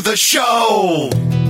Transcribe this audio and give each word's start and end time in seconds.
The 0.00 0.16
show. 0.16 1.43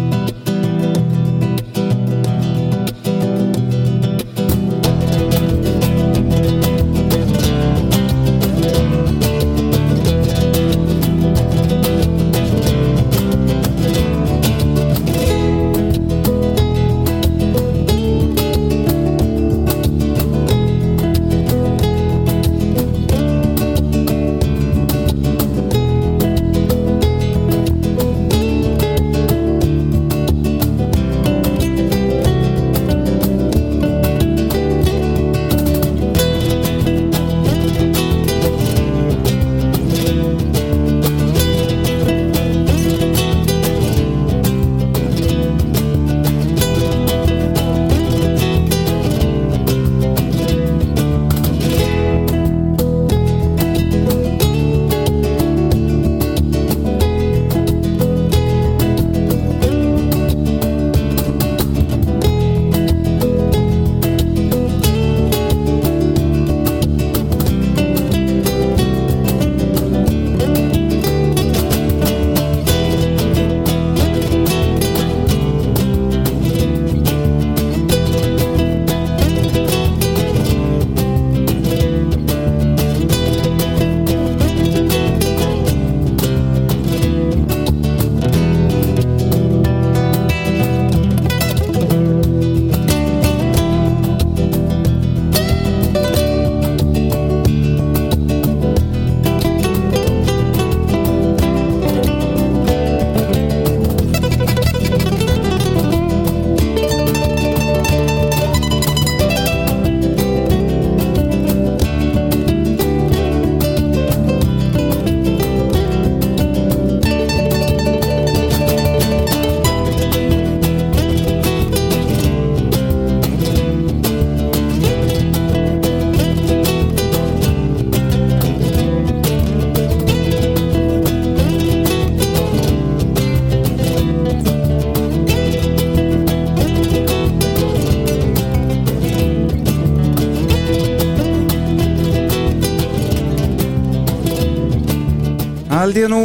Held 145.95 146.03
ég 146.03 146.11
nú 146.11 146.23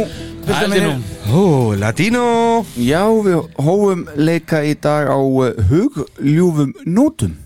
Held 0.50 0.74
ég 0.74 0.82
nú. 0.82 0.92
Ó, 1.30 1.42
latínó 1.78 2.64
Já, 2.80 3.04
við 3.22 3.36
hófum 3.60 4.00
leika 4.18 4.62
í 4.66 4.72
dag 4.82 5.06
á 5.12 5.14
uh, 5.14 5.52
hugljúfum 5.68 6.72
nótum. 6.88 7.36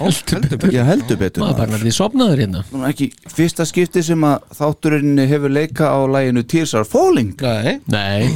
Heldur 0.00 0.46
betur. 0.48 0.72
Ég 0.72 0.86
heldur 0.88 1.18
betur. 1.20 1.42
Maður 1.44 1.58
bara 1.58 1.74
nætti 1.74 1.92
sopnaður 1.92 2.40
hérna. 2.44 2.62
Nú 2.72 2.86
ekki 2.88 3.10
fyrsta 3.28 3.66
skipti 3.68 4.00
sem 4.06 4.24
að 4.24 4.46
þátturinn 4.56 5.20
hefur 5.28 5.52
leika 5.52 5.90
á 5.92 5.98
læginu 6.08 6.46
Tears 6.48 6.72
are 6.78 6.88
Falling. 6.88 7.34
Nei, 7.42 7.76
nei, 7.92 8.30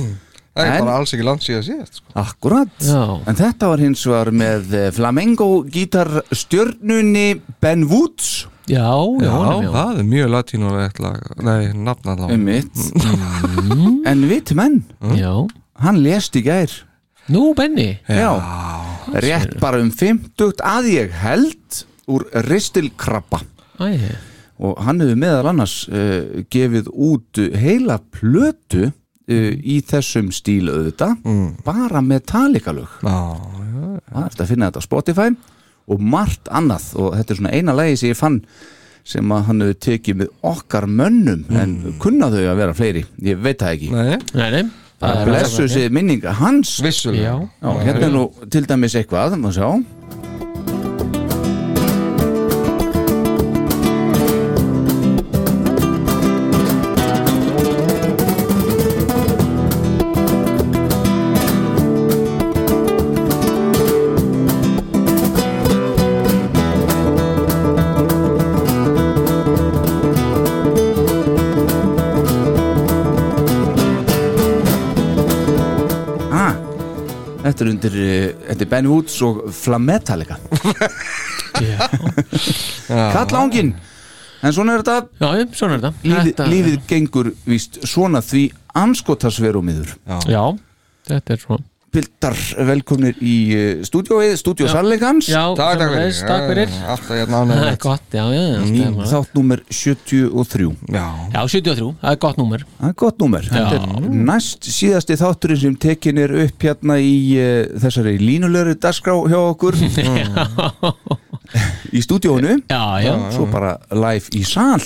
það 0.52 0.66
er 0.66 0.74
En- 0.74 0.84
bara 0.84 0.98
alls 0.98 1.14
ekki 1.16 1.28
langt 1.30 1.46
síðan 1.46 1.64
síðast 1.70 2.02
sko. 2.02 2.12
Akkurat 2.26 2.84
Já. 2.84 3.00
En 3.30 3.40
þetta 3.40 3.70
var 3.72 3.86
hins 3.86 4.04
vegar 4.10 4.34
með 4.34 4.74
eh, 4.82 4.90
flamenco 4.98 5.48
gítarstjörnunni 5.70 7.28
Ben 7.64 7.86
Woods 7.88 8.33
já, 8.68 8.88
já, 9.20 9.34
Já, 9.60 9.70
það 9.74 9.98
er 10.00 10.08
mjög 10.08 10.30
latínulegt 10.32 11.00
lag. 11.04 11.20
Nei, 11.44 11.72
nafna 11.76 12.16
þá 12.16 12.24
um 12.32 12.44
mitt. 12.48 12.82
En 14.08 14.26
viti 14.30 14.56
menn, 14.56 14.82
já. 15.18 15.32
hann 15.84 16.00
lést 16.04 16.36
í 16.36 16.44
gær. 16.44 16.72
Nú 17.32 17.54
Benny 17.56 17.94
Já, 18.04 18.34
rétt 19.16 19.56
bara 19.60 19.80
um 19.80 19.88
50 19.88 20.60
að 20.60 20.90
ég 20.92 21.14
held 21.22 21.84
úr 22.12 22.26
ristilkrabba. 22.44 23.40
Æ, 23.80 24.12
og 24.60 24.76
hann 24.84 25.00
hefur 25.02 25.18
meðal 25.18 25.48
annars 25.54 25.78
uh, 25.88 26.44
gefið 26.52 26.92
út 26.92 27.40
heila 27.58 27.96
plötu 28.12 28.90
uh, 28.90 29.52
í 29.56 29.80
þessum 29.88 30.28
stíl 30.32 30.68
auðvitað 30.68 31.16
bara 31.64 32.04
Metallica 32.04 32.76
lög. 32.76 32.92
Já, 33.00 33.18
það 34.12 34.20
er 34.20 34.30
þetta 34.30 34.44
að 34.44 34.52
finna 34.52 34.70
þetta 34.70 34.84
á 34.84 34.88
Spotify 34.88 35.28
og 35.90 36.00
margt 36.00 36.48
annað. 36.48 36.92
Og 37.00 37.12
þetta 37.18 37.34
er 37.34 37.40
svona 37.40 37.54
eina 37.56 37.76
lagi 37.76 37.98
sem 38.00 38.12
ég 38.12 38.20
fann 38.20 38.40
sem 39.04 39.34
að 39.36 39.42
hann 39.50 39.60
hefur 39.60 39.80
tekið 39.84 40.20
með 40.22 40.30
okkar 40.48 40.86
mönnum 40.88 41.44
en 41.60 41.74
kunna 42.00 42.30
þau 42.32 42.40
að 42.40 42.62
vera 42.62 42.76
fleiri? 42.76 43.04
Ég 43.24 43.42
veit 43.44 43.60
það 43.60 43.76
ekki. 43.76 43.90
Nei, 43.92 44.16
nei, 44.32 44.48
nei. 44.54 44.64
Það 45.04 45.24
blessu 45.28 45.66
sér 45.68 45.92
minninga 45.92 46.32
hans. 46.38 46.78
Vissulega. 46.84 47.34
Já. 47.34 47.50
Já, 47.60 47.84
hérna 47.90 48.08
er 48.08 48.14
nú 48.14 48.24
til 48.48 48.64
dæmis 48.70 48.96
eitthvað 48.96 49.36
má 49.42 49.50
sjá 49.52 49.68
Þetta 77.84 78.00
er 78.00 78.34
þetta 78.48 78.64
er 78.64 78.70
Ben 78.70 78.86
Woods 78.88 79.16
og 79.26 79.42
Flametallica 79.52 80.38
Já. 81.64 81.88
Kall 83.12 83.36
ángin 83.44 83.74
En 84.44 84.52
svona 84.52 84.74
er 84.76 84.82
þetta. 84.84 85.06
Já, 85.22 85.28
já, 85.40 85.44
svona 85.56 85.76
er 85.78 85.80
þetta. 85.80 85.92
Lífið, 86.04 86.26
Þetta- 86.26 86.46
lífið 86.52 86.74
gengur 86.90 87.28
víst 87.48 87.78
svona 87.88 88.20
því 88.20 88.42
anskotasverumiður 88.76 89.94
Já, 90.28 90.42
þetta 91.08 91.32
er 91.36 91.40
svona 91.40 91.64
Pildar 91.94 92.34
velkomnir 92.66 93.14
í 93.22 93.34
uh, 93.54 93.82
stúdióið, 93.86 94.32
stúdió 94.40 94.66
sannleikans. 94.70 95.28
Já, 95.30 95.44
Takk, 95.54 95.84
fyrir. 95.84 96.16
Takk 96.26 96.48
fyrir. 96.50 96.72
Alltaf 96.90 97.12
hérna 97.14 97.38
Það 97.38 97.44
er 97.44 97.54
ánægilegt 97.54 97.84
gott, 97.84 98.08
já, 98.18 98.24
já, 98.34 98.40
já, 98.50 98.58
Ný 98.64 98.80
það 98.80 98.98
er- 99.04 99.12
þátt 99.12 99.38
númer 99.38 99.62
73 99.70 100.66
Já, 100.90 101.04
já 101.36 101.40
73, 101.54 101.92
það 102.02 102.10
er 102.16 102.18
gott 102.26 102.40
númer. 102.42 102.66
Það 102.80 102.90
er 102.90 102.98
gott 103.04 103.22
númer. 103.22 103.46
Þetta 103.52 103.78
er 103.78 104.10
næst 104.32 104.66
síðasti 104.74 105.18
þátturinn 105.22 105.62
sem 105.62 105.78
tekin 105.86 106.18
er 106.24 106.34
upp 106.48 106.66
hérna 106.66 106.98
í 106.98 107.14
uh, 107.38 107.78
þessari 107.86 108.16
línulegri 108.18 108.74
dagskrá 108.82 109.14
hjá 109.30 109.38
okkur. 109.54 109.78
Í 111.94 112.00
stúdiónu 112.02 112.56
Já, 112.66 112.82
já, 113.04 113.12
svo 113.36 113.44
bara 113.52 113.76
live 113.94 114.32
í 114.34 114.42
sal. 114.48 114.80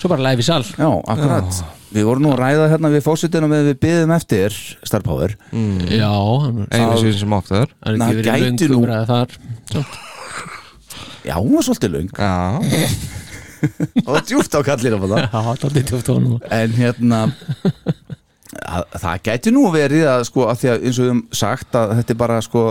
Svo 0.00 0.10
bara 0.10 0.24
live 0.32 0.42
í 0.42 0.46
sal. 0.46 0.64
Já, 0.74 0.88
akkurat 1.06 1.77
Við 1.88 2.04
vorum 2.04 2.22
nú 2.26 2.32
að 2.34 2.40
ræða 2.42 2.66
hérna 2.74 2.90
við 2.92 3.04
fósitina 3.06 3.48
með 3.48 3.70
við 3.70 3.76
byðum 3.84 4.10
eftir 4.18 4.56
Starpower 4.84 5.32
Já, 5.88 6.10
hann 6.12 6.66
einu 6.68 6.98
síðan 7.00 7.18
sem 7.22 7.32
oftar. 7.38 7.70
Það 7.80 7.92
er 7.94 7.96
Na, 8.02 8.08
ekki 8.10 8.18
verið 8.18 8.28
gæti 8.28 8.68
löngum 8.68 8.82
nú- 8.84 8.90
ræða 8.90 9.06
þar. 9.08 9.28
Já, 11.28 11.34
hún 11.40 11.54
var 11.58 11.64
svolítið 11.66 11.94
löng. 11.96 12.10
Já, 12.12 12.34
Það 13.58 14.12
var 14.14 14.22
djúpt 14.28 14.54
á 14.54 14.60
kallinu 14.68 14.96
á 14.96 15.00
það. 15.02 15.18
Já, 15.18 15.28
það 15.32 15.64
er 15.68 15.74
lítið 15.78 15.96
oft 15.98 16.10
honum. 16.12 16.36
En 16.54 16.76
hérna 16.78 17.18
að, 18.68 18.84
Það 19.02 19.22
gæti 19.28 19.52
nú 19.54 19.64
verið 19.74 20.04
að 20.12 20.22
sko 20.28 20.46
að 20.52 20.60
því 20.62 20.70
að 20.74 20.84
eins 20.86 20.98
og 21.00 21.04
við 21.04 21.10
höfum 21.10 21.24
sagt 21.40 21.78
að 21.80 21.96
þetta 21.98 22.14
er 22.14 22.20
bara 22.22 22.38
sko 22.44 22.62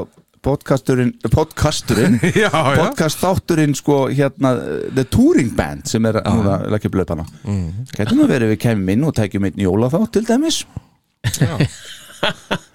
podcasturinn 0.45 1.13
podcasturinn 1.33 2.19
já, 2.43 2.49
já. 2.51 2.75
podcast 2.79 3.21
þátturinn 3.23 3.75
sko 3.77 4.07
hérna 4.13 4.55
The 4.95 5.05
Touring 5.11 5.53
Band 5.57 5.87
sem 5.89 6.05
er 6.09 6.19
núna 6.25 6.59
upp 6.77 6.97
laupana. 7.01 7.25
Mm. 7.43 7.85
Gæti 7.97 8.17
nú 8.17 8.27
verið 8.29 8.53
við 8.55 8.61
kemum 8.67 8.91
inn 8.95 9.07
og 9.07 9.15
tækjum 9.17 9.47
einn 9.49 9.63
jóla 9.67 9.89
þá 9.93 9.99
til 10.17 10.25
dæmis? 10.29 10.63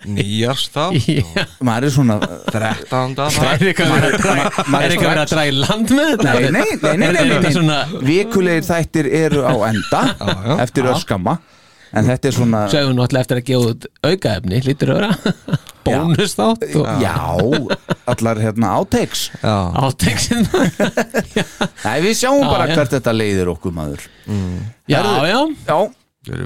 Nýjast 0.07 0.75
þá 0.75 0.85
Já, 1.07 1.45
maður 1.67 1.87
er 1.89 1.93
svona 1.95 2.17
13. 2.51 3.15
þá 3.19 3.41
er 3.53 3.63
verið 3.63 3.81
að 3.83 4.61
maður 4.71 4.95
er 4.95 5.03
verið 5.03 5.23
að 5.23 5.33
draga 5.33 5.47
í 5.49 5.57
land 5.57 5.95
með 5.97 6.13
þetta? 6.13 6.27
Nei, 6.27 6.43
nei, 6.43 6.51
nei, 6.53 6.77
nei, 6.83 6.93
nei, 6.93 7.09
Er 7.09 7.17
nei, 7.17 7.33
þetta 7.33 7.43
nei. 7.49 7.57
svona 7.57 7.79
Vikulegir 8.07 8.67
þættir 8.69 9.09
eru 9.23 9.43
á 9.47 9.55
enda 9.71 10.03
eftir 10.63 10.89
öskamma 10.93 11.37
en 11.93 12.07
þetta 12.09 12.31
er 12.31 12.37
svona 12.39 12.63
Svo 12.71 12.81
hefur 12.83 12.93
við 12.93 12.99
náttúrulega 13.01 13.27
eftir 13.27 13.41
að 13.43 13.47
gefa 13.51 13.73
út 13.75 13.89
aukaefni 14.13 14.63
Lítur 14.69 14.95
öðra 14.97 15.11
Bónus 15.87 16.37
þátt 16.39 16.67
og 16.79 16.87
Já, 17.03 17.17
allar 18.13 18.43
hérna 18.45 18.75
áteiks 18.81 19.27
Já, 19.43 19.57
áteksin 19.87 20.47
Nei, 21.87 21.97
við 22.05 22.15
sjáum 22.23 22.45
Já, 22.45 22.51
bara 22.53 22.69
já. 22.71 22.77
hvert 22.79 22.95
þetta 22.99 23.17
leiðir 23.17 23.51
okkur 23.57 23.75
maður. 23.75 24.07
Já, 24.91 25.03
já. 25.27 25.41
Já, 25.67 25.79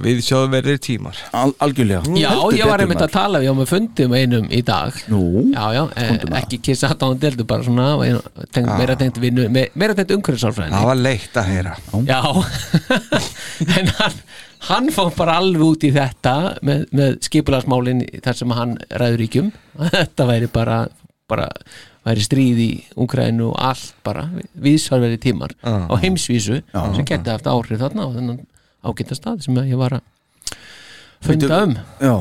við 0.00 0.23
sjáum 0.25 0.49
verið 0.55 0.79
tímar. 0.87 1.19
Al 1.37 1.50
algjörlega. 1.61 2.00
Já, 2.17 2.31
Heldur 2.33 2.55
ég 2.56 2.71
var 2.71 2.81
einmitt 2.81 3.03
að 3.05 3.11
tala 3.12 3.43
við 3.43 3.50
á 3.53 3.55
með 3.59 3.69
fundum 3.75 4.15
einum 4.17 4.47
í 4.56 4.62
dag. 4.65 4.97
Nú, 5.12 5.21
Já, 5.53 5.67
já, 5.77 5.83
með 6.25 6.37
ekki 6.41 6.61
kissa 6.71 6.88
hatt 6.88 7.05
á 7.05 7.06
hann 7.11 7.21
deldu 7.21 7.44
bara 7.44 7.67
svona 7.67 7.91
tengt, 8.56 8.71
meira 8.73 8.97
tengt 8.97 9.21
vinnu, 9.21 9.50
me- 9.53 9.69
meira 9.77 9.93
tengt 9.99 10.09
Það 10.15 10.17
umhverfisálfræðinni 10.17 10.81
var 10.88 11.03
leitt 11.05 11.37
að 11.37 11.50
heyra. 11.53 11.75
Já, 12.09 12.23
en 13.77 13.93
hann, 14.00 14.17
hann 14.69 14.91
fór 14.95 15.13
bara 15.17 15.39
alveg 15.41 15.65
út 15.65 15.85
í 15.87 15.91
þetta 15.95 16.35
með, 16.67 16.87
með 16.97 17.19
skipulagsmálin 17.27 18.05
þar 18.25 18.39
sem 18.41 18.55
hann 18.57 18.77
ræður 18.91 19.21
ríkjum. 19.23 19.53
Þetta 19.97 20.27
væri 20.31 20.51
bara, 20.53 20.79
bara 21.31 21.51
væri 22.07 22.25
stríð 22.25 22.63
í 22.63 22.71
Úkrænu 23.03 23.51
og 23.51 23.61
allt 23.71 23.95
bara 24.07 24.29
viðsvarveri 24.63 25.19
tímar 25.23 25.55
Já. 25.59 25.91
á 25.91 25.95
heimsvísu 26.03 26.61
sem 26.71 27.07
geti 27.07 27.33
haft 27.33 27.49
áhrif 27.51 27.83
þarna 27.83 28.07
á 28.07 28.15
þennan 28.15 28.43
ágæta 28.87 29.19
stað 29.19 29.43
sem 29.47 29.59
ég 29.67 29.79
var 29.81 29.99
að 29.99 30.57
funda 31.27 31.62
um. 31.65 31.79
Já 31.99 32.15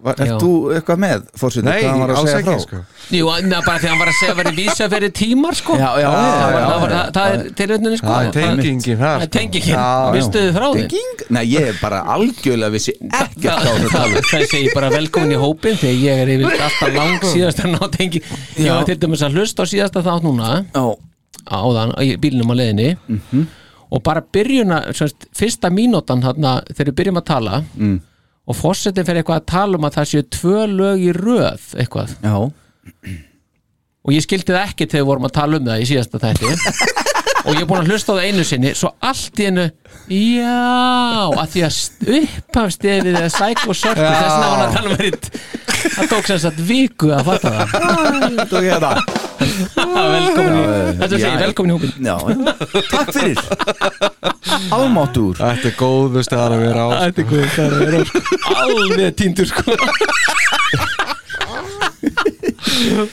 Ert 0.00 0.30
þú 0.40 0.50
eitthvað 0.72 0.98
með, 1.02 1.24
fórseti, 1.36 1.64
Nei, 1.66 1.82
hvað 1.84 1.98
var 2.00 2.10
að 2.12 2.18
alls 2.20 2.30
segja 2.30 2.38
ekki 2.40 2.52
frá? 2.54 2.60
sko. 2.64 2.78
Jú, 3.16 3.26
na, 3.50 3.58
bara 3.66 3.80
því 3.82 3.88
hann 3.90 3.98
var 4.00 4.08
að 4.10 4.16
segja 4.20 4.32
að 4.34 4.38
væri 4.40 4.52
vísaferi 4.56 5.10
tímar 5.20 5.58
sko. 5.58 5.74
Já, 5.76 5.88
já, 6.00 6.04
já, 6.04 6.10
það, 6.10 6.40
var, 6.40 6.60
já, 6.60 6.64
það, 6.70 6.80
var, 6.80 6.90
já, 6.94 7.00
það, 7.00 7.12
það 7.18 7.34
er 7.34 7.52
tilröndinni 7.60 7.98
sko. 8.00 8.06
Það 8.06 8.24
er 8.24 8.32
tengingin 8.38 8.98
Það 9.02 9.24
er 9.26 9.30
tengingin, 9.36 9.74
Já, 9.74 9.84
já. 9.84 10.12
vistuðu 10.16 10.54
frá 10.56 10.66
því? 10.70 10.86
Tenging? 10.94 11.24
Nei, 11.36 11.44
ég 11.52 11.68
er 11.74 11.78
bara 11.82 12.00
algjörlega 12.16 12.74
vissi 12.78 12.94
ekkert 13.10 13.50
á 13.50 13.70
þetta 13.70 13.92
tala 13.92 14.24
það 14.30 14.46
segi 14.54 14.72
bara 14.74 14.90
velkomin 14.96 15.36
í 15.36 15.40
hópin 15.44 15.76
þegar 15.84 16.02
ég 16.06 16.24
er 16.24 16.34
yfir 16.38 16.64
alltaf 16.70 16.94
lang 16.96 17.28
síðast 17.34 17.60
að 17.64 17.72
ná 17.76 17.80
tengi 17.98 18.22
ég 18.56 18.70
var 18.72 18.84
til 18.88 18.98
dæmis 19.04 19.22
að 19.28 19.36
hlusta 19.36 19.62
á 19.62 19.70
síðasta 19.70 20.02
þátt 20.06 20.24
núna. 20.24 20.52
Já, 20.72 20.84
áðan 21.60 21.92
í 22.04 22.14
bílnum 22.20 22.52
á 22.52 22.54
leiðinni. 22.56 22.92
Mhm. 23.08 23.48
og 23.90 24.02
bara 24.06 24.20
byrjuna 24.22 24.76
fyrsta 25.34 25.66
mínútan 25.74 26.20
þarna 26.22 26.60
þegar 26.70 26.88
við 26.92 26.94
byrjum 27.00 27.16
að 27.18 27.24
tala 27.26 27.56
Mm. 27.74 27.96
Og 28.50 28.56
fórsetin 28.58 29.06
fyrir 29.06 29.22
eitthvað 29.22 29.42
að 29.42 29.50
tala 29.52 29.78
um 29.78 29.86
að 29.86 29.98
það 29.98 30.08
séu 30.10 30.26
tvö 30.36 30.64
lög 30.72 31.04
í 31.04 31.12
röð 31.16 31.68
eitthvað. 31.78 32.16
Já. 32.24 32.34
Og 34.00 34.16
ég 34.16 34.24
skildi 34.24 34.54
það 34.54 34.64
ekki 34.64 34.88
þegar 34.88 35.04
við 35.04 35.10
vorum 35.12 35.28
að 35.28 35.36
tala 35.36 35.60
um 35.60 35.70
það 35.70 35.84
í 35.84 35.88
síðasta 35.92 36.22
þætti 36.24 37.06
og 37.44 37.50
ég 37.54 37.62
er 37.62 37.68
búin 37.70 37.80
að 37.84 37.88
hlusta 37.92 38.12
á 38.12 38.16
það 38.18 38.26
einu 38.28 38.44
sinni 38.46 38.70
svo 38.76 38.88
allt 39.00 39.40
í 39.40 39.42
hennu 39.48 39.66
já, 40.10 40.60
að 41.40 41.48
því 41.54 41.60
að 41.66 41.74
upphafstefið 42.18 43.14
eða 43.14 43.30
Psycho 43.32 43.70
Sorti 43.76 44.04
þess 44.04 44.34
að 44.34 44.44
hann 44.44 44.64
að 44.64 44.74
tala 44.76 44.88
um 44.90 44.94
verið 45.00 45.22
það 45.80 46.06
tók 46.12 46.24
sem 46.28 46.38
sagt 46.42 46.60
viku 46.68 47.08
að 47.14 47.22
fatta 47.30 47.48
það. 47.56 47.66
Þú 48.50 48.54
ekki 48.60 48.70
þetta 48.74 48.92
velkomin 49.40 50.56
í, 50.56 50.62
þetta 51.00 51.16
Já, 51.16 51.22
segi, 51.22 51.36
velkomin 51.40 51.70
í 51.70 51.74
hópin 51.76 51.92
Já, 52.04 52.16
já. 52.20 52.34
takk 52.90 53.08
fyrir. 53.16 53.40
Almáttur 54.76 55.34
Þetta 55.40 55.66
er 55.70 55.76
góðu 55.80 56.20
staðar 56.26 56.52
að 56.58 56.60
vera 56.66 56.80
á 56.84 56.88
sko. 56.90 56.98
Þetta 57.00 57.20
er 57.20 57.26
hvað 57.30 57.44
það 57.56 57.70
er 57.86 58.04
sko. 58.10 58.18
alveg 58.60 59.10
týndur 59.20 59.46
sko 59.48 59.62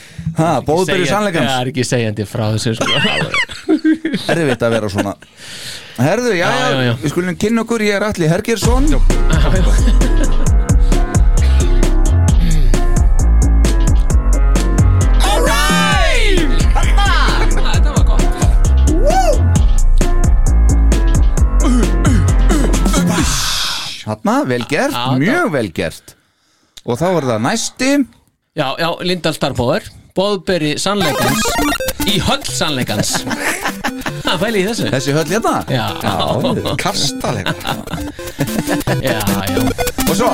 Ha, 0.37 0.49
bóðbyrju 0.61 0.85
Segja- 0.85 1.07
Það 1.07 1.13
sannleikans? 1.15 1.51
Er 1.61 1.71
ekki 1.71 1.85
segjandi 1.87 2.25
frá 2.29 2.43
þessu 2.53 2.75
sko. 2.77 2.85
Erfitt 4.33 4.65
að 4.67 4.75
vera 4.75 4.91
svona. 4.93 5.15
Herðu, 5.97 6.33
já, 6.37 6.45
Já, 6.45 6.67
já, 6.75 6.81
já, 6.89 6.93
við 7.01 7.13
skulum 7.15 7.37
kynna 7.41 7.63
okkur 7.65 7.81
Ég 7.87 7.97
er 7.97 8.05
Alli 8.11 8.29
Hergersson 8.29 8.85
Hanna, 24.07 24.35
vel 24.47 24.63
gert, 24.71 24.95
mjög 25.19 25.49
vel 25.51 25.69
gert. 25.75 26.13
Og 26.87 26.95
þá 26.99 27.07
er 27.17 27.25
það 27.27 27.41
næsti. 27.43 27.89
Já, 28.57 28.67
já, 28.79 28.87
Lindahl 29.05 29.35
Starbóður 29.35 29.87
Bóðberi 30.17 30.73
sannleikans 30.81 31.43
Í 32.07 32.15
höll 32.23 32.45
sannleikans. 32.47 33.11
Það 34.23 34.37
fæli 34.41 34.61
í 34.61 34.67
þessu? 34.69 34.87
Þessi 34.93 35.15
höll 35.17 35.25
hérna? 35.29 35.53
Já, 35.67 35.85
já, 36.01 36.73
Kastaleg. 36.79 37.51
Já, 39.03 39.19
já, 39.19 39.61
Og 40.07 40.15
svo, 40.15 40.31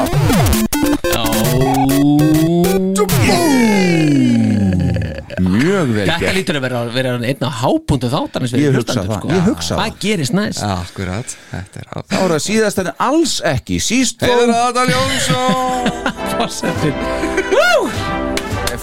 mjög 5.43 5.91
vel 5.95 6.05
Þetta 6.07 6.19
gert. 6.21 6.35
lítur 6.37 6.57
að 6.59 6.65
vera, 6.67 6.81
vera 6.93 7.13
einn 7.17 7.45
af 7.47 7.57
hápundu 7.63 8.09
þáttarins 8.11 8.53
fyrir 8.53 8.67
Ég 8.67 8.77
hugsa 8.77 8.99
hlustendur, 9.01 9.23
það, 9.23 9.35
ég 9.35 9.47
hugsa 9.49 9.79
Hvað 9.79 9.97
gerist 10.05 10.35
næst? 10.37 10.61
Já, 10.61 10.73
akkurat. 10.83 11.35
Þetta 11.51 11.83
er 11.83 11.89
á 11.89 11.97
Þá 12.13 12.17
er 12.21 12.35
það 12.35 12.43
síðast 12.47 12.81
en 12.83 12.91
alls 13.09 13.35
ekki. 13.53 13.79
Síst 13.83 14.23
Heiður 14.23 14.53
þó 14.53 14.61
Adal 14.69 14.87
Jónsson. 14.93 15.91
Fórsetin 16.33 16.95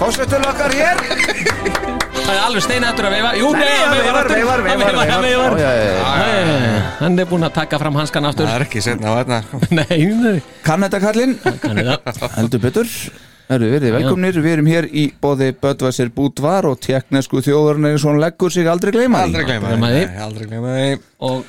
Fásetul 0.01 0.41
okkar 0.49 0.73
hér. 0.73 1.01
Það 2.11 2.31
er 2.33 2.39
alveg 2.47 2.63
steinættur 2.65 3.05
að 3.05 3.13
veifa. 3.19 3.31
Jú, 3.37 3.49
nei, 3.53 3.73
hann 3.77 3.91
veifar, 3.99 4.29
aftur. 4.31 5.59
já. 5.61 5.67
Æ, 5.67 6.15
æ, 6.17 6.39
æ, 6.41 6.79
Hann 7.03 7.19
er 7.21 7.29
búinn 7.29 7.45
að 7.45 7.53
taka 7.59 7.81
fram 7.83 7.99
hanskan 8.01 8.29
aftur. 8.31 8.49
Það 8.49 8.57
er 8.57 8.65
ekki 8.65 8.83
setna 8.87 9.13
á 9.13 9.15
þetta 9.19 9.41
sko. 9.45 9.61
Nei, 9.81 9.99
nei. 10.23 10.39
Kann 10.65 10.87
þetta 10.87 11.03
kallinn? 11.05 11.37
Kann 11.61 11.83
þetta. 11.83 12.31
Heldur 12.39 12.65
betur. 12.65 12.95
Við 13.51 13.73
verið 13.75 13.95
velkomnir, 13.99 14.41
við 14.41 14.53
erum 14.55 14.69
hér 14.71 14.87
í 14.89 15.05
bóði 15.21 15.51
Bödvæsir 15.61 16.13
Búdvar 16.17 16.69
og 16.71 16.81
teknesku 16.81 17.43
þjóðurinn 17.45 17.91
og 17.91 18.05
hann 18.07 18.21
leggur 18.25 18.57
sig. 18.57 18.69
Aldrei 18.73 18.95
gleyma. 18.97 19.27
Aldrei 19.27 19.45
gleyma 19.51 19.91
Aldrei 20.31 20.49
gleyma 20.49 20.77
Og, 21.29 21.45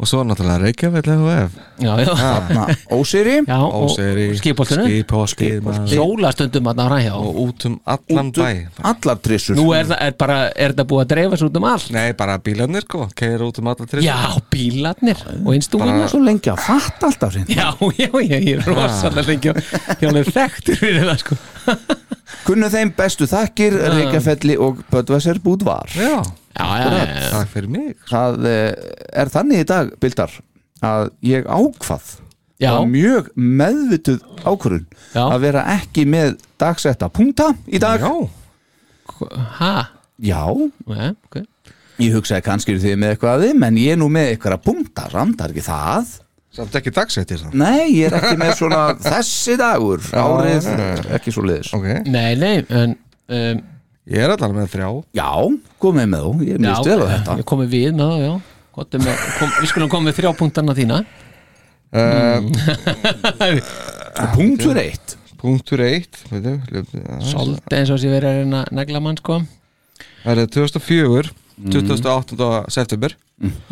Og 0.00 0.08
svo 0.08 0.22
náttúrulega 0.24 0.62
Reykjavík 0.62 1.08
LHF 1.12 1.56
já, 1.80 1.92
já. 2.00 2.76
Ósýri 2.90 3.34
Óseri 3.52 4.30
skipoltinu 4.38 4.86
Skipoltið 4.88 5.58
maður. 5.64 5.92
Hjólastundum 5.92 6.70
að 6.70 6.80
það 6.80 6.88
ræðja 6.94 7.18
Og 7.20 7.40
út 7.44 7.66
um 7.68 7.74
allan 7.84 8.30
bæ. 8.32 8.48
Allar 8.90 9.20
trissur. 9.20 9.58
Nú 9.58 9.66
er 9.76 9.90
það 9.90 10.02
er 10.06 10.16
bara, 10.22 10.38
er 10.56 10.74
það 10.78 10.88
búið 10.92 11.04
að 11.04 11.12
dreifast 11.12 11.46
út 11.46 11.60
um 11.60 11.68
allt? 11.68 11.92
Nei, 11.92 12.06
bara 12.16 12.38
bílarnir 12.40 12.86
sko. 12.88 13.06
Keir 13.20 13.44
út 13.44 13.60
um 13.60 13.70
allan 13.74 13.92
trist 13.92 14.06
Já, 14.08 14.16
bílarnir. 14.52 15.24
Og 15.44 15.52
einstúðina 15.56 16.08
Svo 16.10 16.22
lengi 16.24 16.52
að 16.54 16.64
fatta 16.64 17.10
alltaf 17.10 17.36
sinn 17.36 17.48
Já, 17.52 17.68
já, 18.00 18.08
já, 18.08 18.36
ég 18.40 18.52
er 18.56 18.68
rosalega 18.72 19.28
lengi 19.28 19.52
og 19.52 19.60
ég 20.00 20.08
alveg 20.08 20.32
þekktur 20.32 20.80
fyrir 20.80 21.08
það 21.10 21.24
sko. 21.26 21.40
Kunnu 22.46 22.72
þeim 22.72 22.94
bestu 22.96 23.28
þakkir 23.28 23.76
Reykjafelli 23.98 24.56
og 24.60 24.80
Bödvæsir 24.88 25.42
Búdvar 25.44 25.92
Já 25.92 26.10
já, 26.10 26.22
já, 26.56 26.66
já, 26.80 26.88
já. 26.90 27.28
Takk 27.34 27.52
fyrir 27.52 27.70
mig. 27.70 27.94
Það 28.10 28.48
eh, 28.50 28.88
er 29.22 29.30
þannig 29.32 29.62
í 29.62 29.68
dag, 29.70 29.92
Bildar 30.02 30.34
að 30.80 31.10
ég 31.26 31.46
ákvað 31.46 32.16
Já. 32.60 32.72
var 32.76 32.88
mjög 32.88 33.30
meðvituð 33.36 34.20
ákvörun 34.44 34.86
Já. 35.14 35.22
að 35.24 35.38
vera 35.46 35.64
ekki 35.76 36.04
með 36.08 36.34
dagsetta 36.60 37.08
punkta 37.12 37.50
í 37.68 37.80
dag. 37.80 38.04
Já, 38.04 39.28
ha, 39.60 39.74
Já, 40.20 40.44
Nei, 40.86 41.14
ok. 41.24 41.40
Ég 42.00 42.16
hugsaði 42.16 42.44
kannski 42.44 42.74
eru 42.74 42.82
þið 42.82 42.98
með 43.00 43.14
eitthvað 43.14 43.34
að 43.34 43.46
þeim 43.46 43.64
en 43.66 43.78
ég 43.80 43.94
er 43.94 44.00
nú 44.00 44.08
með 44.12 44.32
eitthvað 44.34 44.56
að 44.56 44.66
punkta 44.68 45.06
samt, 45.12 45.36
það 45.36 45.46
er 45.46 45.54
ekki 45.54 45.64
það. 45.66 46.12
Samt 46.50 46.76
ekki 46.80 46.92
dagsettir 46.96 47.40
það. 47.40 47.56
Nei, 47.60 47.84
ég 47.94 48.08
er 48.08 48.16
ekki 48.18 48.38
með 48.40 48.54
svona 48.58 48.80
þessi 49.10 49.56
dagur, 49.60 50.06
árið, 50.16 50.70
ekki 51.16 51.34
svo 51.34 51.44
liðis 51.46 51.72
Nei, 52.08 52.32
nei, 52.40 52.54
en 52.68 52.96
um, 53.28 53.62
ég 54.10 54.24
er 54.24 54.34
allan 54.34 54.56
með 54.58 54.72
þrjá. 54.74 54.88
Já, 55.20 55.30
komið 55.82 56.10
með 56.12 56.26
þú, 56.26 56.32
ég 56.46 56.56
er 56.56 56.64
mjög 56.64 56.82
stel 56.84 56.98
á 57.00 57.06
þetta. 57.14 57.36
Ég 57.40 57.48
komið 57.52 57.72
við 57.76 57.88
með 57.94 58.12
það, 58.12 58.24
já. 58.26 58.34
Með, 58.80 59.24
kom, 59.36 59.50
Við 59.60 59.70
skulum 59.72 59.90
koma 59.92 60.08
með 60.08 60.18
þrjá 60.20 60.30
punktarna 60.38 60.76
þína. 60.78 61.00
Punktur 64.34 64.78
eitt. 64.80 65.16
Punktur 65.40 65.80
eitt 65.84 66.18
hljófni, 66.28 67.00
aðeins. 67.00 67.30
Svolítið 67.32 67.78
eins 67.78 67.92
og 67.94 68.00
sé 68.02 68.10
verið 68.12 68.28
að 68.30 68.40
reyna 68.42 68.62
að 68.66 68.74
negla 68.76 69.00
mann 69.04 69.18
sko. 69.20 69.40
Það 70.24 70.42
er 70.42 70.50
2004 70.56 71.32
28. 71.60 72.50
september. 72.72 73.16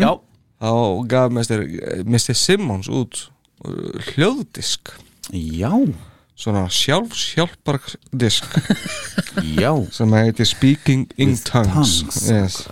Já, 0.00 0.10
þá 0.60 0.70
gaf 1.08 1.32
Mr. 1.32 1.64
Mr. 2.04 2.36
Simmons 2.36 2.88
út 2.92 3.20
uh, 3.64 4.10
hljóðdisk. 4.12 4.92
Já, 5.32 5.72
svona 6.38 6.68
sjálfshjálpardisk. 6.70 8.44
Já. 9.58 9.74
Sem 9.90 10.14
heitir 10.14 10.46
Speaking 10.46 11.10
in 11.16 11.34
Tongues, 11.44 12.02
Tongues, 12.04 12.30
Yes. 12.30 12.68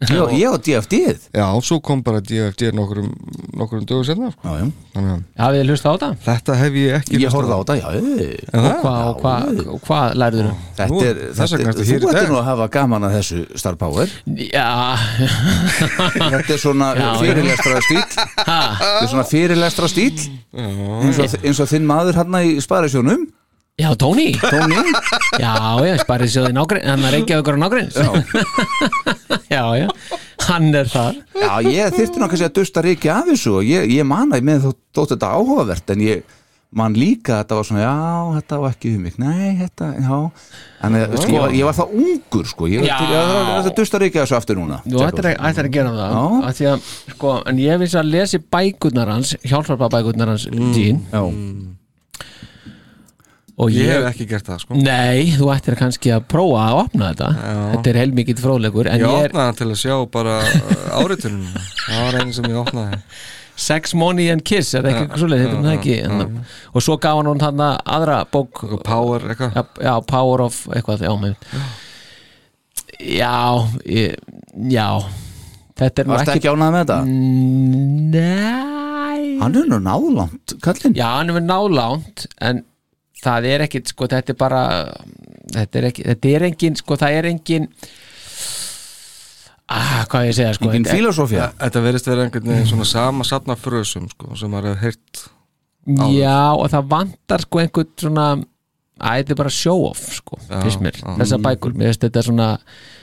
Já, 0.00 0.22
ég 0.32 0.48
á 0.48 0.56
DFD-ið 0.56 1.26
Já, 1.36 1.44
svo 1.60 1.76
kom 1.84 2.00
bara 2.00 2.22
DFD 2.24 2.70
nokkurum, 2.72 3.10
nokkurum 3.52 3.82
dögur 3.84 4.06
senna 4.08 4.30
sko. 4.32 4.48
Já, 4.48 4.70
já, 4.96 5.16
hafið 5.36 5.58
þið 5.60 5.72
hlusta 5.74 5.90
á 5.90 5.92
þetta? 5.92 6.08
þetta 6.24 6.54
hef 6.56 6.78
ég 6.80 6.94
ekki 6.96 7.20
ég 7.20 7.34
horfði 7.34 7.52
á 7.52 7.60
já, 7.60 7.84
það? 7.84 8.68
Hvað, 8.80 9.02
og 9.10 9.18
hvað, 9.20 9.60
og 9.74 9.82
hvað 9.84 10.16
lærður 10.22 10.48
þú? 10.48 10.54
Þetta 10.78 11.02
er, 11.10 11.20
þetta 11.36 11.58
er, 11.58 11.82
hér 11.90 12.00
þú 12.00 12.08
í 12.08 12.14
ættir 12.14 12.32
nú 12.32 12.38
að 12.40 12.48
hafa 12.48 12.68
gaman 12.78 13.06
að 13.10 13.16
þessu 13.18 13.42
Star 13.60 13.76
Power. 13.80 14.14
Já, 14.40 14.68
Þetta 16.16 16.54
er 16.56 16.62
svona 16.64 16.88
Já, 16.96 17.02
já. 17.04 17.10
fyrirlestra 17.20 17.82
stíl 17.84 18.00
ha, 18.46 18.60
Þetta 18.80 19.02
er 19.04 19.12
svona 19.12 19.26
fyrirlestra 19.28 19.90
stíl 19.92 20.14
eins 20.56 21.20
og, 21.20 21.36
eins 21.44 21.60
og 21.60 21.70
þinn 21.70 21.86
maður 21.88 22.22
hann 22.22 22.40
í 22.40 22.56
Sparisjónum 22.64 23.28
já, 23.80 23.88
Tóni 24.00 24.28
Tóni 24.40 24.78
Já, 25.40 25.52
já, 25.88 25.94
sparið 26.04 26.32
sjóði 26.34 26.54
nágrein 26.56 26.86
Hann 26.90 27.06
er 27.08 27.18
ekki 27.20 27.36
auðvitað 27.38 27.62
nágrein 27.64 27.88
Já, 29.50 29.62
já, 29.80 29.86
hann 30.46 30.68
er 30.74 30.86
þar. 30.90 31.16
Já, 31.34 31.52
ég 31.66 31.94
þyrfti 31.96 32.20
náttúrulega 32.22 32.48
að 32.50 32.58
dusta 32.60 32.82
ríki 32.86 33.10
af 33.12 33.26
þessu 33.30 33.56
og 33.60 33.64
ég, 33.66 33.88
ég 33.90 34.06
man 34.06 34.30
að 34.34 34.44
með 34.46 34.66
þó, 34.68 34.70
þótt 35.00 35.14
þetta 35.16 35.30
áhugavert 35.36 35.90
en 35.94 36.04
ég 36.06 36.36
man 36.70 36.94
líka 36.94 37.34
að 37.34 37.40
þetta 37.42 37.56
var 37.58 37.66
svona 37.66 37.80
já, 37.82 37.94
þetta 38.36 38.58
var 38.62 38.74
ekki 38.76 38.92
um 38.94 39.00
mig, 39.02 39.16
nei, 39.18 39.48
þetta, 39.58 39.88
já. 39.98 40.18
Þannig 40.84 41.02
að 41.02 41.16
sko, 41.18 41.32
ég, 41.34 41.40
var, 41.42 41.54
ég 41.58 41.66
var 41.66 41.76
það 41.80 41.96
ungur 42.04 42.46
sko, 42.52 42.68
ég 42.70 42.84
til 42.86 43.08
ég 43.10 43.32
var 43.34 43.50
að 43.64 43.70
dusta 43.80 44.00
ríki 44.04 44.20
af 44.22 44.28
þessu 44.28 44.36
aftur 44.38 44.60
núna. 44.60 44.78
Þú 44.86 45.02
ættir 45.08 45.28
að, 45.32 45.34
ættir 45.50 45.66
að 45.66 45.74
gera 45.80 45.96
það. 45.98 46.14
Að 46.46 46.54
því 46.60 46.68
að, 46.70 46.86
sko, 47.16 47.34
En 47.50 47.60
ég 47.64 47.82
vissi 47.82 47.98
að 47.98 48.12
lesi 48.14 48.38
bækurnar 48.54 49.10
hans 49.16 49.34
Hjálparpa 49.42 49.90
bækurnar 49.98 50.30
hans 50.36 50.46
Mm. 50.50 50.70
Dín 50.78 51.02
Já, 51.10 51.24
Og 51.26 51.34
Ég 53.68 53.82
ég, 53.84 53.90
hef 53.92 54.06
ekki 54.12 54.26
gert 54.30 54.46
það 54.48 54.62
sko. 54.62 54.78
Nei, 54.78 55.34
þú 55.36 55.50
ættir 55.52 55.76
kannski 55.80 56.12
að 56.14 56.24
prófa 56.32 56.62
að 56.68 56.78
opna 56.84 57.10
þetta. 57.10 57.28
Þetta 57.74 57.92
er 57.92 57.98
heilmikið 58.00 58.40
fróðleikur 58.44 58.88
En 58.88 59.02
Ég 59.02 59.04
ég 59.04 59.26
er 59.26 59.34
opnaði 59.34 59.58
til 59.58 59.68
að 59.68 59.76
sjá 59.82 59.96
bara 60.14 60.38
áritunum 60.96 61.60
Það 61.84 62.00
var 62.06 62.18
einu 62.20 62.36
sem 62.38 62.48
ég 62.48 62.58
opnaði. 62.62 63.02
Sex, 63.60 63.92
Money 63.92 64.30
and 64.32 64.44
Kiss 64.48 64.72
Er 64.72 64.86
það 64.86 64.94
ekki 65.02 65.20
þetta 65.20 65.36
er 65.36 65.56
það 65.58 65.74
ekki? 65.74 65.96
En, 66.06 66.38
Og 66.72 66.84
svo 66.86 66.96
gaf 67.02 67.18
hann 67.18 67.28
hún 67.28 67.42
hann 67.44 67.60
aðra 67.60 68.22
bók 68.32 68.62
Power 68.86 69.26
eitthvað? 69.28 69.58
Já, 69.58 69.84
já, 69.84 69.92
Power 70.08 70.46
of 70.46 70.62
eitthvað 70.72 71.04
Já, 71.04 71.12
Já, 73.00 73.34
ég, 73.88 74.16
já. 74.72 74.86
Þetta 75.80 76.02
er 76.02 76.08
nú 76.08 76.16
ekki, 76.18 76.34
ekki 76.36 76.50
ánægð 76.52 76.74
með 76.74 76.82
þetta? 76.82 76.98
Nei. 78.16 79.36
Hann 79.40 79.56
er 79.56 79.68
nú 79.70 79.78
náðlant, 79.80 80.56
kallinn. 80.64 80.96
Já, 80.98 81.06
hann 81.16 81.32
er 81.32 81.38
með 81.38 81.46
nálánt 81.48 82.26
en 82.44 82.60
það 83.24 83.48
er 83.50 83.66
ekkit, 83.66 83.90
sko, 83.94 84.08
þetta 84.10 84.34
er 84.34 84.38
bara 84.40 84.62
þetta 85.54 85.80
er 85.80 85.88
ekki, 85.90 86.06
þetta 86.12 86.32
er 86.36 86.46
engin 86.50 86.78
sko, 86.80 86.98
það 87.00 87.18
er 87.18 87.28
engin 87.30 87.68
ah, 89.70 90.06
hvað 90.10 90.30
ég 90.30 90.38
segja, 90.38 90.54
sko 90.56 90.70
Engin 90.70 90.86
þetta 90.86 90.96
filosófía 90.98 91.50
Þetta 91.58 91.84
verðist 91.86 92.10
vera 92.10 92.24
einhvern 92.26 92.52
veginn 92.52 92.70
svona 92.72 92.88
sama 92.88 93.26
safna 93.28 93.58
frösum 93.58 94.08
sko, 94.12 94.32
sem 94.38 94.52
maður 94.52 94.74
hefur 94.74 94.88
heyrt 94.88 95.26
Já, 96.14 96.52
og 96.54 96.66
það 96.70 96.90
vantar 96.90 97.44
sko 97.46 97.62
einhvern 97.62 97.92
svona 97.98 98.26
að 98.34 98.46
þetta 99.00 99.34
er 99.34 99.38
bara 99.42 99.52
show 99.54 99.84
off, 99.88 100.06
sko, 100.20 100.38
fyrst 100.50 100.80
mér 100.84 100.98
bækur, 101.46 101.76
mér 101.76 101.90
finnst 101.92 102.04
þetta 102.06 102.22
svona 102.26 102.48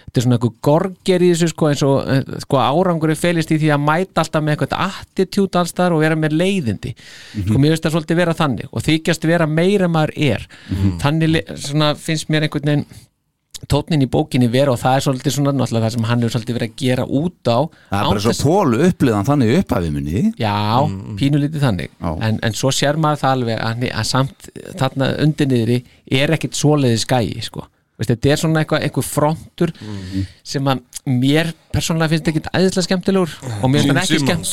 þetta 0.07 0.21
er 0.21 0.23
svona 0.23 0.37
einhver 0.37 0.53
gorger 0.63 1.23
í 1.25 1.31
þessu 1.33 1.49
sko 1.51 1.67
eins 1.67 1.81
og 1.83 1.97
eh, 2.13 2.21
sko 2.45 2.59
árangur 2.63 3.11
felist 3.19 3.51
í 3.51 3.57
því 3.59 3.71
að 3.75 3.81
mæta 3.83 4.23
alltaf 4.23 4.43
með 4.45 4.55
eitthvað 4.55 4.85
attitút 4.87 5.57
alls 5.59 5.73
þar 5.75 5.97
og 5.97 6.03
vera 6.05 6.15
með 6.15 6.37
leiðindi. 6.39 6.93
Sko 7.43 7.59
mér 7.59 7.73
finnst 7.75 7.83
það 7.89 7.95
svolítið 7.97 8.21
vera 8.21 8.37
þannig 8.39 8.71
og 8.71 8.85
þykjast 8.87 9.27
vera 9.27 9.47
meira 9.51 9.89
maður 9.91 10.13
er. 10.29 10.47
Þannig 11.03 11.33
le- 11.33 11.45
svona 11.67 11.91
finnst 11.99 12.29
mér 12.31 12.47
einhvern 12.47 12.71
veginn 12.71 12.85
tónnin 13.71 14.05
í 14.05 14.09
bókinni 14.11 14.49
vera 14.53 14.73
og 14.73 14.79
það 14.81 14.97
er 14.97 15.05
svolítið 15.05 15.35
svona 15.37 15.53
náttúrulega 15.55 15.87
það 15.87 15.95
sem 15.95 16.07
hann 16.09 16.23
hefur 16.23 16.35
svolítið 16.35 16.57
verið 16.57 16.71
að 16.71 16.81
gera 16.81 17.05
út 17.19 17.49
á 17.49 17.59
Það 17.67 17.97
er 17.99 18.09
bara 18.09 18.23
svo 18.25 18.35
pólu 18.43 18.81
uppliðan 18.87 19.29
þannig 19.29 19.53
í 19.53 19.57
upphæfi 19.61 19.93
minni 19.95 20.23
Já, 20.37 20.57
pínulítið 21.19 21.65
þannig. 21.65 21.95
En, 22.27 22.41
en 22.45 22.57
svo 22.57 22.73
sér 22.75 22.99
maður 23.01 23.23
það 23.23 23.35
alveg 23.37 23.63
að, 23.69 23.87
að 23.89 24.09
samt 24.11 24.51
þarna 24.77 25.09
undir 25.25 25.51
niðri 25.51 25.79
er 26.21 26.35
ekkit 26.37 26.59
svoleiði 26.59 27.01
skæi 27.03 27.41
sko. 27.47 27.65
Veist, 27.97 28.11
þetta 28.11 28.29
er 28.29 28.37
svona 28.37 28.61
eitthvað, 28.61 28.83
eitthvað 28.85 29.05
frontur 29.09 29.71
sem 30.45 30.67
að 30.69 30.83
mér 31.09 31.47
persónulega 31.73 32.11
finnst 32.11 32.27
ekki 32.29 32.41
æðislega 32.51 32.85
skemmtilegur 32.85 33.31
og 33.41 33.71
mér 33.73 33.87
finnst 33.87 33.89
hann 33.89 34.01
ekki 34.03 34.19
skemmt 34.21 34.49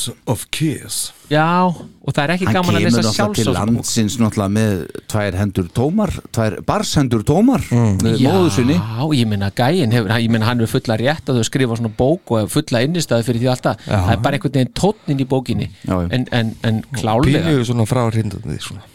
Já, 1.29 1.69
og 1.69 2.09
það 2.09 2.21
er 2.23 2.33
ekki 2.35 2.47
Hann 2.49 2.57
gaman 2.57 2.79
að 2.79 2.85
kemur 2.87 2.95
lesa 2.95 3.03
náttúrulega 3.05 3.37
til 3.37 3.53
landsins 3.53 4.15
náttúrulega 4.21 4.53
með 4.55 4.81
tvær 5.13 5.37
hendur 5.43 5.67
tómar, 5.77 6.15
tvær 6.33 6.57
barshendur 6.65 7.25
tómar 7.27 7.67
með 7.69 8.25
móðu 8.25 8.49
sinni. 8.57 8.79
Já, 8.81 9.05
ég 9.19 9.29
minna 9.29 9.51
gæin 9.53 9.93
hefur, 9.93 10.15
ég 10.25 10.33
minna 10.33 10.49
hann 10.49 10.65
hefur 10.65 10.79
fulla 10.79 10.97
rétt 11.03 11.29
að 11.29 11.41
þau 11.43 11.49
skrifa 11.51 11.79
svona 11.83 11.93
bók 12.01 12.33
og 12.33 12.49
fulla 12.53 12.81
innistæði 12.87 13.29
fyrir 13.29 13.45
því 13.45 13.53
alltaf 13.53 13.85
það 13.85 14.11
er 14.15 14.25
bara 14.25 14.39
einhvern 14.39 14.57
veginn 14.57 14.73
tónnin 14.81 15.21
í 15.21 15.29
bókinni. 15.35 15.69
Já, 15.85 15.95
já. 16.01 16.09
en, 16.17 16.27
en, 16.33 16.53
en 16.65 16.83
klálega 16.97 17.45
Pínu 17.45 17.69
svona 17.69 17.89
frá 17.89 18.05
hrindandi 18.09 18.57
svona 18.57 18.94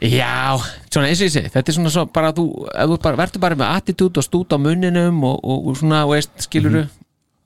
Já, 0.00 0.56
svona 0.88 1.10
eins 1.10 1.20
og 1.20 1.26
ég 1.28 1.34
segi 1.34 1.50
þetta 1.52 1.68
er 1.72 1.76
svona 1.76 1.90
svo 1.92 2.06
bara 2.08 2.30
þú, 2.36 2.46
ef 2.72 2.88
þú 2.88 2.96
bara, 3.04 3.18
verður 3.20 3.42
bara 3.42 3.58
með 3.60 3.74
attitút 3.76 4.20
og 4.20 4.24
stút 4.24 4.54
á 4.54 4.58
munninum 4.60 5.18
og, 5.28 5.36
og, 5.44 5.66
og 5.68 5.76
svona, 5.80 6.06
veist, 6.08 6.32
skiluru 6.46 6.86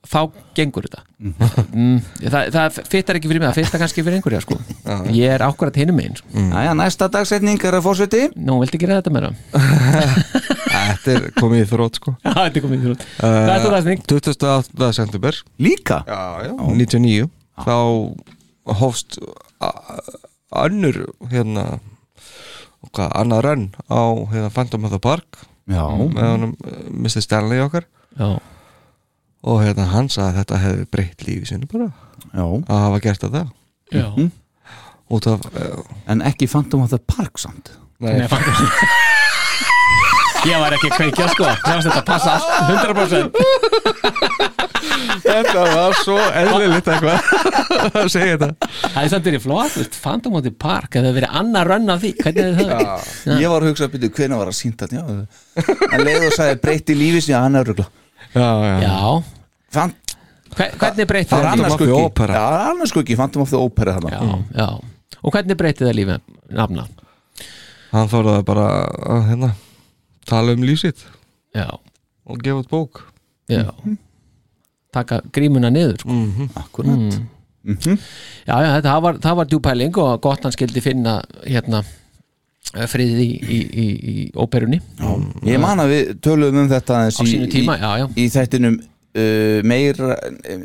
þá 0.05 0.19
gengur 0.55 0.85
þetta 0.85 1.01
mm, 1.73 1.95
það, 2.29 2.51
það 2.53 2.75
fittar 2.93 3.17
ekki 3.17 3.29
fyrir 3.31 3.41
mig, 3.41 3.49
það 3.49 3.57
fittar 3.63 3.81
kannski 3.81 4.03
fyrir 4.05 4.19
einhverja 4.19 4.41
sko. 4.43 4.57
ég 5.09 5.33
er 5.33 5.43
ákvarðat 5.47 5.79
hinum 5.81 6.01
einn 6.03 6.13
sko. 6.19 6.43
Æja, 6.61 6.75
næsta 6.77 7.07
dagsetning 7.11 7.65
er 7.65 7.79
að 7.79 7.87
fórseti 7.87 8.21
nú, 8.37 8.59
viltu 8.61 8.77
ekki 8.77 8.89
ræða 8.91 9.01
þetta 9.01 9.15
meira? 9.15 9.33
Þetta 10.75 11.13
er 11.15 11.25
komið 11.39 11.63
í 11.63 11.67
þrótt 11.69 11.97
sko 11.99 12.13
Já, 12.19 12.31
þetta 12.35 12.59
er 12.59 12.63
komið 12.65 12.77
í 12.77 12.83
þrjótt 12.85 13.03
Það 13.17 13.49
er 13.55 13.63
þú 13.65 13.71
ræðsning 13.73 14.05
28. 14.11 14.87
september 14.99 15.37
Líka? 15.65 15.97
já, 16.07 16.21
já. 16.45 16.53
99 16.69 17.27
þá 17.65 17.75
hófst 18.81 19.19
a- 19.63 19.73
önnur 20.65 21.01
hérna 21.31 21.65
hvað, 22.93 23.11
annað 23.21 23.43
rönn 23.47 23.65
á 23.89 24.01
hérna, 24.33 24.49
Phantom 24.53 24.85
of 24.87 24.93
the 24.93 24.99
Park? 25.01 25.39
Já, 25.71 25.81
með 25.89 26.27
honum 26.29 26.51
eh, 26.67 26.81
Mr. 26.93 27.23
Stanley 27.25 27.61
okkar. 27.63 27.87
Já, 28.19 28.35
og 29.45 29.59
hérna 29.61 29.85
hann 29.91 30.07
sagði 30.09 30.31
að 30.31 30.37
þetta 30.41 30.59
hefði 30.63 30.85
breytt 30.93 31.25
lífi 31.27 31.49
sinni 31.51 31.67
bara. 31.69 31.89
Já. 32.33 32.45
Að 32.45 32.79
hafa 32.85 33.01
gert 33.03 33.25
þetta. 33.25 33.43
Já. 33.93 34.05
Út 35.13 35.27
af 35.29 35.43
uh, 35.53 35.81
En 36.09 36.23
ekki 36.25 36.47
Phantom 36.49 36.81
of 36.81 36.89
the 36.89 36.97
Park 36.97 37.37
samt? 37.37 37.69
Nei, 38.01 38.15
Nei, 38.23 38.27
fann- 38.27 38.41
Ég 40.45 40.57
var 40.61 40.75
ekki 40.77 40.89
að 40.91 40.97
kveikja 40.99 41.25
sko. 41.33 41.47
Sjást 41.65 41.87
þetta? 41.89 42.03
Passa 42.05 42.29
allt. 42.35 42.49
100% 42.69 43.29
þetta 45.25 45.63
var 45.73 45.95
svo 45.99 46.15
eðlilegt 46.21 46.87
eitthvað 46.91 47.17
að 47.99 48.09
segja 48.13 48.35
þetta. 48.37 48.69
Það 48.85 48.99
er 49.01 49.09
samt 49.13 49.27
verið 49.29 49.43
flott, 49.43 49.75
of 50.37 50.43
the 50.45 50.51
Park. 50.53 50.89
Það 50.93 51.07
hefur 51.09 51.17
verið 51.19 51.37
annar 51.41 51.69
rönn 51.71 51.91
af 51.93 52.01
því, 52.03 52.11
hvernig 52.21 52.43
er 52.45 52.53
það? 52.59 53.09
Já. 53.25 53.37
Ég 53.41 53.53
var 53.53 53.65
að 53.65 53.71
hugsa 53.71 53.87
að 53.87 53.93
byrja 53.95 54.11
hvenær 54.19 54.41
var 54.41 54.51
að 54.51 54.57
sýnda 54.59 54.89
Já, 54.95 55.03
en 55.89 56.03
leið 56.05 56.27
og 56.29 56.35
sagði 56.37 56.59
breyti 56.63 56.97
lífis 56.97 57.29
Já, 57.31 57.37
hann 57.43 57.57
er 57.59 57.69
rugla. 57.71 57.87
Já, 58.35 58.49
já. 58.69 58.75
Já, 58.85 58.95
Fan, 59.75 59.95
Hver, 60.55 60.69
hvernig 60.79 61.07
breytið 61.09 61.31
Það 61.33 61.41
lífi? 61.43 61.51
annars 61.55 61.73
of 61.73 61.79
the 61.81 61.85
skuggi. 61.89 62.03
Opera. 62.05 62.33
Já, 62.37 62.45
annars 62.71 62.93
skuggi, 62.93 63.17
Phantom 63.19 63.41
of 63.43 63.49
the 63.51 63.59
Opera 63.59 63.97
Já, 64.13 64.21
já. 64.61 64.69
Og 65.25 65.33
hvernig 65.35 65.57
breytið 65.59 65.89
það 65.89 65.97
lífi 65.99 66.19
nafna? 66.55 66.85
hann 67.95 68.09
þóraði 68.11 68.43
bara 68.47 68.63
að 69.07 69.21
hérna, 69.29 69.49
tala 70.27 70.55
um 70.55 70.65
lífsitt. 70.65 71.05
Já, 71.55 71.67
og 72.25 72.41
gefa 72.43 72.63
út 72.63 72.71
bók. 72.71 73.03
Já. 73.51 73.69
Taka 74.93 75.21
grímuna 75.33 75.71
niður 75.73 75.99
sko. 76.01 76.15
akkurat. 76.61 77.19
Já, 77.65 78.55
já, 78.61 78.69
þetta, 78.77 78.89
það 78.89 79.05
var, 79.05 79.21
var 79.39 79.47
djúpæling 79.49 80.01
og 80.01 80.17
gott 80.21 80.43
hann 80.45 80.53
skildi 80.53 80.83
finna 80.85 81.19
hérna 81.43 81.81
friðið 82.75 83.21
í, 83.23 83.29
í, 83.29 83.59
í, 83.61 83.85
í 84.11 84.25
óperunni. 84.37 84.81
Ég 85.47 85.61
man 85.61 85.81
að 85.81 85.93
við 85.93 86.11
töluðum 86.25 86.65
um 86.65 86.69
þetta 86.69 86.99
tíma, 87.15 87.77
í, 87.77 87.81
já, 87.81 87.89
já. 88.01 88.05
í 88.19 88.27
þættinum 88.33 88.77
uh, 88.81 89.63
meira, 89.65 90.17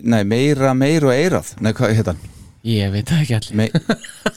nei, 0.02 0.22
meira, 0.28 0.74
meira 0.76 1.10
og 1.10 1.16
eirað. 1.16 1.54
Nei, 1.60 1.72
hvað 1.76 1.96
heit 2.00 2.12
hann? 2.12 2.28
ég 2.66 2.92
veit 2.92 3.08
það 3.08 3.22
ekki 3.24 3.38
allir. 3.38 3.56
Me 3.56 4.36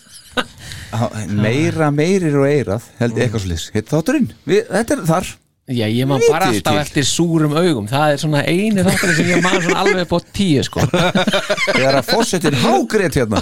meira, 1.29 1.91
meirir 1.93 2.35
og 2.41 2.50
eirað 2.50 2.89
held 3.00 3.17
ég 3.17 3.25
eitthvað 3.27 3.45
svolítið, 3.47 3.71
heit 3.77 3.93
þátturinn? 3.93 4.27
Við, 4.50 4.62
þetta 4.71 4.97
er 5.00 5.07
þar. 5.13 5.31
Já, 5.63 5.85
ég 5.88 6.03
man 6.09 6.19
Vitið 6.19 6.31
bara 6.33 6.47
þið 6.51 6.57
alltaf 6.57 6.73
til? 6.73 6.79
eftir 6.83 7.05
súrum 7.07 7.53
augum. 7.55 7.85
Það 7.88 8.13
er 8.13 8.17
svona 8.19 8.41
eini 8.51 8.83
þáttur 8.83 9.13
sem 9.15 9.29
ég 9.31 9.43
man 9.45 9.53
svona 9.63 9.77
alveg 9.79 10.01
upp 10.03 10.12
á 10.12 10.19
tíu 10.35 10.63
sko. 10.67 10.83
Þegar 11.77 11.97
að 12.01 12.09
fórsetin 12.09 12.57
hágrét 12.59 13.15
hérna. 13.21 13.39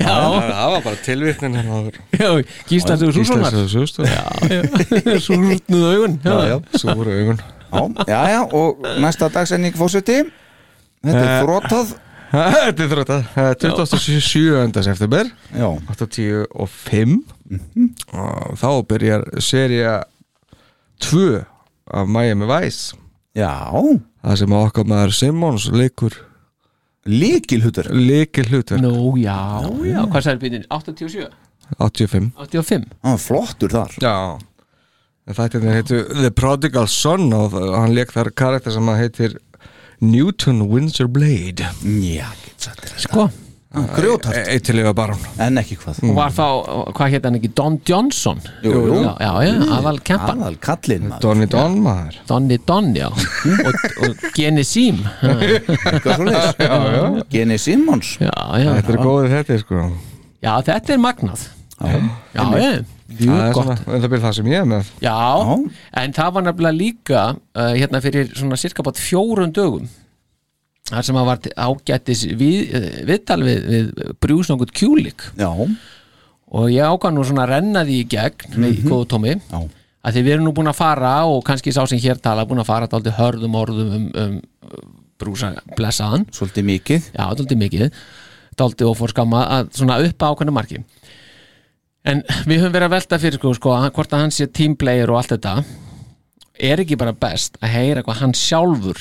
Já, 0.00 0.14
það 0.16 0.70
var 0.72 0.80
bara 0.86 1.00
tilvirknin 1.04 1.58
hérna 1.58 1.80
áður. 1.82 1.98
já, 2.16 2.30
gíslastu 2.70 3.10
súrsonar 3.12 3.52
Íslensk 3.52 3.74
sögustöð. 3.74 4.08
Súrnuð 5.26 5.84
augun 5.90 6.16
Já, 6.24 6.36
já, 6.48 6.56
Súru 6.80 7.12
augun 7.12 7.38
já, 7.44 7.84
já, 8.08 8.20
já 8.32 8.40
og 8.54 8.88
næsta 9.04 9.28
dagsending 9.34 9.76
fórseti 9.76 10.22
Þetta 11.04 11.20
er 11.20 11.44
þrótað 11.44 11.94
Þetta 12.34 12.82
er 12.84 12.90
þróttað 12.90 13.26
Það 13.34 13.48
er 13.52 13.74
27. 13.78 14.82
september. 14.88 15.30
Já, 15.54 15.68
85 15.94 17.16
og 18.14 18.58
þá 18.58 18.68
byrjar 18.90 19.26
seria 19.44 19.94
2 21.04 21.24
af 21.94 22.08
Miami 22.10 22.48
Vice. 22.48 22.96
Já. 23.36 23.52
Það 24.24 24.38
sem 24.40 24.54
að 24.56 24.66
okkar 24.68 24.88
maður 24.88 25.14
Simmons 25.18 25.68
leikur 25.74 26.16
líkil 27.04 27.60
hutur 27.60 27.90
leikil 27.92 28.46
hlutverk 28.48 28.80
Nú, 28.80 29.12
já, 29.20 29.60
já, 29.84 29.98
hvað 30.08 30.22
sæður 30.24 30.38
byrjun? 30.46 30.66
87? 30.72 31.26
85 31.76 32.30
85? 32.40 32.86
Hann 33.04 33.16
var 33.18 33.22
flottur 33.22 33.74
þar. 33.74 33.96
Já. 34.00 34.14
Þetta 35.24 35.60
heitir 35.72 36.08
The 36.12 36.30
Prodigal 36.36 36.88
Son 36.92 37.30
og 37.32 37.54
hann 37.56 37.94
leik 37.96 38.12
þar 38.12 38.32
karakter 38.36 38.74
sem 38.74 38.88
að 38.92 39.00
heitir 39.02 39.36
Newton 40.00 40.64
Windsor 40.70 41.08
Blade. 41.08 41.68
Já, 41.84 42.26
Sko, 42.96 43.28
Grjótart, 43.74 44.36
Eitt 44.52 44.62
til 44.68 44.78
yfir 44.78 44.94
baron 44.94 45.18
en 45.42 45.58
ekki 45.58 45.74
hvað. 45.80 45.96
Og 46.06 46.14
var 46.14 46.30
þá, 46.34 46.44
hvað 46.94 47.14
hétt 47.14 47.24
hann 47.26 47.38
ekki? 47.40 47.50
Don 47.58 47.78
Johnson? 47.88 48.38
Jú, 48.62 48.70
jú. 48.86 49.00
Já, 49.02 49.14
já, 49.18 49.32
já 49.48 49.72
aðal 49.80 49.98
kempan 50.06 50.44
Aðal 50.44 50.58
kallinn 50.62 51.08
maður. 51.10 51.22
Donny 51.24 51.48
Don 51.50 51.76
maður. 51.82 52.20
Donny 52.30 52.58
Don, 52.70 52.92
já. 52.94 53.08
Og, 53.10 53.82
og 54.06 54.24
Genesim 54.38 55.02
Já, 55.26 55.34
Eitthvað 55.34 56.22
svolítið 56.22 57.20
Geni 57.34 57.58
Simmons. 57.58 58.14
Já, 58.22 58.32
já, 58.62 58.70
Þetta 58.78 58.94
er 58.94 59.02
góðið 59.02 59.36
þetta 59.40 59.60
sko. 59.64 59.84
Já, 60.44 60.52
þetta 60.70 60.94
er 60.94 61.02
magnað. 61.02 61.48
Já, 61.74 61.94
já, 61.98 62.44
Það 62.44 62.93
Jú, 63.18 63.34
er 63.34 63.52
gott. 63.54 63.66
svona, 63.68 64.00
það 64.02 64.08
byrð 64.12 64.24
það 64.26 64.36
sem 64.38 64.48
ég 64.50 64.62
er 64.62 64.70
með. 64.70 64.88
Já, 65.04 65.18
en 66.02 66.16
það 66.16 66.32
var 66.36 66.46
nefnilega 66.48 66.78
líka 66.78 67.26
uh, 67.34 67.74
hérna 67.74 68.00
fyrir 68.04 68.32
svona 68.34 68.58
cirka 68.60 68.84
bát 68.86 69.00
fjórun 69.00 69.54
dögum 69.54 69.86
þar 70.90 71.06
sem 71.06 71.18
að 71.18 71.28
var 71.30 71.46
ágættis 71.66 72.24
við, 72.36 72.74
uh, 72.74 72.88
viðtal 73.08 73.40
við, 73.44 73.68
við 73.70 74.10
Bruce 74.24 74.52
nokkuð 74.52 74.74
Kulik. 74.80 75.28
Já, 75.40 75.50
og 76.54 76.68
ég 76.70 76.90
ákvað 76.90 77.16
nú 77.16 77.24
svona 77.26 77.46
að 77.46 77.54
renna 77.56 77.86
því 77.86 78.00
í 78.02 78.10
gegn 78.14 78.58
með 78.62 78.82
góðu 78.88 79.08
tómi 79.14 79.36
já, 79.38 79.62
að 80.04 80.16
því 80.16 80.26
við 80.26 80.34
erum 80.36 80.48
nú 80.48 80.52
búin 80.56 80.70
að 80.70 80.78
fara 80.78 81.14
og 81.30 81.40
kannski 81.46 81.72
sá 81.74 81.82
sem 81.88 82.02
hér 82.02 82.20
tala 82.22 82.44
búin 82.46 82.62
að 82.62 82.68
fara 82.68 82.90
dálítið 82.90 83.16
hörðum 83.18 83.56
orðum 83.58 83.96
um, 83.96 84.10
um 84.20 84.36
Bruce 85.22 85.46
að 85.46 85.74
blessaðan 85.78 86.26
svolítið 86.34 86.68
mikið. 86.68 87.08
Já, 87.14 87.24
dálítið 87.30 87.60
mikið. 87.62 87.98
Dálítið 88.58 88.90
og 88.90 88.98
fór 88.98 89.14
skamma 89.14 89.44
að 89.56 89.70
svona 89.78 89.98
upp 90.02 90.22
á 90.22 90.26
ákveðna 90.30 90.54
marki 90.54 90.82
en 92.04 92.22
við 92.44 92.62
höfum 92.62 92.74
verið 92.74 92.88
að 92.88 92.94
velta 92.96 93.18
fyrir 93.22 93.40
sko, 93.40 93.54
sko 93.58 93.74
hvort 93.96 94.14
að 94.14 94.24
hann 94.24 94.34
sé 94.34 94.48
teamplayer 94.52 95.10
og 95.12 95.20
allt 95.20 95.34
þetta. 95.36 95.54
Er 96.54 96.82
ekki 96.84 96.98
bara 97.00 97.14
best 97.16 97.58
að 97.64 97.74
heyra 97.74 98.04
hvað 98.06 98.20
hann 98.22 98.34
sjálfur 98.38 99.00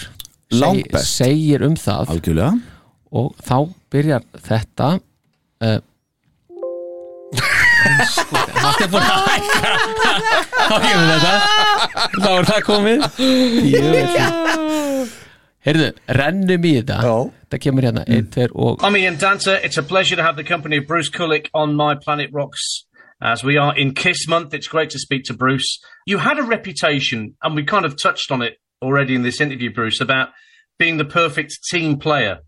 seg, 0.54 0.86
segir 1.06 1.66
um 1.68 1.76
það? 1.78 2.14
Algjörlega. 2.16 2.54
Og 3.14 3.34
þá 3.46 3.58
byrjar 3.94 4.24
þetta 4.48 4.88
uh, 5.62 5.80
Það 7.34 8.82
er 8.86 8.90
búin 8.94 9.04
að 9.04 9.28
hækka 9.28 9.72
Þá 10.54 10.76
kemur 10.86 11.08
þetta 11.12 11.34
Þá 12.24 12.30
er 12.32 12.48
það 12.50 12.62
komið. 12.70 13.00
Heyrðu, 15.64 15.90
rennum 16.20 16.66
í 16.68 16.74
þetta. 16.80 16.98
Já. 17.08 17.16
Kemur 17.64 17.86
hérna, 17.86 18.02
tveir 18.34 18.50
og 18.58 18.82
I'm 18.84 18.98
Ian 18.98 19.20
Dancer. 19.22 19.60
It's 19.64 19.78
a 19.78 19.84
pleasure 19.84 20.18
to 20.18 20.24
have 20.26 20.36
the 20.36 20.44
company 20.44 20.78
of 20.82 20.88
Bruce 20.88 21.12
Kulick 21.14 21.50
on 21.54 21.76
My 21.78 21.94
Planet 21.96 22.34
Rocks. 22.34 22.86
As 23.24 23.42
we 23.42 23.56
are 23.56 23.74
in 23.74 23.94
Kiss 23.94 24.28
Month, 24.28 24.54
it's 24.54 24.68
great 24.68 24.90
to 24.90 25.00
speak 25.00 25.24
to 25.26 25.34
Bruce. 25.34 25.80
You 26.06 26.18
had 26.18 26.40
a 26.40 26.44
reputation, 26.44 27.38
and 27.42 27.56
we 27.56 27.64
kind 27.64 27.86
of 27.86 27.96
touched 27.96 28.34
on 28.34 28.42
it 28.42 28.56
already 28.82 29.16
in 29.16 29.22
this 29.22 29.40
interview, 29.40 29.74
Bruce, 29.74 30.02
about 30.02 30.30
being 30.78 30.98
the 30.98 31.06
perfect 31.06 31.54
team 31.72 31.98
player 31.98 32.40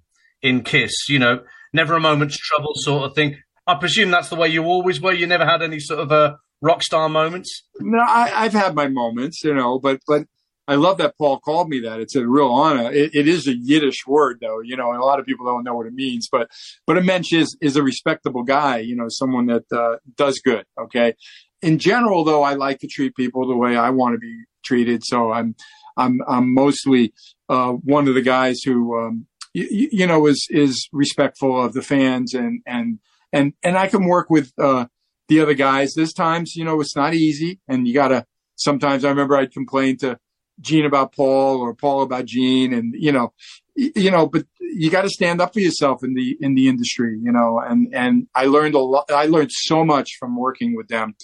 in 0.42 0.64
Kiss. 0.64 0.92
You 1.08 1.20
know, 1.20 1.44
never 1.72 1.96
a 1.96 2.02
moment's 2.02 2.38
trouble 2.38 2.74
sort 2.76 3.06
of 3.06 3.16
thing. 3.16 3.38
I 3.66 3.76
presume 3.76 4.12
that's 4.12 4.28
the 4.28 4.36
way 4.36 4.50
you 4.50 4.66
always 4.66 5.00
were. 5.00 5.14
You 5.14 5.28
never 5.28 5.46
had 5.46 5.62
any 5.62 5.80
sort 5.80 6.02
of 6.02 6.12
a 6.12 6.40
rock 6.62 6.84
star 6.84 7.08
moments. 7.08 7.64
No, 7.80 8.04
I, 8.04 8.44
I've 8.44 8.52
had 8.52 8.76
my 8.76 8.90
moments, 8.90 9.46
you 9.46 9.54
know, 9.54 9.80
but 9.80 10.02
but 10.06 10.26
I 10.68 10.76
love 10.76 10.98
that 10.98 11.18
Paul 11.18 11.40
called 11.40 11.70
me 11.70 11.80
that. 11.82 12.00
It's 12.00 12.16
a 12.16 12.28
real 12.28 12.48
honor. 12.48 12.92
It, 12.92 13.14
it 13.14 13.28
is 13.28 13.48
a 13.48 13.56
Yiddish 13.56 14.08
word, 14.08 14.40
though, 14.42 14.62
you 14.62 14.76
know, 14.76 14.94
a 14.94 15.04
lot 15.04 15.20
of 15.20 15.26
people 15.26 15.46
don't 15.46 15.64
know 15.64 15.76
what 15.76 15.86
it 15.86 15.94
means. 15.94 16.28
But 16.32 16.50
but 16.88 16.98
a 16.98 17.02
mensch 17.02 17.34
is 17.34 17.56
is 17.62 17.76
a 17.76 17.84
respectable 17.84 18.44
guy, 18.44 18.78
you 18.80 18.96
know, 18.96 19.06
someone 19.10 19.46
that 19.48 19.72
uh, 19.72 19.98
does 20.16 20.40
good. 20.44 20.66
Okay. 20.80 21.14
In 21.62 21.80
general, 21.80 22.24
though, 22.24 22.44
I 22.44 22.54
like 22.54 22.80
to 22.80 22.88
treat 22.88 23.16
people 23.16 23.48
the 23.48 23.56
way 23.56 23.78
I 23.78 23.90
want 23.90 24.16
to 24.16 24.20
be 24.20 24.44
treated. 24.64 25.04
So 25.06 25.32
I'm 25.32 25.56
I'm 25.98 26.22
I'm 26.28 26.54
mostly 26.54 27.14
uh, 27.50 27.72
one 27.72 28.08
of 28.08 28.16
the 28.16 28.22
guys 28.22 28.62
who 28.66 28.98
um, 29.00 29.28
you, 29.54 29.90
you 29.92 30.08
know 30.08 30.26
is 30.28 30.48
is 30.50 30.90
respectful 30.92 31.64
of 31.64 31.74
the 31.74 31.82
fans 31.82 32.34
and 32.34 32.62
and 32.66 33.00
and 33.32 33.54
and 33.64 33.78
I 33.78 33.88
can 33.88 34.06
work 34.06 34.30
with. 34.30 34.52
Uh, 34.58 34.88
the 35.28 35.40
other 35.40 35.54
guys. 35.56 35.94
There's 35.96 36.14
times, 36.14 36.56
you 36.56 36.64
know, 36.64 36.80
it's 36.82 36.96
not 36.96 37.14
easy 37.14 37.60
and 37.68 37.88
you 37.88 37.94
gotta, 37.94 38.26
sometimes 38.56 39.04
I 39.04 39.10
remember 39.10 39.36
I'd 39.36 39.52
complain 39.52 39.98
to 39.98 40.20
Gene 40.60 40.86
about 40.86 41.14
Paul 41.14 41.60
or 41.62 41.74
Paul 41.74 42.04
about 42.04 42.26
Gene 42.26 42.74
and, 42.74 42.94
you 42.98 43.12
know, 43.12 43.34
you 43.76 44.10
know, 44.10 44.28
but 44.28 44.46
you 44.60 44.90
got 44.90 45.02
to 45.02 45.10
stand 45.10 45.42
up 45.42 45.54
for 45.54 45.60
yourself 45.60 46.04
in 46.04 46.14
the, 46.14 46.38
in 46.40 46.56
the 46.56 46.68
industry, 46.70 47.20
you 47.22 47.32
know, 47.32 47.60
and, 47.60 47.94
and 47.94 48.28
I 48.34 48.46
learned 48.46 48.76
a 48.76 48.80
lot, 48.80 49.12
I 49.12 49.26
learned 49.26 49.52
so 49.52 49.84
much 49.84 50.12
from 50.20 50.38
working 50.38 50.76
with 50.76 50.88
them. 50.88 51.16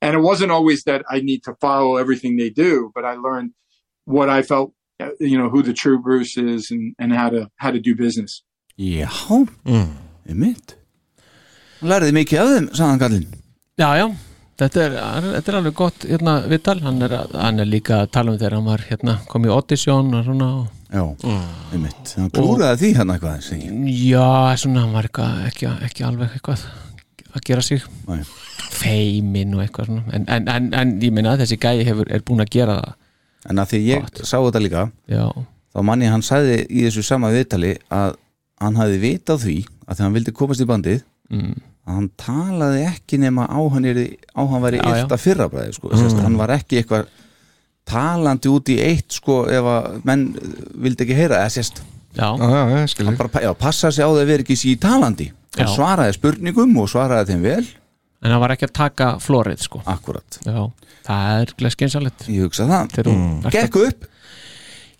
And 0.00 0.14
it 0.14 0.20
wasn't 0.20 0.50
always 0.50 0.82
that 0.84 1.04
I 1.08 1.20
need 1.20 1.44
to 1.44 1.54
follow 1.60 1.96
everything 1.96 2.36
they 2.36 2.50
do, 2.50 2.90
but 2.94 3.04
I 3.04 3.14
learned 3.14 3.52
what 4.04 4.28
I 4.28 4.42
felt, 4.42 4.74
uh, 4.98 5.10
you 5.20 5.38
know, 5.38 5.48
who 5.48 5.62
the 5.62 5.72
true 5.72 6.00
Bruce 6.00 6.36
is 6.36 6.72
and, 6.72 6.94
and 6.98 7.12
how 7.12 7.28
to, 7.30 7.48
how 7.56 7.70
to 7.70 7.78
do 7.78 7.94
business. 7.94 8.42
Já, 8.78 9.06
mm. 9.64 9.88
mitt 10.34 10.76
Lærði 11.82 12.12
mikið 12.14 12.38
af 12.40 12.50
þeim, 12.50 12.66
sagðan 12.78 13.00
kallinn 13.02 13.24
Já, 13.80 13.88
já, 13.98 14.06
þetta 14.60 14.84
er, 14.84 14.96
þetta 15.38 15.52
er 15.52 15.58
alveg 15.58 15.74
gott 15.78 16.06
hérna, 16.08 16.36
viðtal, 16.50 16.78
hann 16.84 17.02
hann 17.06 17.64
er 17.64 17.68
líka 17.68 18.02
að 18.02 18.12
tala 18.18 18.32
um 18.32 18.38
þegar 18.38 18.58
hann 18.58 18.70
var 18.70 18.86
hérna, 18.90 19.18
kom 19.30 19.48
í 19.48 19.52
audition 19.52 20.14
og 20.14 20.24
svona 20.28 20.52
og, 20.60 20.70
Já, 20.92 21.06
mm. 21.24 21.80
mitt 21.80 22.10
Hann 22.18 22.32
klúraði 22.36 22.80
því 22.82 22.88
hann 22.98 23.12
eitthvað 23.14 23.44
segi. 23.46 23.68
Já, 24.10 24.56
svona, 24.60 24.82
hann 24.84 24.92
var 24.92 25.08
eitthvað 25.08 25.46
ekki, 25.48 25.68
ekki 25.86 26.04
alveg 26.04 26.34
eitthvað 26.36 26.66
að 27.32 27.46
gera 27.48 27.62
sig 27.64 27.86
Nei. 28.08 28.20
feimin 28.74 29.54
og 29.56 29.62
eitthvað 29.64 29.88
svona 29.88 30.16
en, 30.18 30.26
en, 30.28 30.50
en, 30.52 30.68
en 30.76 30.92
ég 31.00 31.14
meina 31.16 31.32
að 31.32 31.46
þessi 31.46 31.58
gæi 31.62 31.86
hefur, 31.88 32.10
er 32.12 32.24
búin 32.26 32.44
að 32.44 32.52
gera 32.58 32.76
það 32.82 32.98
En 33.50 33.58
að 33.58 33.72
því 33.72 33.80
ég 33.88 34.10
sá 34.20 34.36
þetta 34.36 34.62
líka 34.62 34.84
Já, 35.10 35.24
þá 35.72 35.80
manni 35.88 36.10
hann 36.12 36.24
sagði 36.26 36.60
í 36.68 36.84
þessu 36.84 37.06
sama 37.06 37.32
viðtali 37.32 37.72
að 37.92 38.18
hann 38.62 38.78
hafði 38.78 39.00
vit 39.02 39.32
á 39.32 39.34
því 39.34 39.56
að 39.64 39.94
þegar 39.96 40.04
hann 40.04 40.16
vildi 40.18 40.34
komast 40.36 40.62
í 40.62 40.68
bandið 40.68 41.00
mm. 41.32 41.54
Að 41.82 41.96
hann 41.98 42.08
talaði 42.20 42.84
ekki 42.86 43.18
nema 43.22 43.48
á 43.50 43.60
hann, 43.74 43.86
er, 43.90 44.00
á 44.38 44.42
hann 44.46 44.66
Já, 44.68 44.78
já. 44.78 44.94
eitt 45.02 45.14
að 45.16 45.22
fyrra 45.24 45.48
bræði 45.50 45.76
sko. 45.76 45.90
mm. 45.90 46.20
hann 46.22 46.38
var 46.38 46.54
ekki 46.54 46.78
eitthvað 46.80 47.08
talandi 47.88 48.50
út 48.52 48.70
í 48.70 48.78
eitt 48.82 49.18
sko 49.18 49.42
ef 49.50 49.68
að 49.72 49.96
menn 50.06 50.28
vildi 50.84 51.06
ekki 51.06 51.18
heyra 51.18 51.42
eða 51.42 51.54
sérst 51.56 51.82
já, 52.14 52.28
Já, 52.38 52.46
já, 52.46 52.62
ég 52.76 52.92
skil 52.92 53.08
hann 53.08 53.18
bara 53.18 53.42
já, 53.42 53.50
passa 53.58 53.90
sig 53.90 54.04
á 54.06 54.10
því 54.10 54.22
að 54.22 54.30
vera 54.30 54.46
ekki 54.46 54.58
sí 54.60 54.76
talandi 54.80 55.30
hann 55.56 55.68
Já. 55.68 55.74
svaraði 55.74 56.16
spurningum 56.16 56.78
og 56.80 56.90
svaraði 56.92 57.32
þeim 57.32 57.46
vel 57.48 57.64
en 58.22 58.30
hann 58.30 58.42
var 58.44 58.54
ekki 58.54 58.68
að 58.68 58.76
taka 58.78 59.10
flórið 59.22 59.66
sko 59.66 59.82
akkurat, 59.90 60.38
Já, 60.46 60.60
það 61.08 61.42
er 61.42 61.54
glæskinsalett 61.58 62.26
ég 62.30 62.46
hugsa 62.46 62.68
það 62.70 63.10
mm. 63.10 63.50
gekk 63.50 63.80
upp 63.82 64.08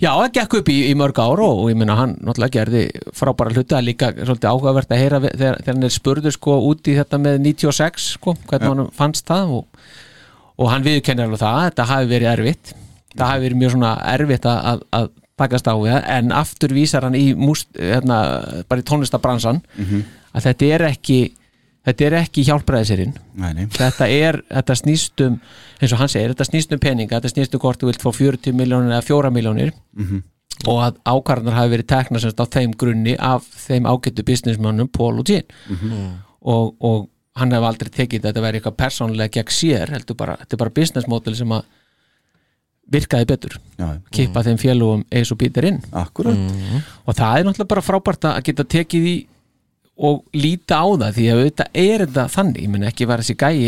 Já, 0.02 0.10
það 0.18 0.32
gekk 0.34 0.54
upp 0.58 0.70
í, 0.72 0.76
í 0.90 0.94
mörg 0.98 1.18
ár 1.22 1.40
og, 1.44 1.60
og 1.62 1.68
ég 1.70 1.76
meina 1.78 1.94
hann 1.94 2.16
náttúrulega 2.26 2.56
gerði 2.56 2.80
frábæra 3.14 3.52
hluta 3.54 3.78
líka 3.86 4.08
svolítið 4.16 4.48
áhugavert 4.50 4.90
að 4.96 4.98
heyra 5.04 5.20
við- 5.22 5.36
þegar, 5.38 5.58
þegar 5.62 5.76
hann 5.76 5.86
er 5.86 5.94
spurður 5.94 6.34
sko 6.34 6.56
út 6.72 6.90
í 6.90 6.96
þetta 6.98 7.20
með 7.22 7.36
96 7.44 8.08
sko, 8.16 8.34
hvernig 8.50 8.72
hann 8.72 8.90
fannst 8.98 9.28
það 9.30 9.52
og, 9.60 9.84
og 10.58 10.72
hann 10.72 10.86
viðkennir 10.86 11.28
alveg 11.28 11.42
það, 11.44 11.60
þetta 11.68 11.86
hafi 11.92 12.10
verið 12.16 12.32
erfitt. 12.32 12.72
Það 13.12 13.28
hafi 13.30 13.44
verið 13.46 13.60
mjög 13.62 13.74
svona 13.76 13.92
erfitt 14.16 14.48
að, 14.50 14.82
að, 14.98 15.06
takast 15.42 15.70
á 15.70 15.74
við 15.78 15.92
það, 15.94 16.02
en 16.18 16.34
aftur 16.42 16.74
vísar 16.76 17.06
hann 17.06 17.16
í 17.18 17.24
múst, 17.38 17.70
hérna, 17.78 18.18
bara 18.68 18.82
í 18.82 18.88
tónlistabransan 18.90 19.62
að 20.34 20.46
þetta 20.48 20.72
er 20.76 20.84
ekki 20.90 21.20
þetta 21.86 22.04
er 22.08 22.16
ekki 22.22 22.44
hjálpræðisirinn 22.46 23.14
Nei, 23.34 23.52
nei. 23.56 23.64
þetta 23.74 24.08
er, 24.08 24.40
þetta 24.52 24.76
snýst 24.78 25.24
um 25.26 25.38
eins 25.82 25.92
og 25.94 25.98
hann 26.02 26.12
segir, 26.12 26.34
þetta 26.34 26.46
snýst 26.50 26.74
um 26.76 26.82
peninga 26.82 27.18
þetta 27.20 27.32
snýst 27.34 27.54
um 27.58 27.62
hvort 27.64 27.80
þú 27.82 27.90
vilt 27.90 28.04
fá 28.04 28.10
40 28.14 28.54
miljónir 28.58 28.92
eða 28.94 29.06
4 29.08 29.32
miljónir 29.34 29.72
og 30.68 30.78
að 30.84 30.98
ákvarðanar 31.08 31.56
hafi 31.58 31.72
verið 31.72 31.88
tekna 31.90 32.20
semst 32.22 32.38
á 32.38 32.46
þeim 32.46 32.74
grunni 32.78 33.16
af 33.18 33.42
þeim 33.66 33.86
ágættu 33.88 34.22
businessmannum 34.28 34.88
Paul 34.94 35.18
og 35.18 35.26
Jean. 35.26 35.48
Og, 36.42 36.74
og 36.78 37.08
hann 37.34 37.50
hef 37.56 37.64
aldrei 37.66 37.90
tekið 37.90 38.22
þetta 38.28 38.38
að 38.38 38.44
vera 38.46 38.58
eitthvað 38.60 38.76
persónlega 38.78 39.32
gegn 39.40 39.50
sér, 39.56 39.90
heldur 39.90 40.14
bara, 40.20 40.36
þetta 40.42 40.54
er 40.54 40.60
bara 40.62 40.74
business 40.76 41.08
model 41.10 41.34
sem 41.34 41.50
að 41.56 41.64
virkaði 42.92 43.26
betur. 43.30 43.56
Já, 43.80 43.88
kippa 44.12 44.42
þeim 44.44 44.58
félugum 44.60 45.02
eins 45.10 45.30
og 45.32 45.38
Peter 45.40 45.64
inn. 45.64 45.80
Akkurat. 45.96 46.36
Og 47.06 47.16
það 47.16 47.38
er 47.40 47.46
náttúrulega 47.48 47.70
bara 47.72 47.84
frábært 47.86 48.28
að 48.28 48.40
geta 48.50 48.66
tekið 48.76 49.06
í 49.08 49.14
og 50.02 50.24
líta 50.34 50.80
á 50.82 50.86
það 50.88 51.18
því 51.18 51.26
að 51.30 51.40
auðvitað 51.42 51.78
er 51.84 52.04
þetta 52.06 52.24
þannig, 52.36 52.64
ég 52.64 52.72
menn 52.72 52.88
ekki 52.88 53.08
vera 53.10 53.22
þessi 53.22 53.38
gæi 53.38 53.58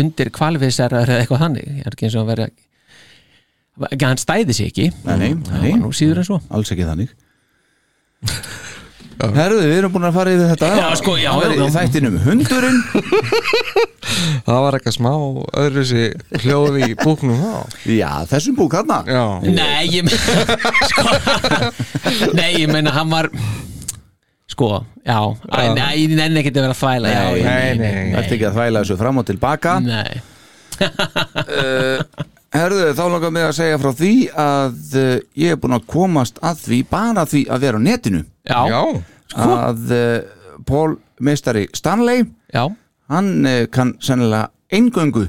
undir 0.00 0.30
kvalfiðsærar 0.34 1.10
eða 1.14 1.24
eitthvað 1.24 1.44
þannig, 1.46 1.70
ég 1.78 1.88
er 1.88 1.96
ekki 1.96 2.08
eins 2.08 2.18
og 2.18 2.24
að 2.24 2.30
vera 2.34 2.48
ekki 3.90 4.06
hann 4.06 4.20
stæði 4.20 4.56
sig 4.56 4.70
ekki. 4.70 4.90
Nei, 5.06 5.16
nei, 5.18 5.30
nei. 5.34 5.70
var 5.72 5.80
nú 5.82 5.90
síður 5.96 6.22
en 6.22 6.28
svo. 6.28 6.40
Alls 6.54 6.70
ekki 6.74 6.86
þannig. 6.86 7.14
Herðu, 9.14 9.60
við 9.62 9.76
erum 9.78 9.92
búin 9.94 10.06
að 10.08 10.16
fara 10.16 10.32
yfir 10.34 10.48
þetta. 10.52 10.68
Já, 10.76 10.86
sko, 10.98 11.12
já, 11.20 11.30
Það 11.30 11.44
er 11.46 11.52
já, 11.54 11.60
já. 11.62 11.74
þættinum 11.74 12.16
hundurinn. 12.24 12.80
Það 14.44 14.60
var 14.64 14.76
eitthvað 14.76 14.96
smá 14.96 15.10
öðru 15.64 15.84
sér 15.88 16.40
hljóð 16.42 16.78
í 16.84 16.88
búknum 16.98 17.38
þá 17.40 17.88
Já, 17.94 18.10
þessum 18.28 18.58
búk 18.58 18.76
hann 18.76 18.90
Nei, 19.48 19.86
ég 19.94 20.04
meina 20.04 20.58
sko, 20.90 21.06
Nei, 22.38 22.50
ég 22.60 22.68
meina 22.72 22.92
hann 22.94 23.12
var 23.12 23.30
sko, 24.50 24.68
já. 25.06 25.18
Ég 25.94 26.12
nenni 26.14 26.42
ekki 26.42 26.52
að 26.52 26.60
vera 26.60 26.74
að 26.74 26.80
þvæla 26.82 27.08
Nei, 27.08 27.14
já, 27.14 27.24
nei, 27.44 27.74
nei, 27.78 27.92
nei. 27.94 28.14
Þetta 28.18 28.36
ekki 28.36 28.48
að 28.48 28.56
þvæla 28.58 28.84
þessu 28.84 28.96
fram 29.00 29.20
og 29.20 29.26
tilbaka? 29.30 29.72
Nei, 29.84 30.12
Herðu, 32.54 32.92
þá 32.94 33.04
langar 33.10 33.32
mig 33.34 33.44
að 33.48 33.56
segja 33.56 33.78
frá 33.82 33.90
því 33.98 34.12
að 34.38 34.92
uh, 35.00 35.14
ég 35.42 35.54
er 35.54 35.58
búin 35.58 35.74
að 35.74 35.88
komast 35.90 36.36
að 36.38 36.60
því 36.62 36.78
bara 36.92 37.24
því 37.26 37.40
að 37.50 37.64
vera 37.66 37.80
á 37.82 37.86
netinu. 37.86 38.20
Já, 38.46 38.60
já, 38.70 38.82
að 39.42 39.94
uh, 39.96 40.58
Paul 40.68 40.92
meistari 41.18 41.64
Stanley 41.74 42.22
já, 42.54 42.68
hann 43.10 43.32
uh, 43.42 43.64
kann 43.74 43.96
sennilega 43.98 44.52
eingöngu 44.70 45.26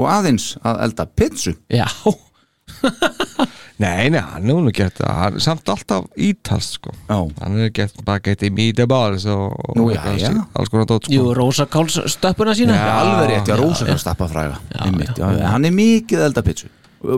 og 0.00 0.08
aðeins 0.08 0.54
að 0.64 0.80
elda 0.86 1.08
pizzu. 1.12 1.52
Já. 1.68 1.84
Nei, 3.82 4.10
nei, 4.14 4.20
hann 4.22 4.46
er 4.52 4.60
nú 4.66 4.72
gert 4.74 5.00
það. 5.00 5.14
Hann 5.18 5.38
er 5.38 5.42
samt 5.44 5.70
alltaf 5.72 6.04
ítalst 6.28 6.76
sko. 6.78 6.92
Já. 7.08 7.16
Hann 7.42 7.56
er 7.64 7.72
gert 7.74 7.98
bagetti 8.06 8.50
meatballs 8.54 9.24
og, 9.32 9.56
og 9.56 9.78
Nú, 9.80 9.88
já, 9.94 10.02
alls, 10.12 10.22
já. 10.22 10.44
alls 10.58 10.70
konar 10.72 10.86
dót 10.90 11.08
sko. 11.08 11.14
Jú, 11.16 11.32
Rósakáls 11.38 11.98
stöppuna 12.14 12.54
sína 12.58 12.76
Já, 12.78 12.92
alveg 13.00 13.32
rétt, 13.32 13.50
já, 13.50 13.56
rósakar 13.58 13.98
stappa 14.02 14.28
fræga 14.30 14.60
einmitt, 14.84 15.12
já, 15.18 15.26
já, 15.38 15.48
hann 15.54 15.66
er 15.68 15.74
mikið 15.74 16.20
að 16.22 16.28
elda 16.30 16.44
pizzu 16.46 16.70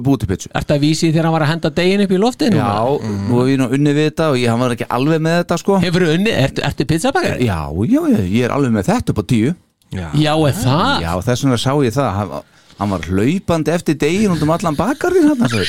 búti 0.05 0.25
pizzu 0.31 0.49
Ertu 0.57 0.73
að 0.79 0.81
vísi 0.87 1.11
þegar 1.11 1.27
hann 1.29 1.35
var 1.35 1.45
að 1.45 1.51
henda 1.53 1.71
degin 1.77 2.05
upp 2.07 2.15
í 2.17 2.21
loftinu? 2.23 2.57
Já, 2.57 2.71
nú 3.29 3.43
hef 3.43 3.51
ég 3.53 3.59
nú 3.61 3.67
unni 3.77 3.93
við 3.99 4.07
þetta 4.09 4.29
og 4.33 4.39
ég, 4.41 4.49
hann 4.55 4.63
var 4.65 4.73
ekki 4.79 4.87
alveg 4.97 5.21
með 5.27 5.37
þetta 5.43 5.59
sko. 5.61 5.77
Hefur 5.85 6.07
unni, 6.15 6.33
ertu, 6.33 6.65
ertu 6.65 6.87
pizzabakari? 6.89 7.45
Já, 7.45 7.59
já, 7.85 8.01
já, 8.15 8.23
ég 8.25 8.47
er 8.49 8.55
alveg 8.57 8.73
með 8.79 8.89
þetta 8.89 9.13
upp 9.13 9.21
á 9.21 9.25
tíu. 9.35 9.53
Já, 9.93 10.07
Já, 10.17 10.33
er 10.49 10.57
það? 10.63 11.05
Já, 11.05 11.11
þess 11.29 11.45
vegna 11.45 11.61
sá 11.61 11.71
ég 11.85 11.95
það. 11.99 12.09
Hann, 12.17 12.33
hann 12.81 12.95
var 12.97 13.05
hlaupandi 13.13 13.75
eftir 13.77 14.01
degin 14.01 14.33
út 14.35 14.43
um 14.49 14.55
allan 14.57 14.79
bakarinn 14.81 15.29
hann 15.35 15.45
sagði. 15.53 15.69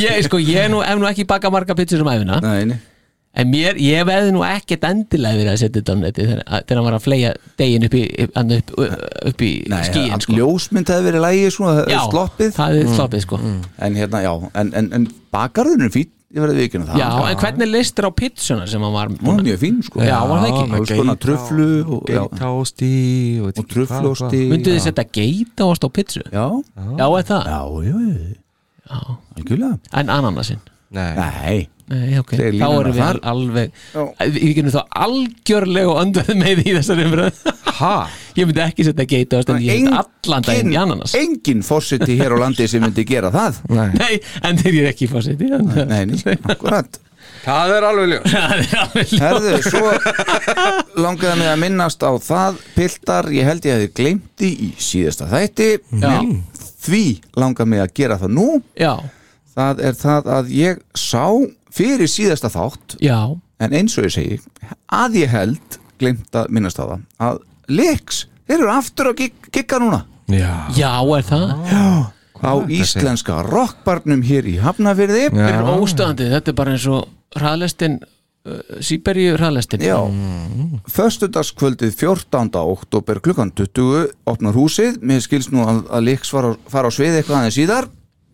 Ég, 0.00 0.20
sko, 0.26 0.40
ég 0.42 0.70
nú, 0.72 0.80
hef 0.84 1.00
nú 1.00 1.08
ekki 1.10 1.26
bakað 1.28 1.54
marga 1.56 1.76
pizzur 1.78 2.04
um 2.04 2.12
æfina 2.12 2.40
Nei, 2.44 2.64
nei. 2.70 2.78
En 3.30 3.46
mér, 3.46 3.76
ég 3.78 4.02
veði 4.08 4.32
nú 4.34 4.40
ekkert 4.42 4.84
endilega 4.88 5.38
verið 5.38 5.52
að 5.52 5.58
setja 5.60 5.78
þetta 5.78 5.94
á 5.94 5.98
neti 6.00 6.24
þegar, 6.26 6.64
hann 6.74 6.86
var 6.88 6.96
að 6.96 7.04
fleia 7.04 7.28
degin 7.60 7.86
upp 7.86 7.94
í, 7.94 8.00
upp, 8.24 8.72
upp, 9.30 9.44
í 9.46 9.50
Nei, 9.70 9.82
skíin, 9.86 10.16
sko. 10.24 10.34
ljósmynd 10.34 10.90
hefði 10.90 11.06
verið 11.06 11.22
lægi 11.28 11.52
svona, 11.54 11.84
Já, 11.84 12.00
er 12.00 12.08
sloppið. 12.08 12.50
það 12.56 12.78
er 12.80 12.90
sloppið, 12.96 13.22
sko. 13.28 13.38
En 13.86 14.00
hérna, 14.00 14.24
já, 14.26 14.32
en, 14.50 14.72
en, 14.82 14.90
en 14.98 15.06
bakarðurinn 15.30 15.86
er 15.86 15.94
fín 15.94 16.10
Ég 16.30 16.38
verði 16.44 16.60
vikinu 16.62 16.84
það. 16.86 16.98
Já, 17.00 17.06
en 17.26 17.38
hvernig 17.40 17.66
listir 17.72 18.06
á 18.06 18.10
pizzuna 18.14 18.66
sem 18.70 18.82
hann 18.86 18.92
var 18.94 19.08
Hún 19.10 19.40
er 19.40 19.46
mjög 19.48 19.62
fín, 19.64 19.80
sko. 19.82 19.98
Já, 20.06 20.18
var 20.30 20.44
það 20.44 20.50
ekki? 20.50 20.76
Alls 20.78 20.92
konar 21.00 21.16
truflu 21.24 21.66
og, 21.82 22.12
og, 22.14 22.36
og 23.50 23.64
trufluosti 23.72 24.42
Myndu 24.52 24.76
þið 24.76 24.84
setja 24.84 25.06
geitaost 25.10 25.86
á 25.86 25.88
pizzu? 25.90 26.22
Já, 26.30 26.44
Já, 26.78 27.06
er 27.08 27.26
það? 27.32 27.50
já, 27.50 27.60
já, 27.88 27.96
já 27.98 28.38
Algjörlega. 28.90 29.76
En 30.00 30.10
ananasinn? 30.16 30.60
Nei, 30.90 31.12
Nei, 31.14 31.58
Nei, 31.90 32.18
ok, 32.18 32.32
Þeir 32.38 32.48
þá 32.50 32.54
línuna 32.54 32.78
erum 32.80 32.94
við 32.94 33.00
þar. 33.02 33.18
alveg 33.30 33.72
Já. 33.94 34.02
Við 34.34 34.54
getum 34.56 34.72
þá 34.74 34.80
algjörlega 35.04 35.90
og 35.92 36.00
öndverð 36.04 36.38
með 36.38 36.60
í 36.64 36.72
þessari 36.76 37.04
umröð 37.06 37.40
ha? 37.80 37.92
Ég 38.38 38.46
myndi 38.48 38.62
ekki 38.64 38.86
setja 38.86 39.06
geitaost 39.10 39.50
en 39.54 39.60
ég 39.62 39.84
setja 39.84 40.02
allan 40.04 40.46
daginn 40.46 40.70
í 40.74 40.78
ananas. 40.78 41.14
engin 41.18 41.62
fórseti 41.66 42.14
hér 42.18 42.34
á 42.34 42.38
landi 42.42 42.66
sem 42.70 42.82
myndi 42.82 43.04
gera 43.06 43.30
það. 43.34 43.58
Nei, 43.78 43.86
Nei, 43.98 44.18
en 44.46 44.58
þeir 44.62 44.74
eru 44.80 44.90
ekki 44.92 45.08
fórseti 45.10 45.50
Nei, 45.50 46.04
nei, 46.10 46.36
akkurat. 46.54 47.00
Það 47.44 47.70
er 47.76 47.84
alveg 47.88 48.08
ljós 48.10 48.30
Það 48.34 48.54
er 48.58 48.78
alveg 48.84 49.12
ljó- 49.14 49.20
Herðu, 49.22 49.52
svo 49.70 51.02
langaði 51.04 51.36
mig 51.40 51.48
að 51.50 51.60
minnast 51.62 52.02
á 52.02 52.10
það 52.22 52.58
Piltar, 52.74 53.28
ég 53.34 53.46
held 53.48 53.66
ég 53.68 53.76
hefði 53.78 53.90
gleymti 54.00 54.50
í 54.66 54.70
síðasta 54.82 55.28
þætti. 55.30 55.68
Já. 56.02 56.14
Því 56.80 57.02
langaði 57.36 57.68
mig 57.74 57.82
að 57.84 57.94
gera 58.00 58.18
það 58.20 58.34
nú. 58.38 58.48
Já, 58.80 58.94
Það 59.56 59.80
er 59.84 59.96
það 59.98 60.28
að 60.36 60.50
ég 60.54 60.78
sá 60.96 61.24
fyrir 61.74 62.08
síðasta 62.08 62.48
þátt 62.54 62.94
já, 63.02 63.18
En 63.60 63.72
eins 63.76 63.96
og 63.98 64.06
ég 64.06 64.12
segi 64.14 64.38
Að 64.94 65.16
ég 65.20 65.32
held, 65.34 65.78
glemt 66.00 66.30
að 66.38 66.48
minnast 66.54 66.78
á 66.80 66.84
það 66.86 67.02
Að 67.26 67.40
Lex, 67.70 68.22
þeir 68.46 68.56
eru 68.60 68.70
aftur 68.72 69.10
að 69.10 69.18
gig- 69.24 69.50
gigga 69.52 69.78
núna. 69.82 69.98
Já, 70.30 70.54
já, 70.78 70.92
er 71.18 71.26
það? 71.28 71.50
Á 72.40 72.52
íslenska 72.72 73.42
rockbarnum 73.44 74.22
hér 74.24 74.46
í 74.48 74.56
Hafnafyrði 74.62 75.26
Þeir 75.34 75.50
eru 75.58 75.74
óstöðandi, 75.84 76.30
þetta 76.32 76.54
er 76.54 76.58
bara 76.62 76.72
eins 76.78 76.86
og 76.88 77.10
hraðlestin 77.36 77.98
uh, 78.48 78.60
Sýberíu 78.84 79.36
hraðlestin 79.38 79.82
Já, 79.84 79.96
föstudagskvöldið 80.90 81.94
14. 81.98 82.50
oktober 82.60 83.20
klukkan 83.24 83.52
20 83.56 84.12
opnar 84.30 84.56
húsið, 84.56 85.00
mér 85.02 85.22
skilst 85.24 85.52
nú 85.54 85.64
að, 85.66 85.82
að 85.90 86.06
Lex 86.10 86.32
fara, 86.34 86.54
á- 86.56 86.60
fara 86.72 86.88
á 86.88 86.92
svið 86.94 87.18
eitthvað 87.20 87.40
aðeins 87.42 87.58
síðar. 87.60 87.90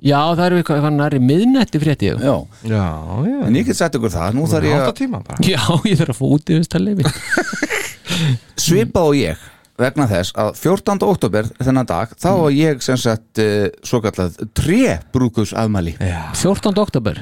Já, 0.06 0.18
það 0.36 0.44
eru 0.46 0.56
eitthvað, 0.60 0.76
eitthvað 0.78 0.96
næri 1.00 1.20
miðnetti 1.24 1.80
frétti 1.80 2.10
ég 2.10 2.20
Já, 2.20 2.34
já, 2.68 2.82
já. 3.26 3.36
En 3.48 3.54
ég 3.56 3.64
get 3.66 3.78
sagt 3.78 3.96
ykkur 3.96 4.12
það, 4.12 4.34
nú 4.36 4.44
þarf 4.50 4.68
ég 4.68 4.82
að 4.84 4.96
tíma 4.98 5.22
bara. 5.24 5.38
Já, 5.40 5.62
ég 5.88 6.00
þarf 6.02 6.12
að 6.12 6.18
fá 6.20 6.26
út 6.36 6.52
í 6.52 6.58
þess 6.58 6.72
talefi 6.74 7.06
svipa 8.66 9.02
á 9.02 9.08
ég 9.16 9.46
vegna 9.80 10.06
þess 10.08 10.32
að 10.40 10.52
14. 10.60 11.02
oktober 11.04 11.48
þennan 11.60 11.88
dag, 11.88 12.12
þá 12.16 12.28
var 12.40 12.54
ég 12.56 12.84
sem 12.84 12.96
sagt 13.00 13.40
uh, 13.42 13.66
svo 13.84 14.00
kallað 14.04 14.38
tre 14.56 14.98
brúkus 15.12 15.52
afmæli 15.56 15.96
14. 16.00 16.72
oktober 16.80 17.20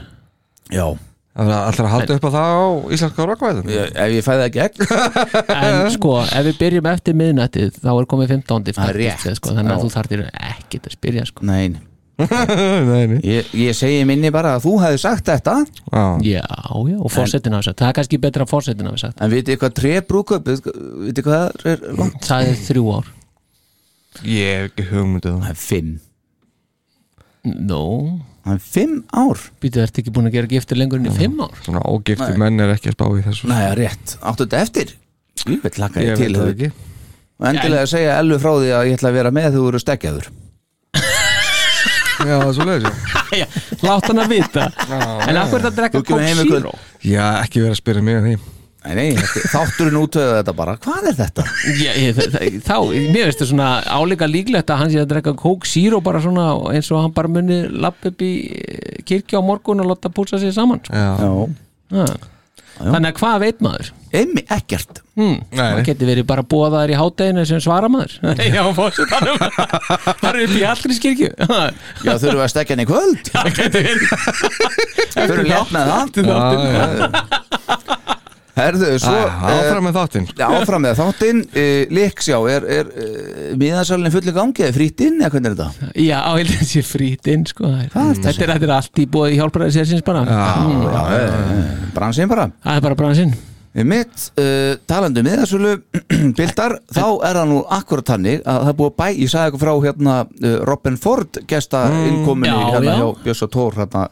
Já, 0.72 0.86
Það 1.34 1.48
er 1.50 1.56
alltaf 1.58 1.86
að 1.88 1.90
halda 1.90 2.14
upp 2.14 2.26
á 2.26 2.30
það 2.30 2.52
á 2.54 2.62
íslenska 2.94 3.24
rockvæðum 3.26 3.70
ég, 3.74 3.88
ef 4.04 4.12
ég 4.14 4.26
fæði 4.26 4.44
það 4.44 4.52
gegn. 4.54 4.84
En 5.54 5.78
sko, 5.90 6.12
ef 6.22 6.44
við 6.46 6.60
byrjum 6.60 6.88
eftir 6.92 7.16
miðnetti 7.18 7.64
þá 7.74 7.90
er 7.94 8.06
komið 8.12 8.36
15. 8.36 8.68
Það 8.76 8.92
er 8.92 8.98
rétt. 9.00 9.24
fættist, 9.24 9.40
sko, 9.40 9.56
Þannig 9.56 9.74
að 9.74 9.82
þú 9.82 9.90
þarf 9.96 10.14
ekki 10.30 10.80
að 10.84 10.94
spyrja 10.94 11.26
sko. 11.26 11.48
Nei, 11.50 11.74
Nei, 12.14 13.06
nei 13.10 13.16
ég, 13.26 13.48
ég 13.58 13.74
segi 13.74 14.04
minni 14.06 14.30
bara 14.34 14.52
að 14.54 14.68
þú 14.68 14.74
hefði 14.84 15.00
sagt 15.02 15.26
þetta. 15.26 15.54
Já, 15.90 16.04
Já, 16.22 16.44
já, 16.46 16.98
og 17.02 17.10
fórsetin 17.10 17.56
hafa 17.56 17.66
sagt. 17.66 17.80
Það 17.82 17.90
er 17.90 17.96
kannski 17.98 18.20
betra 18.22 18.46
að 18.46 18.52
fórsetin 18.52 18.90
hafa 18.90 19.00
sagt. 19.02 19.18
En 19.18 19.32
vitið 19.32 19.58
hvað 19.62 19.74
tre 19.80 19.94
brúkup 20.06 20.46
vitið 20.46 21.26
hvað 21.26 21.40
það 21.64 21.72
er 21.72 21.82
langt? 21.98 22.20
Það 22.28 22.50
er 22.52 22.60
þrjú 22.68 22.84
ár. 22.94 23.10
Ég 24.22 24.60
hef 24.60 24.68
ekki 24.70 24.86
hugmyndið 24.92 25.40
Það. 25.40 25.50
Er 25.50 25.58
fimm. 25.64 25.90
Nó, 27.44 27.82
Það 28.44 28.54
er 28.54 28.64
fimm 28.74 28.96
ár. 29.16 29.40
Býtu, 29.64 29.80
ertu 29.80 30.02
ekki 30.02 30.12
búin 30.12 30.28
að 30.28 30.34
gera 30.36 30.50
giftir 30.50 30.76
lengur 30.76 31.00
enn 31.00 31.08
í 31.08 31.14
fimm 31.16 31.38
ár? 31.40 31.54
Svona 31.64 31.80
ógifti 31.88 32.34
menn 32.40 32.60
er 32.60 32.74
ekki 32.74 32.90
að 32.92 32.96
spá 32.98 33.04
í 33.08 33.22
þessu. 33.24 33.48
Nei, 33.48 33.56
það 33.56 33.70
er 33.70 33.78
rétt, 33.80 34.16
áttu 34.20 34.44
þetta 34.44 34.60
eftir? 34.66 34.92
Ég 35.48 35.62
veit 35.64 35.78
laka 35.80 36.04
ég 36.04 36.10
Ég 36.12 36.20
til 36.20 36.26
veit 36.28 36.36
það 36.36 36.44
það 36.44 36.52
ekki. 36.54 36.68
Og 37.40 37.46
endilega 37.50 37.84
að 37.86 37.90
segja 37.94 38.18
Ellu 38.20 38.36
frá 38.44 38.50
því 38.54 38.68
að 38.76 38.88
ég 38.90 38.98
ætla 38.98 39.10
að 39.10 39.16
vera 39.18 39.32
með 39.34 39.56
þú 39.56 39.62
eru 39.70 39.80
stekjaður 39.82 40.28
Já, 42.28 42.34
það 42.36 42.44
er 42.46 42.54
svo 42.58 42.66
leiðis 42.68 43.00
Já, 43.34 43.46
látt 43.82 44.06
hann 44.06 44.22
að 44.22 44.30
vita. 44.30 44.66
En 45.26 45.40
af 45.40 45.48
hverju 45.50 45.58
er 45.58 45.64
það 45.64 45.70
að 45.72 45.78
drekka 45.80 45.98
Þú 45.98 46.04
kemur 46.06 46.22
heim 46.28 46.42
kvöld. 46.44 46.52
Zero? 46.60 46.74
Já, 47.02 47.24
ekki 47.42 47.64
verið 47.64 47.74
að 47.74 47.80
spyrja 47.80 48.04
mig 48.06 48.20
að 48.20 48.28
því 48.28 48.36
Nei, 48.84 48.92
nei, 48.98 49.16
þátturinn 49.48 49.96
útöðu 49.96 50.34
þetta 50.36 50.52
bara. 50.58 50.74
Hvað 50.84 51.06
er 51.08 51.14
þetta? 51.22 51.44
Já, 51.80 51.92
ég, 51.96 52.18
þá, 52.66 52.74
mér 53.14 53.30
veist 53.30 53.40
það 53.40 53.48
svona 53.54 53.68
álíka 53.88 54.28
líklegt 54.28 54.68
að 54.74 54.82
hann 54.82 54.92
sé 54.92 55.00
að 55.00 55.08
drekka 55.14 55.32
Coke 55.40 55.68
Zero 55.70 56.02
bara 56.04 56.20
svona 56.20 56.50
eins 56.74 56.90
og 56.92 57.00
hann 57.00 57.14
bara 57.16 57.30
muni 57.32 57.62
lapp 57.72 58.04
upp 58.10 58.20
í 58.26 58.30
eh, 58.52 59.00
kirkja 59.08 59.40
á 59.40 59.42
morgun 59.46 59.80
og 59.80 59.88
láta 59.94 60.12
púlsa 60.12 60.36
sig 60.42 60.52
saman 60.52 60.84
sko. 60.84 60.92
Já, 60.92 61.10
Já, 61.94 62.06
Ha. 62.74 62.90
þannig 62.90 63.12
að 63.12 63.18
hvað 63.20 63.34
veit 63.44 63.60
maður? 63.62 63.88
Einmi, 64.18 64.42
ekkert. 64.50 64.96
Hmm. 65.14 65.36
Nei, 65.54 65.60
það 65.62 65.82
geti 65.86 66.06
verið 66.08 66.24
bara 66.26 66.42
bóðaður 66.42 66.90
í 66.90 66.96
hátæðinu 66.98 67.44
sem 67.46 67.60
svara 67.62 67.86
maður 67.92 68.16
já, 68.56 68.64
fórsetanum 68.74 69.38
það 69.38 70.26
eru 70.32 70.42
upp 70.48 70.56
í 70.58 70.64
allri 70.66 70.96
skirkju. 70.98 71.30
Já, 71.38 72.16
þurfum 72.18 72.34
við 72.34 72.42
að 72.48 72.50
stekja 72.50 72.74
henni 72.74 72.88
kvöld? 72.90 73.30
Það 73.34 73.46
geti 73.60 73.84
verið. 73.86 74.06
Þurfum 75.14 75.46
við 75.46 75.54
að 75.54 75.70
með 75.78 75.86
það 75.94 77.54
Herðu, 78.54 78.88
svo 79.02 79.14
Æ, 79.18 79.46
Áfram 79.50 79.86
með 79.88 79.96
þáttinn 79.98 80.26
áfram 80.46 80.84
með 80.84 80.98
þáttinn 81.00 81.40
uh, 81.42 81.94
Líksjá, 81.98 82.36
er, 82.54 82.66
er 82.76 82.90
uh, 82.92 83.48
miðasalinn 83.58 84.14
fulli 84.14 84.34
gangi 84.36 84.62
eða 84.62 84.76
frýtt 84.76 85.02
inn, 85.08 85.16
eða 85.18 85.32
hvernig 85.34 85.50
er 85.50 85.56
þetta? 85.58 85.88
já, 85.98 86.20
ég 86.78 86.86
frít 86.86 87.30
inn 87.32 87.42
sko. 87.50 87.66
Hvað 87.66 88.12
ertu 88.12 88.22
að 88.22 88.28
þetta 88.28 88.44
er, 88.46 88.52
þetta 88.54 88.68
er 88.68 88.74
allt 88.76 89.02
í 89.02 89.08
bóði 89.10 89.40
hjálpræði 89.40 89.74
sérsins 89.78 90.06
bara 90.06 90.22
Mm. 90.24 90.84
Já, 90.86 91.90
bransinn 91.96 92.30
bara 92.30 92.46
það 92.62 92.78
er 92.78 92.86
bara 92.86 92.96
bransinn 92.98 93.34
Mitt, 93.74 94.28
uh, 94.38 94.76
talandi 94.86 95.18
um 95.18 95.26
miðasölu 95.26 95.72
bildar, 96.38 96.76
þá 96.94 97.06
er 97.26 97.38
það 97.40 97.48
nú 97.50 97.56
akkurat 97.74 98.12
þannig 98.12 98.44
að 98.46 98.60
það 98.60 98.70
er 98.70 98.76
búið 98.78 98.92
að 98.92 98.98
bæ, 99.00 99.06
ég 99.18 99.32
sagði 99.32 99.48
eitthvað 99.50 99.64
frá 99.64 99.72
hérna 99.88 100.14
uh, 100.22 100.52
Robin 100.70 100.98
Ford 101.02 101.40
gesta 101.50 101.80
innkominni 102.06 102.54
já, 102.54 102.68
hérna 102.76 102.92
já. 102.94 103.00
hjá 103.02 103.24
Björns 103.24 103.42
og 103.48 103.50
Tór 103.56 103.80
hérna, 103.80 104.04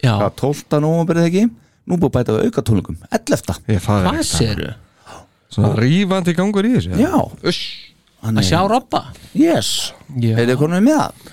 já, 0.00 0.14
hvað, 0.14 0.32
12. 0.40 0.80
nómur 0.86 1.20
eða 1.20 1.28
ekki 1.28 1.44
nú 1.90 1.98
búið 2.00 2.10
að 2.10 2.16
bæta 2.18 2.36
við 2.38 2.48
auka 2.48 2.64
tónleikum 2.70 2.98
11. 3.10 3.60
Ég 3.74 3.84
faði 3.84 4.08
hvað 4.08 4.24
séru? 4.30 4.72
Svona 5.50 5.70
rífandi 5.82 6.34
gangur 6.38 6.66
í 6.68 6.74
þessu 6.76 6.98
Já, 7.00 7.14
Uss. 7.50 7.62
Að 8.20 8.42
sjá 8.44 8.58
robba? 8.68 8.98
yes. 9.32 9.68
Já. 10.20 10.34
Er 10.36 10.50
þið 10.50 10.58
konum 10.60 10.84
með 10.84 10.98
það? 11.00 11.30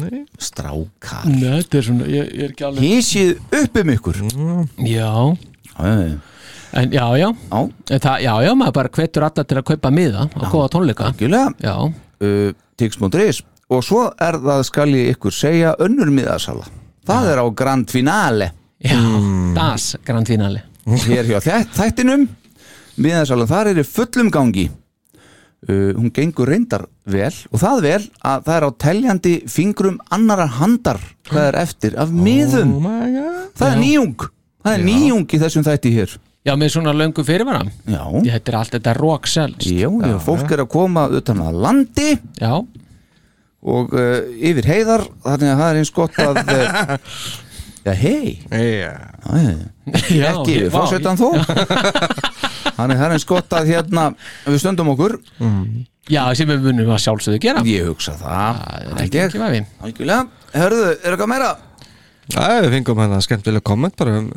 Nei. 0.00 0.20
Strákar. 0.40 1.26
Nei, 1.28 1.58
þetta 1.60 1.76
er 1.78 1.84
svona, 1.84 2.06
ég, 2.08 2.30
ég 2.32 2.44
er 2.46 2.54
ekki 2.54 2.64
alveg 2.64 2.86
Hísið 2.86 3.58
upp 3.60 3.76
um 3.82 3.90
ykkur. 3.94 4.20
Já, 4.88 5.10
Já, 5.76 5.84
já, 5.84 5.98
já. 6.06 6.16
en 6.80 6.94
já, 6.96 7.04
já. 7.20 7.28
Já, 7.50 7.60
En 7.90 8.00
það, 8.06 8.16
já, 8.24 8.32
já, 8.46 8.50
maður 8.56 8.74
bara 8.78 8.92
hvetur 8.96 9.26
alla 9.28 9.44
til 9.44 9.58
að 9.60 9.66
kaupa 9.72 9.90
miða 9.92 10.24
og 10.30 10.46
góða 10.54 10.70
tónleika. 10.76 11.10
Algjörlega. 11.12 11.52
Já, 11.60 11.76
uh, 12.24 12.52
Tix.is 12.80 13.42
og 13.70 13.84
svo 13.86 14.06
er 14.18 14.40
það 14.42 14.64
skal 14.66 14.88
ég 14.96 15.12
ykkur 15.14 15.36
segja 15.36 15.74
önnur 15.78 16.08
miðasala. 16.10 16.64
Það 17.06 17.28
er 17.34 17.42
á 17.44 17.46
Grand 17.60 17.90
Finale 17.92 18.48
já, 18.80 19.00
das, 19.56 19.96
grand 20.04 20.26
finale. 20.28 20.62
Hér 21.06 21.24
hjá 21.28 21.38
þæ- 21.44 21.70
þættinum 21.76 22.28
miðasalan 23.00 23.48
þar 23.50 23.70
er 23.74 23.80
í 23.82 23.86
fullum 23.86 24.30
gangi. 24.32 24.68
Uh, 25.68 25.90
hún 25.92 26.08
gengur 26.16 26.48
reyndar 26.48 26.86
vel 27.04 27.34
og 27.52 27.60
það 27.60 27.82
vel 27.84 28.04
að 28.24 28.46
það 28.46 28.54
er 28.56 28.64
á 28.64 28.70
teljandi 28.80 29.32
fingrum 29.52 29.98
annara 30.16 30.46
handar 30.56 30.96
hvað 31.28 31.48
er 31.50 31.58
eftir 31.60 31.98
af 32.00 32.08
miðum. 32.16 32.70
Oh 32.78 32.80
my 32.86 33.10
god. 33.12 33.50
Það 33.60 33.74
er 33.74 33.80
nýjung 33.82 34.14
það 34.64 34.72
er 34.78 34.84
nýjung 34.86 35.26
í 35.36 35.40
þessum 35.42 35.66
þætti 35.68 35.92
hér. 35.98 36.14
Já, 36.48 36.54
með 36.56 36.70
svona 36.72 36.94
löngu 36.96 37.20
fyrirvara. 37.28 37.60
Já, 37.84 38.00
Þetta 38.24 38.48
er 38.54 38.56
allt 38.62 38.72
þetta 38.78 38.94
rock 38.96 39.28
sells 39.28 39.66
já, 39.68 39.84
já. 39.92 40.16
fólk 40.24 40.48
er 40.56 40.62
að 40.64 40.70
koma 40.72 41.04
utan 41.20 41.42
að 41.44 41.58
landi. 41.66 42.08
Já, 42.40 42.54
og 43.60 43.92
uh, 43.92 44.16
yfir 44.40 44.64
heiðar 44.64 45.04
þannig 45.26 45.52
að 45.52 45.60
það 45.60 45.68
er 45.74 45.80
eins 45.82 45.92
gott 46.00 46.16
að 46.24 46.40
uh, 46.56 46.96
já, 47.84 47.94
hei 47.96 48.40
Já. 48.50 48.92
Já 50.20 50.26
ekki 50.32 50.56
við 50.64 50.68
fórsetan 50.74 51.18
þó. 51.18 51.30
Þannig 52.76 52.94
að 52.94 53.00
það 53.00 53.06
er 53.06 53.14
eins 53.16 53.26
gott 53.28 53.56
að 53.56 53.70
hérna. 53.72 54.04
Við 54.46 54.60
stöndum 54.62 54.92
okkur. 54.92 55.16
Já, 56.10 56.22
sem 56.38 56.48
við 56.50 56.62
munum 56.68 56.92
að 56.94 57.02
sjálfsögðu 57.04 57.40
gera. 57.42 57.64
Ég 57.66 57.88
hugsa 57.90 58.14
það. 58.18 58.60
Það 58.60 58.92
er 58.92 59.02
ekki 59.04 59.24
ekki 59.24 59.42
vafi. 59.42 59.64
Algjörlega, 59.86 60.46
hörðu, 60.54 60.86
er 60.94 61.14
eitthvað 61.16 61.32
meira? 61.34 61.50
Já, 62.30 62.60
við 62.62 62.74
fengum 62.76 63.00
hérna 63.02 63.18
skemmtilega 63.24 63.64
komment 63.66 63.96
bara 63.98 64.20
um, 64.20 64.28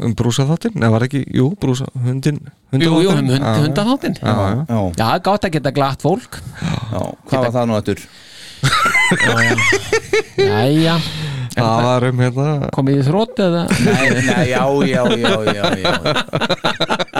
um, 0.00 0.12
brúsa 0.16 0.46
þáttinn 0.48 0.78
Nei, 0.80 0.86
var 0.92 1.04
ekki, 1.04 1.20
jú, 1.36 1.50
brúsa, 1.60 1.84
hundin 2.00 2.38
Jú, 2.72 2.94
jú, 3.04 3.10
um 3.12 3.28
hund, 3.28 3.28
Já, 3.28 3.42
já. 3.60 4.06
Já, 4.16 4.32
já. 4.32 4.64
Já, 4.70 4.78
Já, 4.96 5.08
gátt 5.26 5.44
að 5.44 5.52
geta 5.58 5.72
glatt 5.76 6.04
fólk. 6.04 6.40
Já, 6.62 7.02
hvað 7.28 7.44
var 7.44 7.52
það 7.58 7.68
nú 7.68 7.76
eftir? 7.76 8.06
Jæja, 10.46 10.96
Það 11.56 11.84
var 11.86 12.04
um 12.10 12.18
hérna 12.20 12.48
komið 12.76 12.98
í 13.00 13.04
þrótt 13.06 13.40
eða? 13.46 13.62
Nei, 13.86 14.06
nei, 14.26 14.44
já, 14.50 14.62
já, 14.92 15.02
já, 15.16 15.34
já, 15.56 15.64
já. 15.80 15.92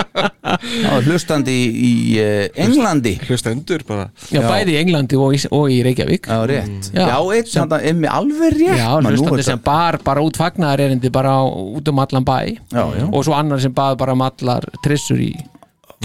Það 0.46 0.92
var 0.92 1.06
hlustandi 1.06 1.52
í, 1.52 1.64
í 1.86 1.90
eh, 2.22 2.62
Englandi. 2.64 3.12
Hlustendur 3.26 3.82
bara. 3.88 4.06
Já, 4.32 4.40
bæði 4.44 4.74
í 4.74 4.78
Englandi 4.80 5.18
og 5.20 5.34
í, 5.36 5.40
og 5.52 5.66
í 5.72 5.80
Reykjavík. 5.84 6.28
Já, 6.30 6.38
rétt. 6.48 6.88
Já. 6.94 7.02
Já, 7.10 7.16
eitt 7.36 7.50
sem 7.52 7.68
það 7.70 7.86
er 7.90 7.96
með 7.98 8.14
alveg 8.18 8.56
rétt. 8.56 8.78
Já, 8.80 8.86
Man, 8.94 9.02
nú 9.02 9.10
er 9.10 9.16
hlustandi 9.16 9.40
þetta- 9.40 9.48
sem 9.50 9.64
bar 9.66 9.98
bara 10.06 10.24
út 10.24 10.38
fagnar 10.40 10.82
erindi 10.84 11.10
bara 11.12 11.34
á, 11.40 11.42
út 11.48 11.90
um 11.92 12.00
allan 12.04 12.24
bæ. 12.28 12.38
Já, 12.72 12.84
já. 13.00 13.04
og 13.10 13.26
svo 13.26 13.36
annar 13.36 13.60
sem 13.62 13.74
bað 13.74 13.98
bara 14.04 14.16
um 14.16 14.24
allar 14.26 14.68
trissur 14.84 15.20
í 15.20 15.32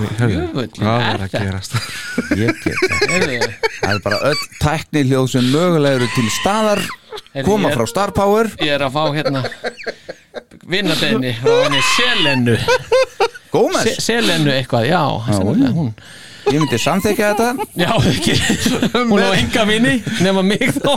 Hörðu, 0.01 0.37
Jöfullinn, 0.39 0.77
Hvað 0.79 1.01
er 1.01 1.03
er 1.03 1.17
að 1.19 1.23
þetta? 1.25 1.39
gerast? 1.45 1.73
Ég 2.39 2.61
get 2.63 2.77
það. 2.87 3.41
Það 3.81 3.91
er 3.91 3.99
bara 4.05 4.19
öll 4.31 4.43
tækni 4.61 5.03
hljóð 5.09 5.27
sem 5.33 5.49
mögulega 5.51 5.99
eru 5.99 6.07
til 6.15 6.29
staðar 6.39 6.81
Heyrðu, 7.33 7.45
koma 7.49 7.69
er- 7.71 7.77
frá 7.79 7.87
Star 7.91 8.11
Power. 8.15 8.49
Ég 8.61 8.71
er 8.75 8.85
að 8.87 8.95
fá 8.95 9.03
hérna 9.15 9.43
vinnadeginni 10.71 11.33
frá 11.41 11.55
henni 11.65 11.81
Selenu. 11.95 12.57
Gómez, 13.51 13.83
Se, 13.83 13.95
Selenu 14.01 14.51
eitthvað, 14.53 14.85
já, 14.87 15.01
sennilega 15.35 15.73
hún 15.75 15.89
ég 16.49 16.57
myndi 16.57 16.79
samþekja 16.81 17.31
þetta. 17.31 17.49
Já, 17.77 17.91
ekki, 18.11 18.33
hún 19.11 19.21
á 19.21 19.29
enga 19.35 19.63
vini 19.69 19.93
nema 20.23 20.41
mig 20.45 20.71
þá 20.77 20.89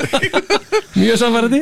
Mjög 0.94 1.18
samfærandi 1.18 1.59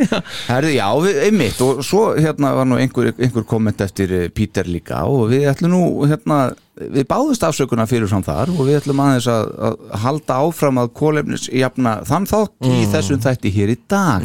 Herði, 0.49 0.73
já, 0.77 0.87
við, 1.01 1.21
einmitt. 1.27 1.61
Og 1.65 1.81
svo 1.87 2.03
hérna 2.17 2.53
var 2.57 2.67
nú 2.69 2.77
einhver, 2.81 3.13
einhver 3.17 3.45
komment 3.49 3.81
eftir 3.85 4.13
eh, 4.13 4.29
Peter 4.35 4.67
líka. 4.69 5.05
Og 5.09 5.31
við 5.33 5.47
ætlum 5.51 5.73
nú 5.73 5.83
hérna, 6.11 6.39
við 6.77 7.07
báðust 7.09 7.45
afsökuna 7.49 7.87
fyrir 7.89 8.09
fram 8.11 8.25
þar. 8.27 8.49
Og 8.53 8.63
við 8.69 8.79
ætlum 8.83 9.01
aðeins 9.05 9.29
að, 9.33 9.45
að 9.69 9.75
halda 10.05 10.33
áfram 10.45 10.77
að 10.83 10.93
kólefnis 11.01 11.45
jafna 11.49 11.93
þann 12.09 12.29
þátt 12.29 12.69
í 12.69 12.71
þessum 12.93 13.23
þætti 13.25 13.49
hér 13.57 13.69
í 13.73 13.79
dag. 13.93 14.21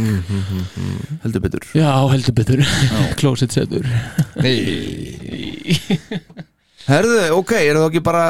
Heldur 1.23 1.41
betur. 1.47 1.63
Já, 1.77 1.91
heldur 2.11 2.35
betur. 2.41 2.59
Closet 3.21 3.51
setur 3.55 3.85
Herðu, 6.87 7.15
ok, 7.35 7.51
er 7.59 7.75
það 7.81 7.85
ekki 7.89 8.01
bara 8.05 8.25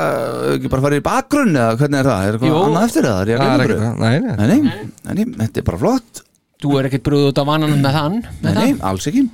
ekki 0.56 0.70
bara 0.74 0.84
farið 0.88 1.02
í 1.02 1.06
bakgrunn 1.06 1.52
eða 1.58 1.76
hvernig 1.78 2.00
er 2.00 2.08
það? 2.10 2.22
Er 2.30 2.38
eitthvað 2.38 2.50
Jú. 2.50 2.62
annað 2.68 2.88
eftir 2.88 3.06
það? 3.08 3.20
Er 3.22 3.42
Það 3.44 3.52
er 3.54 3.66
ekki 3.68 3.82
það, 3.84 4.00
nei, 4.02 4.16
nei. 4.18 4.32
Nei, 4.38 4.48
nei, 4.48 4.88
nei, 5.14 5.26
nei, 5.28 5.44
þetta 5.44 5.62
er 5.62 5.68
bara 5.68 5.82
flott. 5.84 6.24
Þú 6.58 6.72
er 6.80 6.88
ekkert 6.90 7.04
brúð 7.06 7.28
út 7.30 7.38
á 7.38 7.44
vananum 7.46 7.84
með 7.86 7.98
þann 8.00 8.16
Nei, 8.18 8.32
með 8.48 8.56
nei, 8.58 8.72
alls 8.90 9.06
ekki 9.12 9.28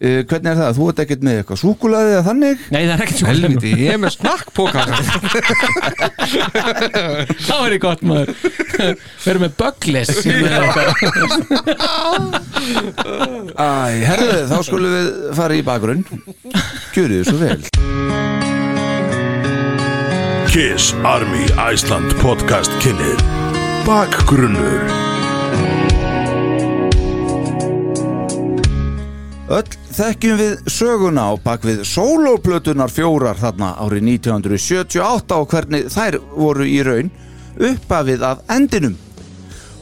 uh, 0.00 0.20
Hvernig 0.30 0.50
er 0.50 0.56
það? 0.60 0.70
Þú 0.78 0.84
ert 0.92 1.02
ekkert 1.04 1.22
með 1.26 1.34
eitthvað 1.40 1.60
súkulaði 1.62 2.10
eða 2.14 2.24
þannig? 2.28 2.56
Nei, 2.74 2.80
það 2.80 2.94
er 2.94 3.02
ekkert 3.04 3.18
svo 3.20 3.28
Helviti, 3.30 3.70
ég 3.80 3.90
er 3.94 4.00
með 4.00 4.12
snakkpóka 4.16 4.80
Það 7.46 7.60
verður 7.64 7.80
gott 7.84 8.02
maður. 8.06 8.28
Verður 9.24 9.42
með 9.44 9.52
bugles 9.60 10.10
Æ, 13.60 13.72
herðu, 14.06 14.38
þá 14.50 14.56
skulum 14.66 14.92
við 14.94 15.06
fara 15.38 15.54
í 15.56 15.62
bakgrunn. 15.66 16.02
Gjörðu 16.94 17.20
svo 17.28 17.36
vel. 17.40 17.60
Kiss 20.50 20.90
Army 21.06 21.44
Iceland 21.70 22.10
podcast 22.18 22.72
kynir 22.82 23.20
Bakgrunnur 23.86 24.82
Öll 29.50 29.66
þekkjum 29.90 30.36
við 30.38 30.52
söguna 30.70 31.24
á 31.26 31.34
bakvið 31.42 31.80
sólóplötunar 31.88 32.92
fjórar 32.94 33.34
þarna 33.34 33.72
árið 33.82 34.04
1978 34.12 35.38
og 35.42 35.48
hvernig 35.50 35.88
þær 35.90 36.20
voru 36.36 36.66
í 36.70 36.76
raun 36.86 37.10
uppafið 37.58 38.22
af 38.28 38.44
endinum. 38.54 38.94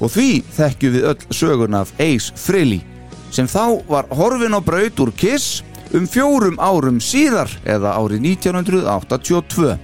Og 0.00 0.14
því 0.14 0.30
þekkjum 0.56 0.94
við 0.94 1.08
öll 1.10 1.36
söguna 1.36 1.82
af 1.84 1.92
Ace 2.00 2.32
Frehley 2.40 2.80
sem 3.28 3.44
þá 3.44 3.84
var 3.90 4.08
horfin 4.16 4.56
á 4.56 4.60
braut 4.64 5.02
úr 5.04 5.12
Kiss 5.12 5.60
um 5.92 6.08
fjórum 6.08 6.56
árum 6.56 6.96
síðar 7.04 7.52
eða 7.68 7.92
árið 8.00 8.24
1982. 8.38 9.74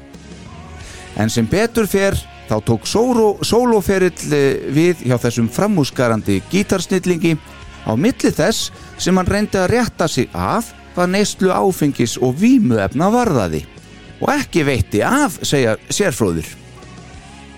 En 1.21 1.29
sem 1.29 1.45
betur 1.45 1.85
fer 1.85 2.17
þá 2.49 2.57
tók 2.65 2.89
sóló, 2.89 3.35
sólóferill 3.45 4.17
eh, 4.33 4.65
við 4.73 5.05
hjá 5.11 5.19
þessum 5.21 5.53
framúsgarandi 5.53 6.41
gítarsnillingi 6.49 7.37
á 7.85 7.93
milli 8.01 8.33
þess 8.33 8.73
sem 8.99 9.17
hann 9.17 9.29
reyndi 9.29 9.61
að 9.61 9.71
rétta 9.75 10.09
sig 10.09 10.29
af 10.33 10.73
hvað 10.95 11.11
neyslu 11.15 11.51
áfengis 11.55 12.17
og 12.23 12.37
vímuefna 12.41 13.11
varðaði 13.13 13.65
og 14.23 14.31
ekki 14.35 14.65
veitti 14.65 15.03
af, 15.05 15.41
segja 15.43 15.75
sérfróðir. 15.93 16.47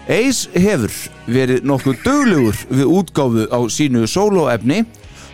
Ace 0.06 0.48
hefur 0.54 0.92
verið 1.26 1.66
nokkuð 1.66 2.02
döglegur 2.04 2.60
við 2.70 2.92
útgáfu 3.00 3.46
á 3.50 3.58
sínu 3.70 4.06
sólóefni 4.06 4.84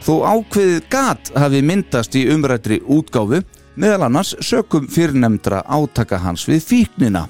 þó 0.02 0.14
ákveðið 0.26 0.86
gat 0.90 1.32
hafi 1.36 1.60
myndast 1.62 2.16
í 2.18 2.24
umrættri 2.32 2.80
útgáfu 2.80 3.42
meðal 3.76 4.08
annars 4.08 4.34
sökum 4.40 4.88
fyrrnemdra 4.90 5.62
átaka 5.68 6.18
hans 6.20 6.46
við 6.48 6.64
fíknina. 6.66 7.26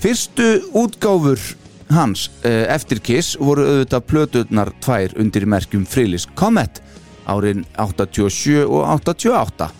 Fyrstu 0.00 0.62
útgáfur 0.72 1.42
hans 1.90 2.28
eh, 2.46 2.64
eftir 2.70 3.02
Kiss 3.04 3.36
voru 3.38 3.66
auðvitað 3.66 4.06
plöturnar 4.06 4.70
tvær 4.80 5.16
undir 5.20 5.46
merkjum 5.50 5.84
Frilis 5.86 6.28
Comet 6.38 6.80
árin 7.30 7.64
87 7.78 8.64
og 8.66 8.82
88. 8.98 9.70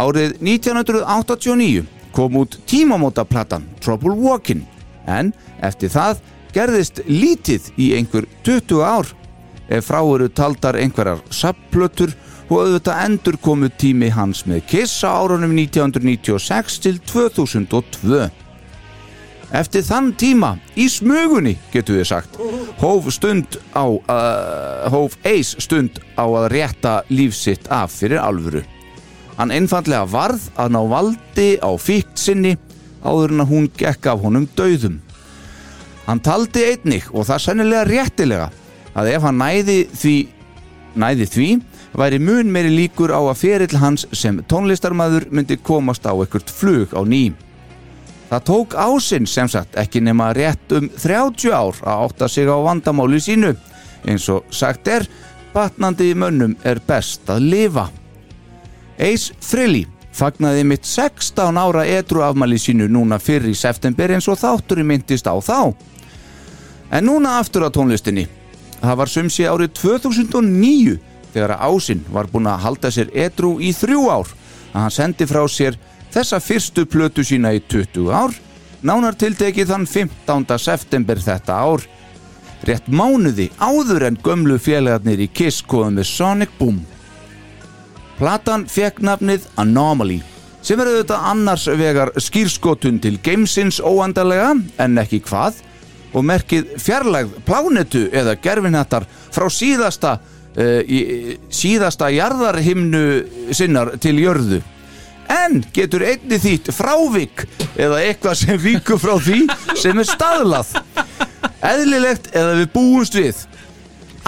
Árið 0.00 0.36
1989 0.40 1.86
kom 2.14 2.36
út 2.40 2.58
tímamótaplatan 2.70 3.66
Trouble 3.80 4.16
Walkin 4.18 4.64
en 5.06 5.32
eftir 5.62 5.92
það 5.92 6.20
gerðist 6.54 7.02
lítið 7.06 7.70
í 7.78 7.92
einhver 7.98 8.26
20 8.46 8.82
ár 8.84 9.10
ef 9.70 9.86
frá 9.86 10.00
eru 10.02 10.28
taldar 10.28 10.78
einhverjar 10.80 11.22
sapplötur 11.30 12.14
og 12.50 12.56
auðvitað 12.64 13.02
endur 13.06 13.38
komu 13.38 13.70
tími 13.70 14.10
hans 14.10 14.42
með 14.50 14.64
Kiss 14.70 15.04
á 15.06 15.14
árunum 15.22 15.52
1996 15.54 16.80
til 16.82 16.98
2002. 17.06 18.24
Eftir 19.50 19.82
þann 19.82 20.12
tíma, 20.14 20.52
í 20.78 20.86
smugunni, 20.86 21.56
getur 21.72 21.96
við 21.98 22.06
sagt, 22.12 22.36
hóf 22.78 23.08
stund 23.10 23.58
á, 23.74 23.82
uh, 23.82 24.86
hóf 24.94 25.16
eis 25.26 25.56
stund 25.58 25.98
á 26.14 26.22
að 26.22 26.46
rétta 26.52 26.92
lífsitt 27.10 27.66
af 27.66 27.90
fyrir 27.90 28.22
alvöru. 28.22 28.62
Hann 29.34 29.50
einfallega 29.50 30.06
varð 30.06 30.46
að 30.54 30.74
ná 30.76 30.80
valdi 30.92 31.48
á 31.58 31.70
fíkt 31.82 32.20
sinni 32.22 32.54
áður 33.02 33.34
en 33.34 33.42
að 33.42 33.50
hún 33.50 33.68
gekk 33.74 34.06
af 34.12 34.22
honum 34.22 34.46
dauðum. 34.54 35.00
Hann 36.06 36.22
taldi 36.22 36.68
einnig, 36.70 37.10
og 37.10 37.26
það 37.26 37.44
sennilega 37.48 37.88
réttilega, 37.90 38.48
að 38.94 39.12
ef 39.16 39.26
hann 39.26 39.40
næði 39.40 39.80
því, 39.90 40.16
næði 40.94 41.30
því 41.34 41.50
væri 41.98 42.22
mun 42.22 42.54
meiri 42.54 42.70
líkur 42.70 43.10
á 43.10 43.18
að 43.18 43.38
ferill 43.42 43.82
hans 43.82 44.06
sem 44.14 44.38
tónlistarmaður 44.46 45.26
myndi 45.34 45.58
komast 45.58 46.06
á 46.06 46.14
ekkert 46.14 46.54
flug 46.54 46.94
á 46.94 47.02
ný. 47.02 47.32
Það 48.30 48.42
tók 48.46 48.74
ásinn 48.78 49.26
sem 49.26 49.48
sagt 49.50 49.74
ekki 49.80 50.00
nema 50.06 50.30
rétt 50.32 50.72
um 50.72 50.86
30 50.94 51.50
ár 51.50 51.74
að 51.82 52.02
átta 52.04 52.28
sig 52.28 52.46
á 52.46 52.54
vandamáli 52.62 53.18
sínu. 53.18 53.56
Eins 54.06 54.28
og 54.30 54.44
sagt 54.54 54.86
er, 54.88 55.06
batnandi 55.52 56.12
mönnum 56.14 56.54
er 56.62 56.78
best 56.86 57.26
að 57.26 57.48
lifa. 57.50 57.88
Ace 59.02 59.34
Frehley 59.42 59.88
fagnaði 60.14 60.62
mitt 60.62 60.86
16 60.86 61.58
ára 61.58 61.82
edru 61.86 62.22
afmæli 62.22 62.58
sínu 62.58 62.86
núna 62.86 63.18
fyrir 63.18 63.50
í 63.50 63.58
september 63.58 64.14
eins 64.14 64.30
og 64.30 64.38
þátturinn 64.38 64.86
myndist 64.86 65.26
á 65.26 65.34
þá. 65.42 65.74
En 66.94 67.06
núna 67.10 67.40
aftur 67.40 67.66
á 67.66 67.70
tónlistinni. 67.74 68.28
Það 68.80 68.98
var 69.02 69.10
sumsi 69.10 69.46
árið 69.50 69.74
2009 69.82 70.98
þegar 71.34 71.56
að 71.56 71.66
ásinn 71.66 72.06
var 72.14 72.30
búin 72.30 72.46
að 72.46 72.62
halda 72.62 72.94
sér 72.94 73.10
edru 73.26 73.56
í 73.58 73.74
þrjú 73.74 74.06
ár 74.06 74.30
að 74.70 74.82
hann 74.84 74.94
sendi 74.94 75.26
frá 75.26 75.42
sér 75.50 75.78
þessa 76.14 76.40
fyrstu 76.42 76.86
plötu 76.90 77.24
sína 77.26 77.52
í 77.54 77.62
20 77.70 78.10
ár, 78.14 78.34
nánar 78.82 79.16
tiltekið 79.18 79.70
þann 79.70 79.86
15. 79.86 80.58
september 80.58 81.20
þetta 81.22 81.58
ár, 81.62 81.84
rétt 82.66 82.88
mánuði 82.88 83.48
áður 83.60 84.08
en 84.08 84.18
gömlu 84.24 84.58
félagarnir 84.60 85.22
í 85.24 85.30
Kiss 85.32 85.62
koðum 85.62 86.00
með 86.00 86.10
Sonic 86.10 86.56
Boom. 86.58 86.82
Platan 88.18 88.66
fekk 88.68 89.00
nafnið 89.06 89.46
Anomaly, 89.60 90.18
sem 90.60 90.80
er 90.80 90.90
auðvitað 90.90 91.28
annars 91.30 91.68
vegar 91.80 92.12
skýrskotun 92.20 93.00
til 93.00 93.16
gamesins 93.24 93.80
óandarlega, 93.80 94.52
en 94.76 95.00
ekki 95.00 95.22
hvað, 95.24 95.62
og 96.10 96.26
merkið 96.26 96.74
fjarlægð 96.82 97.38
plánetu 97.46 98.08
eða 98.10 98.34
gerfinhattar 98.42 99.06
frá 99.30 99.46
síðasta, 99.52 100.18
uh, 100.58 100.82
í, 100.84 101.38
síðasta 101.54 102.10
jarðarhimnu 102.12 103.54
sinnar 103.56 103.94
til 104.02 104.18
jörðu 104.18 104.60
en 105.30 105.60
getur 105.74 106.04
einni 106.06 106.38
þýtt 106.42 106.72
frávik 106.74 107.44
eða 107.78 108.02
eitthvað 108.02 108.38
sem 108.42 108.60
víkur 108.60 109.00
frá 109.00 109.14
því 109.22 109.40
sem 109.78 109.98
er 110.02 110.08
staðlað. 110.08 110.74
Eðlilegt 111.60 112.30
eða 112.34 112.58
við 112.60 112.70
búumst 112.74 113.16
við. 113.18 113.42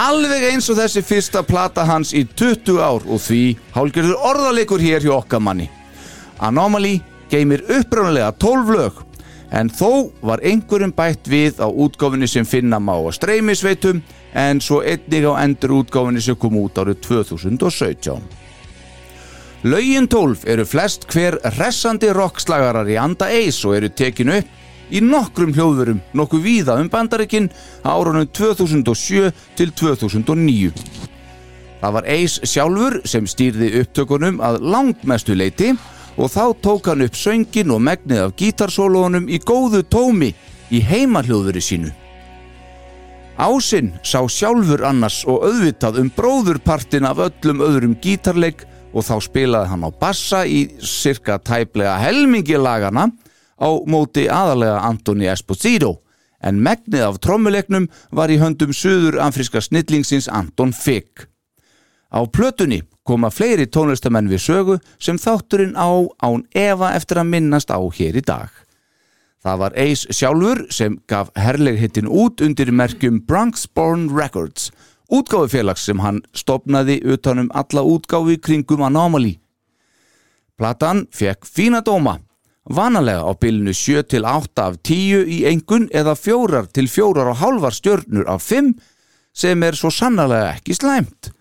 Alveg 0.01 0.47
eins 0.49 0.69
og 0.71 0.79
þessi 0.79 1.03
fyrsta 1.05 1.43
plata 1.45 1.85
hans 1.85 2.13
í 2.17 2.23
20 2.25 2.79
ár 2.81 3.05
og 3.05 3.21
því 3.21 3.41
hálgjörður 3.75 4.27
orðalegur 4.31 4.81
hér 4.81 5.05
hjá 5.05 5.15
okkar 5.19 5.43
manni. 5.43 5.69
Anomaly 6.41 6.97
geymir 7.31 7.65
uppröðanlega 7.69 8.33
12 8.41 8.73
lög 8.73 9.01
en 9.53 9.69
þó 9.69 10.09
var 10.25 10.41
einhverjum 10.41 10.93
bætt 10.97 11.29
við 11.29 11.61
á 11.61 11.69
útgáfinni 11.69 12.27
sem 12.29 12.45
finna 12.45 12.79
má 12.81 12.95
á 12.97 13.09
streymisveitum 13.13 14.01
en 14.33 14.61
svo 14.61 14.81
einnig 14.81 15.27
á 15.29 15.37
endur 15.45 15.77
útgáfinni 15.83 16.23
sem 16.25 16.37
kom 16.37 16.57
út 16.57 16.79
árið 16.81 17.03
2017 17.05 18.42
Laugin 19.63 20.09
12 20.11 20.43
eru 20.51 20.65
flest 20.67 21.05
hver 21.07 21.37
hressandi 21.55 22.09
rockslagarar 22.11 22.89
í 22.91 22.97
anda 22.99 23.29
eis 23.31 23.61
og 23.63 23.77
eru 23.77 23.87
tekinu 23.95 24.35
upp 24.41 24.91
í 24.91 24.99
nokkrum 24.99 25.53
hljóðverum 25.55 26.01
nokkuð 26.19 26.43
víða 26.43 26.75
um 26.81 26.89
bandarikinn 26.91 27.47
árunum 27.87 28.27
2007 28.27 29.31
til 29.55 29.71
2009. 29.71 30.73
Það 31.79 31.95
var 31.95 32.09
eis 32.11 32.35
sjálfur 32.43 32.99
sem 33.07 33.23
stýrði 33.23 33.69
upptökunum 33.79 34.43
að 34.43 34.59
langmestu 34.67 35.37
leiti 35.39 35.71
og 36.17 36.27
þá 36.35 36.43
tók 36.59 36.91
hann 36.91 37.07
upp 37.07 37.15
söngin 37.15 37.71
og 37.71 37.81
megnið 37.87 38.25
af 38.25 38.35
gítarsólónum 38.39 39.31
í 39.31 39.39
góðu 39.39 39.85
tómi 39.87 40.33
í 40.75 40.83
heimahljóðveri 40.83 41.63
sínu. 41.63 41.95
Ásinn 43.39 43.95
sá 44.03 44.19
sjálfur 44.27 44.83
annars 44.91 45.23
og 45.23 45.47
auðvitað 45.47 46.03
um 46.03 46.11
bróðurpartin 46.19 47.07
af 47.07 47.23
öllum 47.29 47.63
öðrum 47.63 47.95
gítarleik 48.03 48.67
og 48.93 49.05
þá 49.05 49.15
spilaði 49.25 49.71
hann 49.73 49.85
á 49.85 49.91
bassa 49.91 50.43
í 50.45 50.63
cirka 50.79 51.39
tæplega 51.41 51.97
helmingi 52.01 52.57
lagana 52.61 53.09
á 53.57 53.69
móti 53.89 54.27
aðalega 54.29 54.81
Antoni 54.87 55.29
Esposito 55.31 55.97
en 56.43 56.59
megnið 56.63 57.05
af 57.07 57.19
trommuleiknum 57.23 57.87
var 58.11 58.31
í 58.31 58.39
höndum 58.41 58.73
söður 58.75 59.21
afriska 59.23 59.61
snillingsins 59.63 60.27
Anton 60.27 60.73
Figg. 60.75 61.27
Á 62.13 62.21
plötunni 62.29 62.83
koma 63.07 63.31
fleiri 63.33 63.65
tónlistamenn 63.67 64.29
við 64.31 64.43
sögu 64.43 64.75
sem 64.99 65.17
þátturinn 65.19 65.77
á 65.79 65.89
án 66.23 66.43
Eva 66.55 66.93
eftir 66.97 67.19
að 67.21 67.31
minnast 67.31 67.71
á 67.73 67.79
hér 67.79 68.19
í 68.19 68.23
dag. 68.23 68.51
Það 69.43 69.59
var 69.59 69.73
Ace 69.75 70.15
sjálfur 70.15 70.61
sem 70.71 70.99
gaf 71.07 71.31
herleghittin 71.35 72.07
út 72.07 72.43
undir 72.43 72.71
merkjum 72.71 73.19
Bronxborn 73.27 74.07
Records 74.15 74.69
útgáfufélags 75.11 75.85
sem 75.87 75.99
hann 75.99 76.21
stopnaði 76.33 76.99
utanum 77.03 77.49
alla 77.53 77.81
útgáfi 77.81 78.39
kringum 78.39 78.83
Anomaly. 78.83 79.39
Platan 80.57 81.07
fekk 81.11 81.45
fína 81.49 81.81
dóma, 81.81 82.19
vanalega 82.69 83.25
á 83.25 83.31
bylnu 83.35 83.73
7 83.73 84.03
til 84.07 84.25
8 84.25 84.63
af 84.63 84.77
10 84.83 85.25
í 85.27 85.43
engun 85.49 85.89
eða 85.91 86.15
4 86.15 86.65
til 86.73 86.87
4 86.87 87.29
og 87.29 87.39
halvar 87.41 87.73
stjörnur 87.73 88.29
af 88.29 88.41
5 88.41 88.73
sem 89.33 89.63
er 89.63 89.75
svo 89.75 89.89
sannlega 89.89 90.53
ekki 90.53 90.77
slæmt. 90.77 91.33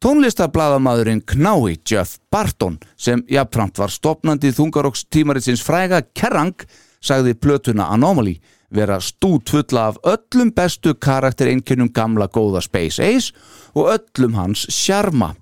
Tónlistarbladamæðurinn 0.00 1.20
Knái 1.28 1.76
Jeff 1.84 2.16
Barton 2.32 2.78
sem 2.96 3.20
jafnframt 3.28 3.76
var 3.76 3.92
stopnandi 3.92 4.48
þungaróks 4.56 5.04
tímaritsins 5.12 5.60
fræga 5.60 6.00
Kerrang 6.16 6.56
sagði 7.04 7.34
plötuna 7.36 7.90
Anomaly 7.92 8.38
vera 8.70 9.00
stút 9.00 9.50
fulla 9.50 9.88
af 9.90 9.98
öllum 10.06 10.52
bestu 10.54 10.94
karaktereinkynum 10.94 11.92
gamla 11.92 12.28
góða 12.28 12.62
Space 12.64 13.02
Ace 13.02 13.32
og 13.74 13.90
öllum 13.94 14.34
hans 14.34 14.66
sjarma. 14.70 15.34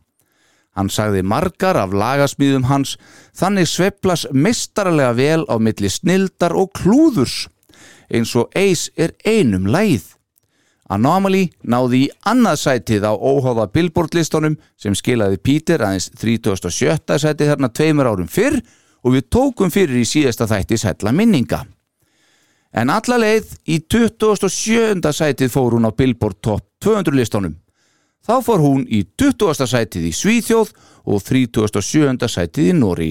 Hann 0.79 0.91
sagði 0.91 1.25
margar 1.27 1.77
af 1.77 1.91
lagasmýðum 1.91 2.69
hans 2.71 2.97
þannig 3.37 3.67
sveplas 3.67 4.27
mistarlega 4.33 5.15
vel 5.19 5.43
á 5.51 5.59
milli 5.59 5.91
snildar 5.91 6.55
og 6.55 6.71
klúðurs 6.79 7.49
eins 8.09 8.35
og 8.39 8.53
Ace 8.57 8.93
er 8.97 9.13
einum 9.27 9.67
læð. 9.67 10.15
Anomaly 10.89 11.51
náði 11.69 12.07
í 12.07 12.13
annað 12.25 12.63
sætið 12.63 13.05
á 13.05 13.13
óháða 13.13 13.67
billboardlistunum 13.75 14.57
sem 14.81 14.95
skilaði 14.97 15.37
Peter 15.45 15.83
aðeins 15.85 16.09
37. 16.17 17.19
sætið 17.21 17.51
þarna 17.53 17.69
tveimur 17.69 18.09
árum 18.09 18.31
fyrr 18.31 18.63
og 19.05 19.19
við 19.19 19.29
tókum 19.29 19.73
fyrir 19.75 20.01
í 20.01 20.07
síðasta 20.09 20.49
þætti 20.49 20.79
sætla 20.81 21.13
minninga. 21.13 21.67
En 22.73 22.91
alla 22.93 23.17
leið 23.17 23.55
í 23.65 23.79
27. 23.81 25.01
sætið 25.01 25.53
fór 25.53 25.77
hún 25.77 25.89
á 25.89 25.93
Billboard 25.97 26.41
Top 26.45 26.67
200 26.85 27.17
listónum. 27.17 27.57
Þá 28.27 28.35
fór 28.45 28.61
hún 28.61 28.85
í 28.93 29.05
20. 29.17 29.65
sætið 29.65 30.11
í 30.11 30.13
Svíþjóð 30.13 30.75
og 31.09 31.23
37. 31.25 32.29
sætið 32.29 32.71
í 32.73 32.77
Nóri. 32.77 33.11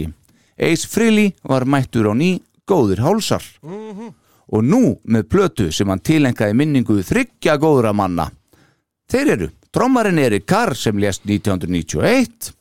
Ace 0.57 0.89
Frehley 0.89 1.33
var 1.41 1.65
mættur 1.65 2.09
á 2.09 2.13
ný 2.13 2.37
góður 2.69 3.01
hálsar. 3.01 3.43
Mm 3.63 3.91
-hmm. 3.91 4.13
Og 4.47 4.63
nú 4.63 4.99
með 5.03 5.23
plötu 5.23 5.71
sem 5.71 5.89
hann 5.89 5.99
tilengaði 5.99 6.53
minningu 6.53 7.03
þryggja 7.03 7.57
góðra 7.57 7.93
manna. 7.93 8.31
Þeir 9.09 9.27
eru 9.31 9.49
trommarinn 9.71 10.19
Erik 10.19 10.45
Carr 10.45 10.75
sem 10.75 10.97
lést 10.97 11.25
1991, 11.25 12.53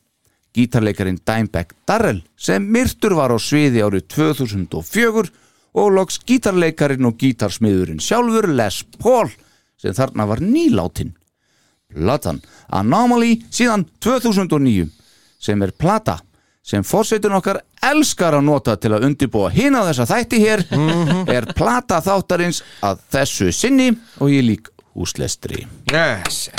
gítarleikarin 0.55 1.19
Dimebag 1.27 1.67
Darrell 1.87 2.23
sem 2.37 2.63
myrtur 2.73 3.15
var 3.15 3.31
á 3.31 3.39
sviði 3.39 3.83
árið 3.83 4.09
2004 4.09 5.31
og 5.77 5.93
loks 5.93 6.21
gítarleikarin 6.27 7.09
og 7.09 7.19
gítarsmiðurinn 7.21 8.03
sjálfur 8.03 8.49
Les 8.57 8.83
Paul 8.99 9.31
sem 9.77 9.95
þarna 9.97 10.27
var 10.29 10.41
nýláttinn. 10.41 11.13
Platan 11.93 12.41
Anomaly 12.73 13.37
síðan 13.53 13.87
2009 14.03 14.89
sem 15.39 15.63
er 15.63 15.73
plata 15.77 16.19
sem 16.67 16.83
fórsetun 16.83 17.37
okkar 17.39 17.61
elskar 17.87 18.35
að 18.35 18.47
nota 18.49 18.75
til 18.81 18.91
að 18.97 19.07
undirbúa 19.07 19.53
hinn 19.55 19.77
á 19.79 19.87
þessa 19.87 20.09
þætti 20.11 20.41
hér 20.43 20.65
mm 20.67 20.89
-hmm. 20.89 21.29
er 21.31 21.53
plata 21.55 22.01
þáttarins 22.03 22.63
að 22.83 23.05
þessu 23.13 23.53
sinni 23.53 23.93
og 24.19 24.31
ég 24.31 24.43
lík 24.43 24.73
húslestri. 24.97 25.67
Yes. 25.93 26.51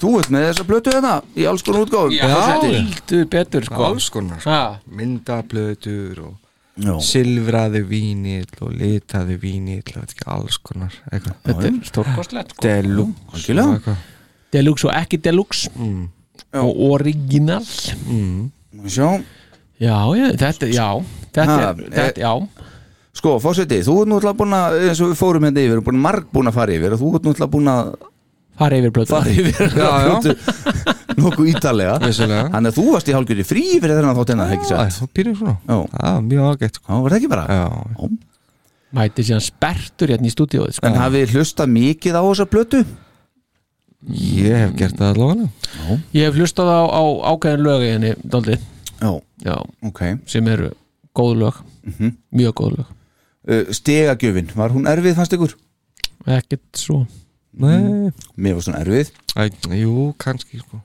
Þú 0.00 0.10
ert 0.20 0.32
með 0.34 0.46
þessa 0.50 0.66
blötu 0.68 0.92
hérna 0.94 1.12
í 1.36 1.46
alls 1.50 1.62
konar 1.66 1.84
útgáfum. 1.86 2.16
Já, 2.16 2.26
heldur 2.62 3.28
betur 3.32 3.66
sko. 3.68 3.84
Alls 3.90 4.08
konar. 4.14 4.40
Sko. 4.42 4.50
Ha, 4.50 4.80
myndablöður 5.00 6.20
og 6.26 6.34
Já. 6.76 6.92
silfraði 7.00 7.80
vínill 7.88 8.60
og 8.60 8.74
litaði 8.76 9.38
vínill 9.40 9.96
og 9.96 10.26
alls 10.34 10.58
konar 10.60 10.92
eitthvað. 11.10 11.38
Þetta 11.46 11.70
er 11.70 11.78
stórkostlegt 11.90 12.52
sko. 12.56 12.66
Deluxe. 12.66 13.96
Deluxe 14.52 14.88
og 14.90 14.94
ekki 15.00 15.20
deluxe. 15.24 15.70
Og 16.56 16.84
original. 16.92 17.64
Sjá, 18.86 19.08
Já, 19.76 19.92
já, 20.16 20.30
þetta, 20.40 20.68
já. 20.72 20.88
Þetta 21.36 21.44
Ha, 21.44 21.56
er, 21.68 21.80
þetta, 21.92 22.20
já. 22.22 22.32
Sko, 23.16 23.34
fórseti, 23.40 23.78
þú 23.84 23.94
ert 24.02 24.08
náttúrulega 24.08 24.36
búin 24.38 24.54
að 24.56 24.76
eins 24.88 25.00
og 25.04 25.10
við 25.10 25.18
fórum 25.20 25.44
hérna 25.44 25.64
yfir, 25.64 25.82
búin 25.84 25.98
marg 26.00 26.26
búin 26.32 26.48
að 26.48 26.56
fara 26.56 26.72
yfir 26.76 26.94
og 26.96 27.00
þú 27.00 27.10
ert 27.16 27.26
náttúrulega 27.26 27.52
búin 27.52 27.68
að 27.72 27.90
Fara 28.56 28.78
yfir 28.80 28.92
blötu 28.96 29.12
fara 29.12 29.32
yfir 29.32 29.74
Já, 29.76 29.88
já. 30.06 30.12
plötu 30.16 30.36
nokkuð 31.22 31.50
ítalega. 31.52 31.96
Þannig 32.00 32.70
að 32.70 32.76
þú 32.78 32.84
varst 32.92 33.10
í 33.10 33.16
hálfgjörði 33.16 33.44
frí 33.48 33.64
fyrir 33.76 33.98
þennan 33.98 34.16
þátt 34.20 34.68
satt? 34.68 34.96
Þú 35.00 35.08
pýrir 35.16 35.36
svona. 35.36 36.20
Mjög 36.24 36.46
ágætt 36.54 36.78
sko. 36.80 36.86
Já, 36.92 37.02
var 37.04 37.14
það 37.14 37.18
ekki 37.20 37.32
bara? 37.32 37.46
Já, 37.50 38.10
Mæti 38.96 39.24
síðan 39.26 39.42
sperrtur 39.44 40.12
hérna 40.14 40.28
í 40.28 40.32
stúdíóið 40.32 40.76
sko. 40.78 40.86
En 40.88 40.96
hafið 40.96 41.34
hlustað 41.34 41.72
mikið 41.74 42.16
á 42.16 42.22
þessa 42.22 42.46
plötu? 42.48 42.84
ég 44.06 44.54
hef 44.54 44.74
gert 44.78 44.98
það 45.00 45.12
allavega. 45.12 45.48
Ég 46.14 46.28
hef 46.28 46.36
hlustað 46.38 46.70
á, 46.70 46.80
á 46.86 47.02
ágæðin 47.32 47.64
lög 47.66 47.82
í 47.82 47.88
henni 47.90 48.12
Dóldi, 48.22 48.58
Já, 49.00 49.10
já, 49.44 49.56
ok. 49.84 50.02
Sem 50.30 50.46
eru 50.48 50.70
góð 51.16 51.32
lög. 51.42 51.58
Mjög 52.30 52.54
góð 52.60 52.76
lög. 52.78 52.92
Uh, 53.46 53.64
Stegagjöfin, 53.74 54.48
var 54.58 54.72
hún 54.74 54.86
erfið 54.90 55.18
fannst 55.18 55.34
ykkur? 55.36 55.56
Ekkert 56.26 56.64
svo 56.78 57.02
Nei, 57.56 58.12
Mér 58.36 58.58
var 58.58 58.66
svona 58.66 58.82
erfið. 58.84 59.10
Æ, 59.36 59.48
jú, 59.80 60.10
kannski 60.20 60.60
sko. 60.60 60.82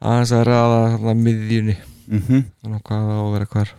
Aðeins 0.00 0.32
að 0.32 0.46
ræða 0.48 0.80
þarna 0.96 1.14
miðjunni. 1.20 1.76
Mm 2.10 2.42
þannig 2.64 2.82
hvað 2.88 3.10
á 3.12 3.18
að 3.20 3.32
vera 3.36 3.48
hvar. 3.52 3.72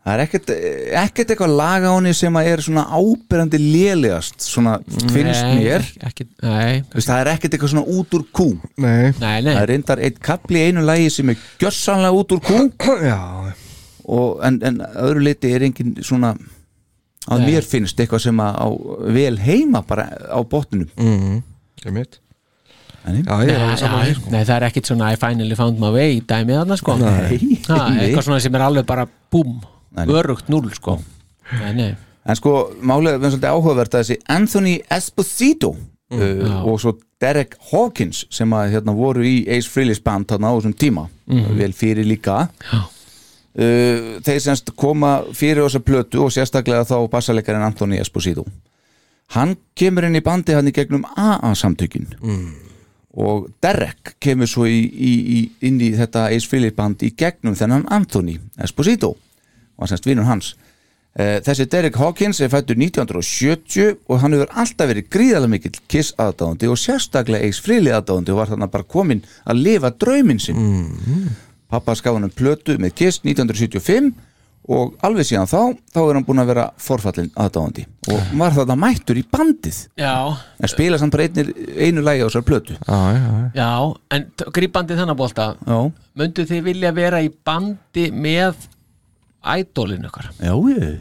Það 0.00 0.14
er 0.14 0.20
ekkert, 0.24 0.50
ekkert 0.96 1.32
eitthvað 1.34 1.50
lag 1.58 1.84
á 1.84 1.92
henni 1.92 2.12
sem 2.16 2.36
að 2.40 2.46
er 2.48 2.62
svona 2.64 2.84
ábyrjandi 2.88 3.58
lélegast 3.60 4.40
svona 4.46 4.78
finnst 4.88 5.42
Nei, 5.44 5.58
mér. 5.58 5.84
ekki, 6.08 6.24
Nei, 6.40 6.78
Þú 6.88 6.96
veist, 6.96 7.10
Það 7.10 7.20
er 7.20 7.30
ekkert 7.34 7.56
eitthvað 7.56 7.72
svona 7.74 7.98
út 7.98 8.16
úr 8.16 8.24
kú. 8.32 8.46
Nei, 8.80 9.10
nei, 9.20 9.34
nei. 9.44 9.50
Það 9.50 9.60
er 9.60 9.68
reyndar 9.74 10.02
eitt 10.06 10.22
kapli 10.24 10.62
í 10.62 10.70
einu 10.70 10.86
lagi 10.88 11.10
sem 11.12 11.32
er 11.34 11.42
gjörsanlega 11.60 12.16
út 12.16 12.32
úr 12.36 12.40
kú. 12.48 12.62
Já, 13.04 13.18
og, 14.08 14.40
en, 14.48 14.56
en 14.70 14.80
öðru 15.04 15.26
leiti 15.28 15.52
er 15.52 15.66
engin 15.68 15.92
svona 16.00 16.32
að 17.28 17.42
Nei. 17.42 17.46
mér 17.50 17.66
finnst 17.68 18.00
eitthvað 18.00 18.22
sem 18.24 18.40
að 18.40 18.58
á 18.64 18.66
vel 19.12 19.36
heima 19.44 19.82
bara 19.86 20.06
á 20.32 20.40
botninu 20.40 20.86
mm, 20.96 21.40
mitt 21.92 22.20
Nei. 23.00 23.22
Já, 23.24 23.32
er 23.40 23.48
já, 23.48 23.58
því 24.04 24.14
sko 24.18 24.30
nei, 24.32 24.42
það 24.44 24.54
er 24.58 24.64
ekkit 24.68 24.88
svona 24.90 25.06
I 25.14 25.16
finally 25.20 25.56
found 25.56 25.78
my 25.80 25.88
way 25.94 26.18
dæmið 26.20 26.58
þarna 26.60 26.76
sko 26.80 26.96
Nei, 27.00 27.38
Ha, 27.68 27.78
nei. 27.88 28.00
Eitthvað 28.06 28.26
svona 28.26 28.40
sem 28.44 28.56
er 28.58 28.64
alveg 28.66 28.84
bara 28.88 29.06
búm. 29.32 29.54
Örugt 30.04 30.50
núl 30.52 30.68
sko 30.76 30.98
Nei, 31.60 31.70
nei 31.76 31.90
En 32.28 32.36
sko, 32.36 32.52
málið 32.84 33.14
er 33.16 33.32
svolítið 33.32 33.48
áhugavert 33.54 33.94
að 33.96 34.02
þessi 34.04 34.18
Anthony 34.28 34.74
Esposito 34.92 35.70
uh, 35.72 36.20
Já. 36.20 36.58
og 36.68 36.76
svo 36.82 36.92
Derek 37.20 37.56
Hawkins 37.70 38.26
sem 38.32 38.52
að 38.56 38.74
hérna 38.76 38.92
voru 38.96 39.24
í 39.24 39.38
Ace 39.48 39.68
Frehley's 39.72 40.00
band 40.04 40.28
þarna 40.28 40.52
á 40.52 40.56
þessum 40.58 40.76
tíma 40.76 41.06
vel 41.56 41.72
fyrir 41.76 42.04
líka 42.08 42.42
Já. 42.68 42.82
Uh, 43.58 44.20
þeir 44.24 44.40
semst 44.40 44.72
koma 44.76 45.20
fyrir 45.34 45.64
þessa 45.64 45.80
plötu 45.84 46.24
og 46.26 46.32
sérstaklega 46.34 46.84
þá 46.88 46.96
bassalekarinn 47.10 47.66
Anthony 47.66 48.00
Esposito. 48.00 48.46
Hann 49.34 49.56
kemur 49.78 50.08
inn 50.08 50.18
í 50.18 50.24
bandi 50.26 50.56
hann 50.56 50.68
í 50.68 50.74
gegnum 50.74 51.04
AA 51.16 51.52
samtökin 51.54 52.08
og 53.14 53.48
Derek 53.62 54.16
kemur 54.22 54.46
svo 54.46 54.66
í, 54.66 54.80
í, 54.86 55.12
í, 55.36 55.38
inn 55.66 55.80
í 55.82 55.92
þetta 55.98 56.28
Ace 56.30 56.46
Frehley 56.50 56.70
band 56.74 57.02
í 57.02 57.12
gegnum 57.18 57.54
þennan 57.58 57.86
Anthony 57.90 58.38
Esposito. 58.62 59.16
Og 59.76 59.84
hann 59.84 59.88
semst 59.88 60.06
vinnur 60.06 60.28
hans. 60.28 60.54
Eh, 61.18 61.40
Þessi 61.42 61.66
Derek 61.66 61.96
Hawkins 61.98 62.38
er 62.40 62.50
fættur 62.52 62.78
1970 62.78 63.96
og 64.06 64.20
hann 64.22 64.36
hefur 64.36 64.52
alltaf 64.54 64.90
verið 64.92 65.08
gríðarlega 65.10 65.50
mikill 65.50 65.80
Kiss 65.90 66.14
aðdáðandi 66.22 66.70
og 66.70 66.78
sérstaklega 66.78 67.48
Ace 67.48 67.62
Frehley 67.64 67.90
aðdáðandi 67.96 68.30
og 68.30 68.38
var 68.38 68.52
þannig 68.52 68.70
bara 68.76 68.86
komin 68.94 69.24
að 69.42 69.62
lifa 69.64 69.90
drauminn 69.90 70.42
sinn. 70.42 70.60
Mm. 70.60 71.32
Pappa 71.70 71.94
skaf 71.98 72.16
hann 72.16 72.26
um 72.26 72.32
plötu 72.34 72.76
með 72.82 72.94
Kiss 72.98 73.20
1975 73.22 74.10
og 74.70 74.92
alveg 75.06 75.24
síðan 75.26 75.48
þá 75.50 75.60
þá 75.94 75.98
er 76.02 76.16
hann 76.18 76.24
búin 76.26 76.42
að 76.42 76.50
vera 76.52 76.64
forfallin 76.78 77.30
aðdáðandi 77.40 77.84
og 78.12 78.34
var 78.38 78.52
þarna 78.54 78.76
mættur 78.78 79.18
í 79.18 79.22
bandið. 79.26 79.78
Já, 79.98 80.12
en 80.60 80.70
spila 80.70 80.98
samt 81.00 81.14
bara 81.14 81.26
einir, 81.26 81.48
einu 81.80 82.04
lægi 82.04 82.22
á 82.22 82.26
þessar 82.28 82.44
plötu. 82.46 82.76
Já, 82.76 82.98
já, 83.16 83.22
já. 83.24 83.46
Já 83.56 83.70
En 84.18 84.26
grípandi 84.58 84.98
þennan 84.98 85.18
bolta. 85.18 85.48
Já, 85.66 85.78
Möndu 86.20 86.44
þið 86.50 86.62
vilja 86.68 86.92
vera 86.94 87.22
í 87.24 87.30
bandi 87.32 88.10
með 88.12 88.66
ædólinu 89.46 90.10
okkar? 90.10 90.28
Já, 90.38 90.52
ég. 90.74 90.98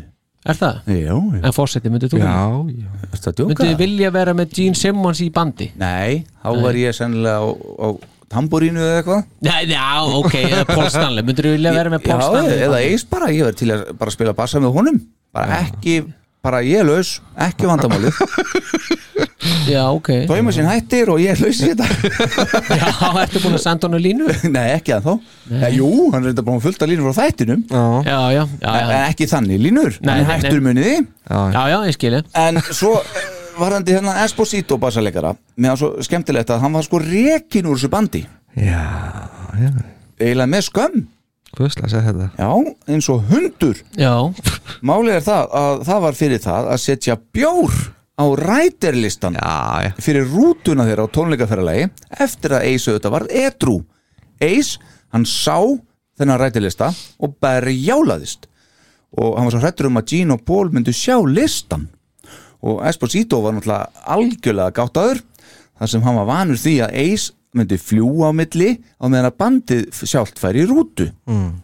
Er 0.49 0.55
það? 0.55 0.77
Já, 0.87 1.01
já, 1.11 1.41
En 1.43 1.53
fórseti, 1.53 1.89
myndu 1.91 2.07
þú 2.09 2.21
Já, 2.23 2.35
vilja? 2.63 2.85
já. 2.87 3.09
Ertu 3.11 3.27
að 3.27 3.33
djóka? 3.35 3.49
Myndu 3.51 3.65
þið 3.67 3.81
vilja 3.83 4.11
vera 4.15 4.33
með 4.39 4.53
Gene 4.55 4.79
Simmons 4.79 5.19
í 5.21 5.27
bandi? 5.35 5.67
Nei, 5.77 6.23
þá 6.41 6.49
var 6.63 6.79
ég 6.79 6.95
sennilega 6.95 7.43
á, 7.43 7.47
á 7.51 7.87
tamborínu 8.29 8.81
eða 8.83 8.99
eitthvað? 9.01 9.25
Nei, 9.47 9.59
já, 9.73 9.87
ok, 10.19 10.35
eða 10.43 10.65
Paul 10.69 10.87
Stanley. 10.93 11.25
Myndu 11.25 11.45
þið 11.47 11.55
vilja 11.57 11.73
vera 11.79 11.93
með 11.95 12.05
Paul 12.05 12.19
Já, 12.19 12.29
eða 12.29 12.69
bandi? 12.69 12.93
eis 12.93 13.05
bara, 13.09 13.31
ég 13.33 13.47
verð 13.49 13.59
til 13.63 13.71
að 13.75 13.83
bara 14.01 14.13
spila 14.15 14.35
bassa 14.37 14.61
með 14.63 14.75
honum. 14.77 14.99
Bara 15.33 15.59
ekki, 15.65 15.99
bara 16.45 16.61
ég 16.65 16.81
er 16.83 16.87
laus 16.89 17.15
ekki 17.49 17.67
vandamálið, 17.69 18.15
Já, 19.69 19.83
ok. 19.93 20.07
Tóima 20.27 20.51
sín 20.55 20.65
hættir 20.67 21.09
og 21.13 21.19
ég 21.21 21.31
er 21.35 21.39
laus 21.43 21.59
í 21.63 21.69
þetta. 21.69 21.85
Já, 22.79 22.89
ertu 23.21 23.41
búin 23.43 23.55
að 23.55 23.61
senda 23.63 23.87
hann 23.87 23.95
á 23.95 24.01
línu? 24.01 24.27
Nei, 24.55 24.65
ekki 24.75 24.93
að 24.97 25.05
þá 25.05 25.11
ja, 25.61 25.69
Jú, 25.77 25.89
hann 26.13 26.23
er 26.23 26.29
reynda 26.31 26.43
búin 26.47 26.59
að 26.59 26.65
fullta 26.67 26.87
línur 26.89 27.07
frá 27.13 27.23
þættinum. 27.27 27.61
Já, 27.69 27.83
Já, 28.09 28.17
já, 28.35 28.41
já, 28.63 28.69
en 28.73 28.91
já, 28.93 29.01
ekki 29.13 29.27
þannig 29.31 29.61
línur, 29.67 29.99
Nei, 30.01 30.11
hann 30.11 30.23
er 30.23 30.27
nei, 30.27 30.33
hættur 30.35 30.59
nei. 30.59 30.65
muniði 30.69 30.95
já, 30.97 31.39
já, 31.55 31.61
já 31.73 31.77
ég 31.89 31.97
skilji 31.99 32.21
en 32.43 32.61
svo 32.71 32.93
varandi 33.61 33.95
hérna 33.95 34.17
Esposito 34.23 34.79
bassaleikara 34.81 35.35
með 35.55 35.71
hann 35.71 35.79
svo 35.81 35.91
skemmtilegt 36.05 36.51
að 36.53 36.65
hann 36.65 36.75
var 36.77 36.87
sko 36.87 37.01
rekin 37.03 37.69
úr 37.69 37.79
þessu 37.79 37.91
bandi. 37.93 38.25
Já, 38.55 38.83
já. 39.59 39.69
eiginlega 40.19 40.51
með 40.51 40.65
skömm? 40.69 41.07
Já, 42.37 42.49
eins 42.93 43.07
og 43.09 43.23
hundur. 43.29 43.79
Já, 43.97 44.13
Málið 44.85 45.15
er 45.17 45.23
það 45.25 45.55
að 45.59 45.79
það 45.87 46.03
var 46.05 46.17
fyrir 46.19 46.43
það 46.43 46.67
að 46.73 46.83
setja 46.83 47.17
bjór 47.35 47.77
á 48.19 48.25
ræterlistan 48.35 49.37
fyrir 50.03 50.27
rútuna 50.27 50.85
þeirra 50.87 51.07
á 51.07 51.13
tónleikaferðalagi 51.15 51.87
eftir 52.19 52.55
að 52.57 52.65
Ace 52.67 52.91
auðvitað 52.91 53.15
var 53.15 53.27
edru 53.31 53.77
Ace, 54.43 54.79
hann 55.11 55.25
sá 55.27 55.57
þennan 56.19 56.39
rætilista 56.41 56.91
og 57.19 57.37
berjálaðist 57.41 58.49
og 59.17 59.37
hann 59.37 59.47
var 59.47 59.55
svo 59.55 59.63
hrættur 59.63 59.89
um 59.89 59.99
að 60.01 60.11
Gene 60.11 60.35
og 60.35 60.43
Paul 60.45 60.67
myndu 60.73 60.93
sjá 60.95 61.15
listan 61.25 61.87
og 62.65 62.81
Esposito 62.87 63.41
var 63.43 63.55
náttúrulega 63.55 64.05
algjörlega 64.15 64.75
gáttaður 64.75 65.21
þar 65.79 65.91
sem 65.93 66.03
hann 66.03 66.19
var 66.19 66.29
vanur 66.29 66.59
því 66.59 66.75
að 66.85 66.95
Ace 67.05 67.35
myndi 67.55 67.79
fljúa 67.81 68.29
á 68.29 68.33
milli 68.35 68.75
á 68.99 69.05
meðan 69.07 69.29
að 69.31 69.39
bandið 69.41 70.01
sjálft 70.03 70.41
færi 70.41 70.65
í 70.65 70.69
rútu. 70.69 71.09
Mm. 71.29 71.61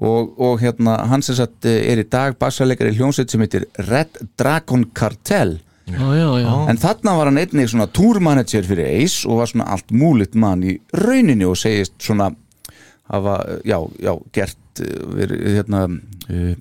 og, 0.00 0.30
og 0.40 0.60
hérna 0.62 0.96
hann 1.10 1.24
sem 1.24 1.36
sagt 1.36 1.66
eh, 1.68 1.82
er 1.92 2.00
í 2.00 2.06
dag 2.08 2.38
bassarleikari 2.40 2.94
hljómsveit 2.96 3.32
sem 3.32 3.42
heitir 3.44 3.66
Red 3.90 4.16
Dragon 4.40 4.86
Cartel. 4.96 5.58
Já, 5.90 6.06
já, 6.14 6.28
já. 6.40 6.52
En 6.70 6.78
þarna 6.78 7.16
var 7.18 7.28
hann 7.28 7.40
einnig 7.40 7.68
svona 7.72 7.88
túrmanager 7.90 8.64
fyrir 8.64 8.88
Ace 9.02 9.28
og 9.28 9.42
var 9.42 9.50
svona 9.50 9.66
allt 9.74 9.90
múlitt 9.92 10.38
mann 10.38 10.62
í 10.64 10.78
rauninni 10.94 11.48
og 11.48 11.58
segist 11.58 11.96
svona 12.00 12.30
hafa, 13.10 13.36
já, 13.66 13.76
já, 14.00 14.12
gert 14.32 14.82
eh, 14.84 14.98
verið, 15.18 15.46
hérna 15.58 15.84
uh, 15.90 16.52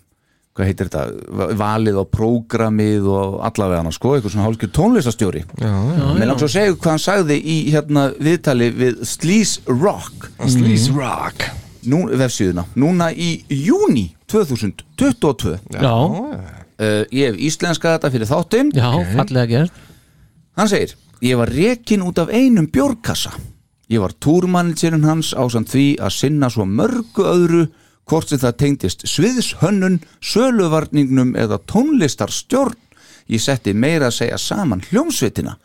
hvað 0.60 0.68
heitir 0.68 0.90
þetta, 0.90 1.54
valið 1.56 2.02
á 2.04 2.06
prógramið 2.12 3.08
og 3.08 3.38
allavega 3.48 3.84
hann 3.86 3.96
sko, 3.96 4.12
eitthvað 4.16 4.34
svona 4.34 4.48
hálfgjör 4.50 4.72
tónlistastjóri. 4.76 5.44
Mér 5.62 6.28
langt 6.28 6.44
svo 6.44 6.50
að 6.50 6.56
segja 6.58 6.76
hvað 6.76 6.92
hann 6.92 7.04
sagði 7.06 7.38
í 7.40 7.58
hérna 7.72 8.06
viðtali 8.20 8.68
við 8.76 9.04
Sleaze 9.08 9.64
Rock. 9.72 10.28
Sleaze 10.44 10.92
Rock. 10.98 11.46
Nú, 11.90 12.04
vefsíðuna, 12.20 12.66
núna 12.76 13.08
í 13.16 13.38
júni 13.48 14.10
2022 14.30 15.54
Já, 15.80 15.94
uh, 15.96 17.06
ég 17.08 17.30
hef 17.30 17.40
íslenska 17.40 17.96
þetta 17.96 18.12
fyrir 18.12 18.30
þáttinn. 18.30 18.74
Já, 18.76 18.90
fallega 19.14 19.48
gert. 19.48 19.86
Hann 20.60 20.68
segir, 20.68 20.98
ég 21.24 21.40
var 21.40 21.56
rekin 21.56 22.04
út 22.04 22.20
af 22.20 22.34
einum 22.36 22.68
bjórkassa. 22.68 23.32
Ég 23.90 24.04
var 24.04 24.12
túrmanagerinn 24.22 25.08
hans 25.08 25.32
ásand 25.32 25.72
því 25.72 25.94
að 26.04 26.18
sinna 26.20 26.52
svo 26.52 26.68
mörgu 26.68 27.24
öðru 27.26 27.70
hvort 28.10 28.32
sem 28.32 28.42
það 28.42 28.58
tengdist 28.64 29.06
sviðshönnun, 29.10 30.00
söluvarningnum 30.22 31.36
eða 31.38 31.60
tónlistarstjórn. 31.70 32.78
Ég 33.30 33.42
setti 33.44 33.76
meira 33.78 34.10
að 34.10 34.18
segja 34.24 34.40
saman 34.42 34.82
hljómsveitina. 34.90 35.58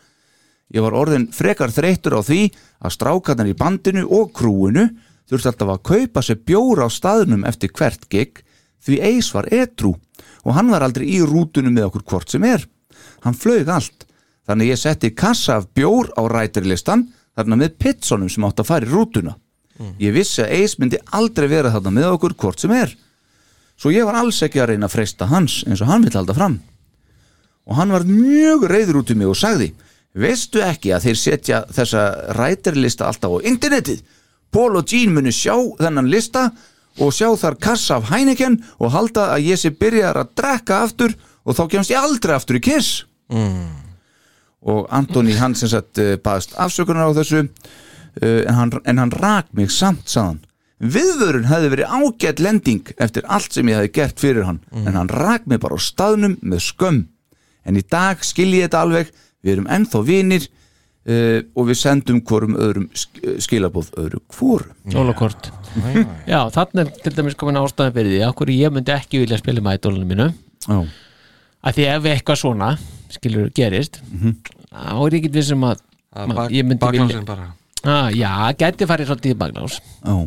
Ég 0.73 0.85
var 0.85 0.95
orðin 0.97 1.27
frekar 1.33 1.73
þreyttur 1.73 2.17
á 2.17 2.21
því 2.25 2.41
að 2.85 2.93
strákarnar 2.93 3.49
í 3.49 3.57
bandinu 3.57 4.05
og 4.13 4.31
krúinu 4.37 4.87
þurfti 5.29 5.49
alltaf 5.51 5.71
að 5.73 5.85
kaupa 5.89 6.23
sér 6.25 6.41
bjóra 6.45 6.85
á 6.85 6.89
staðnum 6.93 7.45
eftir 7.49 7.73
hvert 7.73 8.05
gig 8.09 8.41
því 8.85 8.99
Eis 9.09 9.31
var 9.33 9.49
edru 9.53 9.95
og 10.45 10.57
hann 10.57 10.69
var 10.69 10.85
aldrei 10.85 11.07
í 11.09 11.21
rútunum 11.25 11.73
með 11.73 11.89
okkur 11.89 12.05
hvort 12.11 12.33
sem 12.33 12.45
er. 12.45 12.65
Hann 13.25 13.37
flög 13.37 13.69
allt, 13.73 14.05
þannig 14.45 14.73
ég 14.73 14.81
setti 14.81 15.13
kassa 15.17 15.57
af 15.57 15.71
bjór 15.73 16.11
á 16.13 16.21
rætirlistan 16.29 17.07
þarna 17.33 17.61
með 17.61 17.77
Pittsonum 17.81 18.29
sem 18.29 18.45
átt 18.45 18.61
að 18.61 18.69
fara 18.69 18.85
í 18.85 18.93
rútuna 18.93 19.33
ég 19.99 20.13
vissi 20.15 20.43
að 20.43 20.53
Ace 20.59 20.79
myndi 20.79 20.99
aldrei 21.11 21.47
vera 21.51 21.71
þarna 21.73 21.91
með 21.97 22.11
okkur 22.13 22.35
hvort 22.39 22.61
sem 22.63 22.71
er. 22.75 22.93
Svo 23.75 23.91
ég 23.91 24.07
var 24.07 24.15
alls 24.21 24.39
ekki 24.45 24.61
að 24.63 24.71
reyna 24.71 24.87
að 24.87 24.95
freista 24.95 25.27
hans 25.27 25.63
eins 25.67 25.81
og 25.83 25.89
hann 25.89 26.05
vill 26.05 26.15
halda 26.15 26.35
fram. 26.37 26.59
Og 27.65 27.75
hann 27.75 27.91
var 27.91 28.05
mjög 28.07 28.67
reyður 28.71 29.01
út 29.01 29.11
í 29.11 29.17
mig 29.19 29.27
og 29.27 29.39
sagði 29.39 29.73
veistu 30.15 30.61
ekki 30.63 30.93
að 30.95 31.09
þeir 31.09 31.17
setja 31.19 31.57
þessa 31.75 32.03
ræterlista 32.37 33.09
alltaf 33.09 33.35
á 33.35 33.37
internetið? 33.51 33.99
Paul 34.53 34.77
og 34.79 34.87
Gene 34.87 35.11
munu 35.11 35.33
sjá 35.35 35.57
þennan 35.81 36.07
lista 36.07 36.45
og 37.03 37.11
sjá 37.11 37.27
þar 37.35 37.57
kassa 37.59 37.97
af 37.97 38.07
Heineken 38.13 38.61
og 38.79 38.93
halda 38.93 39.33
að 39.33 39.49
ég 39.49 39.59
sé 39.59 39.73
byrjar 39.75 40.21
að 40.21 40.31
drekka 40.39 40.77
aftur 40.85 41.15
og 41.43 41.57
þá 41.57 41.63
kemst 41.73 41.91
ég 41.91 41.99
aldrei 41.99 42.35
aftur 42.37 42.61
í 42.61 42.63
kiss. 42.63 43.01
Og 44.65 44.87
Antoni 44.89 45.35
hann 45.37 45.55
sem 45.59 45.69
sagt 45.69 45.99
eh, 45.99 46.15
baðast 46.15 46.55
afsökunar 46.55 47.11
á 47.11 47.17
þessu 47.17 47.43
en 48.21 48.53
hann, 48.55 48.71
en 48.85 48.97
hann 48.97 49.11
rak 49.11 49.47
mig 49.53 49.71
samt 49.71 50.07
sagðan 50.07 50.39
viðvörun 50.79 51.45
hefði 51.49 51.69
verið 51.71 51.91
ágætt 51.97 52.39
lending 52.43 52.89
eftir 52.99 53.23
allt 53.31 53.53
sem 53.55 53.67
ég 53.71 53.75
hefði 53.79 53.91
gert 53.95 54.19
fyrir 54.19 54.43
hann 54.47 54.59
en 54.85 54.93
hann 54.95 55.07
rak 55.09 55.45
mig 55.47 55.59
bara 55.63 55.75
á 55.75 55.81
staðnum 55.81 56.37
með 56.43 56.59
skömm. 56.67 57.05
En 57.65 57.77
í 57.79 57.81
dag 57.89 58.19
skilji 58.21 58.59
ég 58.61 58.67
þetta 58.67 58.81
alveg. 58.85 59.07
Við 59.41 59.51
erum 59.55 59.67
ennþá 59.71 60.01
vinir 60.05 60.43
uh, 60.45 61.39
og 61.55 61.67
við 61.69 61.77
sendum 61.79 62.19
hvorum 62.21 62.55
öðrum 62.59 62.89
sk- 62.93 63.39
skilabóð 63.41 63.89
öðru 63.97 64.19
hvorum. 64.35 64.75
Jólakort 64.91 65.49
Já, 66.27 66.39
þannig 66.53 66.85
er 66.85 66.91
til 67.03 67.13
dæmis 67.17 67.35
komin 67.39 67.57
ástæðan 67.59 67.93
fyrir 67.95 68.11
því 68.13 68.21
Akkur 68.27 68.51
ég 68.53 68.71
myndi 68.75 68.93
ekki 68.95 69.19
vilja 69.23 69.37
spila 69.41 69.63
með 69.65 69.79
ædólunum 69.79 70.11
mínu. 70.13 70.27
Já. 70.67 70.79
að 71.65 71.73
því 71.79 71.85
ef 71.95 72.03
eitthvað 72.11 72.37
svona 72.43 72.69
skilur 73.15 73.49
gerist 73.57 74.01
Mhm. 74.11 74.35
þá 74.69 74.93
er 75.07 75.11
ég 75.15 75.19
ekki 75.23 75.31
vissum 75.33 75.63
að 75.65 75.79
Að 76.15 76.35
bak- 76.35 76.51
ég 76.51 76.65
myndi 76.65 77.25
bara. 77.25 77.47
Ah, 77.85 78.09
Já, 78.13 78.31
gæti 78.59 78.89
farið 78.89 79.11
svolítið 79.11 79.35
í 79.35 79.39
baklás 79.43 79.79
Já. 79.79 80.17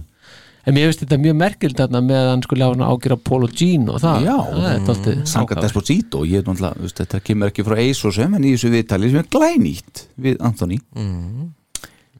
En 0.68 0.74
mér 0.76 0.90
finnst 0.90 1.00
þetta 1.04 1.16
mjög 1.22 1.36
merkild 1.38 1.78
þarna 1.78 2.00
með 2.04 2.18
að 2.18 2.26
hann 2.28 2.42
skulle 2.44 2.66
hafa 2.66 2.88
ágjör 2.92 3.14
Paul 3.24 3.44
og 3.46 3.52
Gene 3.56 3.92
og 3.94 4.02
það 4.02 4.26
Já. 4.26 4.34
það 4.48 4.66
er 4.70 4.82
dálítið 4.88 5.20
Sanga 5.30 5.46
ákafur. 5.46 5.64
Desposito 5.64 6.24
ég, 6.28 6.42
er 6.42 6.48
náttúrulega, 6.48 6.90
þetta 6.98 7.20
kemur 7.24 7.52
ekki 7.52 7.64
frá 7.64 7.78
Ace 7.84 8.08
og 8.08 8.16
sem 8.18 8.34
en 8.36 8.44
í 8.44 8.52
þessu 8.56 8.72
viðtali 8.74 9.12
sem 9.12 9.22
er 9.22 9.30
glænýtt 9.32 10.02
við 10.26 10.42
Anthony 10.44 10.80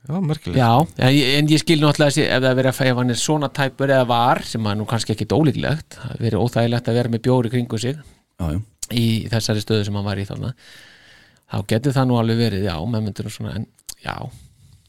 Já, 0.09 0.17
merkilegt 0.25 0.57
Já, 0.57 0.71
en 1.05 1.13
ég, 1.13 1.35
en 1.37 1.53
ég 1.53 1.61
skil 1.61 1.83
náttúrulega 1.83 2.15
þessi, 2.15 2.25
ef 2.25 2.41
það 2.41 2.49
er 2.49 2.59
verið 2.63 2.73
að 2.73 2.89
ef 2.89 3.01
hann 3.03 3.13
er 3.13 3.21
svona 3.21 3.53
tæpur 3.53 3.93
eða 3.93 4.09
var 4.09 4.41
sem 4.49 4.69
að 4.71 4.79
nú 4.81 4.89
kannski 4.89 5.13
ekki 5.13 5.29
ólíklegt 5.29 5.99
það 5.99 6.15
er 6.15 6.23
verið 6.25 6.45
óþægilegt 6.47 6.89
að 6.89 7.01
vera 7.03 7.13
með 7.13 7.25
bjóri 7.29 7.53
kringu 7.53 7.81
sig 7.83 7.99
já, 7.99 8.47
já. 8.55 8.61
í 8.97 9.07
þessari 9.29 9.65
stöðu 9.67 9.89
sem 9.91 9.99
hann 10.01 10.09
var 10.09 10.23
í 10.23 10.25
þarna 10.31 10.55
þá 11.53 11.59
getur 11.75 11.97
það 11.99 12.09
nú 12.09 12.21
alveg 12.23 12.41
verið, 12.41 12.65
já, 12.71 12.77
með 12.81 13.05
myndir 13.05 13.29
og 13.29 13.35
svona 13.37 13.57
en 13.59 13.69
já, 14.01 14.17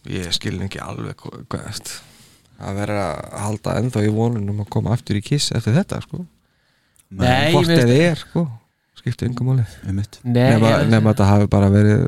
Ég 0.10 0.32
skil 0.34 0.58
ekki 0.66 0.82
alveg 0.82 1.20
hvað 1.22 1.44
hvað 1.50 1.68
veist 1.70 1.92
að 2.60 2.80
vera 2.82 3.04
að 3.16 3.36
halda 3.46 3.76
ennþá 3.80 4.02
í 4.04 4.10
vonunum 4.12 4.64
að 4.66 4.72
koma 4.74 4.92
aftur 4.96 5.20
í 5.20 5.24
kiss 5.24 5.54
eftir 5.56 5.78
þetta 5.78 6.02
sko. 6.04 6.26
Nei, 7.10 7.54
hvort 7.54 7.70
ég 7.72 7.86
eða 7.86 7.94
veist- 7.94 8.10
er 8.12 8.24
sko 8.26 8.50
skipti 9.00 9.30
yngum 9.30 9.48
máli. 9.48 9.66
Einmitt. 9.88 10.20
Nei, 10.24 10.58
nema, 10.58 10.74
ég- 10.84 11.06
þetta 11.08 11.28
hafi 11.30 11.48
bara 11.48 11.70
verið 11.72 12.02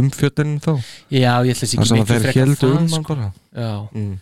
umfjöldin 0.00 0.56
þá. 0.60 0.72
Já, 1.14 1.32
ég 1.46 1.54
ætla 1.54 1.68
sér 1.70 2.26
ekki 2.26 2.42
heldu 2.42 2.56
það, 2.58 2.78
um 2.78 2.88
sko. 2.88 3.16
já, 3.54 3.88
mm. 3.94 4.14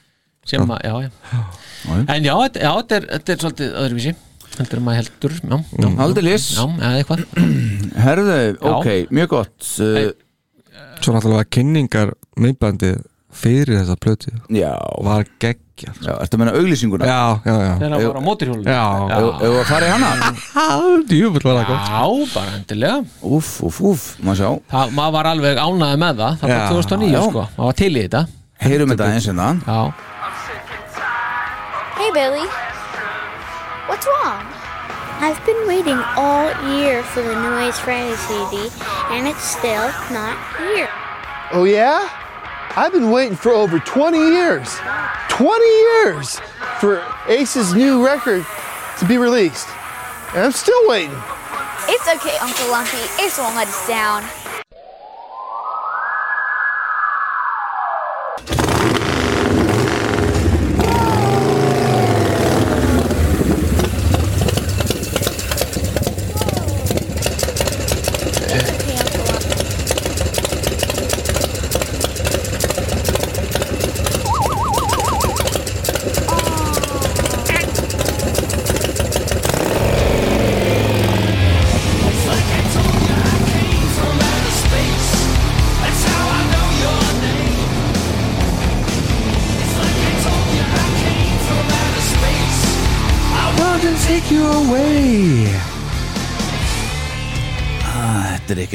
sem 0.44 0.60
að, 0.60 0.82
já, 0.84 0.94
já. 1.00 1.10
Já, 1.32 1.94
en 2.16 2.24
já, 2.24 2.34
þetta, 2.36 2.96
er, 2.96 3.06
þetta 3.14 3.32
er 3.32 3.44
svolítið 3.44 3.78
öðruvísi 3.84 4.14
heldur 4.58 4.82
maður 4.84 4.98
heldur, 5.00 5.36
já, 5.40 6.66
eða 6.84 6.96
eitthvað. 6.98 7.24
Herðu, 8.06 8.38
ok, 8.74 8.88
mjög 9.10 9.28
gott. 9.32 9.68
Uh, 9.80 10.10
svo 11.00 11.14
náttúrulega 11.14 11.48
kynningar 11.48 12.12
meðbandið 12.40 13.00
fyrir 13.30 13.76
þessa 13.78 13.94
plötu 14.02 14.32
Já, 14.50 14.72
var 15.06 15.22
geggjað 15.38 15.92
sko. 16.00 16.06
já, 16.08 16.14
ertu 16.24 16.34
að 16.36 16.40
menna 16.42 16.54
auglýsinguna? 16.58 17.06
já, 17.06 17.20
já, 17.46 17.54
já 17.62 17.74
þegar 17.78 17.92
hann 17.94 18.06
var 18.08 18.18
á 18.18 18.24
móturhjólum 18.26 18.64
Já. 18.66 18.86
Ef 19.06 19.44
ef 19.46 19.54
að 19.60 19.68
fara 19.70 19.86
í 19.86 19.92
hana? 19.94 20.10
djúfull 21.12 21.44
var 21.46 21.60
það 21.60 21.68
gott 21.70 21.86
já, 21.94 22.34
bara 22.34 22.56
endilega 22.58 22.98
Úf, 23.22 23.50
úf, 23.68 23.78
úf, 23.92 24.06
maður 24.26 24.40
sjá 24.42 24.50
það, 24.74 24.94
maður 24.98 25.14
var 25.18 25.30
alveg 25.34 25.62
ánæði 25.62 26.00
með 26.02 26.22
það 26.24 26.40
það 26.42 26.50
var 26.50 26.58
Já, 26.58 26.68
2009, 26.74 27.12
já. 27.14 27.22
sko, 27.30 27.46
maður 27.56 27.70
var 27.70 27.78
til 27.84 27.92
í 27.94 28.02
þetta 28.08 28.24
Heyrum 28.66 28.94
þetta 28.96 29.10
eins 29.14 29.30
hérna 29.30 29.48
já, 29.62 29.80
Hey, 32.00 32.10
Billy. 32.16 32.46
What's 33.88 34.06
wrong? 34.08 34.40
I've 35.20 35.36
been 35.44 35.66
waiting 35.68 36.00
all 36.16 36.48
year 36.72 37.02
for 37.12 37.20
the 37.22 37.34
New 37.36 37.54
Age 37.60 37.74
Friday 37.84 38.16
CD, 38.24 38.70
and 39.12 39.28
it's 39.28 39.44
still 39.44 39.84
not 40.10 40.32
here. 40.58 40.88
Oh, 41.52 41.64
yeah? 41.64 42.08
I've 42.76 42.92
been 42.92 43.10
waiting 43.10 43.36
for 43.36 43.50
over 43.50 43.80
20 43.80 44.16
years. 44.16 44.78
20 45.30 45.64
years 45.64 46.38
for 46.78 47.02
Ace's 47.26 47.74
new 47.74 48.04
record 48.04 48.46
to 48.98 49.08
be 49.08 49.18
released. 49.18 49.68
And 50.34 50.44
I'm 50.44 50.52
still 50.52 50.88
waiting. 50.88 51.16
It's 51.88 52.06
okay, 52.06 52.36
Uncle 52.38 52.70
Lumpy. 52.70 52.98
Ace 53.20 53.38
won't 53.38 53.56
let 53.56 53.66
us 53.66 53.88
down. 53.88 54.22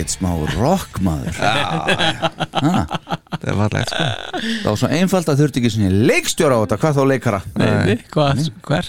Ekkert 0.05 0.13
smá 0.13 0.31
rock 0.59 0.99
maður. 1.01 1.33
Það 3.41 3.57
var 3.57 3.73
legt 3.75 3.89
sko. 3.91 4.05
Það 4.61 4.69
var 4.69 4.79
svo 4.81 4.91
einfalt 4.93 5.31
að 5.31 5.41
þurfti 5.41 5.61
ekki 5.61 5.73
svona 5.73 6.05
leikstjóra 6.11 6.55
á 6.55 6.61
þetta. 6.63 6.79
Hvað 6.83 6.99
þá 6.99 7.03
leikara? 7.11 7.41
Nei, 7.57 7.97
hvað, 8.13 8.33
hver? 8.65 8.85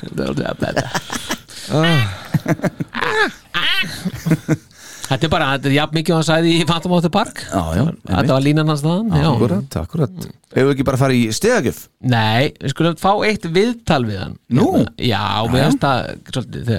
Þetta 5.06 5.22
er 5.22 5.30
bara, 5.30 5.52
þetta 5.54 5.68
er 5.70 5.74
jafn 5.76 5.94
mikið 5.94 6.12
og 6.12 6.18
hann 6.18 6.26
sagði 6.26 6.54
í 6.56 6.62
Phantom 6.66 6.94
of 6.96 7.04
the 7.04 7.10
Park. 7.14 7.38
Já, 7.46 7.62
já, 7.78 7.84
Þetta 8.08 8.32
var 8.32 8.42
línan 8.42 8.72
hans 8.72 8.82
já. 8.82 9.28
Akkurat, 9.30 9.76
akkurat. 9.78 10.26
Ef 10.50 10.64
við 10.66 10.72
ekki 10.72 10.86
bara 10.88 10.98
fara 10.98 11.14
í 11.14 11.28
stegagjöf 11.36 11.78
Nei, 12.10 12.48
við 12.58 12.72
skulum 12.72 12.96
fá 12.98 13.12
eitt 13.28 13.46
viðtal 13.54 14.02
við 14.08 14.18
hann. 14.24 14.34
Nú? 14.50 14.66
Hérna, 14.74 14.90
Já, 15.06 15.46
við 15.52 15.62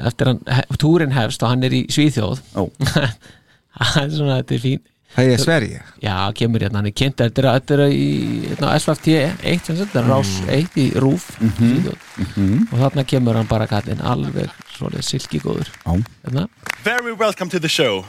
Eftir 0.01 0.33
hann, 0.33 0.43
túrin 0.81 1.15
hefst 1.15 1.45
og 1.45 1.53
hann 1.53 1.63
er 1.67 1.77
í 1.77 1.85
Svíþjóð. 1.93 2.43
Ó. 2.59 2.67
Það 3.93 4.03
er 4.03 4.13
svona, 4.17 4.38
þetta 4.41 4.55
er 4.57 4.63
fín 4.63 4.86
það 5.17 5.30
er 5.34 5.39
Sverige 5.41 5.82
Já, 6.03 6.15
kemur 6.36 6.61
hérna, 6.65 6.82
hann 6.82 6.89
er 6.89 6.95
kynnt 6.97 7.21
Þetta 7.21 7.41
er, 7.43 7.47
þetta 7.59 7.75
er 7.78 7.84
í 7.95 8.07
hérna, 8.49 8.71
SFT 8.78 9.07
1 9.17 9.65
sem 9.65 9.78
sagt, 9.80 9.93
þetta 9.93 10.01
er 10.03 10.09
rás 10.11 10.32
1 10.51 10.78
í 10.84 10.88
RÚF 10.99 11.28
Svíþjóð 11.38 12.71
og 12.73 12.78
þarna 12.84 13.05
kemur 13.07 13.39
hann 13.39 13.47
bara 13.49 13.67
kallinn 13.71 14.01
alveg 14.03 14.51
svolítið 14.78 15.07
silki 15.07 15.39
góður 15.41 15.69
Já. 15.71 15.95
hérna. 16.28 16.47
Very 16.84 17.13
welcome 17.13 17.49
to 17.49 17.59
the 17.59 17.69
show. 17.69 18.05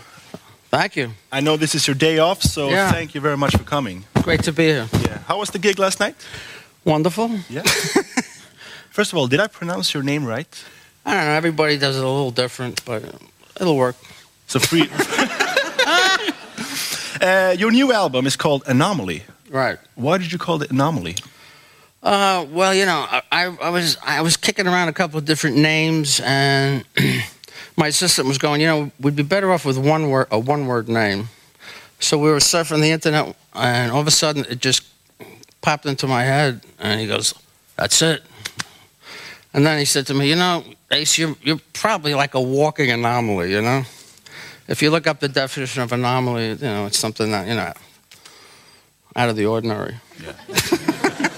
Thank 0.71 0.97
you. 0.97 1.13
I 1.33 1.41
know 1.41 1.57
this 1.57 1.75
is 1.75 1.87
your 1.89 1.95
day 1.97 2.19
off, 2.19 2.43
so 2.43 2.69
Yeah. 2.69 2.93
thank 2.93 3.15
you 3.15 3.23
very 3.23 3.37
much 3.39 3.57
for 3.57 3.65
coming. 3.65 4.05
Great 4.23 4.43
to 4.45 4.53
be 4.53 4.65
here. 4.67 4.87
Yeah. 5.05 5.19
How 5.27 5.39
was 5.39 5.51
the 5.51 5.59
gig 5.59 5.79
last 5.79 5.99
night? 6.01 6.17
Wonderful. 6.85 7.31
Yeah. 7.49 7.63
First 8.91 9.13
of 9.13 9.19
all, 9.19 9.29
did 9.29 9.41
I 9.41 9.47
pronounce 9.47 9.95
your 9.95 10.03
name 10.05 10.27
right? 10.27 10.49
I 11.07 11.15
don't 11.15 11.25
know. 11.25 11.33
Everybody 11.41 11.79
does 11.79 11.97
it 11.97 12.05
a 12.05 12.09
little 12.09 12.31
different, 12.33 12.85
but 12.85 13.03
it'll 13.61 13.77
work. 13.77 13.97
So 14.47 14.59
free. 14.59 14.89
uh, 17.21 17.55
your 17.59 17.71
new 17.71 17.93
album 17.93 18.27
is 18.27 18.37
called 18.37 18.63
Anomaly. 18.67 19.23
Right. 19.51 19.79
Why 19.95 20.19
did 20.19 20.33
you 20.33 20.39
call 20.39 20.63
it 20.63 20.71
Anomaly? 20.71 21.17
Uh, 22.03 22.47
well, 22.51 22.75
you 22.75 22.87
know, 22.87 23.07
I, 23.09 23.23
I, 23.33 23.45
I 23.63 23.71
was 23.71 23.97
I 24.05 24.21
was 24.23 24.37
kicking 24.37 24.67
around 24.67 24.89
a 24.89 24.93
couple 24.93 25.19
of 25.19 25.25
different 25.25 25.57
names, 25.57 26.21
and 26.25 26.85
my 27.77 27.89
assistant 27.89 28.29
was 28.29 28.39
going, 28.39 28.61
you 28.61 28.67
know, 28.67 28.91
we'd 29.01 29.17
be 29.17 29.23
better 29.23 29.53
off 29.53 29.65
with 29.65 29.79
one 29.79 30.11
word, 30.11 30.29
a 30.31 30.39
one 30.39 30.67
word 30.67 30.89
name. 30.89 31.29
So 32.01 32.17
we 32.17 32.31
were 32.31 32.39
surfing 32.39 32.81
the 32.81 32.91
internet, 32.91 33.35
and 33.55 33.91
all 33.91 34.01
of 34.01 34.07
a 34.07 34.13
sudden 34.13 34.45
it 34.49 34.61
just 34.61 34.85
popped 35.61 35.87
into 35.87 36.07
my 36.07 36.23
head, 36.23 36.61
and 36.79 37.01
he 37.01 37.07
goes, 37.07 37.35
"That's 37.77 38.01
it." 38.01 38.23
And 39.53 39.67
then 39.67 39.79
he 39.79 39.85
said 39.85 40.07
to 40.07 40.15
me, 40.15 40.29
"You 40.29 40.37
know, 40.37 40.65
Ace, 40.93 41.19
you're 41.19 41.37
you're 41.43 41.61
probably 41.73 42.15
like 42.15 42.35
a 42.35 42.41
walking 42.41 42.91
anomaly. 42.91 43.51
You 43.53 43.63
know, 43.63 43.83
if 44.69 44.83
you 44.83 44.91
look 44.91 45.07
up 45.07 45.19
the 45.19 45.29
definition 45.29 45.83
of 45.83 45.93
anomaly, 45.93 46.51
you 46.51 46.57
know, 46.57 46.87
it's 46.87 46.99
something 46.99 47.31
that 47.33 47.49
you 47.49 47.55
know." 47.55 47.73
out 49.19 49.29
of 49.29 49.37
the 49.37 49.47
ordinary. 49.47 49.97
Yeah. 50.23 50.33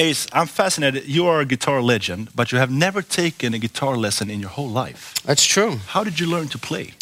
Ace, 0.00 0.28
I'm 0.32 0.46
fascinated. 0.46 1.08
You 1.08 1.26
are 1.26 1.40
a 1.40 1.44
guitar 1.44 1.82
legend, 1.82 2.28
but 2.32 2.52
you 2.52 2.58
have 2.58 2.70
never 2.70 3.02
taken 3.02 3.52
a 3.52 3.58
guitar 3.58 3.96
lesson 3.96 4.30
in 4.30 4.38
your 4.38 4.50
whole 4.50 4.68
life. 4.68 5.14
That's 5.24 5.44
true. 5.44 5.78
How 5.88 6.04
did 6.04 6.20
you 6.20 6.28
learn 6.28 6.46
to 6.48 6.58
play? 6.58 6.94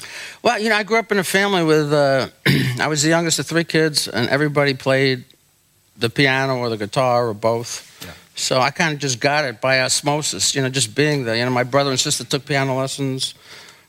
Well, 0.42 0.58
you 0.58 0.70
know, 0.70 0.76
I 0.76 0.82
grew 0.82 0.98
up 0.98 1.12
in 1.12 1.18
a 1.18 1.24
family 1.24 1.62
with, 1.62 1.92
uh, 1.92 2.28
I 2.80 2.86
was 2.88 3.02
the 3.02 3.10
youngest 3.10 3.38
of 3.38 3.46
three 3.46 3.64
kids, 3.64 4.08
and 4.08 4.30
everybody 4.30 4.72
played 4.72 5.24
the 5.98 6.08
piano 6.08 6.56
or 6.56 6.70
the 6.70 6.78
guitar 6.78 7.28
or 7.28 7.34
both. 7.34 8.02
Yeah. 8.02 8.12
So 8.34 8.60
I 8.60 8.70
kind 8.70 8.94
of 8.94 8.98
just 8.98 9.20
got 9.20 9.44
it 9.44 9.60
by 9.60 9.80
osmosis, 9.82 10.54
you 10.54 10.62
know, 10.62 10.70
just 10.70 10.94
being 10.94 11.24
there. 11.24 11.36
You 11.36 11.44
know, 11.44 11.50
my 11.50 11.64
brother 11.64 11.90
and 11.90 12.00
sister 12.00 12.24
took 12.24 12.46
piano 12.46 12.78
lessons 12.78 13.34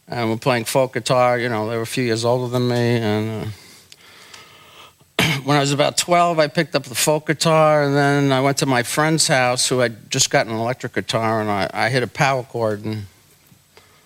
and 0.08 0.30
were 0.30 0.38
playing 0.38 0.66
folk 0.66 0.94
guitar. 0.94 1.38
You 1.38 1.50
know, 1.50 1.70
they 1.70 1.76
were 1.76 1.84
a 1.84 1.88
few 1.88 2.04
years 2.04 2.24
older 2.24 2.50
than 2.50 2.68
me. 2.68 2.98
And 2.98 3.54
uh, 5.20 5.24
when 5.44 5.58
I 5.58 5.60
was 5.60 5.72
about 5.72 5.98
12, 5.98 6.40
I 6.40 6.48
picked 6.48 6.76
up 6.76 6.84
the 6.84 6.96
folk 6.96 7.28
guitar, 7.28 7.84
and 7.84 7.96
then 7.96 8.32
I 8.32 8.42
went 8.42 8.58
to 8.58 8.66
my 8.66 8.84
friend's 8.84 9.28
house 9.28 9.68
who 9.68 9.80
had 9.80 10.10
just 10.10 10.30
gotten 10.30 10.54
an 10.54 10.60
electric 10.60 10.94
guitar, 10.94 11.42
and 11.42 11.50
I, 11.50 11.70
I 11.74 11.90
hit 11.90 12.04
a 12.04 12.08
power 12.08 12.44
chord, 12.44 12.86
and 12.86 13.06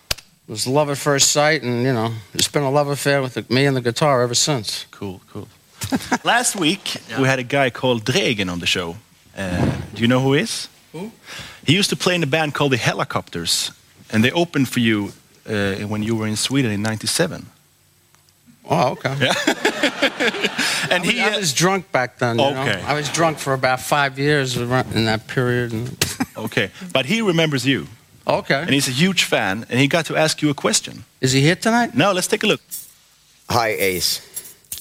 it 0.09 0.21
was 0.47 0.67
love 0.67 0.89
at 0.89 0.97
first 0.97 1.31
sight, 1.31 1.63
and 1.63 1.83
you 1.83 1.93
know, 1.93 2.13
it's 2.33 2.47
been 2.47 2.63
a 2.63 2.71
love 2.71 2.87
affair 2.87 3.21
with 3.21 3.35
the, 3.35 3.45
me 3.53 3.65
and 3.65 3.75
the 3.75 3.81
guitar 3.81 4.21
ever 4.21 4.35
since. 4.35 4.85
Cool, 4.91 5.21
cool. 5.29 5.47
Last 6.23 6.55
week, 6.55 6.97
we 7.17 7.25
had 7.25 7.39
a 7.39 7.43
guy 7.43 7.69
called 7.69 8.05
Dregen 8.05 8.51
on 8.51 8.59
the 8.59 8.65
show. 8.65 8.97
Uh, 9.35 9.77
do 9.93 10.01
you 10.01 10.07
know 10.07 10.19
who 10.19 10.33
he 10.33 10.41
is? 10.41 10.67
Who? 10.91 11.11
He 11.65 11.73
used 11.73 11.89
to 11.89 11.95
play 11.95 12.15
in 12.15 12.23
a 12.23 12.27
band 12.27 12.53
called 12.53 12.71
the 12.71 12.77
Helicopters, 12.77 13.71
and 14.11 14.23
they 14.23 14.31
opened 14.31 14.69
for 14.69 14.79
you 14.79 15.13
uh, 15.47 15.87
when 15.87 16.03
you 16.03 16.15
were 16.15 16.27
in 16.27 16.35
Sweden 16.35 16.71
in 16.71 16.81
'97. 16.81 17.45
Oh, 18.69 18.91
okay. 18.91 19.15
Yeah. 19.19 19.33
and 20.91 21.03
he, 21.03 21.19
I 21.19 21.37
was 21.37 21.53
drunk 21.53 21.91
back 21.91 22.19
then. 22.19 22.39
You 22.39 22.51
know? 22.51 22.61
Okay. 22.61 22.81
I 22.83 22.93
was 22.93 23.09
drunk 23.09 23.37
for 23.39 23.53
about 23.53 23.81
five 23.81 24.19
years 24.19 24.55
in 24.55 25.05
that 25.05 25.27
period. 25.27 25.73
And 25.73 25.97
Okay, 26.37 26.71
but 26.93 27.05
he 27.05 27.21
remembers 27.21 27.65
you. 27.65 27.87
Okay. 28.25 28.61
And 28.61 28.69
he's 28.69 28.87
a 28.87 28.91
huge 28.91 29.23
fan, 29.23 29.65
and 29.69 29.79
he 29.79 29.87
got 29.87 30.05
to 30.05 30.15
ask 30.15 30.41
you 30.41 30.49
a 30.49 30.53
question. 30.53 31.03
Is 31.19 31.31
he 31.33 31.41
here 31.41 31.55
tonight? 31.55 31.95
No, 31.95 32.13
let's 32.13 32.27
take 32.27 32.43
a 32.43 32.47
look. 32.47 32.61
Hi, 33.49 33.69
Ace. 33.69 34.21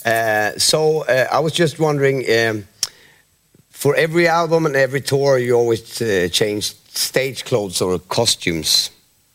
Uh, 0.05 0.59
so 0.59 1.05
uh, 1.05 1.27
I 1.33 1.41
was 1.41 1.53
just 1.53 1.79
wondering, 1.79 2.25
um, 2.31 2.65
for 3.71 3.95
every 3.97 4.29
album 4.29 4.67
and 4.67 4.77
every 4.77 5.01
tour, 5.01 5.39
you 5.39 5.55
always 5.55 6.01
uh, 6.01 6.29
change 6.31 6.75
stage 6.93 7.45
clothes 7.45 7.81
or 7.81 7.99
costumes, 7.99 8.91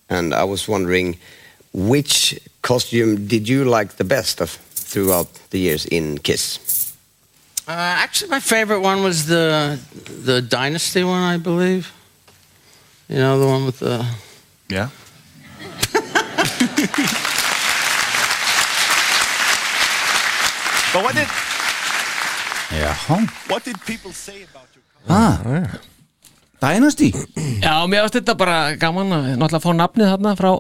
and 0.10 0.34
I 0.34 0.44
was 0.44 0.68
wondering, 0.68 1.18
which 1.74 2.40
costume 2.62 3.28
did 3.28 3.48
you 3.48 3.66
like 3.66 3.98
the 3.98 4.04
best 4.04 4.42
of 4.42 4.50
throughout 4.50 5.28
the 5.50 5.60
years 5.60 5.86
in 5.86 6.18
Kiss? 6.20 6.94
Uh, 7.68 7.72
actually, 7.72 8.30
my 8.30 8.40
favorite 8.40 8.82
one 8.82 9.04
was 9.04 9.26
the 9.26 9.80
the 10.24 10.42
Dynasty 10.42 11.04
one, 11.04 11.24
I 11.24 11.38
believe. 11.38 11.92
You 13.10 13.18
know, 13.18 13.40
the 13.40 13.48
one 13.48 13.66
with 13.66 13.80
the. 13.80 14.06
Yeah. 14.70 14.90
But 20.96 21.04
what 21.04 21.16
did 21.16 21.28
Jaha 22.72 23.30
what 23.50 23.66
did 23.66 23.76
people 23.86 24.14
say 24.14 24.44
about 24.44 24.68
your 24.74 24.84
ah, 25.10 25.42
Dynasty? 26.66 27.12
Já, 27.62 27.74
mér 27.90 28.02
varst 28.06 28.18
þetta 28.18 28.34
bara 28.40 28.58
gaman 28.82 29.14
að 29.14 29.26
náttúrulega 29.38 29.62
fá 29.62 29.72
nafnið 29.78 30.12
þarna 30.16 30.32
frá 30.40 30.52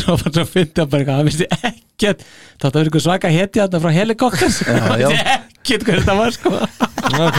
svo 0.00 0.14
var 0.16 0.28
það 0.30 0.42
að 0.44 0.50
finna 0.54 0.84
bara 0.86 1.00
eitthvað 1.02 1.16
það 1.16 1.26
minnst 1.26 1.42
ekkert. 1.50 2.20
Þetta 2.60 2.76
var 2.78 2.86
eitthvað 2.88 3.04
svaka 3.06 3.28
heti 3.34 3.60
þarna 3.62 3.80
frá 3.82 3.90
helikopters 3.96 4.56
Já, 4.62 4.84
já. 5.02 5.08
ekkert 5.60 5.82
hvað 5.86 5.98
þetta 6.00 6.14
var 6.20 6.30
sko. 6.36 6.50
Ok. 7.10 7.38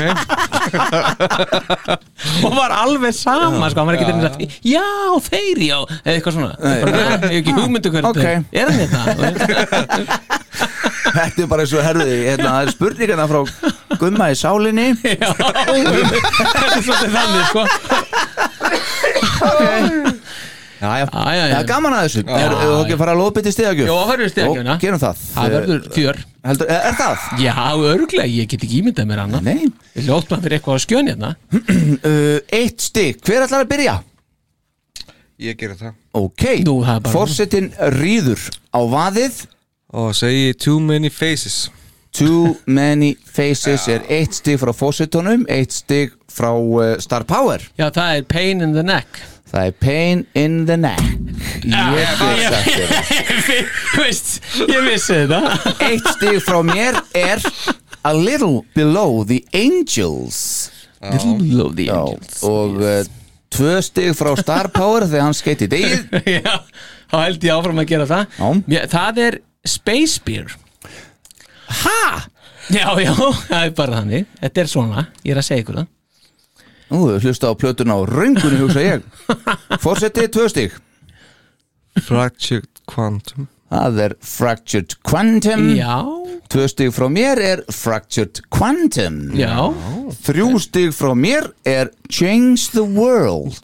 Og 2.46 2.52
var 2.56 2.72
alveg 2.76 3.14
sama 3.18 3.70
sko, 3.72 3.80
hann 3.82 3.90
var 3.90 3.98
ekki 3.98 4.08
til 4.10 4.16
að 4.28 4.36
já, 4.68 4.86
þeir 5.30 5.58
já, 5.66 5.78
eða 6.04 6.16
eitthvað 6.18 6.36
svona. 6.38 6.52
Bara, 6.62 6.92
"Nei, 6.92 7.02
ég 7.02 7.10
hef 7.12 7.24
ekki 7.42 7.56
hugmyndu 7.58 7.90
hvert 7.96 8.10
Ok. 8.12 8.22
er. 8.22 8.44
Hann 8.62 8.78
þetta? 8.82 9.02
Þetta 11.12 11.44
er 11.44 11.50
bara 11.52 11.66
eins 11.66 11.74
og 11.76 11.84
herði 11.86 12.18
hérna, 12.26 12.50
Það 12.52 12.62
er 12.68 12.74
spurningarna 12.76 13.26
frá 13.32 13.40
Gumma 14.02 14.28
í 14.32 14.38
sálinni. 14.40 14.88
Já, 15.02 15.30
þetta 15.36 16.66
er 16.66 16.84
svolítið 16.86 17.12
þannig 17.18 17.46
sko. 17.52 17.64
Já, 20.82 20.98
já, 20.98 21.06
já, 21.06 21.46
já. 21.46 21.54
það 21.54 21.60
er 21.62 21.68
gaman 21.70 21.94
að 21.94 22.06
þessu. 22.08 22.22
Já, 22.26 22.38
Er 22.42 22.54
þú 22.58 22.70
ekki 22.82 22.96
að 22.96 23.02
fara 23.04 23.14
að 23.14 23.20
lópa 23.22 23.42
til 23.46 23.52
stegagjöf? 23.54 23.86
Jó, 23.92 23.96
það 24.02 24.12
verður 24.16 24.32
stigagjöfina. 24.34 24.74
Ó, 24.74 24.82
Gerum 24.82 25.02
það. 25.04 25.20
Það 25.36 25.52
verður 25.56 25.84
fjör 25.94 26.22
Heldur, 26.42 26.72
er, 26.74 26.80
er 26.90 26.96
það? 26.98 27.26
Já, 27.38 27.54
örglega, 27.92 28.26
ég 28.34 28.48
get 28.50 28.64
ekki 28.66 28.80
ímyndað 28.82 29.10
mér 29.12 29.22
annað. 29.28 29.44
Nei 29.46 29.68
Við 29.94 30.08
ljótt 30.10 30.32
maður 30.32 30.48
fyrir 30.48 30.58
eitthvað 30.58 30.74
á 30.74 30.86
skjön 30.88 31.12
hérna. 31.12 31.30
Uh, 31.54 32.38
Eitt 32.62 32.82
stig, 32.82 33.20
hver 33.28 33.46
ætlar 33.46 33.68
að 33.68 33.70
byrja? 33.76 33.94
Ég 35.46 35.60
gera 35.62 35.78
það. 35.78 35.94
Ok, 36.18 36.48
Nú, 36.66 36.80
það 36.88 36.96
er 36.98 37.06
bara- 37.06 37.14
forsetin 37.14 37.70
rýður 38.00 38.48
á 38.74 38.80
vaðið 38.96 39.38
Og 39.94 40.16
segi 40.16 40.54
too 40.54 40.80
many 40.80 41.10
faces. 41.10 41.70
Too 42.12 42.56
many 42.68 43.14
faces 43.26 43.88
er 43.88 44.04
eitt 44.12 44.36
stig 44.36 44.58
frá 44.60 44.74
forsetunum 44.76 45.46
Eitt 45.48 45.72
stig 45.72 46.12
frá 46.32 46.50
uh, 46.52 46.98
Star 47.00 47.24
Power. 47.28 47.64
Já, 47.80 47.88
það 47.92 48.18
er 48.18 48.26
pain 48.28 48.64
in 48.64 48.74
the 48.76 48.84
neck. 48.84 49.22
Það 49.52 49.68
er 49.68 49.78
pain 49.84 50.26
in 50.40 50.58
the 50.68 50.78
neck. 50.80 51.04
Ég 51.68 52.12
það. 52.20 52.70
Þú 53.94 54.04
veist, 54.04 54.38
ég 54.64 54.86
vissi 54.88 55.18
þetta. 55.22 55.42
Eitt 55.90 56.08
stig 56.18 56.40
frá 56.44 56.60
mér 56.68 57.00
er 57.16 57.44
A 58.04 58.14
little 58.18 58.64
below 58.74 59.24
the 59.28 59.44
angels. 59.54 60.72
Little 61.02 61.36
below 61.38 61.70
the 61.76 61.86
Já, 61.92 62.00
angels. 62.00 62.42
Og 62.48 62.80
uh, 62.82 63.04
tvö 63.54 63.76
stig 63.86 64.16
frá 64.18 64.34
Star 64.40 64.72
Power 64.74 65.06
Þegar 65.06 65.28
hann 65.28 65.38
skeiti 65.38 65.68
degið. 65.70 66.08
Já, 66.40 66.56
þá 67.12 67.18
held 67.28 67.46
ég 67.46 67.56
áfram 67.56 67.84
að 67.84 67.90
gera 67.94 68.10
það. 68.10 68.36
Já. 68.40 68.52
Mér, 68.72 68.88
Það 68.96 69.24
er 69.28 69.40
Space 69.68 70.22
Beer. 70.26 70.52
Ha? 71.84 72.02
Já, 72.72 72.88
já, 73.02 73.14
það 73.16 73.64
er 73.66 73.74
bara 73.78 74.02
þannig. 74.02 74.30
Þetta 74.42 74.62
er 74.64 74.70
svona, 74.72 75.06
ég 75.26 75.34
er 75.36 75.42
að 75.42 75.48
segja 75.48 75.66
ykkur 75.66 75.80
það. 75.82 75.90
Nú, 76.92 77.02
hlusta 77.24 77.52
á 77.52 77.54
plötuna 77.56 77.96
á 77.96 78.00
röngunni 78.08 78.60
hugsa 78.60 78.84
ég. 78.84 79.06
Forsetið 79.84 80.32
tvö 80.36 80.48
stig. 80.52 80.78
Fractured 82.02 82.84
Quantum 82.88 83.48
Það 83.72 84.00
er 84.04 84.14
Fractured 84.20 84.96
Quantum. 85.08 85.70
Já, 85.78 86.02
Tvö 86.52 86.66
stig 86.68 86.90
frá 86.92 87.06
mér 87.08 87.40
er 87.40 87.62
Fractured 87.72 88.42
Quantum. 88.52 89.20
Já. 89.40 89.54
Þrjú 90.26 90.48
stig 90.60 90.90
frá 90.92 91.14
mér 91.16 91.46
er 91.64 91.88
Change 92.12 92.66
the 92.74 92.84
World. 92.84 93.56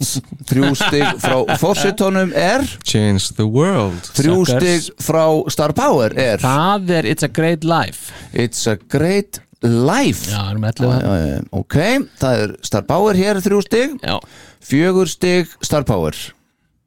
Þrjú 0.47 0.69
stig 0.79 1.03
frá 1.19 1.41
Forsetónum 1.59 2.31
er? 2.31 2.63
Change 2.87 3.33
the 3.35 3.43
World 3.43 3.99
Þrjú 4.15 4.37
Suckers. 4.47 4.87
stig 4.87 5.03
frá 5.03 5.25
Star 5.51 5.75
Power 5.75 6.15
er? 6.15 6.39
Það 6.39 6.95
er 7.01 7.09
It's 7.11 7.27
a 7.27 7.31
Great 7.35 7.67
Life. 7.67 8.13
It's 8.31 8.63
a 8.71 8.77
Great 8.77 9.41
Life. 9.67 10.31
Já, 10.31 10.45
erum 10.53 10.63
allir 10.69 10.87
það 10.87 11.03
Já, 11.03 11.19
já, 11.27 11.43
Ok, 11.59 11.77
það 12.23 12.45
er 12.45 12.55
Star 12.71 12.87
Power 12.87 13.19
hér 13.19 13.43
þrjú 13.43 13.61
stig. 13.67 13.99
Já. 14.07 14.15
Fjögur 14.63 15.11
stig 15.11 15.51
Star 15.65 15.83
Power. 15.83 16.15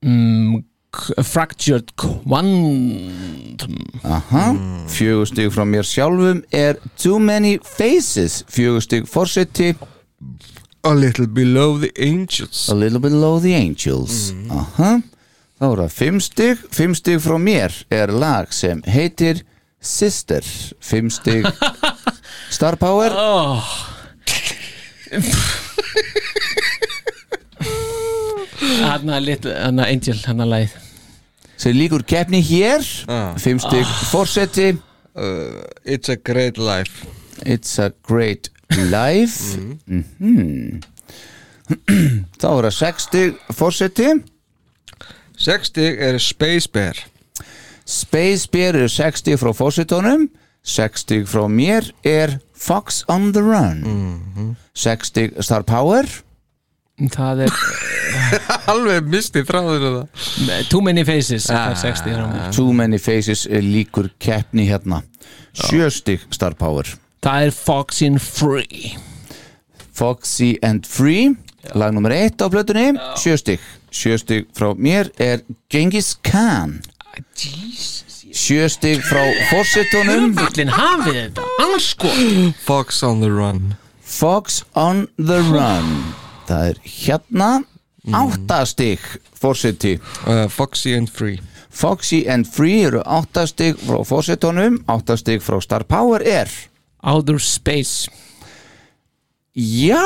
Mm, 0.01 0.62
Fractured 1.22 1.93
Quantum. 1.97 3.76
Aha, 4.03 4.47
fjögur 4.91 5.28
stig 5.30 5.53
frá 5.55 5.64
mér 5.64 5.86
sjálfum 5.86 6.43
er 6.51 6.80
Too 6.99 7.20
Many 7.22 7.59
Faces. 7.62 8.41
Fjögur 8.51 8.82
stig 8.82 9.07
Forseti. 9.07 9.74
A 10.82 10.95
little 10.95 11.26
below 11.26 11.78
the 11.78 11.93
angels. 11.99 12.68
A 12.68 12.74
Little 12.74 12.99
Below 12.99 13.38
the 13.38 13.55
Angels. 13.55 14.32
Aha, 14.51 14.97
þá 15.61 15.66
er 15.68 15.82
það 15.84 15.95
fimm 15.99 16.20
stig. 16.24 16.62
Fimm 16.72 16.95
stig 16.97 17.20
frá 17.20 17.36
mér 17.38 17.74
er 17.93 18.11
lag 18.11 18.51
sem 18.57 18.80
heitir 18.88 19.45
Sister. 19.80 20.45
Fimm 20.80 21.11
stig. 21.12 21.47
Star 22.57 22.80
Power. 22.80 23.12
Oh. 23.14 23.62
Hanna, 28.79 29.18
lit, 29.21 29.45
hanna 29.45 29.85
Angel, 29.91 30.18
hanna 30.27 30.45
læð 30.47 30.77
sem 31.61 31.75
líkur 31.77 32.01
keppni 32.09 32.39
hér. 32.41 32.81
Ah. 33.09 33.35
Fimm 33.37 33.59
stig 33.61 33.85
Forseti. 34.09 34.71
Uh, 35.14 35.61
It's 35.85 36.09
a 36.09 36.16
great 36.16 36.57
life. 36.57 37.05
It's 37.45 37.79
a 37.79 37.91
Great 38.07 38.49
Life. 38.71 39.57
Mhm. 39.87 40.81
Þá 42.41 42.47
er 42.49 42.64
það 42.66 42.73
sex 42.75 43.03
stig 43.09 43.35
Forseti. 43.53 44.09
60 45.37 45.97
er 46.01 46.18
Space 46.18 46.68
Bear. 46.73 46.95
Space 47.87 48.49
Bear 48.53 48.75
er 48.77 48.89
60 48.89 49.37
frá 49.41 49.53
fósitónum 49.57 50.29
60 50.62 51.27
frá 51.27 51.45
mér 51.49 51.91
er 52.05 52.39
Fox 52.55 53.05
on 53.09 53.33
the 53.33 53.41
Run. 53.43 54.57
60 54.75 55.41
Star 55.43 55.62
Power 55.62 56.05
Það 57.09 57.46
er 57.46 57.55
Alveg 58.70 59.07
misti 59.11 59.42
þráður 59.46 59.84
það. 59.86 60.64
Too 60.70 60.82
Many 60.84 61.05
Faces 61.09 61.48
er 61.51 61.76
60 61.78 62.16
frá 62.16 62.26
mér 62.28 62.51
Too 62.55 62.72
Many 62.76 62.98
Faces 63.01 63.46
er 63.48 63.64
líkur 63.64 64.11
keppni 64.20 64.66
hérna. 64.68 65.03
7 65.57 65.88
stig 65.94 66.26
Star 66.34 66.55
Power. 66.59 66.88
Það 67.24 67.46
er 67.46 67.55
Fox 67.57 68.03
in 68.05 68.18
Free. 68.22 68.96
Foxy 69.92 70.55
and 70.64 70.86
Free 70.88 71.34
lag 71.74 71.92
nummer 71.92 72.12
eitt 72.14 72.40
á 72.40 72.48
plötunni. 72.48 72.94
Sjöstig, 73.20 73.61
sjöstig 73.92 74.46
frá 74.57 74.72
mér 74.76 75.11
er 75.20 75.42
Genghis 75.68 76.14
Khan. 76.24 76.80
Sjöstig 78.32 79.03
frá 79.05 79.20
fórsetunum 79.51 80.32
Fullin 80.38 80.72
hafið 80.72 81.20
þetta, 81.20 82.55
Fox 82.64 83.03
on 83.03 83.20
the 83.20 83.28
Run. 83.28 83.74
Fox 84.01 84.62
on 84.74 85.09
the 85.18 85.42
Run 85.51 86.30
það 86.51 86.72
er 86.72 86.82
hérna 86.96 87.51
áttastig 88.16 89.07
fórseti 89.36 89.96
uh, 90.26 90.46
Foxy 90.53 90.94
and 90.96 91.11
Free. 91.12 91.38
Foxy 91.70 92.24
and 92.28 92.48
Free 92.48 92.82
eru 92.88 93.03
áttastig 93.05 93.78
frá 93.80 94.01
fórsetunum 94.07 94.80
áttastig 94.90 95.44
frá 95.44 95.61
Star 95.62 95.86
Power 95.88 96.24
er 96.26 96.51
Outer 97.03 97.38
Space. 97.40 98.11
Já 99.55 100.05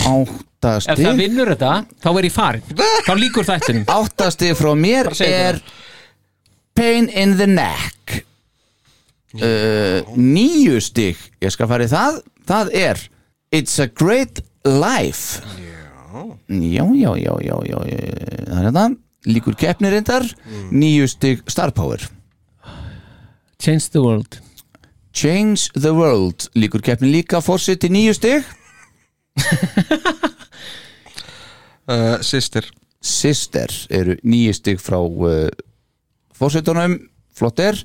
Ef 0.00 0.30
það 0.60 0.76
áttastig 0.76 1.14
vinnur 1.16 1.48
þetta, 1.54 1.72
þá 2.04 2.08
er 2.10 2.26
ég 2.26 2.34
farin. 2.34 2.64
Þá 3.06 3.12
líkur 3.16 3.46
þættinum. 3.48 3.86
Áttastig 4.00 4.56
frá 4.58 4.74
mér 4.76 5.08
er 5.24 5.60
Pain 6.76 7.08
in 7.08 7.36
the 7.38 7.46
Neck. 7.48 8.20
Uh, 9.36 10.02
Níu 10.18 10.80
stig. 10.82 11.16
Ég 11.40 11.52
skal 11.54 11.68
fara 11.70 11.86
í 11.86 11.90
það. 11.90 12.20
Það 12.50 12.72
er 12.76 13.02
It's 13.56 13.78
a 13.80 13.88
Great 13.88 14.42
Life. 14.64 15.40
Já, 16.48 16.84
já, 16.84 17.16
já, 17.16 17.34
já, 17.40 17.56
já, 17.66 17.78
já. 17.86 17.98
Það 18.48 18.58
er 18.58 18.66
þetta 18.66 18.88
Líkur 19.28 19.54
keppnir 19.56 19.92
reyndar. 19.92 20.24
Níu 20.72 21.08
stig 21.08 21.42
Star 21.48 21.72
Power. 21.76 22.00
Change 23.60 23.90
the 23.92 24.00
World. 24.00 24.40
Change 25.12 25.68
the 25.76 25.92
World. 25.92 26.48
Líkur 26.56 26.80
keppnir 26.82 27.12
líka 27.12 27.40
Fórseti 27.44 27.88
níu 27.92 28.14
stig. 28.16 28.44
Uh, 31.90 32.20
Sister 32.22 32.62
Sister 33.02 33.66
eru 33.90 34.14
níu 34.22 34.52
stig 34.54 34.78
frá 34.78 35.00
uh, 35.00 35.48
fórsetunum 36.38 36.92
flott 37.34 37.58
er. 37.64 37.80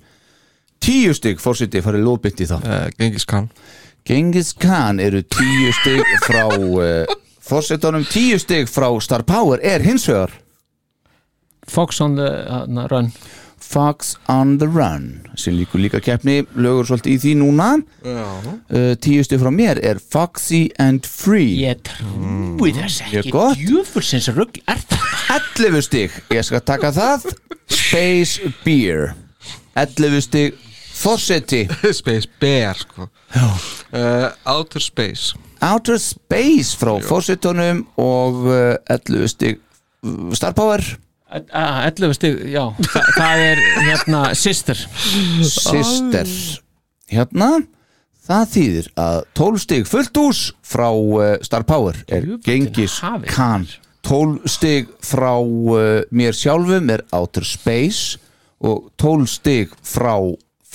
Tíu 0.84 1.16
stig 1.18 1.42
fórseti 1.42 1.82
farið 1.82 2.04
lóðbytt 2.06 2.44
í 2.44 2.48
það. 2.52 2.68
Uh, 2.70 2.84
Genghis 3.00 3.26
Khan 3.26 3.48
Genghis 4.06 4.54
Khan 4.54 5.00
eru 5.02 5.24
tíu 5.26 5.72
stig 5.74 6.04
frá 6.26 6.44
uh, 6.54 7.06
fórsetunum 7.42 8.06
tíu 8.06 8.38
stig 8.42 8.70
frá 8.70 8.92
Star 9.02 9.24
Power 9.26 9.58
er 9.66 9.82
hins 9.86 10.06
vegar 10.10 10.34
Fox 11.66 11.98
on 12.02 12.14
the 12.16 12.28
uh, 12.46 12.86
Run. 12.92 13.08
Fox 13.58 14.14
on 14.30 14.60
the 14.62 14.68
Run 14.70 15.26
sem 15.34 15.56
líkur 15.58 15.82
líka 15.82 15.98
keppni 16.06 16.44
lögur 16.54 16.86
svolítið 16.86 17.16
í 17.16 17.22
því 17.24 17.32
núna. 17.40 17.70
Já. 18.06 18.28
uh, 18.70 18.92
tíu 19.02 19.26
stig 19.26 19.42
frá 19.42 19.50
mér 19.50 19.82
er 19.82 19.98
Foxy 19.98 20.68
and 20.78 21.10
Free. 21.10 21.56
Ég 21.64 21.82
trúi 21.90 22.76
þess 22.78 23.02
Mjög 23.10 23.24
ekki. 23.24 23.34
er 24.70 24.86
það? 24.86 25.10
11 25.66 25.88
stig, 25.90 26.22
ég 26.38 26.46
skal 26.46 26.62
taka 26.62 26.94
það. 26.94 27.26
Space 27.74 28.54
Beer. 28.62 29.16
11 29.74 30.22
stig 30.30 30.62
Fawcetti 30.96 31.66
Space 32.00 32.30
Bear 32.40 32.78
sko. 32.80 33.10
Uh, 33.36 34.30
Outer 34.48 34.82
Space. 34.84 35.36
Outer 35.66 35.98
Space 36.00 36.76
frá 36.80 36.96
Fawcettunum 37.04 37.84
og 38.00 38.46
uh, 38.48 38.76
11 38.92 39.28
stig 39.34 39.60
Star 40.38 40.54
Power. 40.54 40.84
Ah, 41.52 41.82
11 41.90 42.14
stig, 42.16 42.36
já. 42.54 42.68
Þa, 42.94 43.02
Það 43.18 43.42
er 43.44 43.62
hérna 43.88 44.20
Sister 44.38 44.78
Sister 45.44 46.30
Hérna 47.12 47.50
Það 48.26 48.46
þýðir 48.54 48.86
að 49.02 49.18
12 49.38 49.60
stig 49.66 49.90
fullt 49.90 50.20
hús 50.22 50.44
frá 50.66 50.88
uh, 50.94 51.34
Star 51.46 51.66
Power 51.68 51.98
er 52.08 52.24
Genghis 52.46 53.00
hafið. 53.04 53.28
Khan 53.34 53.68
12 54.06 54.48
stig 54.54 54.90
frá 55.06 55.34
uh, 55.42 56.06
mér 56.14 56.38
sjálfum 56.38 56.90
er 56.94 57.04
Outer 57.14 57.46
Space 57.46 58.22
og 58.66 58.88
12 59.02 59.28
stig 59.30 59.76
frá 59.86 60.16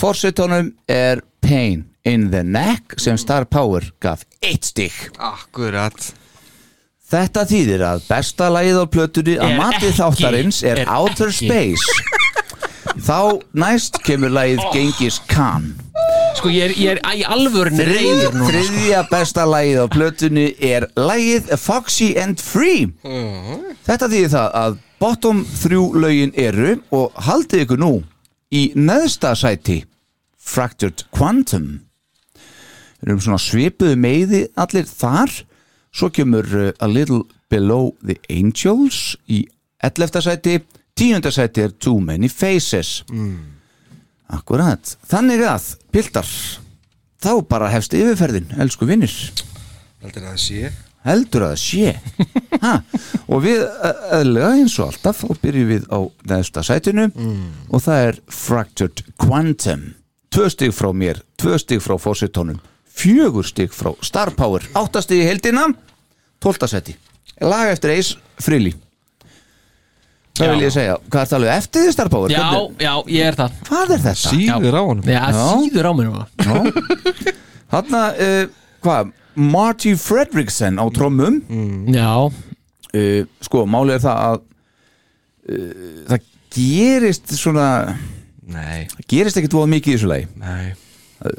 Forsetunum 0.00 0.72
er 0.88 1.20
Pain 1.44 1.84
in 2.08 2.30
the 2.30 2.42
Neck 2.42 2.94
sem 3.00 3.18
Star 3.20 3.44
Power 3.44 3.84
gaf 4.00 4.22
1 4.40 4.64
stig. 4.70 4.94
Akkurat. 5.20 6.12
Þetta 7.10 7.42
þýðir 7.50 7.82
að 7.84 8.04
besta 8.08 8.48
lagið 8.54 8.78
á 8.80 8.86
plötunni 8.94 9.34
að 9.42 9.56
mati 9.58 9.90
ekki- 9.90 9.96
þáttarins 9.98 10.62
er, 10.64 10.78
er 10.84 10.88
Outer 10.94 11.28
ekki. 11.28 11.48
Space. 11.50 11.84
Þá 13.00 13.40
næst 13.54 13.98
kemur 14.06 14.30
lagið 14.32 14.62
Genghis 14.72 15.20
Khan. 15.28 15.74
Sko 16.38 16.48
ég 16.48 16.70
er, 16.70 16.74
ég 16.78 16.90
er 16.92 17.00
í 17.12 17.24
Þriðja, 17.26 17.84
reyður 17.90 18.32
núna 18.38 18.46
sko. 18.46 18.52
þriðja 18.54 19.02
besta 19.10 19.44
lagið 19.44 19.82
á 19.82 19.86
plötunni 19.92 20.46
er 20.64 20.86
lagið 20.96 21.50
Foxy 21.58 22.16
and 22.16 22.40
Free. 22.40 22.86
Þetta 23.84 24.08
þýðir 24.08 24.32
það 24.32 24.56
að 24.64 24.78
bottom 25.00 25.44
þrjú 25.44 25.84
lögin 26.00 26.32
eru 26.36 26.78
og 26.90 27.12
haldið 27.16 27.66
ykkur 27.66 27.78
nú 27.78 27.92
í 28.52 28.72
neðsta 28.74 29.34
sæti 29.36 29.82
Fractured 30.50 31.04
Quantum. 31.14 31.68
Við 33.00 33.08
erum 33.08 33.22
svona 33.24 33.40
svipuðu 33.40 33.96
meiði 34.00 34.44
allir 34.60 34.88
þar. 34.88 35.32
Svo 35.94 36.10
kemur 36.14 36.46
uh, 36.50 36.70
A 36.82 36.88
Little 36.90 37.22
Below 37.50 37.92
the 38.04 38.18
Angels 38.30 39.16
í 39.30 39.44
11. 39.86 40.20
sæti. 40.26 40.58
10. 41.00 41.30
sæti 41.32 41.62
er 41.64 41.72
Too 41.80 42.00
Many 42.04 42.28
Faces. 42.28 43.00
Akkurat. 44.30 44.96
Þannig 45.08 45.46
að, 45.48 45.70
piltar 45.94 46.28
þá 47.20 47.32
bara 47.48 47.70
hefst 47.72 47.94
yfirferðin, 47.96 48.50
elsku 48.60 48.86
vinnir 48.88 49.12
Heldur 50.00 50.24
það 50.24 50.30
að 50.32 50.42
sé. 50.44 50.70
Heldur 51.04 51.46
að 51.46 51.54
það 51.54 51.62
sé. 51.64 51.94
Ha, 52.60 52.74
og 53.32 53.38
við 53.40 53.62
eðlega 54.18 54.48
eins 54.58 54.74
og 54.82 54.90
alltaf 54.90 55.22
og 55.24 55.38
byrjum 55.40 55.68
við 55.70 55.84
á 55.88 56.00
neðsta 56.28 56.60
sætinu. 56.66 57.06
Og 57.72 57.80
það 57.80 58.02
er 58.10 58.18
Fractured 58.36 59.00
Quantum 59.16 59.86
tvö 60.30 60.48
stig 60.52 60.72
frá 60.74 60.90
mér, 60.94 61.20
tvö 61.40 61.58
stig 61.58 61.80
frá 61.82 61.96
fórsetónum 61.98 62.60
fjögur 63.00 63.46
stig 63.46 63.72
frá 63.72 63.92
Star 64.04 64.30
Power. 64.36 64.62
Áttastig 64.76 65.22
í 65.22 65.26
heldina 65.26 65.68
tólta 66.42 66.68
sæti, 66.70 66.94
lag 67.40 67.70
eftir 67.72 67.94
Ace 67.96 68.16
Frehley. 68.40 68.74
Já. 70.40 70.46
hvað 70.46 70.52
vil 70.54 70.64
ég 70.64 70.72
segja, 70.72 70.94
hvað 71.10 71.20
er 71.20 71.28
það 71.28 71.36
alveg 71.36 71.54
eftir 71.58 71.82
því 71.84 71.92
Star 71.92 72.08
Power? 72.08 72.30
Já, 72.32 72.42
Hvernig- 72.50 72.80
já, 72.80 72.92
ég 73.12 73.26
er 73.28 73.34
það. 73.36 73.56
Hvað 73.68 73.90
er 73.90 73.98
þetta? 74.04 74.14
Síður 74.30 74.76
á 74.78 74.82
honum. 74.86 75.04
Já, 75.04 75.24
síður 75.36 75.84
á 75.84 75.92
mér 75.92 76.06
núna 76.08 76.26
Þarna, 77.70 78.04
uh, 78.18 78.46
hvað? 78.82 79.10
Marty 79.36 79.92
Fredriksson 79.96 80.78
á 80.80 80.84
trommum. 80.90 81.36
Já, 81.92 82.08
uh, 82.30 83.26
sko, 83.46 83.66
málið 83.66 83.94
er 83.98 84.02
það 84.06 84.22
að 84.30 84.40
uh, 85.50 86.06
það 86.08 86.24
gerist 86.56 87.36
svona 87.38 87.68
Nei, 88.50 88.86
það 88.92 89.06
gerist 89.14 89.40
ekkert 89.40 89.56
voða 89.58 89.70
mikið 89.76 89.92
í 89.92 89.96
þessu 89.98 90.10
lagi? 90.10 90.28
Nei. 90.40 90.72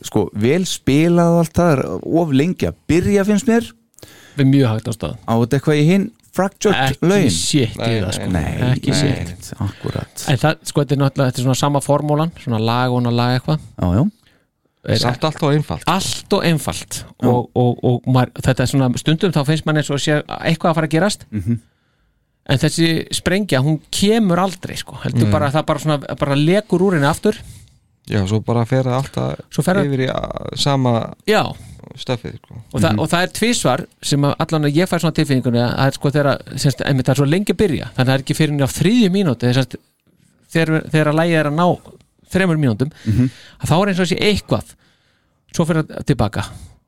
Sko, 0.06 0.28
vel 0.38 0.64
spilað 0.70 1.36
og 1.36 1.40
allt 1.42 1.56
það 1.58 1.72
er 1.74 1.84
of 2.22 2.34
lengi 2.38 2.68
að 2.70 2.76
byrja 2.92 3.24
finnst 3.28 3.48
mér. 3.50 3.70
Við 4.38 4.50
mjög 4.52 4.68
hægt 4.76 4.90
á 4.90 4.94
stað. 4.96 5.16
Á 5.26 5.34
þetta 5.42 5.58
eitthvað 5.58 5.80
í 5.82 5.86
hinn 5.90 6.06
fractured 6.32 6.78
Ekki 6.78 7.10
lögin 7.12 7.34
shit 7.36 7.74
í 7.76 7.96
það 8.00 8.14
sko. 8.16 8.28
nei, 8.32 8.52
Ekki 8.70 8.94
nei, 8.94 9.00
shit. 9.02 9.50
Akkurat. 9.60 10.26
En 10.32 10.40
það, 10.40 10.62
sko, 10.70 10.84
þetta 10.86 10.96
er 10.96 11.02
náttúrulega, 11.02 11.32
þetta 11.34 11.42
er 11.42 11.48
svona 11.50 11.60
sama 11.60 11.82
formúlan 11.84 12.32
Svona 12.40 12.62
lag 12.64 12.94
og 12.96 13.10
lag 13.12 13.36
eitthvað. 13.36 13.66
Já, 13.82 13.88
já, 13.98 14.06
Er 14.82 14.98
Samt 14.98 15.26
allt 15.28 15.44
og 15.46 15.52
einfalt. 15.54 15.84
Allt 15.86 16.34
og 16.34 16.46
einfalt. 16.48 17.04
Og, 17.22 17.52
og, 17.54 17.84
og 17.86 18.08
maður, 18.10 18.32
þetta 18.42 18.64
er 18.64 18.70
svona 18.72 18.88
stundum 18.98 19.34
þá 19.36 19.44
finnst 19.46 19.68
mann 19.68 19.78
eins 19.78 19.92
og 19.94 20.00
sé 20.02 20.16
eitthvað 20.26 20.72
að 20.72 20.80
fara 20.80 20.88
að 20.90 20.96
gerast. 20.96 21.28
Mhm. 21.30 21.60
En 22.50 22.58
þessi 22.58 23.08
sprengja, 23.14 23.60
hún 23.62 23.80
kemur 23.94 24.40
aldrei 24.42 24.76
sko. 24.80 24.98
Heldur 25.04 25.28
Mm. 25.28 25.32
bara, 25.32 25.52
það 25.54 25.66
bara 25.66 25.80
svona, 25.80 25.98
bara 26.18 26.36
lekur 26.36 26.82
úr 26.82 26.94
henni 26.98 27.08
aftur. 27.08 27.38
Já, 28.10 28.26
svo 28.28 28.40
bara 28.44 28.66
fer 28.66 28.84
það 28.84 28.98
alltaf 28.98 29.64
fer 29.64 29.78
yfir 29.86 30.02
í 30.08 30.10
sama 30.58 31.14
Já, 31.30 31.44
stöfið 31.96 32.40
sko. 32.42 32.56
og, 32.74 32.82
það, 32.82 32.98
og 33.00 33.08
það 33.12 33.22
er 33.22 33.28
tvísvar 33.38 33.84
sem 34.02 34.22
að 34.26 34.34
allan 34.40 34.66
að 34.66 34.76
ég 34.82 34.90
fær 34.90 35.00
svona 35.04 35.14
tilfinningunni 35.20 35.62
að 35.62 35.76
það 35.78 35.86
er 35.88 35.92
sko 36.00 36.10
þegar, 36.10 36.42
semst, 36.58 36.82
einmitt 36.82 37.06
það 37.06 37.14
er 37.14 37.20
svo 37.22 37.26
lengi 37.30 37.54
að 37.54 37.60
byrja 37.62 37.86
þannig 37.94 38.02
að 38.02 38.10
það 38.10 38.14
er 38.18 38.24
ekki 38.26 38.38
fyrir 38.40 38.52
henni 38.56 38.66
á 38.66 38.72
þriðju 38.74 39.12
mínúti 39.14 39.54
þegar, 40.52 40.82
þegar 40.92 41.12
að 41.14 41.20
lægi 41.22 41.38
er 41.40 41.50
að 41.52 41.56
ná 41.62 41.68
þremur 42.32 42.58
mínútum 42.58 42.92
að 43.06 43.70
þá 43.70 43.76
er 43.78 43.88
eins 43.94 44.00
og 44.02 44.08
sé 44.10 44.18
eitthvað. 44.18 44.76
Svo 45.54 45.66
fyrir 45.70 45.84
það 45.86 46.06
tilbaka. 46.10 46.46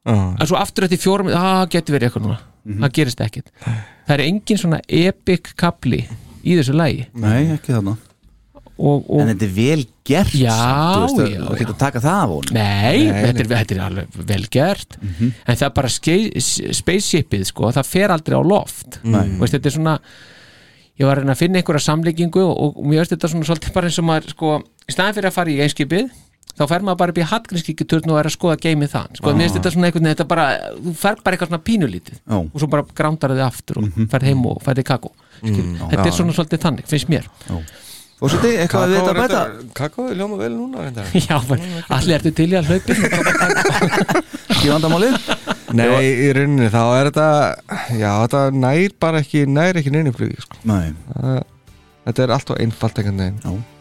En 0.09 0.47
svo 0.49 0.57
aftur 0.59 0.87
eftir 0.87 0.99
fjórum, 1.01 1.29
það 1.31 1.67
getur 1.75 1.97
verið 1.97 2.09
eitthvað 2.09 2.25
núna. 2.27 2.39
Það 2.63 2.95
gerist 2.97 3.21
ekkit 3.23 3.51
það 4.07 4.15
er 4.17 4.25
engin 4.25 4.59
svona 4.59 4.79
epic 4.87 5.53
kapli 5.59 6.01
í 6.43 6.57
þessu 6.57 6.75
lægi 6.75 7.05
nei, 7.19 7.53
ekki 7.55 7.75
þarna. 7.75 7.95
Og, 8.73 9.03
og 9.05 9.19
en 9.21 9.29
þetta 9.29 9.45
er 9.45 9.51
vel 9.53 9.83
gert 10.07 10.33
Já, 10.33 10.55
veist, 11.03 11.19
já, 11.29 11.41
og 11.45 11.59
geta 11.59 11.75
taka 11.77 12.01
það 12.01 12.21
af 12.23 12.31
hún 12.31 12.47
Nei, 12.55 13.03
þetta, 13.05 13.43
er, 13.43 13.49
þetta 13.51 13.75
er 13.75 13.81
alveg 13.85 14.15
vel 14.31 14.47
gert. 14.51 14.97
En 15.03 15.59
það 15.59 15.65
er 15.67 15.73
bara 15.77 15.91
spaceshipið 15.93 17.43
sko, 17.51 17.69
það 17.75 17.91
fer 17.91 18.13
aldrei 18.15 18.39
á 18.39 18.43
loft. 18.43 18.97
Nei. 19.05 19.35
Þú 19.35 19.43
veist, 19.45 19.55
þetta 19.59 19.69
er 19.69 19.75
svona 19.77 19.95
ég 20.99 21.09
var 21.09 21.21
að 21.21 21.37
finna 21.37 21.61
einhverja 21.61 21.85
samlíkingu 21.85 22.43
og, 22.47 22.81
og 22.81 22.89
mér 22.89 23.03
veist 23.03 23.13
þetta 23.13 23.29
svona 23.31 23.49
svolítið 23.51 23.77
bara 23.77 23.89
eins 23.89 24.01
og 24.01 24.07
maður 24.09 24.33
sko, 24.33 24.51
í 24.89 24.95
staðin 24.95 25.17
fyrir 25.19 25.29
að 25.29 25.37
fara 25.37 25.53
í 25.53 25.61
einskipið 25.67 26.09
þá 26.53 26.63
fer 26.69 26.83
maður 26.85 26.99
bara 27.01 27.13
upp 27.13 27.19
í 27.19 27.27
Hallgrímskíkjuturn 27.31 28.11
og 28.13 28.19
er 28.19 28.29
að 28.29 28.35
skoða 28.35 28.57
geimið 28.61 28.91
það 28.93 29.19
sko, 29.19 29.31
mér 29.33 29.47
finnst 29.47 29.57
þetta 29.57 29.71
svona 29.73 29.87
einhvern 29.89 30.05
veginn, 30.05 30.13
þetta 30.13 30.27
bara 30.29 30.47
þú 30.75 30.93
fer 30.99 31.21
bara 31.23 31.37
eitthvað 31.37 31.49
svona 31.49 31.63
pínulítið 31.69 32.19
Já. 32.19 32.35
og 32.39 32.57
svo 32.59 32.69
bara 32.73 32.85
grándar 32.99 33.33
þið 33.33 33.45
aftur 33.47 33.79
og 33.81 33.87
mm 33.87 34.11
ferð 34.13 34.29
heim 34.29 34.43
og 34.45 34.59
ferð 34.61 34.83
í 34.83 34.85
kakó. 34.85 35.09
Mm, 35.41 35.71
þetta 35.89 36.05
er 36.05 36.13
svona 36.13 36.35
svolítið 36.35 36.61
þannig, 36.67 36.89
finnst 36.91 37.09
mér. 37.09 37.25
Og 38.23 38.31
svo 38.31 38.39
þið, 38.43 38.53
eitthvað 38.61 38.83
að 38.83 38.91
við 38.91 38.99
þetta 38.99 39.13
bæta? 39.17 39.39
Kakó 39.79 40.05
er 40.11 40.19
ljóma 40.19 40.37
vel 40.39 40.51
núna. 40.53 40.85
Já, 41.27 41.39
allir 41.97 42.15
ertu 42.19 42.31
til 42.37 42.49
í 42.53 42.59
að 42.59 42.69
hlaupi 42.69 42.95
Ekki 44.53 44.69
vandamálið? 44.69 45.17
Nei, 45.73 45.87
í 46.05 46.29
rauninni 46.37 46.69
þá 46.71 46.81
er 46.83 47.09
þetta 47.09 47.27
Já, 47.97 48.11
þetta 48.21 48.43
nær 48.61 48.95
bara 49.01 49.23
ekki 49.25 49.43
nær 49.49 49.81
ekki 49.81 49.95
neinu 49.95 50.13
flugi 50.15 50.39
sko. 50.45 50.61
Nei. 50.69 50.93
Þetta 52.03 52.25
er 52.27 52.35
alltaf 52.37 52.59
einfalt 52.63 52.99
þetta 52.99 53.29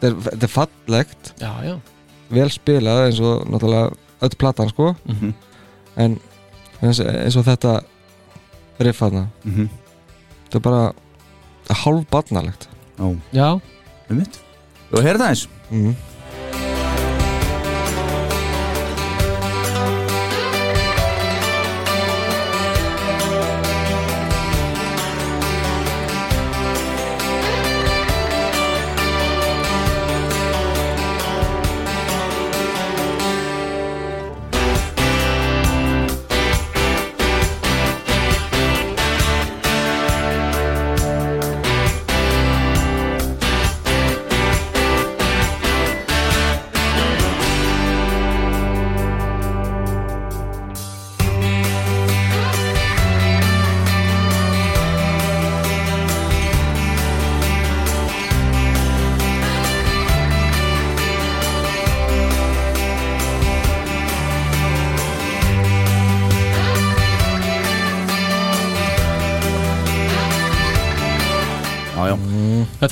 er, 0.08 0.20
þetta 0.30 0.48
er 0.48 0.54
fallegt. 0.56 1.34
Já, 1.42 1.52
já 1.68 1.76
vel 2.32 2.48
spilað 2.52 3.06
eins 3.06 3.20
og 3.20 3.46
náttúrulega 3.50 3.92
öll 4.22 4.36
platan 4.38 4.68
sko 4.72 4.94
Mhm. 5.06 5.32
en 5.96 6.18
eins, 6.82 7.00
eins 7.00 7.36
og 7.36 7.44
þetta 7.46 7.82
riffaðna 8.80 9.26
Mhm. 9.44 9.68
þetta 10.48 10.56
er 10.56 10.60
bara 10.60 10.92
hálf 11.70 12.06
barnalegt 12.10 12.68
Já, 12.98 13.18
Já, 13.32 13.60
um 14.10 14.16
mitt 14.18 14.40
Og 14.92 15.00
heyrðu 15.00 15.18
það 15.22 15.28
eins 15.30 15.48
mm. 15.70 15.94
Já, 15.94 15.94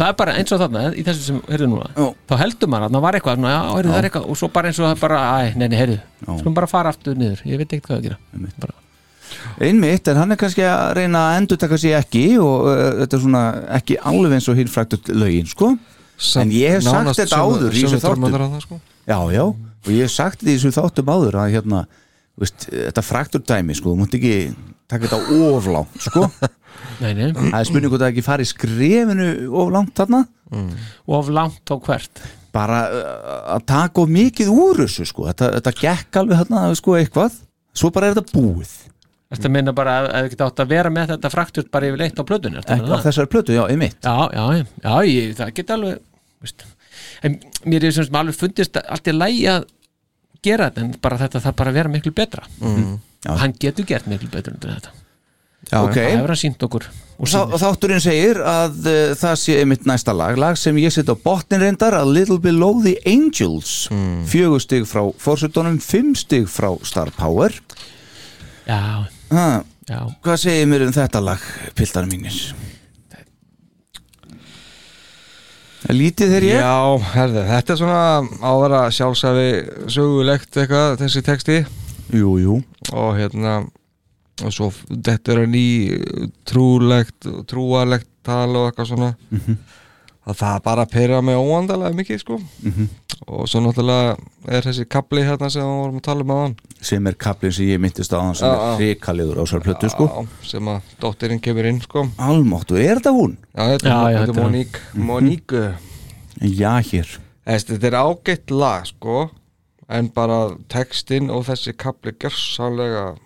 það 0.00 0.10
er 0.10 0.16
bara 0.20 0.34
eins 0.40 0.52
og 0.56 0.60
þarna 0.64 0.82
í 0.96 1.04
þessu 1.06 1.24
sem 1.28 1.40
heyrðu 1.50 1.68
núna 1.74 1.88
Já. 1.94 2.06
þá 2.30 2.34
heldur 2.40 2.70
maður 2.72 2.86
að 2.88 2.94
það 2.96 3.04
var 3.06 3.18
eitthvað 3.20 3.38
svona, 3.40 3.54
já, 3.54 3.60
heyrðu, 3.76 3.90
það 3.94 4.00
er 4.02 4.08
eitthvað 4.10 4.28
og 4.34 4.38
svo 4.40 4.48
bara 4.56 4.70
eins 4.70 4.80
og 4.80 4.86
það 4.88 4.94
er 4.96 5.02
bara, 5.04 5.20
æ, 5.30 5.54
neini, 5.60 5.78
heyrðu 5.80 5.98
skulum 6.40 6.56
bara 6.60 6.70
fara 6.70 6.92
aftur 6.94 7.18
niður, 7.20 7.42
ég 7.50 7.60
veit 7.60 7.74
ekkert 7.76 7.90
hvað 7.90 8.00
að 8.00 8.06
gera. 8.08 8.76
Einmitt, 9.62 10.08
en 10.10 10.18
hann 10.18 10.34
er 10.34 10.38
kannski 10.40 10.64
að 10.66 10.92
reyna 10.98 11.20
að 11.30 11.36
endur 11.40 11.58
taka 11.60 11.76
sig 11.78 11.92
ekki 11.96 12.24
og 12.42 12.66
uh, 12.66 12.78
þetta 13.02 13.16
er 13.18 13.22
svona 13.22 13.42
ekki 13.78 13.98
alveg 14.10 14.34
eins 14.38 14.48
og 14.50 14.58
hinn 14.58 14.70
fræktut 14.72 15.10
lögin, 15.14 15.46
sko. 15.50 15.68
En 16.40 16.50
ég 16.52 16.74
hef 16.76 16.82
sagt 16.84 16.96
nánast 16.98 17.20
þetta 17.22 17.38
sömu- 17.38 17.60
áður 17.60 17.76
í 17.76 17.82
sömu 17.84 17.92
þessu 17.94 18.00
þáttum. 18.02 18.08
trommunar 18.24 18.42
þarna, 18.46 18.62
sko. 18.64 18.80
Já, 19.06 19.18
já, 19.36 19.44
og 19.46 19.92
ég 19.94 20.02
hef 20.04 20.12
sagt 20.16 20.40
þetta 20.42 20.50
í 20.50 20.56
þessu 20.58 20.72
þáttum 20.76 21.12
áður 21.14 21.38
að 21.44 21.54
hérna, 21.54 21.84
veist, 22.42 22.66
þetta 22.72 23.04
fræktur 23.06 23.44
dæmi, 23.52 23.76
sko, 23.78 23.94
þú 23.94 24.00
mútt 24.02 24.18
ekki 24.18 24.34
taka 24.90 25.06
þetta 25.06 25.38
oflánt, 25.50 26.02
sko. 26.08 26.26
Nei, 27.00 27.14
nei, 27.16 27.30
Það 27.32 27.56
er 27.56 27.66
spurning 27.68 27.92
hvort 27.92 28.02
það 28.02 28.10
ekki 28.12 28.24
farið 28.26 28.48
skrefinu 28.50 29.26
oflánt 29.62 29.94
þarna. 29.96 30.20
Of 31.08 31.30
langt 31.32 31.72
á 31.72 31.76
hvert? 31.80 32.22
Bara 32.52 32.80
uh, 32.90 33.10
að 33.56 33.64
taka 33.70 34.02
of 34.02 34.12
mikið 34.12 34.50
úr 34.52 34.82
þessu, 34.82 35.06
sko. 35.08 35.24
Þetta, 35.30 35.48
þetta 35.58 35.74
gekk 35.80 36.20
alveg 36.20 36.42
þarna, 36.42 36.62
sko, 36.76 36.96
eitthvað. 36.98 37.38
Svo 37.76 37.92
bara 37.94 38.10
er 38.10 38.18
þetta 38.18 38.36
búið. 38.36 38.74
Þetta 39.30 39.50
meina 39.54 39.72
bara 39.76 39.96
að 40.00 40.08
það 40.10 40.28
geta 40.32 40.46
átt 40.50 40.60
að 40.64 40.70
vera 40.72 40.90
með 40.90 41.12
þetta 41.12 41.30
frakturt 41.30 41.68
bara 41.70 41.86
yfir 41.86 42.00
leitt 42.02 42.18
á 42.18 42.24
plötunni 42.26 42.58
ekki 42.60 42.90
á 42.90 42.98
þessari 43.04 43.30
plötu, 43.30 43.54
já, 43.54 43.62
einmitt. 43.70 43.98
Já, 44.02 44.26
já, 44.34 44.42
já, 44.58 44.64
já 44.82 44.94
ég, 45.06 45.34
það 45.38 45.52
geta 45.60 45.76
alveg 45.76 46.00
veist. 46.42 46.64
en 47.22 47.36
mér 47.70 47.86
er 47.86 47.94
sem 47.94 48.08
sem 48.08 48.18
alveg 48.18 48.38
fundist 48.40 48.80
allt 48.82 49.10
í 49.10 49.14
lægi 49.14 49.44
að 49.52 49.68
gera 50.42 50.70
þetta 50.70 50.80
en 50.86 50.94
bara 51.02 51.18
þetta 51.18 51.40
þarf 51.44 51.56
bara 51.60 51.70
að 51.70 51.78
vera 51.80 51.88
miklu 51.92 52.12
betra 52.16 52.46
Mhm. 52.60 52.98
Já. 53.24 53.30
og 53.34 53.38
hann 53.42 53.52
getur 53.60 53.84
gert 53.84 54.06
miklu 54.08 54.30
betur 54.32 54.54
en 54.54 54.60
þetta 54.64 54.90
Já, 55.70 55.82
ok. 55.84 55.92
það 55.94 56.10
hefur 56.16 56.32
hann 56.32 56.36
sínt 56.40 56.62
okkur 56.64 56.86
Og 57.20 57.28
þá, 57.28 57.52
þátturinn 57.60 58.00
segir 58.00 58.38
að 58.40 58.78
uh, 58.88 59.10
það 59.20 59.34
sé 59.36 59.58
einmitt 59.60 59.82
næsta 59.84 60.14
lag, 60.16 60.38
lag 60.40 60.56
sem 60.56 60.74
ég 60.80 60.88
set 60.94 61.10
á 61.12 61.14
botnin 61.20 61.60
reyndar 61.60 61.92
A 61.98 62.00
Little 62.08 62.38
Below 62.40 62.80
the 62.82 62.94
Angels 63.04 63.88
mm. 63.92 64.24
fjögur 64.24 64.62
stig 64.64 64.86
frá 64.88 65.02
fórsutunum, 65.20 65.76
fimm 65.84 66.14
stig 66.16 66.48
frá 66.48 66.72
Star 66.82 67.10
Power 67.12 67.52
Já, 68.66 69.04
ha, 69.36 69.44
já 69.84 70.00
Hvað 70.24 70.40
segir 70.46 70.66
mér 70.70 70.86
um 70.88 70.92
þetta 70.96 71.20
lag, 71.20 71.44
piltar 71.76 72.08
mínir? 72.08 72.32
Lítið 75.90 76.30
þegar 76.32 76.44
ég? 76.46 76.60
Já, 76.60 76.76
herði, 77.14 77.42
þetta 77.50 77.72
er 77.74 77.78
svona 77.80 78.00
á 78.44 78.50
að 78.50 78.60
vera 78.64 78.80
sjálfsæfi 78.94 79.46
sögulegt 79.90 80.58
eitthvað, 80.60 80.96
þessi 81.02 81.22
texti 81.26 81.58
Jú, 82.14 82.32
jú 82.42 82.56
og 82.92 83.10
hérna 83.18 83.56
og 84.40 84.54
svo 84.54 84.70
þetta 84.90 85.34
er 85.36 85.46
ný 85.50 85.64
trúlegt, 86.48 87.28
trúarlegt 87.50 88.08
tal 88.26 88.48
og 88.56 88.70
eitthvað 88.70 88.88
svona 88.92 89.10
Mhm. 89.30 89.56
að 89.56 89.79
það 90.36 90.62
bara 90.64 90.84
pyrra 90.86 91.20
mig 91.22 91.36
óandalega 91.36 91.94
mikið 91.96 92.18
sko. 92.20 92.40
Mhm. 92.62 92.88
og 93.30 93.46
svo 93.48 93.60
náttúrulega 93.60 94.16
er 94.48 94.62
þessi 94.64 94.86
kapli 94.88 95.22
hérna 95.22 95.50
sem 95.52 95.62
við 95.62 95.68
vorum 95.82 95.96
að 95.98 96.02
tala 96.02 96.20
um 96.24 96.30
aðan 96.34 96.54
sem 96.80 97.06
er 97.06 97.14
kaplinn 97.14 97.52
sem 97.52 97.66
ég 97.68 97.78
myndist 97.80 98.12
á 98.16 98.18
hann 98.20 98.34
sem 98.34 98.48
Já, 98.48 98.54
er 98.54 98.60
já. 98.60 98.76
hrikalegur 98.80 99.36
á 99.38 99.44
sér 99.46 99.60
plötu 99.62 99.90
sko. 99.90 100.06
Já, 100.08 100.26
sem 100.48 100.64
að 100.72 100.80
dóttirinn 101.00 101.40
kemur 101.40 101.66
inn 101.68 101.80
sko. 101.80 102.06
Almáttu, 102.18 102.76
er 102.80 102.96
þetta 102.98 103.12
hún? 103.12 103.36
Já, 103.54 103.66
þetta 103.76 103.88
Já, 103.92 103.98
er, 104.08 104.16
er 104.22 104.28
er- 104.28 104.42
Monique 104.42 104.80
Monique 104.94 105.74
Já, 106.40 106.80
hér. 106.80 107.18
Þetta 107.46 107.86
er 107.90 107.98
ágætt 108.00 108.50
lag 108.50 108.86
sko. 108.86 109.30
En 109.90 110.08
bara 110.08 110.54
textin 110.68 111.30
og 111.30 111.44
þessi 111.46 111.72
kapli 111.76 112.12
gjörsálega 112.12 113.16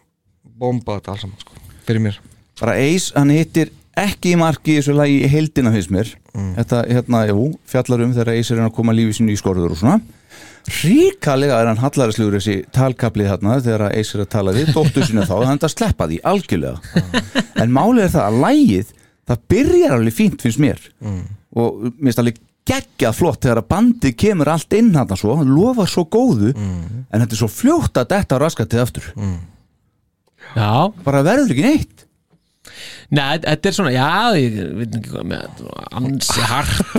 bomba 0.58 0.98
þetta 0.98 1.12
alls 1.12 1.20
saman 1.20 1.38
sko 1.38 1.52
fyrir 1.86 2.00
mér. 2.00 2.18
Bara 2.60 2.72
Ace, 2.80 3.12
hann 3.14 3.30
hittir 3.30 3.70
ekki 3.96 4.32
í 4.34 4.38
marki 4.40 4.72
í 4.74 4.78
þessu 4.80 4.94
lagi 4.96 5.18
í 5.24 5.28
heildina 5.28 5.70
finnst 5.74 5.90
mér 5.92 6.14
þetta, 6.34 6.82
hérna, 6.90 7.22
jú, 7.30 7.46
fjallar 7.70 8.04
um 8.06 8.14
þegar 8.16 8.32
Ace 8.34 8.54
er 8.54 8.62
að 8.64 8.74
koma 8.74 8.94
lífi 8.96 9.18
sínu 9.20 9.34
í 9.34 9.38
skorður 9.38 9.74
og 9.74 9.80
svona. 9.80 10.00
Ríkalega 10.64 11.58
er 11.60 11.68
hann 11.68 11.82
hallarislegur 11.82 12.38
þessi 12.38 12.56
talkaplið 12.72 13.28
þarna 13.34 13.58
þegar 13.60 13.86
að 13.86 13.96
Ace 14.00 14.16
er 14.16 14.22
að 14.24 14.30
tala 14.32 14.54
við 14.56 14.72
dóttur 14.72 15.04
sína 15.04 15.26
þá, 15.28 15.34
þannig 15.44 15.66
að 15.68 15.74
sleppa 15.74 16.08
því 16.08 16.20
algjörlega. 16.32 17.02
En 17.60 17.74
málið 17.74 18.06
er 18.06 18.14
það 18.14 18.26
að 18.30 18.40
lægið 18.46 18.92
það 19.28 19.44
byrjar 19.54 19.94
alveg 19.98 20.16
fínt 20.16 20.44
finnst 20.44 20.62
mér. 20.64 20.80
Og 21.54 21.84
mér 21.84 22.08
finnst 22.08 22.22
alveg 22.24 22.40
geggjað 22.64 23.16
flott 23.18 23.42
þegar 23.44 23.60
að 23.60 23.68
bandið 23.74 24.14
kemur 24.24 24.48
allt 24.54 24.72
inn 24.78 24.94
hann 24.96 25.16
svo, 25.20 25.34
hann 25.36 25.52
lofar 25.52 25.90
svo 25.92 26.06
góðu 26.08 26.54
en 26.56 27.20
þetta 27.20 27.34
er 27.36 27.40
svo 27.42 27.50
fljótt 27.52 28.00
að 28.00 28.08
detta 28.14 28.38
raskatið 28.40 28.80
aftur. 28.80 29.10
Já. 30.56 30.92
Bara 31.04 31.22
verður 31.26 31.52
ekki 31.52 31.66
neitt 31.66 32.06
Nei, 33.14 33.38
þetta 33.44 33.68
er 33.70 33.74
svona, 33.76 33.90
já, 33.94 34.06
ég 34.40 34.54
veit 34.78 34.94
ekki 34.98 35.10
hvað 35.12 35.26
með 35.30 35.64
ansi 36.00 36.46
hart 36.50 36.94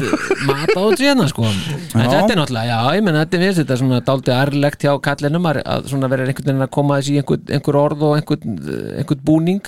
mat 0.48 0.70
á 0.72 0.82
þetta 0.86 1.06
hérna, 1.08 1.26
sko. 1.32 1.48
En 1.50 1.64
þetta 1.96 2.20
er 2.36 2.40
náttúrulega, 2.40 2.68
já, 2.70 2.80
ég 2.98 3.06
menn 3.08 3.18
þetta 3.20 3.38
er 3.40 3.44
við 3.46 3.58
þetta 3.62 3.74
er 3.76 3.82
svona 3.82 4.02
dálítið 4.10 4.36
ærlegt 4.38 4.86
hjá 4.86 4.94
kallinum 5.08 5.50
að 5.52 5.90
svona 5.92 6.10
vera 6.14 6.28
einhvern 6.28 6.48
veginn 6.52 6.68
að 6.68 6.72
koma 6.78 7.00
þessi 7.02 7.16
í 7.16 7.20
einhver, 7.24 7.42
einhver 7.58 7.80
orð 7.82 8.06
og 8.10 8.16
einhvern, 8.20 8.56
einhvern 9.02 9.26
búning. 9.28 9.62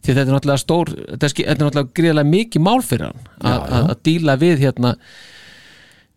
Því 0.00 0.14
þetta 0.16 0.22
er 0.26 0.32
náttúrulega 0.36 0.62
stór 0.62 0.92
þetta 0.96 1.28
er, 1.44 1.58
náttúrulega 1.60 1.94
gríðlega 1.98 2.30
mikið 2.30 2.62
mál 2.64 2.80
fyrir 2.84 3.10
hann 3.10 3.26
að- 3.80 3.98
díla 4.06 4.36
við 4.40 4.62
hérna 4.64 4.94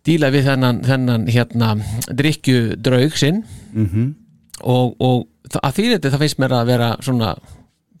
díla 0.04 0.28
við 0.32 0.46
þennan, 0.50 0.78
þennan 0.84 1.26
hérna 1.32 1.68
drikkju 2.12 2.76
draug 2.84 3.16
sinn. 3.16 3.42
Mhm. 3.72 4.14
og, 4.62 4.94
og 5.02 5.26
þa- 5.50 5.60
að 5.66 5.72
því 5.76 5.84
þetta 5.94 6.10
það 6.14 6.22
finnst 6.22 6.38
mér 6.40 6.52
að 6.60 6.66
vera 6.70 6.88
svona 7.02 7.34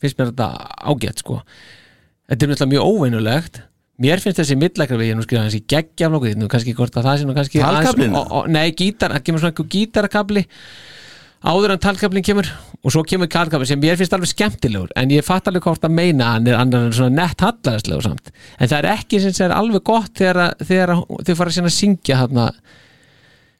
finnst 0.04 0.20
mér 0.20 0.30
þetta 0.32 0.48
ágætt 0.92 1.22
sko. 1.24 1.40
Þetta 2.28 2.44
er 2.46 2.52
náttúrulega 2.54 2.72
mjög 2.74 2.90
óveinulegt 2.94 3.62
mér 4.04 4.18
finnst 4.22 4.40
þessi 4.40 4.56
við 4.98 5.10
ég 5.12 5.16
nú 5.18 5.22
skrifa 5.26 5.44
þessi 5.46 5.62
geggja 5.70 6.08
nokkuð, 6.10 6.34
nú 6.40 6.48
kannski 6.50 6.72
hvort 6.74 6.96
að 6.98 7.04
það 7.06 7.18
sé 7.20 7.26
nú 7.28 7.34
kannski 7.36 7.60
og- 8.40 8.48
nei, 8.50 8.70
gítar, 8.74 9.12
það 9.14 9.22
kemur 9.28 9.42
svona 9.44 9.52
einhver 9.54 9.68
gítarakabli 9.74 10.42
áður 11.44 11.74
en 11.74 11.78
talkablin 11.84 12.24
kemur 12.24 12.48
og 12.82 12.90
svo 12.92 13.02
kemur 13.06 13.28
talkablin 13.30 13.68
sem 13.68 13.80
mér 13.80 13.98
finnst 14.00 14.14
alveg 14.16 14.30
skemmtilegur 14.32 14.90
en 14.96 15.10
ég 15.12 15.22
fatt 15.26 15.46
alveg 15.50 15.62
hvort 15.66 15.84
að 15.86 15.92
meina 15.94 16.24
að 16.24 16.32
hann 16.38 16.48
er 16.48 16.56
annar 16.58 16.86
en 16.88 16.96
svona 16.96 17.14
nett 17.20 17.44
hallaðislegur 17.44 18.02
samt. 18.08 18.32
En 18.58 18.68
það 18.72 18.78
er 18.80 18.90
ekki 18.96 19.20
sem 19.20 19.34
er 19.46 19.54
alveg 19.58 19.84
gott 19.84 20.14
þegar, 20.18 20.40
að- 20.48 20.66
þegar 20.66 20.94
að 20.96 21.04
þau 21.28 21.34
fara 21.38 21.54
að 21.68 21.76
syngja 21.78 22.18
þarna 22.24 22.46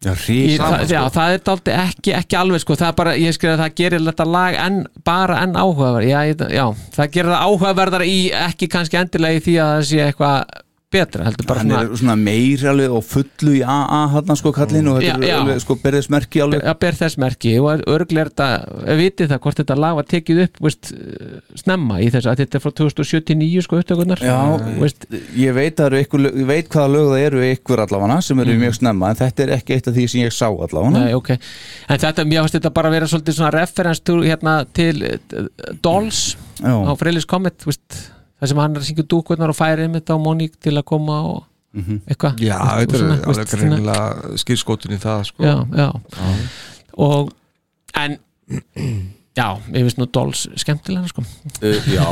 Já, 0.04 0.12
Í, 0.28 0.56
það, 0.60 0.82
já, 0.90 1.00
það 1.14 1.34
er 1.36 1.78
ekki, 1.84 2.12
ekki 2.18 2.36
alveg 2.36 2.60
sko, 2.64 2.76
það 2.76 2.90
er 2.90 2.96
bara, 2.98 3.14
ég 3.16 3.36
skrifa 3.36 3.54
að 3.56 3.62
það 3.64 3.76
gerir 3.80 4.04
þetta 4.08 4.26
lag 4.34 4.58
en, 4.66 4.80
bara 5.06 5.38
enn 5.44 5.56
áhugaverð 5.56 6.08
já, 6.10 6.18
ég- 6.28 6.44
já, 6.52 6.64
það 6.96 7.10
gerir 7.16 7.32
það 7.32 7.46
áhugaverðar 7.48 8.04
í 8.08 8.18
ekki 8.44 8.68
kannski 8.74 9.00
endilega 9.00 9.40
í 9.40 9.44
því 9.46 9.56
að 9.64 9.72
það 9.74 9.86
sé 9.90 10.02
eitthvað 10.08 10.60
betra, 10.94 11.26
heldur 11.28 11.48
bara 11.50 11.62
hann 11.64 11.74
er 11.76 11.90
svona 11.98 12.14
meir 12.20 12.62
alveg 12.70 12.94
og 12.94 13.04
fullu 13.08 13.54
í 13.58 13.62
AA 13.66 14.00
hann 14.14 14.38
sko 14.40 14.52
kallinn 14.56 14.88
og 14.92 15.00
þetta 15.02 15.18
er 15.26 15.36
alveg 15.40 15.60
sko 15.64 15.76
berðismerki 15.82 16.42
alveg. 16.44 16.62
Að 16.70 16.78
ber 16.84 16.98
þess 17.00 17.18
merki 17.20 17.54
og 17.60 17.84
örglega 17.90 18.24
er 18.24 18.30
þetta, 18.32 18.48
vitið 19.02 19.32
það 19.34 19.42
hvort 19.44 19.60
þetta 19.62 19.76
lag 19.84 19.98
var 19.98 20.08
tekið 20.14 20.42
upp 20.46 20.60
veist, 20.68 20.92
snemma 21.64 21.98
í 22.04 22.08
þess 22.14 22.30
að 22.30 22.42
þetta 22.44 22.58
er 22.60 22.64
frá 22.64 22.74
2079 22.80 23.64
sko 23.66 23.80
upptökunar 23.82 24.22
Já, 24.24 24.38
veist, 24.80 25.06
ég 25.38 25.54
veit, 25.56 25.74
það 25.78 25.86
eru 25.90 26.02
ykkur, 26.04 26.26
ég 26.30 26.48
veit 26.48 26.70
hvaða 26.72 26.92
lög 26.94 27.10
það 27.12 27.24
eru 27.28 27.44
ykkur 27.50 27.84
allavega 27.86 28.20
sem 28.24 28.40
eru 28.44 28.54
Mhm. 28.54 28.62
mjög 28.64 28.74
snemma 28.78 29.10
en 29.10 29.16
þetta 29.18 29.42
er 29.44 29.54
ekki 29.58 29.74
eitt 29.74 29.88
af 29.90 29.94
því 29.98 30.06
sem 30.10 30.20
ég 30.22 30.32
sá 30.34 30.46
allavega. 30.48 30.90
Nei, 30.94 31.12
ok, 31.14 31.30
en 31.34 31.98
þetta, 31.98 32.24
mér 32.24 32.44
finnst 32.44 32.58
þetta 32.60 32.74
bara 32.74 32.90
vera 32.94 33.06
svolítið 33.10 33.38
svona 33.38 33.52
referens 33.54 34.00
hérna, 34.04 34.54
til 34.72 35.02
uh, 35.02 35.46
Dolls 35.82 36.36
á 36.62 36.92
Freilis 36.96 37.26
Comet 37.26 37.64
veist, 37.66 38.13
það 38.40 38.50
sem 38.50 38.60
hann 38.62 38.74
er 38.76 38.82
að 38.82 38.88
syngja 38.90 39.06
dúkurnar 39.14 39.52
og 39.52 39.56
færi 39.58 39.86
einmitt 39.86 40.10
á 40.10 40.16
Monique 40.20 40.58
til 40.60 40.74
að 40.78 40.84
koma 40.90 41.18
og 41.32 41.44
eitthvað 42.06 42.38
Já, 42.44 42.58
þetta 42.80 42.98
er 43.00 43.24
alveg 43.26 43.48
greinilega 43.50 44.36
skýrskotun 44.42 44.94
í 44.94 44.98
það 45.02 45.24
sko. 45.30 45.42
já, 45.42 45.56
já. 45.74 45.88
og 46.96 47.32
en 47.98 48.18
já, 49.34 49.48
ég 49.74 49.80
finnst 49.82 49.98
nú 49.98 50.06
Dolls 50.14 50.44
skemmtilega 50.62 51.08
sko. 51.10 51.24
uh, 51.62 51.88
Já 51.90 52.06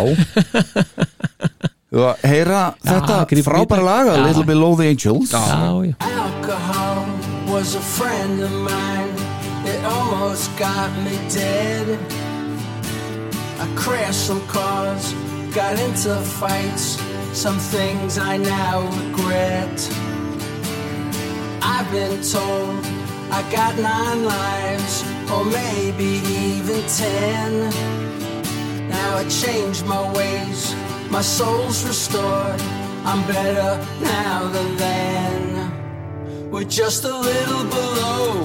Þú 1.92 2.00
að 2.08 2.22
heyra 2.24 2.60
þetta 2.80 3.16
grípum 3.28 3.42
í 3.42 3.44
frábæra 3.44 3.66
þetta. 3.68 3.84
laga 3.84 4.12
Já. 4.16 4.22
Little 4.26 4.44
Below 4.48 4.76
the 4.80 4.86
Angels 4.88 5.30
já, 5.30 5.42
já. 5.84 5.94
Alcohol 6.00 7.02
was 7.52 7.74
a 7.76 7.80
friend 7.84 8.40
of 8.42 8.50
mine. 8.64 9.12
It 9.68 9.84
almost 9.84 10.48
got 10.58 10.88
me 11.04 11.14
dead. 11.28 11.98
I 13.60 13.66
crashed 13.76 14.26
some 14.26 14.40
cars, 14.48 15.12
got 15.54 15.78
into 15.78 16.14
fights, 16.16 16.98
some 17.32 17.58
things 17.58 18.16
I 18.16 18.38
now 18.38 18.80
regret. 19.06 19.76
I've 21.60 21.90
been 21.90 22.22
told 22.22 22.84
I 23.30 23.42
got 23.52 23.76
nine 23.78 24.24
lives, 24.24 25.04
or 25.30 25.44
maybe 25.44 26.20
even 26.26 26.82
ten. 26.86 27.70
Now 28.88 29.16
I 29.18 29.28
changed 29.28 29.84
my 29.84 30.10
ways, 30.12 30.74
my 31.10 31.20
soul's 31.20 31.84
restored. 31.86 32.60
I'm 33.04 33.26
better 33.26 33.84
now 34.00 34.48
than 34.48 34.76
then. 34.76 36.50
We're 36.50 36.64
just 36.64 37.04
a 37.04 37.14
little 37.14 37.64
below, 37.64 38.42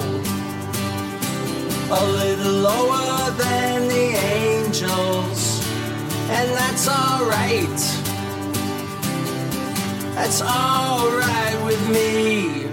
a 1.90 2.04
little 2.20 2.52
lower 2.52 3.30
than 3.30 3.88
the 3.88 4.06
angels, 4.42 5.57
and 6.30 6.50
that's 6.50 6.88
alright. 6.88 7.80
That's 10.14 10.42
alright 10.42 11.64
with 11.64 11.82
me. 11.88 12.66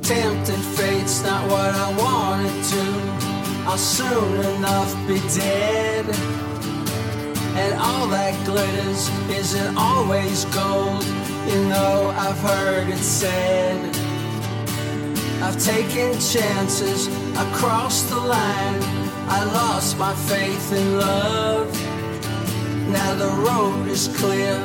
Tempted 0.00 0.62
fate's 0.76 1.22
not 1.22 1.50
what 1.50 1.74
I 1.74 1.88
wanted 1.98 2.64
to. 2.72 2.84
I'll 3.68 3.78
soon 3.78 4.40
enough 4.56 4.92
be 5.06 5.20
dead. 5.38 6.06
And 7.54 7.74
all 7.78 8.06
that 8.08 8.34
glitters 8.46 9.10
isn't 9.28 9.76
always 9.76 10.46
gold. 10.46 11.04
You 11.46 11.64
know, 11.68 12.12
I've 12.16 12.38
heard 12.38 12.88
it 12.88 12.96
said. 12.96 13.78
I've 15.42 15.62
taken 15.62 16.12
chances, 16.20 17.08
I 17.36 17.44
crossed 17.54 18.08
the 18.08 18.16
line. 18.16 19.11
I 19.28 19.44
lost 19.44 19.98
my 19.98 20.14
faith 20.14 20.72
in 20.72 20.98
love. 20.98 21.68
Now 22.88 23.14
the 23.14 23.30
road 23.48 23.88
is 23.88 24.08
clear, 24.18 24.58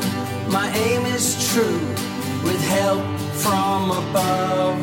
my 0.49 0.69
aim 0.75 1.05
is 1.05 1.51
true, 1.51 1.79
with 2.43 2.61
help 2.67 3.05
from 3.33 3.91
above. 3.91 4.79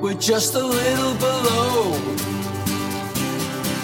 We're 0.00 0.14
just 0.14 0.54
a 0.54 0.64
little 0.64 1.14
below, 1.14 1.94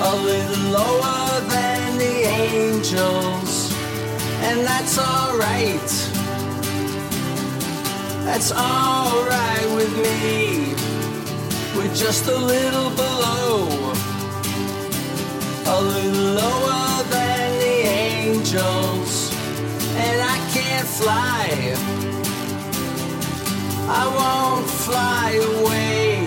a 0.01 0.15
little 0.31 0.71
lower 0.71 1.41
than 1.49 1.99
the 1.99 2.17
angels, 2.47 3.73
and 4.47 4.61
that's 4.61 4.99
alright. 4.99 5.91
That's 8.25 8.53
alright 8.53 9.69
with 9.75 9.93
me. 9.97 10.75
We're 11.77 11.95
just 11.95 12.27
a 12.29 12.37
little 12.37 12.91
below, 12.91 13.93
a 15.67 15.81
little 15.81 16.35
lower 16.35 17.03
than 17.11 17.59
the 17.59 17.77
angels, 17.89 19.33
and 19.97 20.21
I 20.21 20.37
can't 20.53 20.87
fly. 20.87 21.75
I 23.89 24.05
won't 24.19 24.69
fly 24.69 25.31
away. 25.61 26.24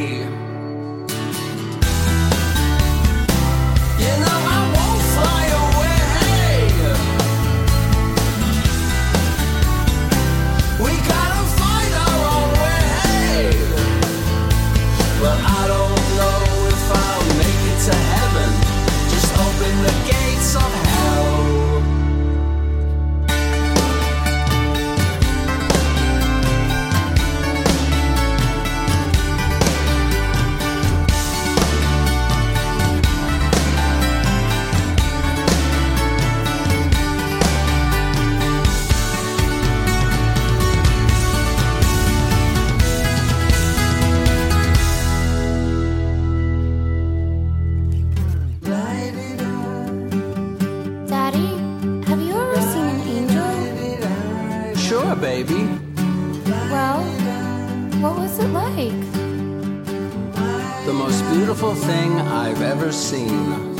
Beautiful 61.47 61.73
thing 61.75 62.11
I've 62.19 62.61
ever 62.61 62.91
seen. 62.91 63.76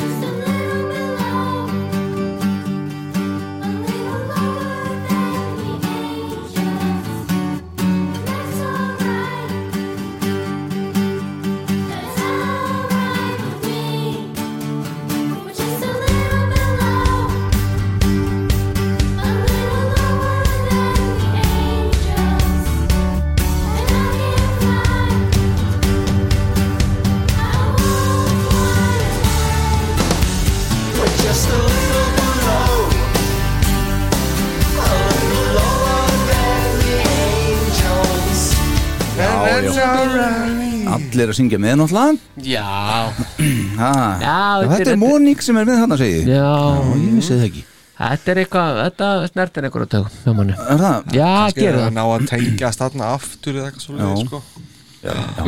Já, 39.64 39.72
já. 39.78 40.28
Allir 40.98 41.32
að 41.32 41.38
syngja 41.38 41.58
með 41.60 41.74
náttúrulega 41.82 42.46
Já 42.48 42.68
ha. 43.82 43.90
Já, 44.22 44.38
Þetta 44.72 44.92
er 44.94 45.00
Móník 45.02 45.42
sem 45.44 45.58
er 45.60 45.66
með 45.68 45.82
þarna 45.82 45.98
segi 46.00 46.20
ég. 46.22 46.30
Já, 46.32 46.52
ég 47.02 47.10
vissi 47.18 47.34
það 47.34 47.46
ekki 47.50 47.64
Þetta 47.98 48.32
er 48.34 48.40
eitthvað, 48.44 48.80
þetta 48.86 49.10
snertir 49.32 49.68
einhverju 49.68 49.90
tökum 49.96 50.18
hjá 50.22 50.34
manni 50.38 50.54
Er 50.62 50.82
það? 50.84 51.10
Já, 51.18 51.28
Kannski 51.34 51.64
gerir 51.66 51.80
að 51.80 51.86
það 51.88 51.96
ná 51.98 52.04
að 52.14 52.28
tengja 52.32 52.72
statna 52.78 53.10
aftur 53.18 53.58
eða 53.58 53.72
eitthvað 53.72 53.82
Já. 53.82 53.88
svolítið 53.88 54.28
sko. 54.28 54.42
Já, 55.02 55.16
já. 55.18 55.44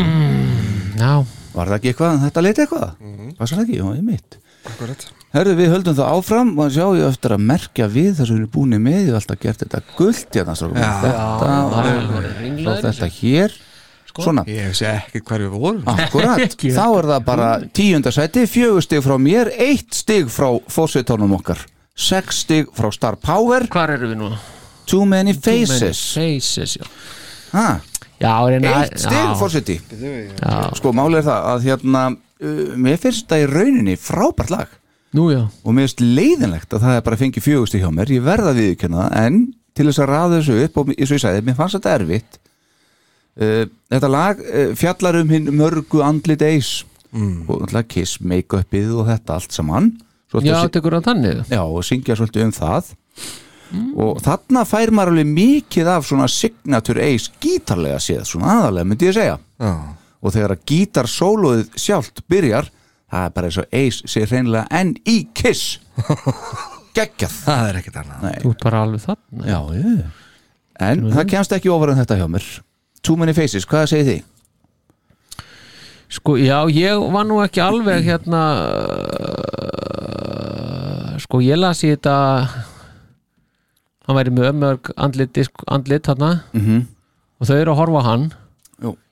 Já 1.00 1.14
Var 1.54 1.70
það 1.72 1.78
ekki 1.80 1.92
eitthvað, 1.94 2.20
þetta 2.26 2.44
leiti 2.46 2.64
eitthvað? 2.66 2.90
Mhm. 3.00 3.32
Var 3.40 3.52
það 3.54 3.64
ekki? 3.66 3.80
Já, 3.80 3.88
ég 4.00 4.06
mitt 4.10 4.40
Akkurat. 4.70 5.06
Herðu, 5.34 5.54
við 5.56 5.70
höldum 5.72 5.96
það 5.96 6.10
áfram 6.18 6.50
og 6.60 6.74
sjá 6.74 6.84
ég 6.98 7.06
eftir 7.08 7.32
að 7.38 7.44
merkja 7.48 7.86
við 7.90 8.10
þess 8.18 8.26
að 8.26 8.34
við 8.34 8.40
erum 8.42 8.52
búin 8.58 8.76
með 8.84 8.98
ég 9.00 9.08
hef 9.08 9.18
alltaf 9.22 9.40
gert 9.46 9.62
þetta 9.64 9.80
gult 9.96 10.36
hérna 10.36 10.56
strákum. 10.58 10.82
Já. 10.82 10.90
þetta 11.06 11.48
Já, 11.48 11.60
var 11.72 11.88
er 11.90 12.02
svo 12.04 12.24
ringlaður 12.42 12.88
þetta 12.90 13.10
hér 13.20 13.56
Sko. 14.20 14.28
Svona. 14.30 14.44
Ég 14.52 14.76
sé 14.78 14.88
ekki 14.92 15.22
hverju 15.26 15.50
við 15.54 15.64
vorum. 15.64 15.82
Akkurat, 15.90 16.42
Ekki. 16.46 16.72
þá 16.76 16.86
er 17.00 17.10
það 17.14 17.26
bara 17.32 17.50
tíundasæti, 17.80 18.46
fjögur 18.52 18.86
stig 18.86 19.04
frá 19.06 19.16
mér, 19.22 19.52
eitt 19.56 19.96
stig 19.98 20.30
frá 20.34 20.50
fósitónum 20.70 21.34
okkar, 21.40 21.64
sex 21.96 22.44
stig 22.46 22.70
frá 22.78 22.92
Star 22.96 23.18
Power. 23.24 23.68
Hvar 23.72 23.96
eru 23.96 24.12
við 24.12 24.20
nú? 24.22 24.32
Too 24.90 25.06
Many 25.06 25.36
Too 25.38 25.52
many 25.54 25.68
Faces. 25.70 26.04
Faces, 26.18 26.78
já. 26.80 26.90
Ha, 27.54 27.68
Já, 28.20 28.34
reyna 28.52 28.82
Eitt 28.84 29.00
stig 29.00 29.30
fósiti. 29.40 29.78
Sko, 30.76 30.92
málið 30.92 31.22
er 31.22 31.28
það 31.30 31.46
að 31.54 31.68
hérna 31.70 32.02
uh, 32.12 32.74
mér 32.76 33.00
finnst 33.00 33.24
þetta 33.24 33.40
í 33.40 33.48
rauninni 33.48 33.96
frábært 33.96 34.52
lag. 34.52 34.74
Nú 35.16 35.30
já. 35.32 35.46
Og 35.64 35.74
mér 35.74 35.88
finnst 35.88 36.04
leiðinlegt 36.04 36.76
að 36.76 36.84
það 36.84 36.98
er 37.00 37.06
bara 37.08 37.20
fengið 37.22 37.46
fjögur 37.48 37.72
stig 37.72 37.86
hjá 37.86 37.94
mér, 37.96 38.12
ég 38.14 38.26
verða 38.28 38.52
við 38.58 38.74
ekki 38.76 38.92
en 38.92 39.40
til 39.74 39.88
þess 39.88 40.02
að 40.04 40.10
raða 40.12 40.40
þessu 40.42 40.58
upp 40.66 40.78
og 40.82 40.92
eins 40.92 41.08
og 41.14 41.16
ég 41.16 41.24
sagði, 41.24 41.46
mér 41.48 41.58
fannst 41.58 41.78
þetta 41.80 41.96
erfitt 41.96 42.40
Þetta 43.40 44.10
lag 44.12 44.40
uh, 44.44 44.72
fjallar 44.76 45.22
um 45.22 45.30
hinn 45.34 45.50
mörgu 45.56 46.02
andlit 46.06 46.42
eis. 46.46 46.84
Mm. 47.10 47.48
og 47.50 47.64
alltaf 47.66 47.88
kiss, 47.90 48.20
make-upið 48.22 48.92
og 49.02 49.08
þetta 49.10 49.34
allt 49.40 49.56
saman. 49.56 49.88
Svo 50.30 50.44
Já, 50.46 50.60
þetta- 50.60 50.74
tekur 50.76 50.94
hann 50.94 51.06
þannig 51.08 51.40
Já, 51.50 51.64
og 51.66 51.82
syngja 51.88 52.14
svolítið 52.20 52.44
um 52.46 52.52
það. 52.54 52.92
Og 53.98 54.20
þarna 54.22 54.62
fær 54.66 54.92
maður 54.94 55.16
alveg 55.16 55.32
mikið 55.34 55.90
af 55.96 56.06
svona 56.06 56.28
signature 56.30 57.02
ace 57.02 57.32
gítarlega 57.42 57.98
séð, 58.02 58.28
svona 58.30 58.52
aðalega 58.60 58.86
myndi 58.92 59.10
ég 59.10 59.18
segja. 59.18 59.40
Já. 59.58 59.74
og 60.22 60.34
þegar 60.36 60.52
að 60.54 60.64
gítarsólóið 60.70 61.68
sjálft 61.80 62.22
byrjar 62.30 62.70
það 63.10 63.26
er 63.26 63.34
bara 63.40 63.48
eins 63.50 63.58
og 63.62 63.68
ace 63.82 64.08
sé 64.14 64.24
hreinlega 64.28 64.68
enn 64.70 64.94
í 65.08 65.18
kiss. 65.34 65.80
Geggjað. 66.98 67.36
Það 67.46 67.70
er 67.72 67.78
ekkert 67.82 68.00
annað. 68.04 68.26
Þú 68.44 68.52
ert 68.54 68.64
bara 68.70 68.82
alveg 68.86 69.06
þannig 69.06 69.50
Já, 69.50 69.60
ég. 69.80 70.02
en 70.90 71.06
það 71.14 71.30
kemst 71.34 71.54
ekki 71.58 71.72
ofar 71.74 71.94
en 71.94 72.02
þetta 72.04 72.18
hjá 72.22 72.28
mér 72.36 72.48
Too 73.02 73.16
many 73.18 73.34
faces, 73.34 73.66
hvað 73.66 73.86
segir 73.94 74.06
þið? 74.10 74.24
Sko, 76.10 76.36
já, 76.42 76.58
ég 76.74 76.98
var 77.14 77.26
nú 77.30 77.38
ekki 77.44 77.62
alveg 77.62 78.04
hérna 78.08 78.40
uh, 79.90 81.18
Sko, 81.22 81.42
ég 81.46 81.58
las 81.60 81.84
í 81.86 81.92
þetta 81.94 82.16
Hann 84.10 84.18
væri 84.18 84.32
með 84.34 84.48
ömmörg 84.54 84.90
andlit, 84.98 85.38
andlit 85.70 86.08
þarna 86.10 86.32
Mhm. 86.58 86.80
og 87.40 87.48
þau 87.48 87.56
eru 87.62 87.72
að 87.72 87.78
horfa 87.80 88.02
hann. 88.04 88.24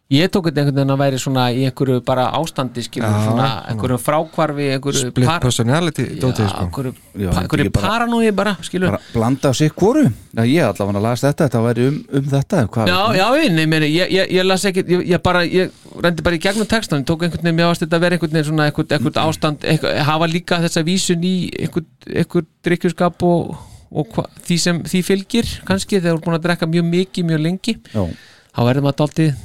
Ég 0.07 0.29
tók 0.31 0.45
þetta 0.47 0.61
einhvern 0.61 0.77
veginn 0.77 0.91
að 0.93 0.99
væri 1.01 1.17
svona 1.19 1.45
í 1.51 1.63
einhverju 1.67 1.99
bara 2.07 2.29
ástandi 2.37 2.79
skilur, 2.85 3.09
Já, 3.11 3.25
svona, 3.25 3.47
einhverju 3.73 3.97
frákvarfi 3.99 4.67
einhverju 4.77 5.09
Split 5.09 5.27
par- 5.27 5.41
personality 5.43 6.05
dótið 6.21 6.47
sko 6.47 6.61
einhverju, 6.63 6.91
Já, 7.19 7.27
einhverju 7.41 7.71
paranói 7.75 8.29
bara, 8.31 8.53
skilur 8.63 8.93
Bara 8.93 9.01
blanda 9.11 9.51
á 9.51 9.53
sig 9.59 9.73
hvoru? 9.75 10.05
Já, 10.31 10.45
ég 10.47 10.63
allavega 10.63 11.01
las 11.03 11.25
þetta, 11.25 11.49
þetta 11.49 11.63
væri 11.65 11.87
um, 11.89 11.97
um 12.07 12.29
þetta 12.31 12.61
hvað, 12.71 12.87
Já, 12.93 13.01
já, 13.19 13.51
nei, 13.57 13.65
meni, 13.67 13.89
ég, 13.91 14.13
ég, 14.15 14.31
ég 14.37 14.47
las 14.47 14.63
ekki 14.71 14.85
ég, 14.87 15.03
ég 15.11 15.23
bara, 15.27 15.41
ég 15.43 15.75
rendi 15.99 16.23
bara 16.23 16.39
í 16.39 16.41
gegnum 16.47 16.69
textan 16.71 17.03
tók 17.03 17.27
einhvern 17.27 17.43
veginn, 17.43 17.59
mér 17.59 17.67
varst 17.73 17.83
þetta 17.83 17.99
að 17.99 18.05
vera 18.07 18.15
einhvern 18.15 18.37
veginn 18.37 18.47
svona 18.53 18.69
einhvern, 18.69 18.95
einhvern 18.95 19.21
ástand, 19.27 19.67
einhvern, 19.67 19.99
hafa 20.07 20.31
líka 20.31 20.61
þessa 20.63 20.85
vísun 20.87 21.27
í 21.27 21.33
einhvern, 21.65 21.89
einhvern 22.15 22.47
drikkjuskap 22.63 23.27
og, 23.27 23.59
og 23.91 24.15
hva, 24.15 24.29
því 24.47 24.61
sem 24.69 24.81
því 24.87 25.03
fylgir 25.11 25.51
kannski, 25.67 25.99
þegar 25.99 26.15
þú 26.15 26.21
er 26.21 26.25
búin 26.29 26.39
að 26.39 26.47
drekka 26.47 26.71
mjög 26.71 26.89
mikið 26.95 27.29
mjög 27.33 27.45
lengi, 27.49 27.77
Já. 27.91 28.07
þá 28.55 28.63
verður 28.71 28.87
maður 28.87 28.99
daldið 29.03 29.35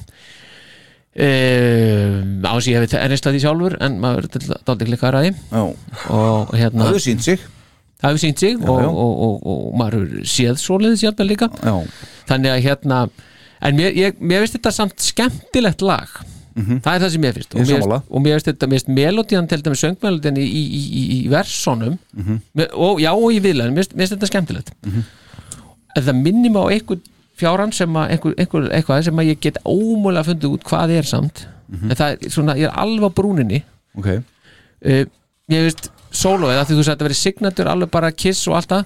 Um, 1.13 2.41
á 2.49 2.57
sig 2.65 2.73
ég 2.73 2.81
hef 2.87 2.95
ennist 2.97 3.27
að 3.29 3.35
því 3.37 3.41
sjálfur 3.45 3.75
en 3.85 3.99
maður 4.01 4.29
er 4.31 4.47
daldið 4.65 4.89
klikkar 4.93 5.17
að 5.19 5.27
því. 5.27 5.33
Og 6.09 6.55
hérna 6.57 6.87
Það 6.87 6.89
hefur 6.89 7.05
sínt 7.05 7.27
sig. 7.27 7.43
Hefur 8.03 8.21
sínt 8.23 8.41
sig 8.41 8.57
Já, 8.57 8.65
og, 8.73 8.81
já. 8.81 8.89
og, 8.89 9.13
og, 9.27 9.45
og 9.53 9.75
maður 9.79 9.99
hefur 10.07 10.31
séð 10.33 10.57
svoleiðis 10.63 11.05
jafnvel 11.05 11.29
líka. 11.35 11.51
Já. 11.61 11.75
þannig 12.33 12.55
að 12.55 12.63
hérna 12.65 13.01
en 13.63 13.77
mér, 13.79 13.93
ég, 13.99 14.17
mér 14.25 14.43
finnst 14.47 14.57
þetta 14.57 14.73
samt 14.79 15.05
skemmtilegt 15.05 15.85
lag. 15.85 16.09
Það 16.57 16.89
er 16.97 17.01
það 17.05 17.13
sem 17.15 17.23
mér 17.25 17.37
finnst. 17.39 17.55
Ég 17.55 17.61
og 17.61 17.69
mér 17.69 17.79
finnst, 17.83 18.09
og 18.13 18.25
mér 18.25 18.35
finnst 18.39 18.49
þetta, 18.51 18.69
finnst 18.73 18.91
melodían 18.97 19.47
til 19.53 19.63
dæmis 19.65 19.85
söngmelodían 19.85 20.41
í, 20.41 20.49
í, 20.49 20.63
í, 20.73 21.03
í, 21.19 21.21
versonum 21.33 21.99
Mhm. 22.17 22.41
mér, 22.57 22.73
og 22.75 23.01
já 23.05 23.13
og 23.15 23.29
í 23.33 23.39
viðlæðin, 23.45 23.77
mér, 23.77 23.87
finnst- 23.93 24.17
þetta 24.17 24.29
skemmtilegt. 24.33 24.73
En 25.97 26.03
það 26.09 26.17
minnir 26.25 26.51
mig 26.53 26.61
á 26.61 26.67
einhver 26.73 27.01
fjáran 27.43 27.75
sem 27.77 27.99
að 27.99 28.15
einhver, 28.17 28.37
einhver, 28.41 28.69
eitthvað 28.79 29.07
sem 29.09 29.23
að 29.23 29.31
ég 29.33 29.41
get 29.45 29.61
ómögulega 29.67 30.29
fundið 30.31 30.57
út 30.57 30.67
hvað 30.71 30.97
er 30.99 31.09
samt. 31.09 31.47
Mhm. 31.73 31.91
en 31.91 31.97
það 31.97 32.11
er 32.13 32.35
svona, 32.35 32.57
ég 32.61 32.69
er 32.69 32.77
alveg 32.83 33.09
á 33.09 33.17
brúninni. 33.17 33.63
Ok, 33.97 34.09
uh, 34.09 35.05
ég 35.53 35.65
veist 35.69 35.89
sólóið, 36.13 36.59
að 36.61 36.67
því 36.69 36.77
þú 36.77 36.83
sagði 36.83 36.91
að 36.91 36.93
þetta 36.93 37.09
verið 37.09 37.21
signatur 37.23 37.71
alveg 37.73 37.91
bara 37.91 38.13
kiss 38.13 38.45
og 38.49 38.59
allt 38.59 38.75
það. 38.75 38.85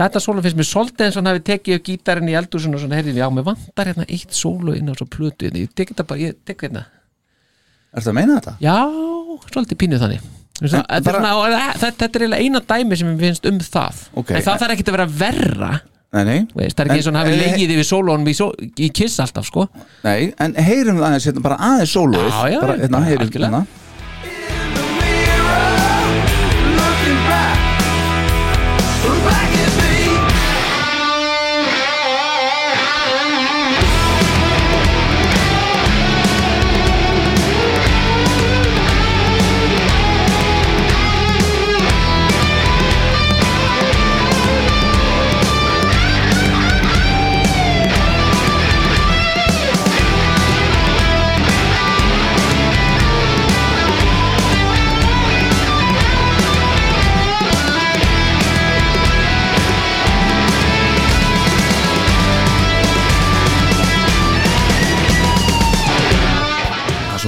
Þetta 0.00 0.22
sóló 0.22 0.42
finnst 0.42 0.56
mér 0.58 0.68
svolítið 0.68 1.04
eins 1.06 1.16
og 1.16 1.20
hann 1.20 1.30
hafi 1.30 1.42
tekið 1.46 1.76
upp 1.76 1.86
gítarinn 1.86 2.30
í 2.30 2.34
eldúsinu 2.38 2.78
og 2.78 2.82
svona, 2.82 2.98
heyrði, 2.98 3.14
já, 3.18 3.26
mér 3.34 3.46
vantar 3.50 3.90
hérna 3.90 4.06
eitt 4.06 4.34
sóló 4.34 4.74
inn 4.78 4.90
á 4.90 4.94
svo 4.94 5.06
plötu, 5.10 5.50
ég 5.50 5.72
tek 5.74 5.90
þetta 5.92 6.06
bara, 6.06 6.22
ég 6.30 6.38
tek 6.46 6.62
hérna. 6.62 6.84
Ertu 7.90 8.12
að 8.12 8.16
meina 8.20 8.38
þetta? 8.38 8.54
já, 8.62 8.76
svolítið 9.50 9.80
pínuð 9.82 10.04
þannig. 10.04 10.28
Þetta, 10.60 10.84
þetta, 11.00 11.90
þetta 11.96 12.06
er 12.06 12.24
eiginlega 12.26 12.44
eina 12.44 12.60
dæmi 12.70 12.98
sem 13.00 13.08
mér 13.10 13.22
finnst 13.26 13.46
um 13.48 13.60
það. 13.64 14.00
Ok. 14.20 14.32
en 14.36 14.44
það 14.44 14.62
þarf 14.62 14.74
ekki 14.76 14.86
að 14.86 14.96
vera 14.96 15.08
verra 15.20 15.70
Nei, 16.10 16.24
nei. 16.26 16.38
Veist, 16.58 16.74
það 16.74 16.80
er 16.82 16.88
ekki 16.90 16.98
eins 16.98 17.06
og 17.06 17.14
hann 17.14 17.20
hafi 17.22 17.36
legið 17.38 17.72
yfir 17.76 17.86
sólónum 17.86 18.26
í, 18.26 18.32
sól, 18.34 18.48
í 18.82 18.88
kiss 18.90 19.20
alltaf, 19.22 19.46
sko. 19.46 19.68
Nei, 20.02 20.32
en 20.42 20.56
heyrum 20.58 20.98
aðeins 21.06 21.28
hérna, 21.28 21.42
bara 21.44 21.58
aðeins 21.68 21.92
sólóið 21.94 22.26
Já, 22.32 22.40
já, 22.50 22.58
bara, 22.64 22.74
hérna, 22.80 23.02
heyrum 23.06 23.28
algjörlega. 23.28 23.60
hérna 23.60 23.79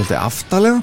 svolítið 0.03 0.21
aftalega 0.21 0.79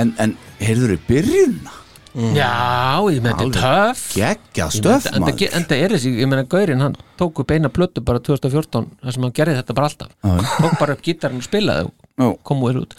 en, 0.00 0.12
en 0.22 0.34
heyrður 0.62 0.94
þau 0.96 1.06
byrjunna? 1.08 1.78
já, 2.12 3.00
ég 3.08 3.22
með 3.24 3.30
þetta 3.32 3.44
er 3.46 3.54
töff. 3.56 4.00
Geggjað 4.12 4.72
stöf, 4.76 5.06
en 5.16 5.24
það 5.64 5.78
er 5.78 5.94
þessi, 5.96 6.10
ég 6.20 6.28
meina 6.28 6.44
Gaurinn 6.44 6.82
hann 6.84 6.96
tók 7.16 7.40
upp 7.40 7.54
eina 7.54 7.70
plötu 7.72 8.02
bara 8.04 8.20
2014 8.20 8.90
þar 9.00 9.16
sem 9.16 9.24
hann 9.24 9.32
gerði 9.38 9.54
þetta 9.62 9.76
bara 9.78 9.88
alltaf. 9.88 10.10
Já. 10.20 10.34
tók 10.58 10.76
bara 10.82 10.96
upp 10.98 11.04
gítarinn 11.06 11.40
og 11.40 11.46
spilaði 11.46 11.88
og 12.26 12.34
kom 12.44 12.60
úr 12.68 12.82
út. 12.82 12.92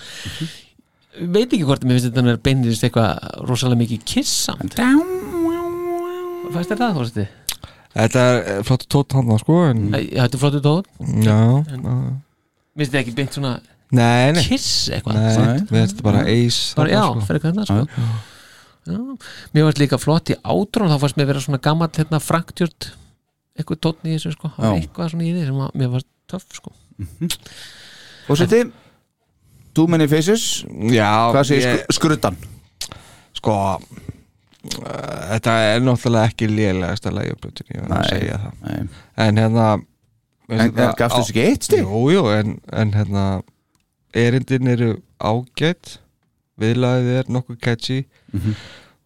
Veit 1.13 1.45
ekki 1.53 1.61
hvort 1.67 1.85
mér 1.85 1.99
finnst 1.99 2.09
þetta 2.09 2.25
að 2.33 2.41
beinist 2.47 2.87
eitthvað 2.87 3.45
rosalega 3.45 3.83
mikið 3.83 4.05
kissamt 4.15 4.79
fæst 6.53 6.73
þér 6.73 6.81
það, 6.81 6.97
þú 6.97 7.03
veist 7.05 7.39
Þetta 7.93 8.21
er 8.25 8.63
flottu 8.65 8.87
tótt 8.89 9.13
hann 9.13 9.29
sko 9.41 9.59
en 9.69 9.83
þetta 9.93 10.25
er 10.25 10.41
flottu 10.41 10.61
tóð 10.65 10.87
Já 11.21 11.37
En- 11.69 11.85
já. 11.85 11.93
minnst 12.73 12.93
þið 12.95 12.99
ekki 13.03 13.13
beint 13.19 13.35
svona 13.37 13.51
Nei, 13.93 14.31
nei 14.33 14.43
kiss 14.47 14.89
eitthvað 14.93 15.17
Nei, 15.19 15.57
við 15.69 15.81
erum 15.83 16.03
bara 16.07 16.21
ace 16.33 16.75
bara, 16.79 16.89
já, 16.95 17.01
sko. 17.05 17.25
fyrir 17.29 17.43
hvernig 17.43 17.59
það 17.61 17.67
sko 17.69 17.87
Já. 18.83 18.97
mér 19.55 19.63
varst 19.69 19.79
líka 19.79 19.97
flott 20.01 20.31
í 20.33 20.35
átrón 20.43 20.89
þá 20.91 20.97
fannst 20.99 21.15
mér 21.19 21.29
vera 21.29 21.39
svona 21.45 21.59
gammalt 21.63 21.95
hérna 22.01 22.19
franktjört 22.19 22.89
eitthvað 23.55 23.79
tónn 23.85 24.09
í 24.09 24.15
þessu 24.17 24.33
sko 24.35 24.49
Það 24.57 24.65
var 24.65 24.73
Já. 24.73 24.81
eitthvað 24.81 25.11
svona 25.13 25.27
í 25.27 25.33
því 25.37 25.43
sem 25.49 25.61
að, 25.67 25.75
mér 25.79 25.91
varst 25.93 26.09
töff 26.33 26.57
sko 26.57 26.73
Og 28.33 28.39
seti, 28.39 28.63
Too 29.77 29.87
Many 29.91 30.07
Faces 30.11 30.43
Já 30.91 31.11
Hvað 31.35 31.47
segir 31.51 31.67
ég- 31.69 31.79
ég... 31.83 31.95
skruddan? 31.95 32.37
Sko 33.39 33.55
uh, 33.77 33.79
Þetta 35.31 35.55
er 35.69 35.81
náttúrulega 35.83 36.29
ekki 36.33 36.47
lélegasta 36.51 37.11
lagi 37.13 37.33
á 37.33 37.37
plötunni, 37.39 37.77
ég 37.77 37.81
verð 37.83 37.95
að 37.95 38.03
Nei, 38.03 38.11
segja 38.11 38.37
það 38.43 38.53
nei. 38.67 39.01
En 39.27 39.41
hérna 39.43 39.65
En- 40.53 40.59
en 40.59 40.73
gafstu 40.75 41.21
þessu 41.21 41.31
ekki 41.33 41.43
eitt 41.47 41.63
stig? 41.69 41.81
Jú, 41.87 42.01
jú, 42.11 42.23
en, 42.35 42.57
en 42.75 42.91
hérna 42.93 43.23
erindin 44.13 44.67
eru 44.67 44.91
ágætt 45.19 45.97
viðlagið 46.61 47.19
er 47.19 47.29
nokkuð 47.33 47.59
catchy 47.61 48.05
Mhm. 48.33 48.55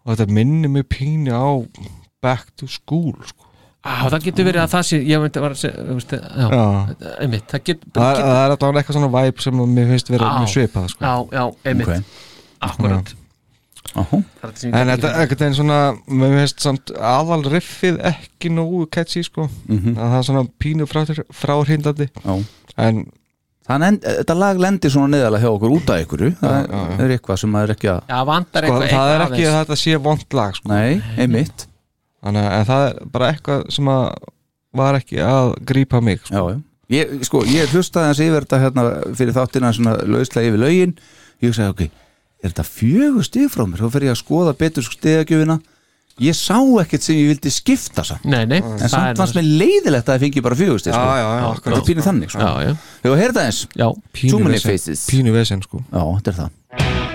og 0.05 0.15
þetta 0.17 0.31
minnir 0.33 0.69
mig 0.69 0.87
pínu 0.89 1.31
á 1.31 1.47
Back 2.21 2.55
to 2.57 2.67
School 2.67 3.13
sko. 3.25 3.43
Á, 3.85 4.09
það 4.09 4.23
getur 4.23 4.45
verið 4.49 4.63
að 4.65 4.71
það 4.73 4.83
sé 4.87 4.97
ég 5.07 5.21
myndi 5.21 5.39
að 5.39 5.45
vera 5.45 5.55
að 5.55 5.61
já, 5.63 6.47
Já. 6.51 7.11
einmitt, 7.21 7.47
það 7.47 7.63
getur 7.63 7.91
það, 7.93 8.15
get, 8.15 8.25
það 8.25 8.45
er 8.45 8.51
alltaf 8.51 8.75
eitthvað 8.81 8.97
svona 8.97 9.11
vibe 9.23 9.41
sem 9.41 9.53
mér 9.53 9.87
finnst 9.91 10.09
vera 10.09 10.25
Á. 10.27 10.35
mjög 10.39 10.49
svipað 10.55 10.89
sko. 10.89 11.05
já, 11.05 11.13
já, 11.31 11.55
einmitt 11.65 11.87
Ok. 11.87 12.03
akkurat 12.61 13.13
sem 14.57 14.71
ég 14.71 14.75
En 14.75 14.87
get 14.87 14.99
þetta 14.99 15.13
er 15.13 15.21
ekkert 15.27 15.41
einn 15.41 15.53
svona 15.55 15.79
mér 16.09 16.35
finnst 16.41 16.59
samt 16.59 16.91
aðal 16.99 17.43
riffið 17.47 18.01
ekki 18.11 18.49
nógu 18.51 18.89
catchy 18.91 19.23
sko 19.23 19.47
Mhm. 19.69 19.95
að 19.95 20.11
það 20.11 20.17
er 20.19 20.23
svona 20.23 20.49
pínu 20.59 20.85
frá, 20.87 21.05
fráhrindandi 21.31 22.09
Já. 22.25 22.43
en 22.77 23.05
Að 23.67 23.97
þetta 24.05 24.35
lag 24.39 24.61
lendir 24.63 24.93
svona 24.93 25.11
neðalega 25.11 25.43
hjá 25.43 25.51
okkur 25.51 25.73
út 25.75 25.89
af 25.91 26.03
ykkur 26.05 26.21
Það 26.39 27.01
er 27.03 27.13
eitthvað 27.17 27.41
sem 27.41 27.51
maður 27.51 27.67
er 27.67 27.75
ekki 27.75 27.89
að 27.91 28.13
Já, 28.13 28.19
vantar 28.29 28.67
sko, 28.67 28.77
eitthvað 28.77 28.93
það 28.93 29.11
er 29.15 29.23
ekki 29.25 29.43
að 29.49 29.57
þetta 29.57 29.77
sé 29.81 29.97
vond 30.07 30.37
lag 30.39 30.55
sko. 30.55 30.71
Nei, 30.71 31.01
einmitt. 31.19 31.67
Þannig 32.23 32.47
að 32.53 32.65
það 32.71 32.85
er 32.87 32.97
bara 33.17 33.29
eitthvað 33.33 33.65
sem 33.75 33.91
að 33.91 34.05
var 34.77 34.99
ekki 35.01 35.21
að 35.23 35.51
grípa 35.67 36.01
mig 36.03 36.23
sko. 36.23 36.31
Já, 36.31 36.55
já. 36.55 36.63
Ég, 36.87 37.15
sko, 37.27 37.43
ég 37.51 37.73
hlustaði 37.75 38.07
hans 38.07 38.23
yfir 38.23 38.45
þetta 38.45 38.59
hérna 38.63 38.83
fyrir 39.19 39.35
þáttina 39.35 39.73
svona 39.75 39.97
lauslega 40.07 40.51
yfir 40.53 40.61
lögin. 40.63 40.93
Ég 41.43 41.55
sagði, 41.57 41.73
ok, 41.73 42.05
er 42.39 42.53
þetta 42.53 42.65
fjögur 42.71 43.27
stig 43.27 43.49
frá 43.51 43.65
mér, 43.67 43.83
þá 43.83 43.91
fer 43.97 44.05
ég 44.07 44.15
að 44.15 44.21
skoða 44.21 44.53
betur 44.57 44.87
stigagjöfina 44.87 45.59
ég 46.23 46.37
sá 46.37 46.57
ekkert 46.81 47.05
sem 47.05 47.17
ég 47.17 47.31
vildi 47.33 47.51
skipta 47.53 48.05
samt. 48.07 48.25
Nei, 48.25 48.43
nei, 48.49 48.61
en 48.61 48.77
það 48.77 48.87
er 48.87 48.93
samt 48.93 49.21
fannst 49.21 49.37
mér 49.37 49.49
leiðilegt 49.63 50.07
að 50.07 50.13
það 50.13 50.25
fengi 50.25 50.45
bara 50.47 50.59
fjögur 50.59 50.83
stig 50.83 50.95
sko. 50.95 51.03
Já, 51.03 51.17
já, 51.21 51.27
já, 51.37 51.49
þetta 51.63 51.81
er 51.81 51.89
pínu 51.91 52.07
þannig 52.07 52.33
sko. 52.33 52.45
Já, 52.47 52.69
já. 52.69 52.77
Hefur 53.07 53.35
það 53.39 53.43
eins? 53.45 53.61
Many 54.47 54.63
faces. 54.63 55.05
Pínu 55.11 55.35
vesen 55.35 55.65
sko. 55.65 55.83
Já, 55.91 56.01
þetta 56.17 56.33
er 56.33 56.41
það 56.43 57.06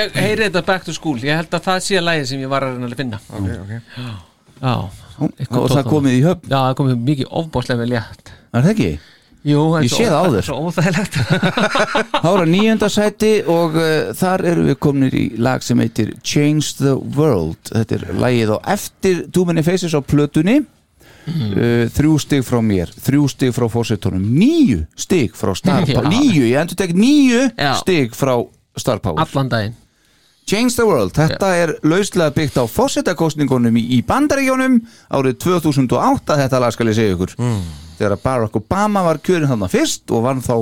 ég 0.00 0.18
heyri 0.18 0.48
þetta 0.48 0.64
back 0.72 0.84
to 0.88 0.94
school. 0.96 1.20
Ég 1.22 1.36
held 1.40 1.54
að 1.60 1.64
það 1.68 1.78
sé 1.86 2.02
lagið 2.02 2.26
sem 2.32 2.42
ég 2.44 2.50
var 2.52 2.66
að 2.66 2.76
reyna 2.76 2.90
að 2.90 2.98
finna. 3.04 3.22
Ok, 3.30 3.48
ok. 3.60 3.72
Já. 4.60 4.74
Og 5.60 5.70
það 5.70 5.86
komið 5.88 6.18
í 6.18 6.20
höfn. 6.24 6.44
Já, 6.50 6.58
það 6.66 6.76
komið 6.82 7.00
mikið 7.08 7.32
ofbáslega 7.40 7.80
vel 7.82 7.90
létt 7.94 8.30
Er 8.50 8.62
það 8.64 8.70
ekki? 8.74 8.90
Jú, 9.40 9.60
Ég 9.80 9.88
sé 9.92 10.04
það 10.04 10.20
á 10.20 10.24
þér. 10.34 10.44
Svo 10.44 10.56
óþægilegt. 10.68 11.14
Það 12.20 12.26
var 12.26 12.42
að 12.42 12.50
nýjönda 12.52 12.88
sæti 12.92 13.30
og 13.48 13.76
uh, 13.80 14.10
þar 14.18 14.42
erum 14.50 14.66
við 14.68 14.76
kominir 14.84 15.14
í 15.16 15.22
lag 15.40 15.64
sem 15.64 15.80
heitir 15.80 16.10
Change 16.20 16.74
the 16.76 16.92
World. 17.16 17.56
Þetta 17.70 17.96
er 17.96 18.04
lagið 18.20 18.52
á 18.52 18.58
eftir 18.74 19.22
Too 19.32 19.46
Many 19.48 19.64
Faces 19.64 19.96
á 19.96 20.00
plötunni. 20.04 20.58
Uh, 21.30 21.86
Þrjú 21.94 22.14
stig 22.24 22.44
frá 22.48 22.58
mér 22.64 22.88
Þrjú 23.04 23.26
stig 23.30 23.50
frá 23.54 23.66
fórsetunum 23.70 24.22
Níu 24.34 24.78
stig 24.98 25.34
frá 25.36 25.52
Star 25.54 25.84
Já. 25.88 25.98
Power 26.00 26.08
Níu, 26.10 26.46
ég 26.48 26.56
endur 26.58 26.78
tek 26.80 26.94
níu 26.96 27.42
Já. 27.60 27.74
stig 27.82 28.16
frá 28.16 28.38
Star 28.80 29.02
Power. 29.04 29.20
Allan 29.24 29.50
daginn 29.52 29.76
Change 30.50 30.74
the 30.80 30.86
World, 30.88 31.12
þetta 31.14 31.50
er 31.62 31.72
lauslega 31.86 32.32
byggt 32.34 32.56
á 32.58 32.64
fórsetakostningunum 32.66 33.76
í, 33.78 33.82
í 33.96 34.00
Bandaríkjónum 34.08 34.80
árið 35.14 35.36
2008 35.44 36.36
þetta 36.42 36.60
lag 36.64 36.74
skal 36.74 36.90
ég 36.90 36.96
segja 36.98 37.14
ykkur. 37.16 37.34
Mm. 37.38 37.60
þegar 38.00 38.16
Barack 38.24 38.56
Obama 38.56 39.02
var 39.04 39.18
kjörin 39.20 39.48
þarna 39.50 39.68
fyrst 39.68 40.10
og 40.16 40.22
var 40.24 40.38
þá 40.40 40.54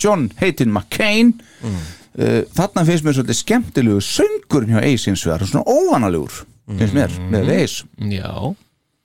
John 0.00 0.28
Hayden 0.40 0.72
McCain 0.72 1.34
Mm. 1.64 1.76
uh, 2.20 2.42
þarna 2.54 2.82
finnst 2.86 3.04
mér 3.06 3.14
svolítið 3.16 3.38
skemmtilegu 3.40 4.00
söngurinn 4.04 4.74
hjá 4.76 4.82
Ace 4.84 5.08
hins 5.10 5.22
vegar, 5.26 5.42
svona 5.48 5.64
óvanalegur 5.66 6.42
finnst 6.78 6.94
mér, 6.94 7.10
Mm. 7.18 7.30
með 7.32 7.50
Ace. 7.62 7.84
Já, 7.98 8.54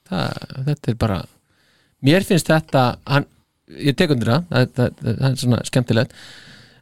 það, 0.10 0.38
þetta 0.68 0.92
er 0.94 0.98
bara 1.00 1.20
Mér 2.04 2.24
finnst 2.24 2.48
þetta 2.48 2.84
hann, 3.08 3.26
Ég 3.70 3.96
tek 3.96 4.10
undir 4.16 4.32
það, 4.32 4.46
það, 4.50 4.70
það, 4.76 4.94
það, 5.04 5.18
það 5.20 5.26
er 5.32 5.36
svona 5.44 5.58
skemmtilegt 5.68 6.14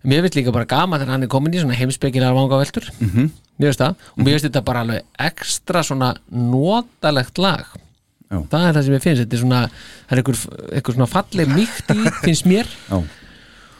Mér 0.07 0.21
finnst 0.23 0.37
líka 0.39 0.53
bara 0.55 0.65
gaman 0.69 1.01
þegar 1.01 1.11
hann 1.17 1.25
er 1.27 1.31
komin 1.31 1.53
í 1.53 1.59
svona 1.61 1.75
heimspekilega 1.75 2.33
vangaveltur 2.37 2.87
Mhm. 2.99 3.27
Mér 3.59 3.71
finnst 3.71 3.81
það 3.81 3.95
og 4.15 4.23
mér 4.23 4.31
finnst 4.37 4.47
þetta 4.47 4.63
bara 4.69 4.83
alveg 4.85 5.03
ekstra 5.27 5.83
svona 5.83 6.13
notalegt 6.31 7.37
lag 7.41 7.65
Já. 8.27 8.41
Það 8.51 8.65
er 8.67 8.73
það 8.75 8.83
sem 8.85 8.93
ég 8.97 9.03
finnst, 9.05 9.21
þetta 9.23 9.35
er 9.37 9.41
svona 9.43 9.59
það 9.67 10.11
er 10.11 10.19
einhver, 10.21 10.39
einhver 10.75 10.95
svona 10.97 11.07
falleg 11.11 11.47
mýkt 11.55 11.91
í 11.95 12.11
finnst 12.25 12.45
mér 12.49 12.67
Já. 12.89 12.97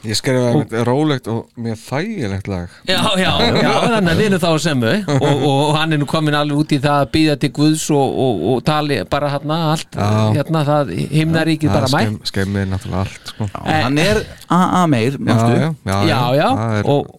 Ég 0.06 0.14
skrifaði 0.16 0.50
einmitt 0.52 0.74
rólegt 0.88 1.28
og 1.32 1.48
mjög 1.58 1.80
þægilegt 1.82 2.48
lag. 2.52 2.74
Já, 2.86 3.00
já, 3.18 3.32
já, 3.58 3.72
þannig 3.82 4.12
að 4.12 4.20
við 4.22 4.28
erum 4.28 4.42
þá 4.44 4.52
semmu 4.62 4.92
og, 5.16 5.46
og 5.50 5.72
hann 5.76 5.96
er 5.96 6.02
nú 6.04 6.08
komin 6.10 6.38
alveg 6.38 6.60
út 6.62 6.76
í 6.76 6.80
það 6.84 7.00
að 7.02 7.10
býða 7.16 7.36
til 7.42 7.50
Guðs 7.58 7.86
og, 7.96 8.20
og, 8.26 8.44
og 8.52 8.60
tali 8.68 9.00
bara 9.10 9.32
hérna 9.34 9.58
allt, 9.72 9.98
Já. 9.98 10.10
hérna 10.38 10.62
það 10.68 10.92
himnaríkið 11.16 11.74
bara 11.74 11.90
mætt. 11.90 12.12
skemm, 12.14 12.20
Skemmir 12.30 12.70
náttúrulega 12.70 13.02
allt 13.08 13.32
sko. 13.34 13.48
hann 13.66 13.98
er 14.04 14.22
AA 14.54 14.84
meir, 14.94 15.18
manstu? 15.18 15.58
Já, 15.58 15.72
já, 15.90 15.98
Já, 16.12 16.20
já, 16.38 16.50
er 16.78 16.92
og 16.94 17.10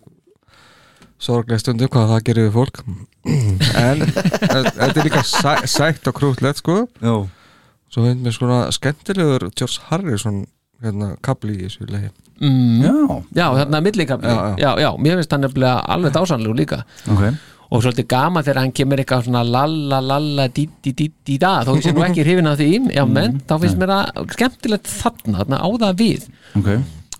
sorglega 1.19 1.59
stundu 1.65 1.89
hvað 1.91 2.13
það 2.15 2.23
gerir 2.31 2.47
við 2.49 2.55
fólk. 2.61 2.83
En 3.89 4.05
þetta 4.07 4.87
er 4.95 5.05
líka 5.05 5.25
sæ, 5.27 5.57
sætt 5.69 6.07
og 6.09 6.15
krútlegt 6.17 6.63
sko. 6.63 6.79
Já. 7.03 7.17
svo 7.93 8.05
finnst 8.07 8.23
mér 8.25 8.35
svona 8.39 8.63
skemmtilegur 8.73 9.49
George 9.59 9.83
Harrison 9.91 10.45
hérna 10.85 11.17
kapli 11.25 11.59
í 11.59 11.67
þessu 11.67 11.89
leið 11.91 12.09
mm, 12.41 12.81
Já. 12.83 12.97
já, 13.35 13.47
þarna 13.61 13.81
millikafli. 13.85 14.33
Já, 14.33 14.55
já, 14.59 14.71
já, 14.85 14.91
mér 14.99 15.21
finnst 15.21 15.33
hann 15.33 15.45
nefnilega 15.47 15.79
alveg 15.95 16.13
dásanlegur 16.17 16.59
líka. 16.59 16.83
Okay. 17.11 17.37
og 17.69 17.83
svolítið 17.85 18.07
gama 18.09 18.41
þegar 18.41 18.63
hann 18.63 18.71
kemur 18.73 19.01
eitthvað 19.03 19.27
svona 19.27 19.43
lalla 19.45 19.99
lalla 20.01 20.47
dí 20.49 20.63
dí 20.81 20.95
dí 20.97 21.11
dí 21.27 21.35
da 21.37 21.51
þó 21.69 21.75
ég 21.77 21.83
sé 21.85 21.93
nú 21.93 22.01
ekki 22.07 22.25
hrifin 22.25 22.49
af 22.49 22.57
því, 22.57 22.69
já 22.97 23.03
menn 23.05 23.43
þá 23.45 23.55
finnst 23.61 23.77
mér 23.77 23.93
það 23.93 24.31
skemmtilegt 24.33 24.89
þarna, 24.89 25.35
þarna 25.43 25.59
á 25.61 25.69
það 25.83 25.99
við. 26.01 26.25
Okay. 26.57 26.79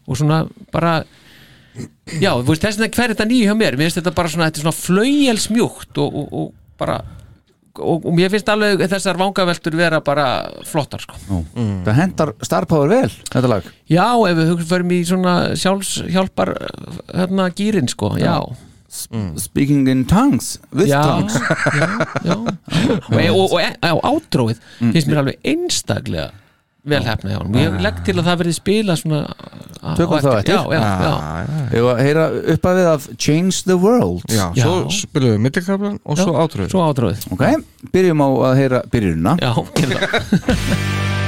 og 0.09 0.17
svona 0.17 0.39
bara 0.73 0.95
já, 2.17 2.33
þú 2.33 2.49
veist 2.49 2.65
þess 2.65 2.81
vegna 2.81 2.97
hver 2.97 3.05
er 3.05 3.15
þetta 3.15 3.29
nýju 3.29 3.51
hjá 3.51 3.57
mér? 3.61 3.77
Mér 3.77 3.91
finnst 3.91 4.01
þetta 4.01 4.15
bara 4.17 4.33
svona, 4.33 4.49
þetta 4.49 4.63
er 4.63 4.67
svona 4.67 4.81
flauelsmjúkt 4.81 6.01
og, 6.01 6.17
og, 6.23 6.33
og 6.33 6.81
bara 6.81 6.97
og, 7.79 8.07
mér 8.17 8.33
finnst 8.33 8.49
alveg 8.53 8.85
þessar 8.91 9.19
vangaveltur 9.21 9.77
vera 9.79 10.01
bara 10.05 10.29
flottar 10.69 11.03
sko 11.05 11.19
mm. 11.29 11.83
það 11.87 11.99
hendar 12.01 12.33
Star 12.47 12.69
Power 12.71 12.91
vel 12.93 13.11
þetta 13.29 13.51
lag 13.51 13.69
Já, 13.89 14.09
ef 14.29 14.41
við 14.41 14.65
fyrir 14.69 14.97
í 14.97 15.03
svona 15.09 15.35
sjálfs 15.59 15.93
hjálpar 16.09 16.55
hérna 17.13 17.51
gýrin 17.57 17.91
sko, 17.91 18.15
já 18.21 18.41
Speaking 18.89 19.85
in 19.93 20.07
tongues 20.09 20.57
with 20.73 20.89
Já, 20.89 21.03
tongues 21.05 21.37
já, 21.37 21.89
já. 22.25 22.37
og, 23.37 23.53
og, 23.53 23.59
og, 23.61 23.99
og 23.99 24.07
átróið 24.09 24.63
finnst 24.81 25.11
mér 25.11 25.21
alveg 25.23 25.43
einstaklega 25.45 26.31
vel 26.93 27.03
hefna 27.07 27.33
hjá 27.33 27.39
hann 27.43 27.59
ég 27.61 27.79
legg 27.85 28.03
til 28.07 28.17
að 28.19 28.29
það 28.31 28.39
verði 28.43 28.55
spila 28.59 28.99
svona 29.01 29.23
Tökum 29.79 30.19
þá 30.19 30.29
eftir. 30.41 30.57
Já, 30.57 30.63
já, 30.75 30.81
já. 31.07 31.13
Ég 31.77 31.85
var 31.87 31.93
að 31.95 32.01
heyra 32.03 32.25
upp 32.55 32.65
að 32.67 32.79
við 32.81 32.89
af 32.91 33.05
Change 33.15 33.61
the 33.69 33.77
World? 33.79 34.25
Já, 34.35 34.47
svo 34.59 34.73
spilum 34.97 35.37
við 35.37 35.45
millikaflan 35.47 36.01
og 36.03 36.19
svo 36.19 36.35
átrúið 36.43 36.73
Svo 36.75 36.83
átróið 36.89 37.29
Ok, 37.37 37.45
byrjum 37.95 38.25
á 38.27 38.29
að 38.51 38.59
heyra 38.59 38.83
byrjunina. 38.91 39.37
Já, 39.39 39.53
gerum 39.79 41.27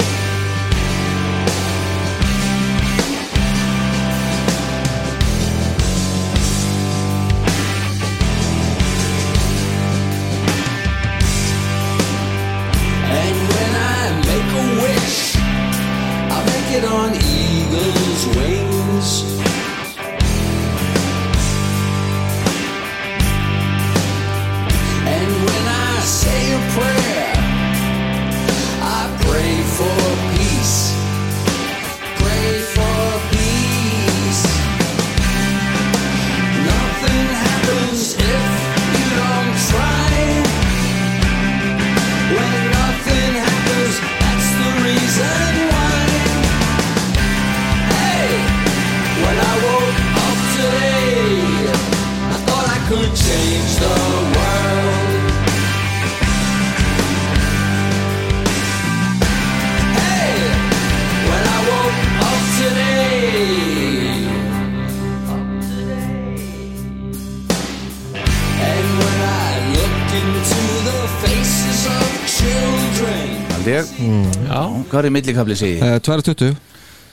Já. 74.01 74.61
Hvað 74.91 75.07
er 75.07 75.13
millikafli 75.15 75.55
segi? 75.59 75.79
Uh, 75.81 75.97
2.20 76.01 76.55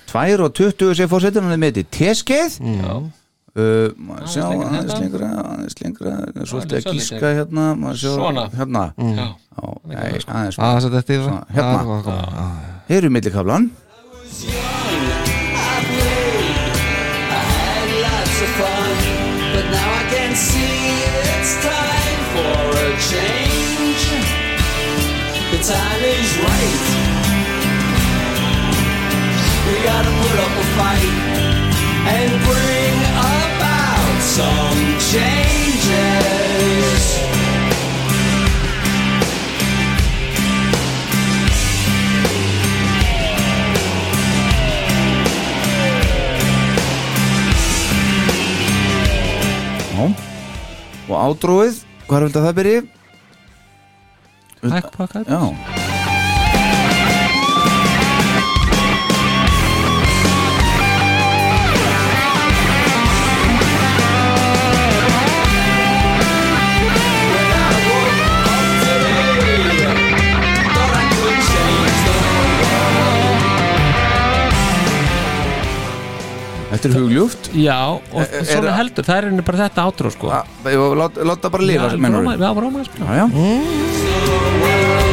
2 0.09 0.45
og 0.47 0.53
20 0.57 0.95
sem 0.97 1.09
fórsetin 1.11 1.45
hann 1.45 1.53
er 1.57 1.61
með 1.61 1.81
þetta 1.83 1.97
teskeið 1.99 2.59
Já. 2.65 2.95
Uh, 3.59 3.89
maður 3.97 4.29
sjá 4.31 4.43
aðeins 4.45 4.93
hérna. 4.93 5.01
lengra 5.03 5.29
aðeins 5.43 5.77
lengra, 5.83 6.13
svolítið 6.47 6.77
að 6.79 6.95
gíska 6.95 7.33
hérna 7.41 7.65
Svona. 7.99 8.45
hérna. 8.55 8.85
Mm. 8.97 9.17
Já, 9.19 9.27
nei, 9.91 9.97
aðeins 9.99 10.59
Aðeins 10.63 10.89
að 10.89 10.97
þetta 10.99 11.17
yfir 11.17 11.27
Svona, 11.27 11.45
hérna. 11.57 13.11
millikaflan 13.17 13.71
lots 18.03 18.41
of 18.43 18.51
fun, 18.59 18.97
but 19.55 19.65
now 19.71 19.91
I 20.01 20.03
can 20.13 20.35
see 20.37 21.03
it's 21.35 21.53
time 21.65 22.21
for 22.35 22.79
a 22.79 23.01
change. 23.09 23.28
The 25.51 25.57
time 25.65 26.03
is 26.05 26.31
right. 26.45 26.83
We 29.67 29.75
gotta 29.83 30.13
put 30.23 30.39
up 30.45 30.53
a 30.53 30.67
fight 30.77 31.15
and 32.15 32.31
bring 32.45 32.97
about 33.17 34.21
some 34.21 34.81
changes. 35.11 35.69
Já. 49.97 50.07
og 51.09 51.17
ádróið 51.17 51.81
hvað 52.07 52.17
er 52.19 52.25
vel 52.27 52.33
það 52.37 52.57
byrji? 52.61 52.98
Backpacker 54.63 55.25
Þetta 76.79 76.91
er 76.93 76.95
hugljúft 76.95 77.49
Já, 77.59 77.79
og 77.99 78.21
Er- 78.23 78.45
svona 78.47 78.77
heldur, 78.79 79.03
það 79.09 79.19
er 79.33 79.43
bara 79.43 79.59
þetta 79.67 79.87
átrú 79.89 80.13
sko. 80.15 80.31
Láta 81.03 81.27
láta 81.27 81.51
bara 81.51 81.67
lifa, 81.67 81.91
Já, 81.91 82.49
róma 82.63 82.85
að 82.85 82.91
spila 82.93 83.19
Já, 83.19 83.27
já 83.27 85.08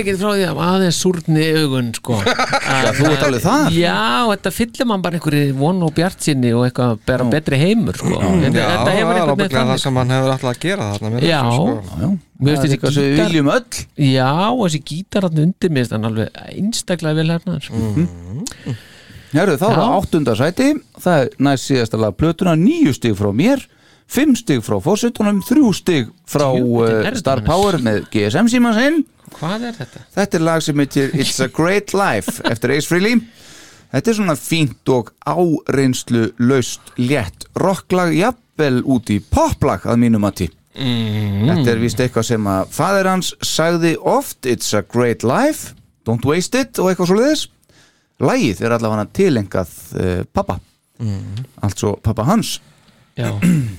Ég 0.00 0.06
er 0.06 0.14
ekki 0.14 0.20
frá 0.22 0.30
því 0.32 0.44
að 0.48 0.60
aðeins 0.64 0.98
súrni 1.04 1.44
augun 1.60 1.90
sko. 1.96 2.16
Já, 2.24 2.90
þú 2.96 3.06
ert 3.10 3.24
alveg 3.26 3.42
þar. 3.44 3.74
Já, 3.76 3.96
þetta 4.30 4.52
fyllir 4.56 4.88
mann 4.88 5.02
bara 5.04 5.18
einhverju 5.20 5.54
von 5.60 5.82
og 5.84 5.92
bjart 5.98 6.24
sinni 6.24 6.52
og 6.56 6.64
eitthvað 6.66 6.94
bara 7.10 7.26
betri 7.34 7.58
heimur 7.60 7.98
sko. 8.00 8.14
Þetta, 8.16 8.50
Já, 8.56 8.64
þetta 8.64 8.86
það 8.86 8.96
hefur 8.96 9.12
er 9.12 9.20
einhvern 9.20 9.34
ábygglega 9.34 9.44
veginn 9.44 9.58
það 9.60 9.70
þannig. 9.70 9.82
sem 9.84 10.00
hann 10.00 10.14
hefur 10.16 10.32
alltaf 10.34 10.50
að 10.54 10.60
gera 10.64 10.88
þarna 10.94 11.20
Já, 11.20 11.40
þessu, 11.44 11.56
sko. 11.60 12.00
já. 12.00 12.10
Mér 12.40 12.48
Það 12.48 12.56
er 12.56 12.62
finnst 12.62 12.74
eitthvað 12.76 12.90
þessi 12.90 13.00
sem 13.00 13.04
við 13.04 13.16
gítar 13.18 13.28
viljum 13.30 13.50
öll. 13.52 13.82
Já, 14.10 14.30
og 14.50 14.62
þessi 14.64 14.80
gítar 14.90 15.26
hann 15.28 15.42
undir 15.44 15.74
mér 15.76 15.90
þannig 15.90 16.10
alveg 16.10 16.40
einstaklega 16.56 17.18
vel 17.20 17.34
hernaður 17.34 17.68
Mhm. 17.76 18.78
Herru, 19.30 19.52
þá 19.60 19.66
er 19.68 19.70
Já. 19.70 19.78
það 19.78 19.92
áttunda 20.00 20.32
sæti. 20.40 20.68
Það 21.04 21.20
er 21.22 21.28
næst 21.46 21.68
síðasta 21.70 22.00
lag 22.02 22.16
plötuna 22.18 22.56
Níu 22.58 22.90
stig 22.96 23.14
frá 23.14 23.28
mér 23.30 23.62
Fimm 24.10 24.32
stig 24.34 24.58
frá 24.66 24.80
fórsetunum 24.82 25.38
Þrjú 25.46 25.68
stig 25.78 26.08
frá 26.26 26.48
Djöfullinn 26.50 26.80
uh, 26.82 27.06
er 27.06 27.14
þetta 27.14 27.20
Star 27.22 27.38
annars. 27.38 27.46
Power 27.46 27.78
með 27.84 28.00
GSM 28.10 28.48
síma 28.50 28.72
sinn 28.74 29.04
Hvað 29.38 29.66
er 29.70 29.76
þetta? 29.78 30.02
Þetta 30.16 30.38
er 30.40 30.44
lag 30.46 30.64
sem 30.64 30.82
heitir 30.82 31.12
It's 31.16 31.40
a 31.44 31.48
Great 31.48 31.94
Life 31.96 32.42
eftir 32.50 32.74
Ace 32.76 32.88
Frehley 32.90 33.20
Þetta 33.90 34.12
er 34.12 34.16
svona 34.20 34.36
fínt 34.38 34.90
og 34.94 35.10
áreynslu 35.26 36.28
laust 36.46 36.92
létt 37.00 37.46
rocklag 37.58 38.12
jafnvel 38.14 38.82
út 38.86 39.10
í 39.10 39.18
poplag 39.32 39.86
að 39.90 39.98
mínum 40.04 40.22
mati 40.26 40.46
mm. 40.78 41.46
Þetta 41.48 41.72
er 41.74 41.82
vist 41.82 42.02
eitthvað 42.04 42.28
sem 42.30 42.50
að 42.52 42.70
fadir 42.76 43.10
hans 43.10 43.32
sagði 43.42 43.96
oft 43.98 44.46
It's 44.46 44.70
a 44.78 44.82
great 44.86 45.24
life, 45.26 45.74
don't 46.06 46.26
waste 46.28 46.58
it 46.60 46.78
og 46.78 46.92
eitthvað 46.92 47.10
svo 47.12 47.20
liðis 47.22 47.46
Lægið 48.20 48.58
er 48.66 48.74
allavega 48.76 49.06
tilengað 49.16 49.76
uh, 49.96 50.18
pappa 50.32 50.60
Mm. 51.00 51.46
altså 51.64 51.94
pappa 52.04 52.26
hans 52.28 52.58
Já 53.16 53.30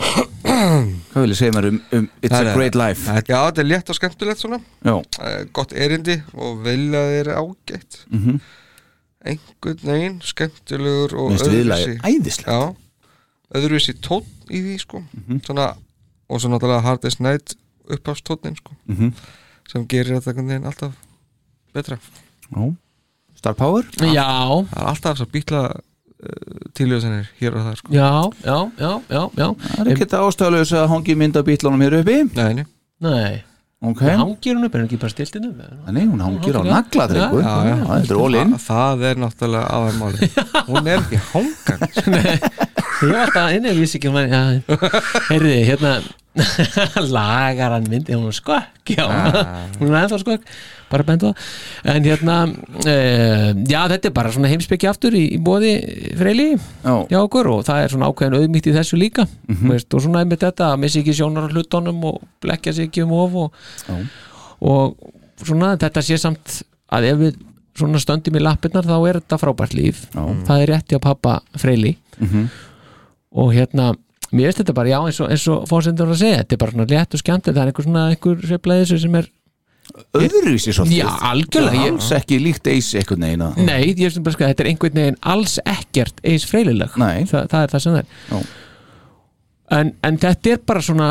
Hvað 0.43 1.21
vil 1.25 1.31
ég 1.33 1.37
segja 1.37 1.53
mér 1.55 1.67
um, 1.69 1.77
um 1.97 2.07
It's 2.21 2.31
Það 2.33 2.47
a 2.49 2.53
great 2.55 2.75
life 2.79 3.05
Já, 3.29 3.37
þetta 3.49 3.61
er 3.63 3.67
létt 3.69 3.91
og 3.93 3.97
skemmtilegt 3.97 4.41
svona 4.41 4.59
Já. 4.85 4.95
Eh, 5.21 5.43
Gott 5.53 5.73
erindi 5.73 6.15
og 6.33 6.61
viljaði 6.65 7.19
er 7.23 7.31
ágætt 7.37 7.99
Mhm. 8.11 8.39
Einhvern 9.21 9.83
veginn, 9.85 10.15
skemmtilegur 10.25 11.11
og 11.13 11.35
æðislegt. 11.37 12.47
Já, 12.47 12.73
öðruvísi 13.53 13.93
tónn 14.01 14.25
í 14.49 14.63
því 14.65 14.79
sko 14.81 15.03
svona, 15.45 15.75
Og 16.31 16.39
svo 16.41 16.49
náttúrulega 16.49 16.81
Hardest 16.87 17.19
Night 17.21 17.55
upphafstónnin 17.91 18.55
sko 18.57 18.73
Mhm. 18.87 19.13
sem 19.69 19.85
gerir 19.87 20.17
þetta 20.17 20.31
einhvern 20.33 20.47
veginn 20.47 20.65
alltaf 20.65 20.93
betra 21.73 21.99
Já. 22.51 22.75
Star 23.37 23.53
Power 23.53 23.83
Já 23.99 24.65
Það 24.71 24.81
er 24.81 24.87
alltaf 24.89 25.17
þess 25.17 25.25
að 25.27 25.31
býtla 25.37 25.61
uh, 26.21 26.65
tiljóðsennir 26.77 27.29
hér 27.41 27.57
og 27.57 27.67
það 27.69 27.77
sko. 27.81 27.93
Já, 27.95 28.09
já, 28.45 28.57
já, 28.79 28.91
já, 29.09 29.21
já. 29.41 29.47
Það 29.67 29.85
er 29.85 29.93
ekki 29.93 30.05
þetta 30.05 30.25
ástæðulegs 30.27 30.73
að 30.81 30.91
hangi 30.95 31.15
mynda 31.21 31.45
bítlunum 31.47 31.85
hér 31.87 31.97
uppi. 32.01 32.19
Nei, 32.37 32.51
nei. 32.61 32.65
Nei. 33.01 33.39
Ok. 33.81 34.01
Hangir 34.05 34.53
hún 34.53 34.67
upp, 34.67 34.75
er 34.77 34.83
hún 34.83 34.89
ekki 34.91 34.97
bara 35.01 35.09
stilt 35.09 35.37
inn 35.39 35.47
upp? 35.47 35.61
Nei, 35.89 36.03
hún 36.05 36.19
hangir 36.21 36.53
á 36.53 36.61
Já. 36.61 36.69
nagladrengur 36.69 37.41
Já, 37.41 37.53
já. 37.65 37.77
Þetta 37.89 38.13
er 38.13 38.19
all-in 38.21 38.51
Þa, 38.53 38.65
Það 38.67 39.05
er 39.09 39.21
náttúrulega 39.23 39.71
aðeins 39.73 39.97
máli 39.97 40.27
Hún 40.69 40.89
er 40.91 40.99
ekki 41.01 41.21
hangan 41.31 41.81
Ég 43.01 43.09
var 43.09 43.23
alltaf 43.23 43.55
inni, 43.55 43.71
ég 43.71 43.79
vissi 43.81 43.97
ekki 43.97 44.11
um 44.11 44.19
hann 44.19 44.29
já, 44.29 44.41
Heyrði, 45.31 45.55
hérna 45.65 45.95
lagar 47.17 47.73
hann 47.79 47.89
myndi, 47.89 48.13
hún 48.13 48.29
er 48.29 48.37
skökk 48.37 48.93
já, 48.93 49.07
hún 49.79 49.89
er 49.89 49.97
ennþá 50.03 50.21
skökk 50.21 50.45
bara 50.91 51.05
bentu 51.07 51.31
það 51.31 51.95
en 51.95 52.07
hérna, 52.09 52.35
uh, 52.47 53.47
já 53.71 53.81
þetta 53.93 54.09
er 54.11 54.15
bara 54.17 54.31
svona 54.35 54.51
heimspekki 54.51 54.89
aftur 54.91 55.15
í, 55.17 55.23
í 55.35 55.39
bóði 55.41 55.73
freyli 56.19 56.49
já. 56.57 56.95
hjá 57.11 57.19
okkur 57.21 57.49
og 57.55 57.63
það 57.67 57.83
er 57.85 57.93
svona 57.95 58.09
ákveðin 58.11 58.37
auðmýtt 58.41 58.69
í 58.71 58.75
þessu 58.77 58.99
líka 58.99 59.27
Mhm. 59.47 59.69
veist, 59.71 59.93
og 59.93 60.01
svona 60.05 60.21
einmitt 60.23 60.43
þetta 60.43 60.71
að 60.73 60.81
missi 60.83 61.01
ekki 61.03 61.15
sjónar 61.17 61.47
á 61.47 61.53
hlutunum 61.53 62.03
og 62.11 62.21
blekja 62.41 62.73
sig 62.73 62.89
ekki 62.89 63.03
um 63.05 63.11
of 63.17 63.35
og, 63.35 63.53
og 64.61 64.97
svona 65.43 65.73
þetta 65.81 66.03
sé 66.05 66.17
samt 66.21 66.61
að 66.91 67.07
ef 67.13 67.17
við 67.23 67.39
svona 67.79 67.99
stöndum 68.03 68.35
í 68.35 68.41
lappirnar 68.43 68.83
þá 68.85 68.95
er 69.09 69.19
þetta 69.21 69.37
frábært 69.41 69.73
líf 69.77 70.03
Já. 70.11 70.21
það 70.47 70.61
er 70.65 70.71
rétt 70.75 70.91
hjá 70.91 70.99
pappa 71.01 71.39
freyli 71.57 71.95
Mhm. 72.21 72.47
og 73.33 73.53
hérna 73.55 73.93
mér 74.31 74.47
veist 74.51 74.59
þetta 74.61 74.73
bara, 74.75 74.89
já 74.91 74.99
eins 75.07 75.19
og, 75.47 75.61
og 75.61 75.67
fórsendur 75.67 76.11
að 76.11 76.19
segja, 76.21 76.41
þetta 76.43 76.53
er 76.55 76.59
bara 76.61 76.71
svona 76.71 76.87
létt 76.91 77.15
og 77.15 77.19
skemmt 77.23 77.47
það 77.47 77.57
er 77.61 77.71
einhver 77.71 77.83
svona, 77.87 78.03
einhver 78.11 78.37
sveiflaði 78.47 78.83
þessu 78.85 78.99
sem 79.01 79.15
er 79.19 79.25
Öðruvísi 80.17 80.73
svolítið. 80.75 80.97
Já, 81.01 81.09
algjörlega, 81.31 81.87
Alls 81.91 82.11
ekki 82.17 82.39
líkt 82.43 82.67
eis 82.71 82.91
einhvern 82.95 83.25
veginn 83.27 83.45
að- 83.47 83.57
Nei, 83.65 83.81
ég 83.93 83.97
veist 84.05 84.23
bara 84.23 84.33
sko, 84.37 84.45
þetta 84.49 84.63
er 84.65 84.69
einhvern 84.71 84.93
veginn 85.01 85.17
alls 85.21 85.59
ekkert 85.65 86.21
eins 86.23 86.45
freylileg 86.45 86.97
Nei. 86.97 87.23
Þa, 87.25 87.47
það 87.51 87.63
er 87.63 87.67
það 87.75 87.81
sem 87.81 87.93
það 87.93 87.99
er. 88.39 88.45
En, 89.71 89.93
en 90.03 90.17
þetta 90.17 90.51
er 90.57 90.63
bara 90.67 90.81
svona 90.83 91.09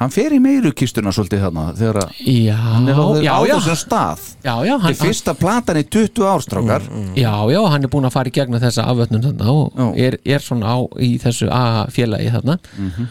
Hann 0.00 0.10
fer 0.10 0.32
í 0.34 0.38
meiru 0.42 0.72
kistuna 0.74 1.12
svolítið 1.14 1.42
þarna 1.44 1.64
þegar 1.78 1.98
að 2.00 2.14
Já, 2.26 2.54
hann 2.56 2.88
er 2.88 2.96
á, 2.98 3.06
já, 3.22 3.32
á 3.36 3.40
já. 3.46 3.54
þessum 3.60 3.76
stað. 3.82 4.22
Já, 4.42 4.54
já, 4.66 4.72
Þetta 4.80 4.90
er 4.90 4.96
fyrsta 5.06 5.34
platan 5.38 5.76
í 5.78 5.82
20 5.92 6.24
árstrákar 6.32 6.86
Já, 7.14 7.34
já, 7.52 7.60
hann 7.70 7.84
er 7.86 7.92
búin 7.92 8.08
að 8.08 8.14
fara 8.16 8.32
í 8.32 8.34
gegnum 8.34 8.58
þessa 8.64 8.86
afvötnum 8.90 9.22
þarna 9.22 9.52
og 9.52 9.98
er, 10.00 10.16
er 10.24 10.42
svona 10.42 10.72
á 10.74 10.78
í 10.98 11.10
þessu 11.22 11.50
A 11.52 11.62
félagi 11.92 12.32
þarna. 12.34 12.56
Mhm. 12.78 13.06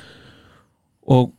og 1.12 1.32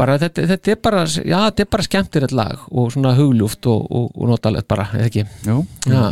bara 0.00 0.18
þetta, 0.24 0.48
þetta 0.54 0.74
er 0.74 0.82
bara 0.88 1.04
já, 1.06 1.38
þetta 1.46 1.64
er 1.66 1.70
bara 1.76 1.86
skemmtir 1.86 2.28
lag 2.36 2.66
og 2.70 2.90
svona 2.96 3.14
hugljúft 3.18 3.70
og, 3.70 3.86
og, 3.88 4.10
og 4.16 4.30
notalegt 4.34 4.68
bara, 4.70 4.88
eða 4.98 5.08
ekki? 5.12 5.26
Jú. 5.48 5.62
Já, 5.86 6.04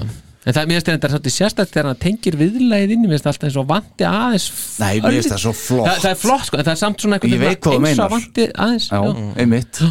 En 0.49 0.55
það, 0.57 0.69
mér 0.71 0.79
finnst 0.79 0.89
þetta 0.89 1.09
svolítið 1.13 1.33
sérstætt 1.35 1.73
þegar 1.75 1.87
hann 1.91 1.99
tengir 2.01 2.37
viðlæðið 2.41 2.93
inn 2.95 3.03
mér 3.05 3.11
finnst 3.19 3.27
alltaf 3.29 3.49
eins 3.51 3.57
og 3.61 3.67
vanti 3.69 4.07
aðeins 4.09 4.47
Nei, 4.81 5.01
mér 5.03 5.17
finnst 5.19 5.33
það 5.35 5.43
svo 5.43 5.53
flott. 5.59 5.89
það, 5.91 5.99
það 6.05 6.13
er 6.15 6.21
flott, 6.23 6.45
sko, 6.49 6.57
en 6.61 6.69
það 6.69 6.73
er 6.73 6.81
samt 6.81 7.05
svona 7.05 7.19
Ég 7.19 7.43
veit 7.43 7.59
hvað 7.67 7.75
þú 7.75 7.89
eins 7.91 8.01
og 8.05 8.15
vanti 8.15 8.47
aðeins 8.55 8.87
Já, 8.89 9.01
einmitt. 9.43 9.83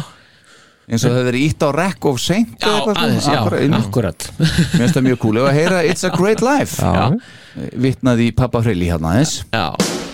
Eins 0.88 1.04
og 1.04 1.14
það 1.14 1.28
verið 1.28 1.44
ítt 1.44 1.62
á 1.62 1.70
rekk 1.78 2.10
of 2.10 2.20
seint 2.24 2.64
Já, 2.64 2.74
aðeins, 2.96 3.28
já, 3.28 3.40
akkurat 3.78 4.28
Mér 4.40 4.82
finnst 4.82 4.98
það 4.98 5.08
mjög 5.12 5.22
cool. 5.26 5.38
Ef 5.44 5.50
að 5.52 5.58
heyra 5.60 5.84
It's 5.92 6.06
a 6.08 6.12
great 6.16 6.42
life 6.42 6.80
Já. 6.82 7.06
Vitnaði 7.86 8.30
í 8.32 8.36
pappa 8.42 8.64
Freyli 8.64 8.88
hérna 8.90 9.14
aðeins. 9.14 9.42
Já 9.52 10.07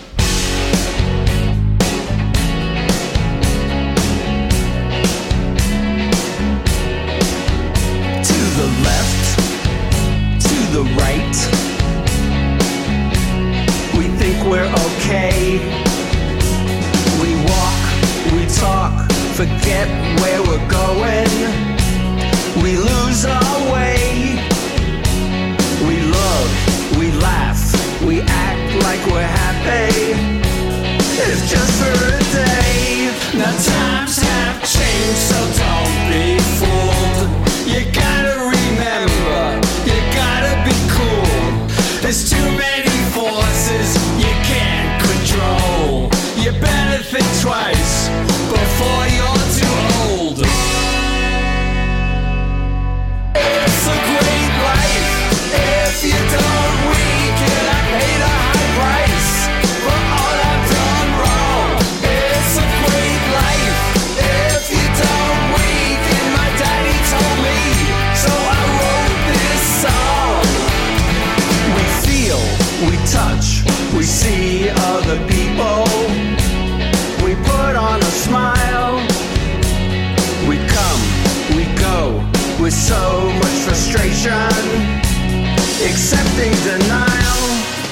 accepting 85.86 86.52
denial. 86.64 87.42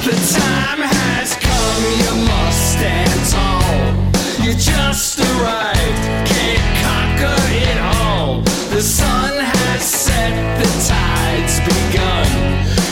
The 0.02 0.16
time 0.34 0.80
has 0.80 1.36
come, 1.36 1.84
you 2.02 2.12
must 2.26 2.60
stand 2.72 3.18
tall. 3.30 3.72
You 4.44 4.52
just 4.54 5.20
arrived, 5.20 6.02
can't 6.26 6.68
conquer 6.82 7.38
it 7.52 7.78
all. 8.00 8.40
The 8.70 8.82
sun 8.82 9.32
has 9.38 9.82
set, 9.82 10.32
the 10.58 10.68
tide's 10.88 11.60
begun. 11.60 12.30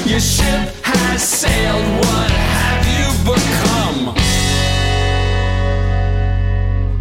Your 0.07 0.21
ship 0.21 0.69
has 0.85 1.23
sailed, 1.23 1.87
what 2.05 2.31
have 2.31 2.85
you 2.99 3.09
become? 3.25 4.15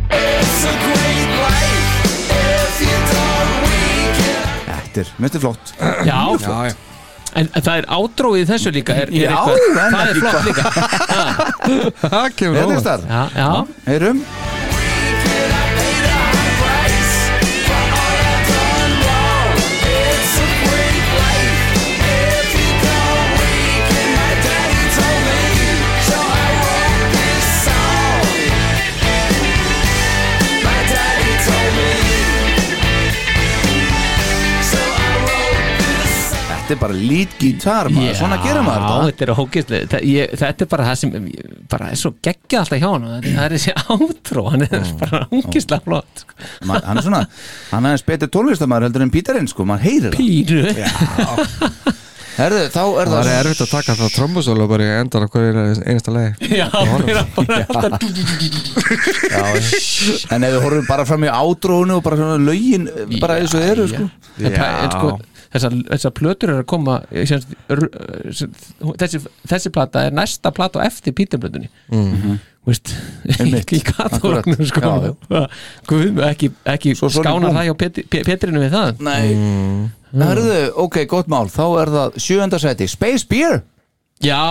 It's 0.10 0.62
a 0.64 0.76
great 0.88 1.30
life 1.46 1.90
if 2.32 2.74
you 2.82 2.98
don't 3.14 3.54
weaken. 3.68 4.46
Þetta 4.88 5.00
er, 5.02 5.08
mér 5.18 5.30
finnst 5.30 5.36
þetta 5.36 5.40
flott 5.46 5.66
Já, 6.08 6.22
flott 6.40 6.89
En, 7.38 7.46
en 7.54 7.62
það 7.62 7.76
er 7.82 7.86
átróið 7.94 8.42
í 8.42 8.46
þessu 8.50 8.72
líka 8.74 8.96
er, 8.98 9.12
er 9.14 9.22
Já, 9.22 9.34
eitthvað, 9.38 9.58
en 9.78 9.92
Það 9.94 10.06
er 10.10 10.16
flott 10.24 10.46
líka. 10.50 10.64
Það 12.14 12.30
kemur 12.40 12.58
er 12.58 12.64
óvart. 12.66 12.82
starf 12.82 13.04
Þetta 36.70 36.76
er 36.78 36.82
bara 36.84 36.98
lead 37.02 37.32
guitar 37.42 37.88
maður, 37.90 38.12
svona 38.20 38.36
gerir 38.44 38.62
maður 38.62 38.84
þetta. 38.86 39.06
þetta 39.10 39.26
er 39.26 39.32
hókislega 39.40 40.02
Þetta 40.44 40.66
er 40.66 40.70
bara 40.70 40.84
það 40.86 41.00
sem 41.02 41.14
bara 41.72 41.88
er 41.90 41.98
svo 41.98 42.12
geggjað 42.28 42.60
alltaf 42.62 42.82
hjá 42.84 42.90
hann 42.94 43.08
það 43.26 43.40
er 43.48 43.56
þessi 43.56 43.74
átró, 43.96 44.44
hann 44.54 44.66
er 44.68 44.92
bara 45.00 45.22
hókislega 45.32 45.82
flott 45.88 46.22
sko. 46.22 46.38
Ma, 46.70 46.78
Hann 46.86 47.02
er 47.02 47.08
svona, 47.08 47.24
hann 47.72 47.88
er 47.90 47.96
eins 47.98 48.06
betur 48.06 48.30
tónlistamæður 48.38 48.86
heldur 48.90 49.06
en 49.08 49.14
Píterinn 49.18 49.50
sko, 49.50 49.66
maður 49.66 49.88
heyrir 49.90 50.14
það. 50.14 50.22
Pínu. 50.22 51.96
Herðu, 52.40 52.60
þá 52.72 52.80
er 52.80 53.10
Það 53.10 53.10
það 53.10 53.30
er 53.34 53.38
erfitt 53.42 53.62
að 53.66 53.72
taka 53.74 53.94
það 54.00 54.12
trombusólu 54.16 54.68
bara 54.72 54.86
í 54.86 54.92
endar 55.02 55.26
af 55.26 55.32
hverju 55.34 55.64
einasta 55.90 56.14
leið 56.16 56.46
Já, 56.62 56.68
mér 56.72 57.10
er 57.10 57.26
bara 57.36 57.58
alltaf 57.66 58.06
Já, 59.34 59.42
En 60.38 60.46
ef 60.48 60.54
við 60.54 60.62
horfum 60.64 60.88
bara 60.88 61.08
fram 61.10 61.26
í 61.28 61.32
ádrónu 61.34 61.98
og 61.98 62.06
bara 62.06 62.20
svona 62.22 62.38
lögin 62.40 62.88
bara 63.20 63.42
eins 63.42 63.52
og 63.58 63.66
þeir 63.66 63.74
eru 63.74 63.88
sko. 63.92 64.08
En 64.40 64.56
pæ- 64.56 64.70
en 64.86 64.94
sko, 64.96 65.12
þessar, 65.54 65.76
þessar 65.90 66.14
plötur 66.20 66.50
er 66.54 66.62
að 66.64 66.68
koma 66.70 67.00
ég 67.16 67.28
sem, 67.28 67.42
r- 67.74 67.90
sem, 68.36 68.52
þessi, 69.02 69.22
þessi 69.50 69.72
plata 69.74 70.06
er 70.08 70.12
næsta 70.16 70.52
plata 70.56 70.84
eftir 70.86 71.14
Píterblöndunni 71.18 71.70
Mhm. 71.92 72.40
veist, 72.70 72.92
Einmitt, 73.40 73.64
ekki 73.64 73.80
kathólagnu 73.88 74.66
sko. 74.70 74.82
Já, 75.30 75.48
Guð, 75.90 76.20
ekki, 76.28 76.52
ekki 76.70 76.94
Svo 77.00 77.10
svona 77.10 77.32
skánar 77.32 77.50
búm. 77.50 77.58
það 77.58 77.66
hjá 77.70 77.78
Petri, 77.82 78.04
Pe- 78.04 78.24
Petrinu 78.28 78.60
við 78.62 78.76
það. 78.76 79.00
Nei. 79.02 79.90
Herðu, 80.14 80.60
ok, 80.86 81.04
gott 81.10 81.28
mál, 81.32 81.48
þá 81.50 81.66
er 81.82 81.92
það 81.96 82.16
sjöunda 82.22 82.60
seti 82.62 82.88
Space 82.90 83.26
Beer 83.30 83.62
Já, 84.22 84.42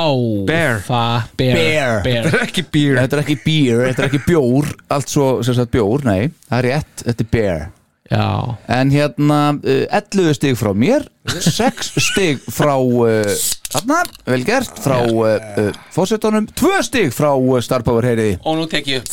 Bear. 0.48 0.78
fa, 0.80 1.28
bear, 1.36 1.54
Bear. 1.58 2.02
bear. 2.02 2.24
Þetta 2.24 2.38
er 2.38 2.44
ekki 2.46 2.62
býr 2.72 2.94
Þetta 3.02 3.16
er 3.18 3.20
ekki 3.22 3.34
beer, 3.44 3.82
þetta 3.90 4.02
er 4.02 4.06
ekki 4.08 4.20
bjór. 4.24 4.70
Allt 4.96 5.10
svo, 5.12 5.26
sem 5.44 5.54
sagt 5.58 5.70
bjór, 5.74 6.04
nei. 6.08 6.30
Það 6.48 6.58
er 6.62 6.68
rétt, 6.70 7.02
þetta 7.04 7.20
er 7.26 7.28
bear 7.34 7.66
Já, 8.08 8.56
En 8.72 8.90
hérna, 8.90 9.38
uh, 9.60 9.84
11 9.92 10.34
stig 10.38 10.56
frá 10.56 10.72
mér 10.72 11.04
6 11.28 11.90
stig 12.08 12.40
frá 12.48 12.74
uh, 12.80 13.34
Þarna, 13.68 14.02
vel 14.24 14.46
gert 14.48 14.80
Frá 14.80 15.02
uh, 15.04 15.34
uh, 15.36 15.72
fórsetunum 15.92 16.48
2 16.56 16.78
stig 16.88 17.12
frá 17.12 17.34
Starpower 17.60 18.08
heyriði 18.08 18.38
og 18.44 18.56
nú 18.62 18.68
tek 18.70 18.88
ég 18.88 19.04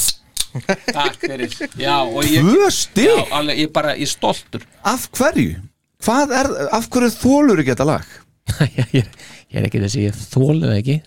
Takk 0.88 1.18
fyrir. 1.20 1.52
Já, 1.76 1.98
og 2.08 2.24
ég, 2.24 2.46
2 2.46 2.70
stig? 2.72 3.10
já, 3.10 3.26
alveg, 3.36 3.58
ég 3.66 3.72
bara, 3.76 3.96
ég 4.00 4.08
er 4.08 4.12
stoltur. 4.12 4.64
Af 4.88 5.10
hverju? 5.18 5.58
Hvað 6.06 6.32
er, 6.38 6.50
af 6.76 6.88
hverju 6.94 7.12
þólur 7.12 7.60
ekki 7.60 7.74
þetta 7.74 7.88
lag? 7.90 8.14
ég, 8.96 9.10
er 9.52 9.68
ekki 9.68 9.82
þessi, 9.84 10.06
ég 10.08 10.20
þólu 10.32 10.72
ekki 10.78 11.02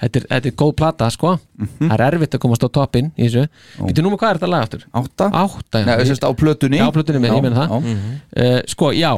Þetta 0.00 0.20
er, 0.20 0.26
þetta 0.30 0.48
er 0.50 0.54
góð 0.62 0.70
plata, 0.80 1.08
sko. 1.12 1.34
Það 1.80 1.94
er 1.96 2.04
erfitt 2.06 2.36
að 2.38 2.42
komast 2.46 2.62
á 2.64 2.68
toppinn 2.72 3.10
í 3.16 3.26
þessu. 3.28 3.42
Býttu 3.84 4.04
nú 4.04 4.12
með 4.14 4.22
hvað 4.22 4.30
er 4.34 4.38
þetta 4.40 4.48
lag 4.54 4.62
aftur? 4.66 4.86
8 5.00 5.26
Átta, 5.42 5.82
Nei, 5.84 5.92
þess 6.00 6.22
að 6.24 6.30
á 6.30 6.32
plötunni. 6.40 6.80
Já, 6.80 6.86
plötunni 6.94 7.20
minni, 7.20 7.36
ég 7.36 7.44
meina 7.44 7.66
það. 7.66 7.90
já. 7.90 8.14
uh, 8.46 8.62
Sko, 8.72 8.92
já. 8.96 9.12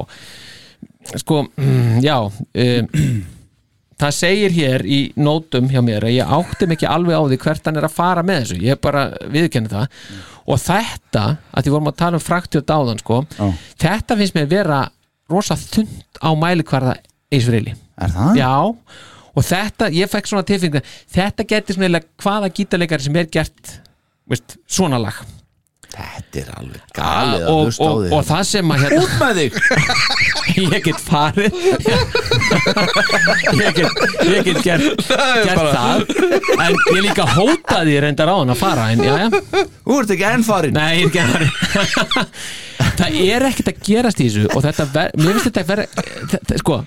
Sko, 1.23 1.45
mm, 1.59 2.01
já 2.03 2.17
um, 2.23 2.89
Það 4.03 4.15
segir 4.17 4.55
hér 4.57 4.83
í 4.91 4.99
nótum 5.23 5.69
hjá 5.71 5.79
mér 5.85 6.03
að 6.09 6.17
ég 6.17 6.31
átti 6.35 6.67
mig 6.67 6.81
ekki 6.81 6.89
alveg 6.91 7.15
á 7.15 7.23
því 7.31 7.37
hvert 7.45 7.69
hann 7.69 7.77
er 7.79 7.85
að 7.87 7.93
fara 7.95 8.25
með 8.27 8.41
þessu. 8.41 8.57
Ég 8.67 8.81
bara 8.83 9.05
viðkenni 9.31 9.71
það. 9.71 10.01
Og 10.51 10.59
þetta, 10.59 11.23
að 11.55 11.63
því 11.69 11.75
vorum 11.77 11.91
að 11.93 11.99
tala 12.03 12.19
um 12.19 12.25
fraktjóð 12.25 12.65
dáðan 12.67 12.99
sko, 13.05 13.21
Já. 13.39 13.47
Þetta 13.85 14.17
finnst 14.19 14.35
mér 14.35 14.49
vera 14.51 14.81
rosa 15.31 15.55
þund 15.55 16.19
á 16.19 16.31
mælikvarða 16.35 16.97
eisfrili 17.33 17.77
Er 18.03 18.11
það? 18.11 18.41
Já, 18.41 18.51
og 19.33 19.47
þetta, 19.49 19.91
ég 19.97 20.11
fekk 20.13 20.33
svona 20.33 20.47
tilfinningu 20.49 20.83
Þetta 21.13 21.47
getur 21.49 21.77
svona 21.77 21.89
eiginlega 21.89 22.25
hvaða 22.25 22.51
gítarleikari 22.59 23.07
sem 23.07 23.21
er 23.23 23.31
gert 23.33 23.79
veist, 24.29 24.59
svona 24.71 25.01
lag. 25.03 25.23
Þetta 25.93 26.39
er 26.41 26.51
alveg 26.57 26.93
galið 26.97 27.43
að 27.45 27.59
hlusta 27.67 27.85
á 27.85 27.93
og, 27.93 27.99
þig. 28.01 28.13
og 28.17 28.23
það 28.31 28.45
sem 28.49 28.71
að 28.73 28.83
hérna 28.83 29.01
Út 29.03 29.15
með 29.21 29.41
þig! 29.41 29.53
Ég 30.63 30.85
get 30.85 31.01
farið. 31.01 31.59
Ég 33.57 33.77
get, 33.77 34.01
ég 34.29 34.49
get 34.49 34.59
gert, 34.65 35.05
gert 35.47 35.69
það. 35.73 36.03
En 36.57 36.79
ég 36.97 37.05
líka 37.07 37.27
hótaði 37.37 37.99
reyndar 38.05 38.33
á 38.33 38.37
hann 38.37 38.53
að 38.53 38.61
fara 38.61 38.89
en 38.93 39.05
já, 39.05 39.15
já. 39.21 39.29
Þú 39.85 39.99
ert 40.01 40.15
ekki 40.17 40.27
enn 40.29 40.45
farin 40.45 40.77
Nei, 40.77 40.91
ég 40.99 41.05
er 41.05 41.09
ekki 41.09 41.23
enn 41.23 41.33
farin 41.33 41.53
það 42.99 43.21
er 43.23 43.47
ekkert 43.49 43.71
að 43.73 43.85
gerast 43.87 44.21
í 44.21 44.27
þessu 44.29 44.49
og 44.53 44.65
þetta 44.65 45.07
mér 45.17 45.37
finnst 45.37 45.49
þetta 45.49 45.63
að 45.63 45.71
vera 45.73 45.87
þetta, 46.33 46.59
sko, 46.61 46.81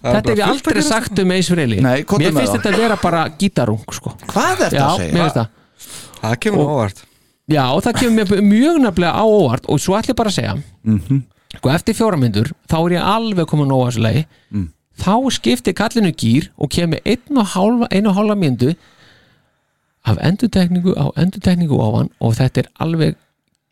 Þetta 0.00 0.30
hef 0.32 0.38
ég 0.40 0.46
aldrei 0.48 0.82
sagt 0.82 1.18
um 1.20 1.30
Ace 1.36 1.52
Frehley 1.52 1.80
Mér 1.84 2.04
finnst 2.06 2.54
þetta 2.56 2.70
að 2.72 2.78
vera 2.80 2.96
bara 3.02 3.24
gítarung 3.40 3.82
sko. 3.92 4.14
Hvað 4.26 4.50
er 4.50 4.60
þetta 4.62 4.76
Já, 4.78 4.86
að 4.86 5.02
segja? 5.02 5.28
það 5.34 5.48
Það 6.20 6.36
kemur 6.44 6.60
Og- 6.64 6.70
óvart 6.76 7.02
Já, 7.50 7.64
það 7.84 7.98
kemur 8.00 8.16
mér 8.30 8.42
mjög 8.46 8.76
nefnilega 8.84 9.12
á 9.12 9.24
óvart 9.26 9.64
og 9.68 9.80
svo 9.82 9.96
ætlum 9.98 10.14
ég 10.14 10.16
bara 10.16 10.30
að 10.30 10.38
segja 10.38 10.54
Mhm. 10.84 11.22
sko, 11.56 11.68
eftir 11.74 11.94
fjóra 11.98 12.16
myndur, 12.20 12.52
þá 12.68 12.76
er 12.86 12.92
ég 12.96 13.02
alveg 13.04 13.46
komin 13.46 13.68
lagi 13.98 14.26
Mm. 14.52 14.68
þá 15.00 15.30
skiptir 15.32 15.74
kallinu 15.74 16.12
gýr 16.14 16.48
og 16.58 16.70
kemur 16.70 17.00
einn 17.04 17.36
og 17.38 17.46
hálfa, 17.46 17.88
einu 17.90 18.08
og 18.08 18.14
hálfa 18.16 18.36
myndu 18.38 18.74
af 20.06 20.16
endurtekningu 20.22 20.94
á 20.96 21.10
endurtekningu 21.16 21.76
á 21.76 21.88
hann 21.98 22.10
og 22.20 22.34
þetta 22.34 22.58
er 22.64 22.68
alveg 22.80 23.14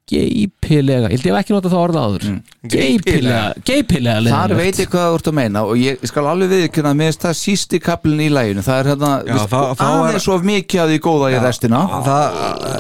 geipilega, 0.09 1.09
ég 1.09 1.19
held 1.19 1.27
ég 1.29 1.35
hef 1.35 1.39
ekki 1.43 1.55
notað 1.55 1.73
það 1.75 1.83
orða 1.85 2.03
áður. 2.09 2.25
Geipilega, 2.73 3.43
geipilega 3.69 4.33
Þar 4.33 4.55
veit 4.59 4.79
ég 4.83 4.89
hvað 4.93 5.07
þú 5.09 5.19
ert 5.19 5.29
að 5.31 5.37
meina 5.39 5.63
og 5.69 5.81
ég 5.81 6.05
skal 6.09 6.25
alveg 6.31 6.51
viðkynna 6.55 6.93
að 6.95 6.99
mér 7.01 7.11
finnst 7.13 7.25
það 7.27 7.37
sísti 7.43 7.81
kaplinn 7.85 8.23
í 8.25 8.29
læginu 8.33 8.65
það 8.67 8.81
er 8.83 8.91
hérna, 8.93 9.11
Já, 9.29 9.33
veist, 9.37 9.51
þá- 9.53 9.75
þá 9.79 9.85
er- 9.85 10.03
aðeins 10.09 10.29
of 10.35 10.47
mikið 10.49 10.83
að 10.85 10.93
því 10.95 10.99
góða 11.09 11.31
í 11.33 11.41
restina. 11.45 11.81
Það, 12.09 12.39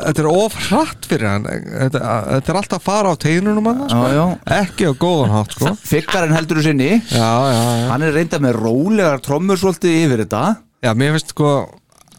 Þetta 0.08 0.22
er 0.24 0.28
of 0.32 0.54
hratt 0.68 1.08
fyrir 1.10 1.28
hann. 1.28 1.44
Þetta, 1.48 2.00
þetta 2.32 2.52
er 2.54 2.58
alltaf 2.62 2.78
að 2.78 2.86
fara 2.88 3.10
á 3.12 3.14
teinunum 3.20 3.66
hann 3.68 3.82
sko. 3.88 4.04
Já, 4.08 4.14
já. 4.18 4.26
Ekki 4.62 4.88
á 4.88 4.92
góðan 5.04 5.34
hátt 5.36 5.52
sko. 5.56 5.74
Fikkarinn 5.84 6.34
heldur 6.36 6.60
þú 6.60 6.64
sinni. 6.68 6.90
Já, 7.12 7.32
já, 7.52 7.60
já. 7.82 7.88
Hann 7.92 8.02
er 8.08 8.12
reynda 8.16 8.38
með 8.40 8.56
rólegar 8.62 9.20
trommur 9.24 9.60
svolítið 9.60 9.98
yfir 10.06 10.24
þetta. 10.24 10.42
Já, 10.82 10.94
mér 10.94 11.12
finnst 11.18 11.34
sko. 11.34 11.52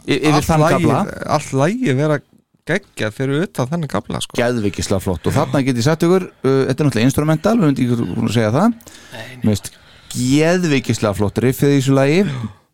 Allt 0.09 1.51
lægi 1.53 1.93
vera 1.97 2.19
geggjað 2.69 3.15
fyrir 3.17 3.43
utan 3.47 3.69
þennan 3.71 3.91
kapla 3.91 4.21
sko. 4.23 4.37
Geðvikislega 4.39 5.03
flott. 5.03 5.25
Og 5.27 5.35
þarna 5.35 5.63
get 5.65 5.79
ég 5.79 5.85
sagt 5.87 6.05
ykkur 6.07 6.29
uh, 6.29 6.47
Þetta 6.69 6.75
er 6.75 6.87
náttúrulega 6.87 7.09
instrumental, 7.09 7.57
við 7.57 7.67
myndum 7.67 7.83
ekki 7.89 8.07
búin 8.13 8.29
að 8.29 8.37
segja 8.37 8.53
það. 8.55 9.75
Geðvikislega 10.15 11.17
flott 11.17 11.43
riffið 11.45 11.75
í 11.75 11.77
þessu 11.81 11.97
lagi. 11.97 12.23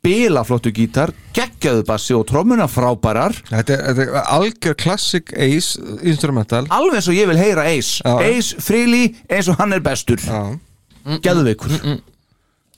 Bila 0.05 0.43
flottu 0.45 0.69
gítar, 0.69 1.09
geggjaðu 1.33 1.81
bassi 1.87 2.13
og 2.13 2.27
trommuna 2.29 2.67
frábærar. 2.69 3.33
Þetta 3.49 3.73
er, 3.73 3.85
þetta 3.87 4.03
er 4.05 4.27
algjör 4.35 4.75
classic 4.77 5.31
Ace 5.33 5.81
instrumental. 6.05 6.67
Alveg 6.69 6.99
eins 6.99 7.09
og 7.09 7.17
ég 7.17 7.31
vil 7.31 7.39
heyra 7.41 7.65
Ace. 7.71 8.03
Já. 8.05 8.19
Ace 8.21 8.61
Frehley 8.61 9.15
eins 9.25 9.49
og 9.49 9.57
hann 9.57 9.73
er 9.73 9.81
bestur. 9.85 10.21
Já. 10.21 10.59
Geðvikur 11.25 11.73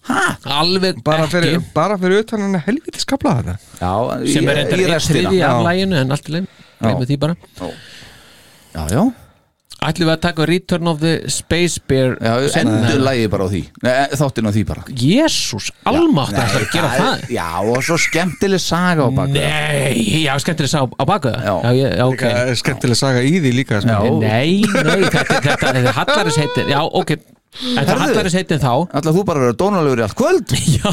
alveg 0.07 1.01
bara 1.05 1.25
ekki. 1.25 1.33
fyrir, 1.35 1.59
bara 1.75 1.97
fyrir 1.99 2.23
utan 2.23 2.45
hann 2.45 2.61
helvitis 2.65 3.07
kapla 3.07 3.37
þetta. 3.39 3.57
Já, 3.81 3.91
sem 4.31 4.47
er 4.47 4.59
í, 4.59 4.63
eitthvað 4.63 4.79
í 4.79 4.85
einn 4.85 4.93
restina. 4.93 5.21
þriði 5.21 5.43
af 5.47 5.61
læginu 5.67 5.99
en 6.01 6.15
allt 6.15 6.29
í 6.29 6.35
leið, 6.35 6.47
gleymum 6.81 7.07
því 7.09 7.17
bara. 7.21 7.37
Já, 8.77 8.83
já, 8.93 9.01
ætlum 9.87 10.09
við 10.09 10.13
að 10.15 10.21
taka 10.25 10.45
Return 10.49 10.89
of 10.89 10.99
the 11.01 11.13
Space 11.31 11.81
Bear 11.89 12.15
já 12.17 12.61
endur 12.61 13.01
lagið 13.05 13.29
bara 13.33 13.45
á 13.45 13.49
því. 13.53 13.61
Nei, 13.85 13.93
Þáttinn 14.19 14.49
á 14.49 14.51
því 14.55 14.63
bara. 14.71 14.83
Jésús, 15.03 15.69
almátt 15.87 16.33
að 16.37 16.51
það 16.55 16.67
gera 16.73 16.91
það 16.97 17.23
Já, 17.37 17.47
og 17.61 17.79
svo 17.85 17.97
skemmtileg 18.01 18.63
saga 18.63 19.05
á 19.05 19.09
baka 19.13 19.37
Nei, 19.37 20.03
já, 20.25 20.33
skemmtileg 20.41 20.73
sá 20.73 20.81
á 20.83 21.03
baku 21.05 21.33
það. 21.33 21.47
Já. 21.47 21.55
já, 21.77 22.03
ok. 22.09 22.25
Er 22.33 22.59
skemmtileg 22.61 22.99
saga 22.99 23.23
í 23.25 23.37
því 23.37 23.55
líka. 23.61 23.81
Já. 23.85 23.97
Nei, 24.21 24.61
nei, 24.65 24.99
þetta, 25.13 25.73
er 25.73 25.91
hallaris 26.01 26.41
heitin 26.41 26.73
Já, 26.73 26.81
ok, 26.85 27.15
en 27.61 27.77
það 27.77 27.87
Herðu. 27.91 28.03
hallaris 28.05 28.37
heitin 28.37 28.61
þá. 28.63 28.73
Ætla 28.99 29.13
þú 29.15 29.23
bara 29.27 29.43
vera 29.45 29.57
dónalegur 29.61 30.01
í 30.01 30.05
allt 30.07 30.17
kvöld? 30.19 30.55
Já. 30.77 30.91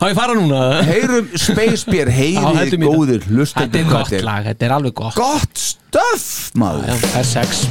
Há 0.00 0.04
ég 0.08 0.16
fara 0.16 0.34
núna. 0.38 0.60
Heyrum 0.86 1.28
Space 1.38 1.84
Bear, 1.90 2.08
Já, 2.08 2.16
heyri 2.16 2.56
heldur 2.58 2.80
mínu. 2.80 2.94
góðir 2.96 3.26
Þetta 3.52 3.82
er 3.82 3.90
gott 3.90 4.14
lag, 4.26 4.46
þetta 4.50 4.68
er 4.70 4.76
alveg 4.78 4.96
gott. 5.02 5.18
Gott 5.18 5.60
stöf, 5.60 6.30
maður. 6.58 6.96
Það 7.10 7.20
er 7.24 7.30
sex 7.34 7.66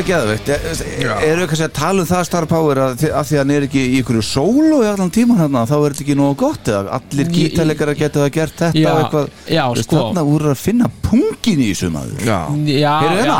Alveg 0.00 0.14
geðveikt. 0.16 0.46
Eru 1.28 1.44
kannski 1.44 1.66
að 1.66 1.72
tala 1.76 2.00
um 2.00 2.06
það 2.08 2.22
Star 2.24 2.46
Power 2.48 2.78
að, 2.80 3.02
að 3.12 3.26
því 3.28 3.34
að 3.36 3.40
hann 3.42 3.50
er 3.52 3.64
ekki 3.66 3.80
í 3.82 3.98
ykkur 4.00 4.20
sólu 4.24 4.78
í 4.80 4.86
allan 4.88 5.12
tíman 5.12 5.36
hérna, 5.36 5.66
þá 5.68 5.74
er 5.76 5.92
þetta 5.92 6.04
ekki 6.06 6.16
nógu 6.16 6.36
gott 6.40 6.70
eða 6.72 6.94
allir 6.96 7.28
gítarleikara 7.34 7.94
geta 7.98 8.22
það 8.22 8.30
gert 8.38 8.62
þetta 8.62 8.80
Já, 8.80 8.88
og 8.94 9.02
eitthvað, 9.02 9.28
já, 9.52 9.62
sko. 9.82 9.98
þarna 9.98 10.24
voru 10.30 10.54
að 10.54 10.62
finna 10.62 10.88
pungin 11.04 11.60
í 11.60 11.68
þessu 11.74 11.92
maður. 11.92 12.24
Já, 12.24 12.40
Já, 12.80 12.96
hérna? 13.10 13.38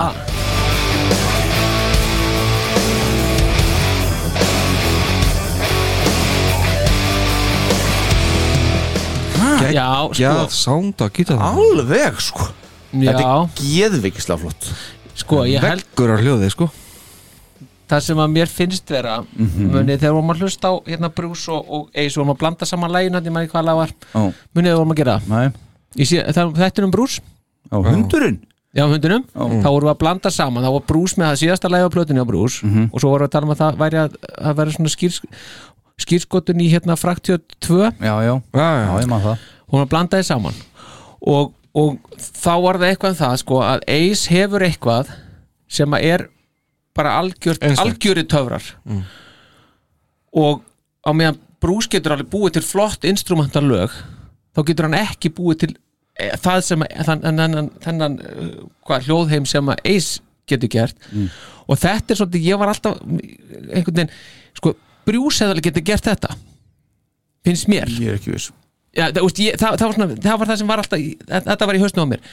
Já, 9.71 9.91
sko. 10.13 10.79
Já, 10.93 11.11
gítar 11.17 11.45
Alveg 11.55 12.21
sko. 12.21 12.53
Þetta 12.91 13.21
Já, 13.23 13.35
er 13.39 13.61
geðvikislega 13.65 14.43
flott 14.45 14.75
sko, 15.23 15.43
Veggur 15.45 16.11
á 16.13 16.17
hljóði 16.21 16.51
sko. 16.55 16.71
Það 17.91 18.01
sem 18.07 18.21
að 18.23 18.31
mér 18.37 18.47
finnst 18.51 18.87
vera 18.93 19.17
Mhm. 19.35 19.71
munið 19.75 19.99
þegar 19.99 20.13
vorum 20.15 20.31
að 20.31 20.43
hlusta 20.45 20.69
á 20.71 20.75
hérna 20.87 21.09
Bruce 21.15 21.49
og, 21.51 21.65
og 21.69 21.89
Ace 21.95 22.15
vorum 22.17 22.35
að 22.35 22.39
blanda 22.39 22.67
saman 22.67 22.91
lægin 22.95 23.15
hann, 23.19 23.25
ég 23.27 23.33
maður 23.35 23.51
hvað 23.51 23.65
lag 23.67 23.77
var. 23.81 23.91
Ó, 24.15 24.21
munið 24.55 24.69
þegar 24.71 24.79
vorum 24.79 24.93
að 24.95 25.01
gera 25.03 25.17
það? 25.19 25.29
Nei, 25.29 25.51
Ég 25.99 26.07
sé, 26.07 26.23
það, 26.23 26.53
þetta 26.55 26.79
er 26.79 26.85
um 26.87 26.91
Bruce. 26.95 27.21
Á 27.73 27.77
hundurinn? 27.83 28.39
Já, 28.73 28.85
um 28.87 28.93
hundunum, 28.95 29.25
þá 29.35 29.67
vorum 29.67 29.89
við 29.89 29.95
að 29.97 29.99
blanda 29.99 30.31
saman. 30.31 30.63
Þá 30.63 30.71
var 30.77 30.85
Bruce 30.87 31.17
með 31.19 31.27
það 31.33 31.41
síðasta 31.43 31.69
lægi 31.73 31.87
á 31.91 31.95
plötunni 31.97 32.23
á 32.23 32.27
Bruce 32.31 32.63
Mhm. 32.63 32.91
og 32.95 33.01
svo 33.01 33.11
vorum 33.11 33.27
við 33.27 33.29
að 33.29 33.33
tala 33.35 33.47
um 33.47 33.51
að 33.51 33.59
það 33.59 33.77
væri 33.83 33.99
að, 33.99 34.15
að 34.39 34.55
væri 34.61 34.71
svona 34.77 34.93
skýrs, 34.95 35.19
skýrskotun 35.99 36.61
í 36.63 36.69
hérna 36.71 36.95
fraktjóð 36.97 37.41
2 37.61 37.91
Já, 37.99 38.15
já, 38.23 38.35
Já, 38.39 38.39
já, 38.55 38.87
já, 38.87 39.01
ég 39.03 39.09
maður 39.11 39.27
það. 39.27 39.39
Og 39.71 39.75
hún 39.81 39.89
blandaði 39.91 40.25
saman. 40.25 40.55
Og, 41.27 41.53
og 41.75 41.99
þá 42.19 42.53
var 42.65 42.79
það 42.81 42.89
eitthvað 42.91 43.13
um 43.15 43.19
það 43.21 43.37
sko 43.45 43.61
að 43.63 43.85
Ace 43.97 44.31
hefur 44.35 44.65
eitthvað 44.67 45.13
sem 45.71 45.95
að 45.95 46.07
er 46.15 46.25
bara 46.97 47.13
Einstakt. 47.23 47.79
algjöri 47.85 48.25
töfrar 48.27 48.65
Mm. 48.85 49.05
og 50.35 50.63
á 51.07 51.11
meðan 51.17 51.39
Bruce 51.61 51.89
getur 51.93 52.15
alveg 52.17 52.31
búið 52.33 52.55
til 52.57 52.65
flott 52.65 53.05
instrumental 53.09 53.63
lög 53.69 53.93
þá 54.57 54.61
getur 54.67 54.89
hann 54.89 54.99
ekki 54.99 55.31
búið 55.37 55.59
til 55.65 55.71
eh, 56.19 56.35
það 56.41 56.61
sem 56.67 56.85
þennan, 57.07 57.71
þennan 57.85 58.19
eh, 58.21 58.53
hvað, 58.89 59.07
hljóðheim 59.09 59.47
sem 59.49 59.71
að 59.71 59.83
Ace 59.95 60.21
getur 60.51 60.69
gert 60.73 60.97
Mm. 61.13 61.29
og 61.71 61.79
þetta 61.79 62.11
er 62.15 62.19
svolítið, 62.19 62.47
ég 62.51 62.59
var 62.59 62.69
alltaf 62.73 62.99
einhvern 63.01 63.95
veginn, 64.01 64.11
sko 64.59 64.75
Bruce 65.07 65.39
hefði 65.45 65.55
alveg 65.55 65.69
getur 65.71 65.87
gert 65.87 66.09
þetta 66.11 66.35
finnst 67.47 67.69
mér 67.71 67.89
ég 68.01 68.09
er 68.15 68.19
ekki 68.19 68.35
viss 68.35 68.51
Já, 68.97 69.05
það, 69.15 69.21
úst, 69.29 69.39
ég, 69.45 69.55
það, 69.61 69.77
það, 69.79 69.87
var 69.87 69.97
svona, 69.99 70.17
það 70.25 70.39
var 70.43 70.49
það 70.51 70.59
sem 70.63 70.71
var 70.73 70.81
alltaf 70.83 70.99
í- 71.05 71.19
þetta 71.31 71.67
var 71.71 71.77
í 71.79 71.83
hausnum 71.85 72.07
á 72.07 72.13
mér. 72.15 72.25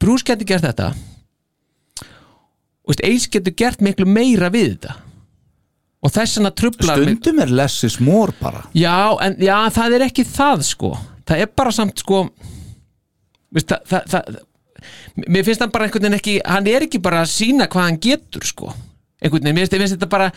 Bruce 0.00 0.24
getur 0.24 0.48
gert 0.48 0.64
þetta. 0.64 0.86
Ace 3.04 3.28
getur 3.30 3.52
gert 3.58 3.82
miklu 3.84 4.06
meira 4.08 4.48
við 4.52 4.70
þetta. 4.76 4.94
Og 6.06 6.12
þess 6.14 6.38
vegna 6.38 6.52
trublar 6.54 7.00
stundum 7.02 7.40
er 7.42 7.50
less 7.50 7.84
is 7.84 7.98
more 8.00 8.32
bara. 8.40 8.62
Já, 8.78 9.18
en 9.26 9.34
já, 9.42 9.56
það 9.74 9.96
er 9.98 10.04
ekki 10.06 10.24
það 10.28 10.62
sko. 10.68 10.92
Það 11.28 11.42
er 11.44 11.50
bara 11.58 11.72
samt 11.74 12.00
sko 12.00 12.20
veist, 13.52 13.68
það, 13.68 13.82
það, 13.90 14.06
það, 14.14 14.38
mér 15.26 15.44
finnst 15.48 15.64
hann 15.64 15.72
bara 15.74 15.88
einhvern 15.88 16.06
veginn 16.06 16.18
ekki 16.20 16.36
hann 16.46 16.70
er 16.70 16.86
ekki 16.86 17.00
bara 17.04 17.24
að 17.24 17.32
sína 17.34 17.66
hvað 17.68 17.88
hann 17.88 18.00
getur 18.06 18.46
sko. 18.48 18.70
Einhvern 19.20 19.42
veginn, 19.50 19.58
mér 19.58 19.68
finnst 19.74 19.96
þetta 19.98 20.10
bara 20.14 20.30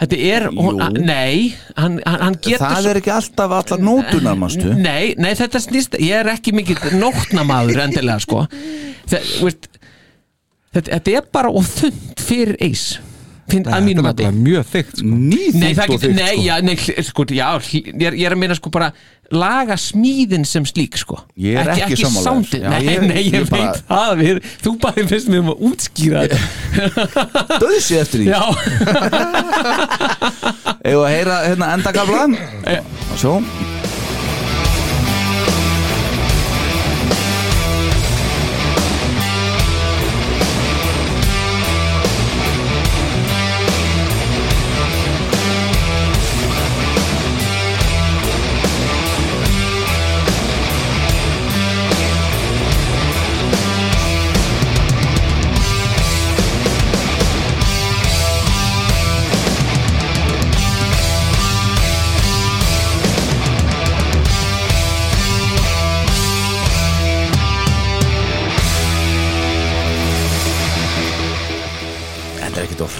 þetta 0.00 0.20
er, 0.30 0.46
hún, 0.56 0.80
nei 1.04 1.50
hann, 1.76 1.98
hann, 2.06 2.20
hann 2.24 2.38
getur 2.40 2.64
það 2.64 2.88
er 2.92 3.00
ekki 3.02 3.12
alltaf 3.14 3.56
allar 3.58 3.84
nótunar 3.84 4.38
manstu? 4.40 4.72
Nei, 4.76 5.12
nei, 5.20 5.34
þetta 5.38 5.60
snýst 5.62 5.98
ég 6.00 6.22
er 6.22 6.32
ekki 6.32 6.54
mikið 6.56 6.96
nótnamaður 7.00 7.84
endilega 7.86 8.20
sko. 8.24 8.46
Þetta, 9.10 9.78
þetta 10.86 11.16
er 11.18 11.30
bara 11.32 11.52
of 11.52 11.68
þund 11.80 12.24
fyrir 12.24 12.56
eis 12.64 12.92
finn, 13.54 13.64
að 13.70 13.86
mínum 13.86 14.06
að 14.08 14.12
Þetta 14.20 14.28
er 14.30 14.36
mjög 14.48 14.64
þykkt 14.74 14.96
sko. 15.00 15.06
Nei, 15.30 15.72
þykkt 15.78 16.04
nei, 16.16 16.34
sko. 16.34 16.42
já, 16.46 16.54
nei, 16.66 16.76
sko, 17.10 17.24
já, 17.30 17.48
ég 17.76 18.04
er, 18.10 18.14
ég 18.20 18.26
er 18.30 18.36
að 18.36 18.40
meina 18.44 18.56
sko 18.58 18.72
bara 18.74 18.88
laga 19.30 19.76
smíðin 19.78 20.42
sem 20.48 20.64
slík 20.66 20.96
sko. 20.98 21.20
Ég 21.38 21.54
er 21.60 21.68
ekki 21.76 22.00
soundið, 22.02 22.64
Já, 22.64 22.70
nei, 22.72 22.82
ég- 22.88 23.04
nei, 23.06 23.20
ég, 23.28 23.34
ég 23.38 23.50
bara- 23.50 23.70
veit 23.70 23.82
það 23.86 24.10
við, 24.24 24.40
þú 24.64 24.72
bara 24.82 25.04
finnst 25.12 25.28
mér 25.30 25.44
um 25.44 25.52
að 25.54 25.60
útskýra 25.70 26.24
þetta. 26.26 26.38
Döðsi 27.62 28.00
eftir 28.02 28.24
því. 28.24 28.26
Já, 28.32 28.42
Eða 30.90 31.02
að 31.04 31.12
heyra 31.14 31.36
hérna 31.46 31.72
endagaflan 31.76 32.34
og 32.40 33.18
svo 33.22 33.36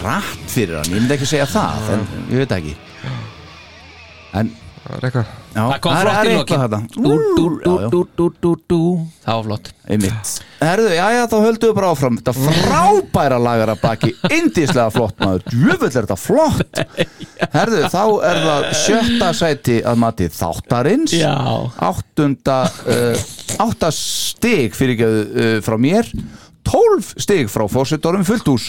hratt 0.00 0.48
fyrir 0.50 0.80
hann, 0.80 0.90
ég 0.90 0.98
myndi 0.98 1.16
ekki 1.18 1.28
segja 1.28 1.46
það 1.50 1.92
en 1.96 2.08
ég 2.32 2.42
veit 2.42 2.56
ekki. 2.58 2.74
En 4.40 4.52
Það 4.90 4.96
er 4.96 5.04
eitthvað. 5.06 5.32
Já, 5.50 5.60
það 5.60 5.80
kom 5.84 5.96
flott 6.00 6.28
í 6.30 6.34
lokin 6.34 6.60
Það 9.24 9.36
var 9.36 9.44
flott. 9.46 9.68
Herðu, 10.60 10.88
já, 10.94 11.04
já, 11.14 11.20
þá 11.30 11.36
höldum 11.44 11.70
við 11.70 11.76
bara 11.76 11.90
áfram. 11.94 12.18
Þetta 12.20 12.34
frábæra 12.38 13.38
lagar 13.42 13.72
að 13.74 13.82
baki. 13.84 14.10
Indíslega 14.34 14.88
flott 14.94 15.22
maður. 15.22 15.44
Djöfull 15.52 15.90
er 15.90 15.96
þetta 15.98 16.18
flott. 16.20 16.82
Herðu, 17.56 17.82
þá 17.92 18.02
er 18.30 18.42
það 18.46 18.66
sjötta 18.80 19.30
sæti 19.36 19.78
að 19.92 20.02
mati 20.02 20.30
þáttarins. 20.40 21.16
Já. 21.20 21.34
Áttunda 21.90 22.60
uh, 22.66 23.28
Átta 23.60 23.90
stig 23.94 24.74
fyrir 24.78 25.04
uh, 25.06 25.56
frá 25.64 25.76
mér 25.80 26.08
Tólf 26.66 27.14
stig 27.18 27.48
frá 27.50 27.64
fósitorum 27.70 28.24
fullt 28.28 28.46
hús. 28.50 28.68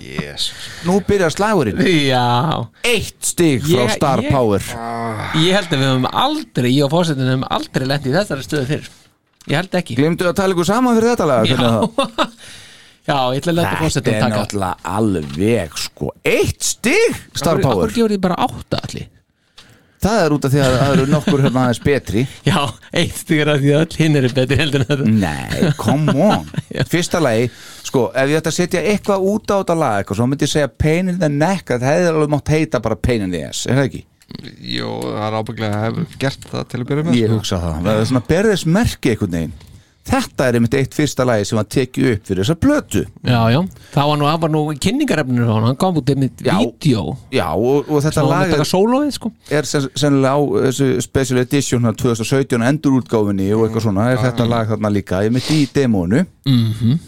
Yes. 0.00 0.50
Nú 0.86 1.00
byrjar 1.06 1.32
slagurinn. 1.34 1.80
Já. 1.82 2.62
Eitt 2.88 3.18
stig 3.26 3.62
frá 3.66 3.84
Ég- 3.86 3.94
Star 3.96 4.22
ég- 4.22 4.30
Power. 4.32 4.62
Ég 5.36 5.52
held 5.56 5.68
að 5.68 5.78
við 5.82 5.88
höfum 5.90 6.08
aldrei, 6.12 6.70
ég 6.76 6.84
og 6.86 6.90
fórsetin 6.94 7.28
höfum 7.28 7.46
aldrei 7.50 7.86
lent 7.90 8.06
í 8.08 8.14
þessari 8.14 8.46
stöðu 8.46 8.66
fyrir 8.70 8.88
Ég 9.50 9.56
held 9.58 9.72
ekki. 9.74 9.96
Glemdu 9.98 10.28
að 10.30 10.36
tala 10.38 10.54
ykkur 10.54 10.68
saman 10.68 10.94
fyrir 10.96 11.16
þetta 11.16 11.26
lag 11.26 11.46
hvernig 11.50 11.66
er 11.66 11.74
það? 11.74 12.36
Já, 13.08 13.16
ég 13.34 13.40
ætla 13.42 13.50
að 13.52 13.56
leta 13.58 13.70
Þetta 13.72 13.82
fórsetin 13.82 14.14
er 14.14 14.20
taka. 14.22 14.36
náttúrulega 14.38 14.76
alveg 14.96 15.72
sko. 15.82 16.10
Eitt 16.24 16.62
stig 16.62 17.16
Star 17.34 17.56
Akkur- 17.58 17.62
Power. 17.66 17.88
Akkur 17.88 17.96
gefur 17.96 18.14
þið 18.14 18.20
bara 18.22 18.36
átta 18.46 18.78
allir 18.86 19.08
Það 20.02 20.20
er 20.24 20.34
út 20.34 20.46
af 20.48 20.52
því 20.52 20.60
að 20.64 20.72
það 20.80 20.92
eru 20.96 21.04
nokkur 21.12 21.42
hérna 21.44 21.64
aðeins 21.66 21.80
betri. 21.84 22.22
Já, 22.48 22.58
eitt 23.02 23.18
styrir 23.22 23.50
að 23.52 23.60
því 23.62 23.72
að 23.72 23.82
öll 23.84 23.98
hinn 24.00 24.18
eru 24.18 24.30
betri 24.34 24.58
heldur 24.58 24.82
en 24.84 24.88
þetta. 24.92 25.10
Nei, 25.22 25.72
come 25.78 26.14
on. 26.26 26.48
Fyrsta 26.92 27.20
lagi, 27.22 27.48
sko, 27.86 28.08
ef 28.18 28.32
ég 28.32 28.40
ætti 28.42 28.50
að 28.50 28.56
setja 28.58 28.82
eitthvað 28.92 29.26
út 29.32 29.54
á 29.54 29.56
þetta 29.60 29.76
lag 29.78 29.98
eitthvað, 30.00 30.18
svo 30.18 30.26
myndi 30.32 30.48
ég 30.48 30.52
segja 30.56 30.72
pain 30.84 31.12
in 31.12 31.20
the 31.22 31.30
neck, 31.30 31.68
það 31.70 31.86
hefði 31.92 32.10
alveg 32.14 32.32
mátt 32.34 32.52
heita 32.56 32.82
bara 32.82 32.98
pain 32.98 33.26
in 33.28 33.34
the 33.34 33.44
ass, 33.46 33.62
er 33.70 33.78
það 33.78 33.88
ekki? 33.92 34.02
Jó, 34.72 34.88
það 35.04 35.26
er 35.28 35.34
ábygglega 35.38 35.78
að 35.78 35.84
hefur 35.86 36.14
gert 36.22 36.46
það 36.50 36.68
til 36.72 36.78
að 36.82 36.86
byrja 36.90 37.04
með 37.06 37.18
Ég 37.20 37.28
sko. 37.28 37.36
hugsa 37.38 37.58
það, 37.62 37.74
það 37.86 37.98
er 38.02 38.06
svona 38.10 38.22
berðis 38.32 38.62
merki 38.78 39.12
einhvern 39.12 39.36
veginn 39.36 39.54
Þetta 40.02 40.48
er 40.48 40.56
einmitt 40.58 40.74
eitt 40.74 40.96
fyrsta 40.98 41.22
lagi 41.24 41.44
sem 41.46 41.56
var 41.60 41.66
tekið 41.70 42.06
upp 42.16 42.24
fyrir 42.26 42.42
þessa 42.42 42.56
plötu. 42.58 43.02
Já, 43.22 43.38
já, 43.54 43.60
það 43.94 44.08
var 44.10 44.16
nú, 44.18 44.24
það 44.26 44.40
var 44.42 44.50
nú 44.50 44.62
kynningarefnir 44.82 45.44
á 45.46 45.52
hann, 45.54 45.66
hann 45.68 45.76
kom 45.78 46.00
út 46.00 46.10
með 46.18 46.42
Já. 46.42 46.56
vídeo 46.58 47.04
Já, 47.30 47.46
og, 47.54 47.86
og 47.86 48.02
þetta 48.02 48.18
hann 48.24 48.30
lag 48.32 48.50
að 48.56 48.64
er, 48.64 48.70
sólóið, 48.72 49.12
sko. 49.14 49.30
er 49.48 49.68
sen- 49.70 49.86
sennilega 49.94 50.34
á 50.34 50.40
þessu 50.66 50.88
special 51.06 51.38
edition 51.44 51.86
hérna 51.86 51.94
2017 52.02 52.66
endurútgáfinni 52.66 53.46
og 53.54 53.68
eitthvað 53.68 53.86
svona, 53.86 54.08
er 54.10 54.18
þetta 54.24 54.48
lag 54.50 54.72
þarna 54.72 54.90
líka? 54.90 55.22
Ég 55.22 55.36
mitt 55.38 55.50
í 55.54 55.60
demónu. 55.70 56.24
Mhm. 56.50 56.98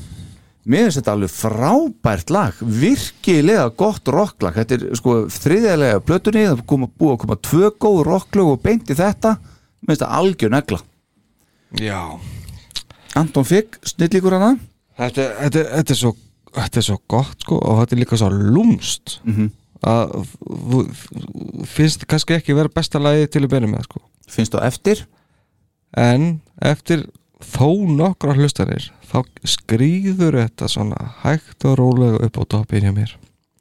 Mér 0.65 0.87
finnst 0.87 1.03
þetta 1.03 1.13
alveg 1.13 1.33
frábært 1.35 2.31
lag. 2.33 2.55
Virkilega 2.63 3.67
gott 3.77 4.07
rocklag. 4.09 4.55
Þetta 4.55 4.79
er 4.79 4.97
sko 4.97 5.17
þriðjalega 5.29 5.99
plötunni. 6.01 6.47
Það 6.47 6.55
er 6.57 6.63
koma, 6.71 6.89
búið 6.89 7.13
að 7.13 7.19
koma 7.27 7.37
tvö 7.37 7.71
góð 7.85 7.99
rocklög 8.09 8.53
og 8.55 8.63
beint 8.63 8.89
í 8.89 8.97
þetta, 8.97 9.35
mér 9.83 9.91
finnst 9.93 10.01
þetta 10.07 10.15
algjör 10.23 10.55
negla. 10.55 10.81
Já 11.83 12.01
Anton 13.15 13.45
Figg, 13.47 13.79
snillíkur 13.87 14.35
hana 14.39 14.55
þetta, 14.99 15.27
þetta, 15.41 15.65
þetta, 15.77 15.91
er 15.95 16.01
svo, 16.01 16.13
þetta 16.55 16.81
er 16.81 16.87
svo 16.89 16.99
gott 17.11 17.45
sko, 17.45 17.59
og 17.63 17.83
þetta 17.83 17.97
er 17.97 18.03
líka 18.05 18.19
svo 18.21 18.31
lúmst 18.31 19.19
Mhm. 19.25 19.51
að 19.85 20.15
þú- 20.45 20.87
þú 20.95 21.67
finnst 21.67 22.07
kannski 22.09 22.35
ekki 22.39 22.55
vera 22.57 22.69
besta 22.73 22.99
lagi 22.99 23.27
til 23.29 23.43
að 23.45 23.51
byrja 23.53 23.69
með 23.75 23.83
sko. 23.89 24.01
finnst 24.29 24.53
þú 24.55 24.63
eftir 24.65 25.05
en 25.97 26.41
eftir 26.63 27.05
þó 27.45 27.69
nokkra 27.87 28.35
hlustanir 28.35 28.91
þá 29.11 29.23
skrýður 29.45 30.39
þetta 30.41 30.69
svona 30.69 31.13
hægt 31.23 31.65
og 31.69 31.77
rólega 31.79 32.25
upp 32.25 32.39
á 32.41 32.45
toppin 32.49 32.83
hjá 32.83 32.93
mér 32.95 33.13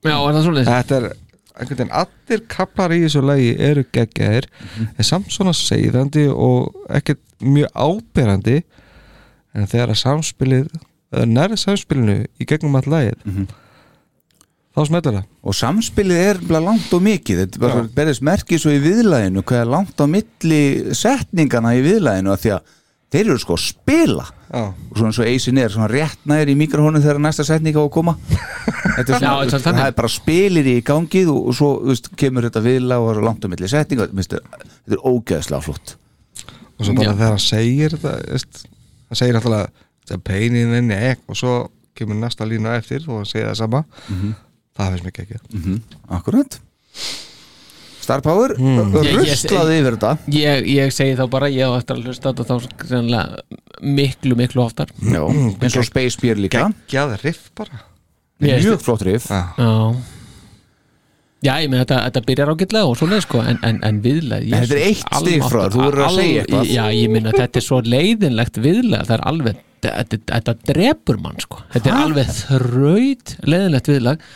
Já, 0.04 0.16
er 0.18 0.34
það 0.34 0.46
svolítið? 0.48 0.72
þetta 0.72 0.96
er 0.96 1.10
einhvern 1.60 1.78
veginn 1.78 1.92
allir 2.02 2.42
kaplar 2.48 2.90
í 2.96 3.02
þessu 3.04 3.22
lagi 3.24 3.52
eru 3.60 3.84
geggjaðir 3.94 4.48
en 4.98 5.04
samt 5.04 5.28
svona 5.30 5.54
seiðandi 5.54 6.26
og 6.34 6.74
ekkert 6.90 7.20
mjög 7.42 7.70
áberandi 7.76 8.64
en 9.54 9.68
þegar 9.70 9.94
að 9.94 10.02
samspilið 10.04 10.72
eða 11.14 11.28
nærið 11.30 11.62
samspilinu 11.62 12.16
í 12.42 12.48
gegnum 12.50 12.80
all 12.80 12.88
lagið 12.90 13.20
þá 14.74 14.86
smetur 14.90 15.18
það. 15.20 15.26
Og 15.46 15.54
samspilið 15.58 16.22
er 16.24 16.40
langt 16.64 16.94
og 16.98 17.04
mikið. 17.06 17.44
Þetta 17.44 17.68
er 17.70 17.90
berðist 17.94 18.24
merkið 18.26 18.64
svo 18.64 18.72
í 18.74 18.80
viðlæðinu 18.82 19.44
hvað 19.46 19.60
er 19.62 19.70
langt 19.70 20.02
á 20.02 20.06
milli 20.10 20.62
setningana 20.98 21.76
í 21.78 21.84
viðlæðinu 21.86 22.34
að 22.34 22.42
því 22.42 22.54
að 22.56 22.72
þeir 23.14 23.28
eru 23.28 23.42
sko 23.44 23.58
að 23.60 23.62
spila. 23.68 24.26
Já. 24.54 24.64
og 24.70 24.98
svona 25.00 25.14
svo 25.18 25.26
eisin 25.26 25.58
er 25.58 25.72
svona 25.74 25.88
rétt 25.90 26.28
næri 26.30 26.54
í 26.54 26.58
mikrofónu 26.58 27.00
þegar 27.02 27.20
næsta 27.22 27.46
setning 27.46 27.74
á 27.78 27.82
að 27.82 27.92
koma. 27.96 28.14
Þetta 28.98 29.16
er, 29.16 29.24
Já, 29.24 29.30
svona, 29.30 29.46
þetta 29.46 29.58
er 29.58 29.64
þannig. 29.64 29.80
það 29.80 29.88
er 29.88 29.96
bara 29.98 30.10
spilir 30.14 30.68
í 30.70 30.76
gangið 30.86 31.30
og, 31.34 31.40
og 31.50 31.56
svo 31.58 31.70
veist, 31.88 32.10
kemur 32.22 32.46
þetta 32.46 32.62
viðlæð 32.62 33.02
og 33.02 33.08
það 33.08 33.16
er 33.22 33.26
langt 33.26 33.46
á 33.46 33.52
milli 33.54 33.70
setninga. 33.72 34.06
Þetta 34.14 34.38
er, 34.38 34.68
þetta 34.76 34.98
er 35.00 35.08
ógeðslega 35.10 35.66
flott. 35.66 35.94
Og 36.44 36.86
svo 36.86 36.94
bara 37.00 37.08
Já. 37.08 37.16
þegar 37.16 37.34
hann 37.34 37.42
segir 37.48 37.96
þetta 37.96 38.14
veist, 38.36 38.62
hann 39.14 39.20
segir 39.22 39.40
alltaf 39.40 39.70
þetta 40.04 40.20
peinin 40.28 40.74
inni 40.82 40.98
ekk 41.14 41.24
og 41.30 41.40
svo 41.40 41.54
kemur 41.96 42.18
næsta 42.20 42.48
lína 42.50 42.76
eftir 42.82 43.06
og 43.08 43.22
hann 43.22 43.30
segir 43.30 43.48
það 43.52 43.60
sama. 43.62 43.84
Það 44.74 44.96
finnst 44.96 45.06
mér 45.06 45.14
ekki 45.14 45.40
mm 45.54 45.62
-hmm. 45.64 45.82
Akkurat. 46.18 46.60
Star 48.04 48.20
Power, 48.22 48.52
Mm. 48.60 48.92
mm. 48.92 48.96
Ruslaði 49.16 49.78
yfir 49.80 49.96
þetta. 49.96 50.18
Ég, 50.28 50.66
ég 50.68 50.92
segi 50.92 51.16
þá 51.16 51.30
bara, 51.30 51.48
ég 51.48 51.64
á 51.64 51.72
eftir 51.78 51.96
að 51.96 52.04
hlusta 52.10 52.30
á 52.30 52.32
þetta 52.34 52.46
þá 52.50 52.88
sennilega 52.88 53.38
miklu, 53.82 54.36
miklu 54.36 54.62
oftar. 54.66 54.88
Já, 55.00 55.24
eins 55.62 55.78
og 55.78 55.86
Space 55.86 56.18
Beer 56.22 56.36
líka. 56.36 56.68
Geggjað 56.90 57.24
riff 57.24 57.50
bara. 57.56 57.80
Mjög 58.42 58.82
flott 58.82 59.02
riff. 59.02 59.30
Já 59.30 59.96
Já, 61.44 61.54
ég 61.60 61.68
meina 61.72 61.84
þetta, 61.84 62.00
þetta 62.08 62.22
byrjar 62.30 62.52
ágætlega 62.54 62.88
og 62.88 62.96
svoleið 63.00 63.22
sko 63.26 63.42
en, 63.44 63.58
en, 63.68 63.80
en 63.84 64.00
viðlega 64.04 64.48
En 64.48 64.64
þetta 64.64 64.78
er 64.78 64.86
eitt 64.88 65.18
stig 65.20 65.44
frá 65.44 65.60
þér, 65.60 65.74
þú 65.74 65.82
verður 65.84 66.04
að 66.06 66.18
segja 66.18 66.44
eitthvað. 66.46 66.72
Já, 66.72 66.84
ég 66.96 67.12
meina 67.12 67.34
þetta 67.36 67.60
er 67.60 67.66
svo 67.66 67.80
leiðinlegt 67.84 68.60
viðlega 68.64 69.08
það 69.10 69.16
er 69.18 69.24
alveg, 69.34 69.62
þetta, 69.84 70.20
þetta 70.32 70.56
drepur 70.72 71.20
mann 71.26 71.44
sko, 71.44 71.64
þetta 71.76 71.92
er 71.92 72.00
alveg 72.00 72.34
þraut 72.40 73.36
leiðinlegt 73.44 73.92
viðlag. 73.92 74.28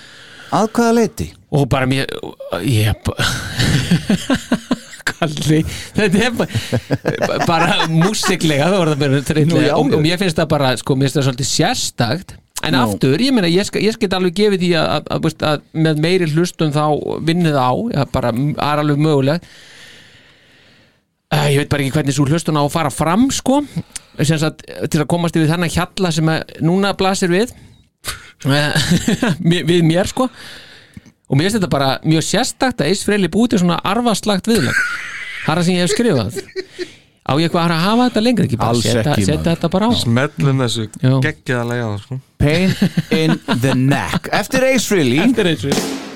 Að 0.57 0.67
hvaða 0.75 0.95
leiti? 0.97 1.27
Og 1.55 1.63
bara 1.71 1.88
mér 1.88 2.11
ég 2.67 2.91
Kalli, 5.07 5.61
þetta 5.95 6.25
er 6.27 6.34
bara, 6.35 7.38
bara 7.47 7.88
músiklega 7.89 8.67
það 8.73 8.91
Nú, 8.99 9.07
já, 9.07 9.23
þreytlega. 9.31 9.77
Og, 9.79 9.95
mér 10.03 10.19
finnst 10.19 10.38
það 10.38 10.49
bara, 10.51 10.73
sko, 10.79 10.97
mér 10.99 11.07
finnst 11.07 11.17
það 11.21 11.27
svolítið 11.29 11.49
sérstakt 11.53 12.35
en 12.65 12.73
Nú. 12.73 12.81
aftur, 12.81 13.21
ég 13.21 13.34
meina, 13.35 13.49
ég, 13.51 13.69
ég 13.84 13.95
skal 13.95 14.09
alveg 14.17 14.35
gefið 14.38 14.63
því 14.63 14.71
að, 14.79 14.88
að, 14.89 15.07
að, 15.13 15.41
að 15.49 15.65
með 15.85 16.03
meiri 16.03 16.29
hlustum 16.34 16.73
þá 16.73 16.84
vinnið 17.27 17.57
á, 17.59 17.69
bara 18.13 18.31
er 18.34 18.81
alveg 18.81 19.01
möguleg 19.01 19.45
uh, 21.34 21.47
ég 21.51 21.61
veit 21.61 21.71
bara 21.71 21.85
ekki 21.85 21.95
hvernig 21.99 22.17
svo 22.17 22.27
hlustun 22.29 22.57
á 22.57 22.63
að 22.65 22.73
fara 22.73 22.93
fram, 22.93 23.27
sko. 23.34 23.61
Sem 24.17 24.39
sagt, 24.41 24.63
til 24.89 25.03
að 25.03 25.09
komast 25.11 25.38
yfir 25.38 25.51
þennan 25.51 25.73
hjalla 25.73 26.13
sem 26.15 26.31
að 26.34 26.55
núna 26.65 26.95
blasir 26.97 27.29
við 27.29 27.53
eh, 28.49 28.88
við 29.69 29.84
mér, 29.85 30.09
sko. 30.09 30.25
Og 31.27 31.35
mér 31.38 31.49
finnst 31.49 31.59
þetta 31.59 31.69
bara 31.69 31.91
mjög 32.07 32.25
sérstakt 32.25 32.81
að 32.81 32.95
búið 33.29 33.53
til 33.53 33.61
svona 33.61 33.77
arfaslagt 33.85 34.47
viðlag 34.49 34.77
það 35.47 35.53
er 35.53 35.59
það 35.61 35.67
sem 35.67 35.77
ég 35.77 35.85
hef 35.85 35.93
skrifað. 35.93 36.39
Á 37.27 37.31
ég 37.35 37.47
eitthvað 37.47 37.73
að 37.75 37.84
hafa 37.84 38.07
þetta 38.07 38.23
lengra? 38.23 38.47
Ekki 38.47 38.59
bara 38.59 38.81
setja, 38.84 39.38
þetta 39.45 39.69
bara 39.71 39.88
á. 39.88 39.91
Smellum 39.99 40.63
þessu 40.63 40.88
Já. 40.99 41.13
geggjaðlega 41.23 41.88
á 41.88 41.91
sko. 42.03 42.19
Pain 42.38 42.76
in 43.09 43.39
the 43.61 43.73
neck. 43.76 44.30
Eftir 44.31 44.64
Ace 44.64 44.88
Frehley 44.88 45.19
Eftir 45.19 45.47
Ace 45.47 45.61
Frehley 45.61 46.06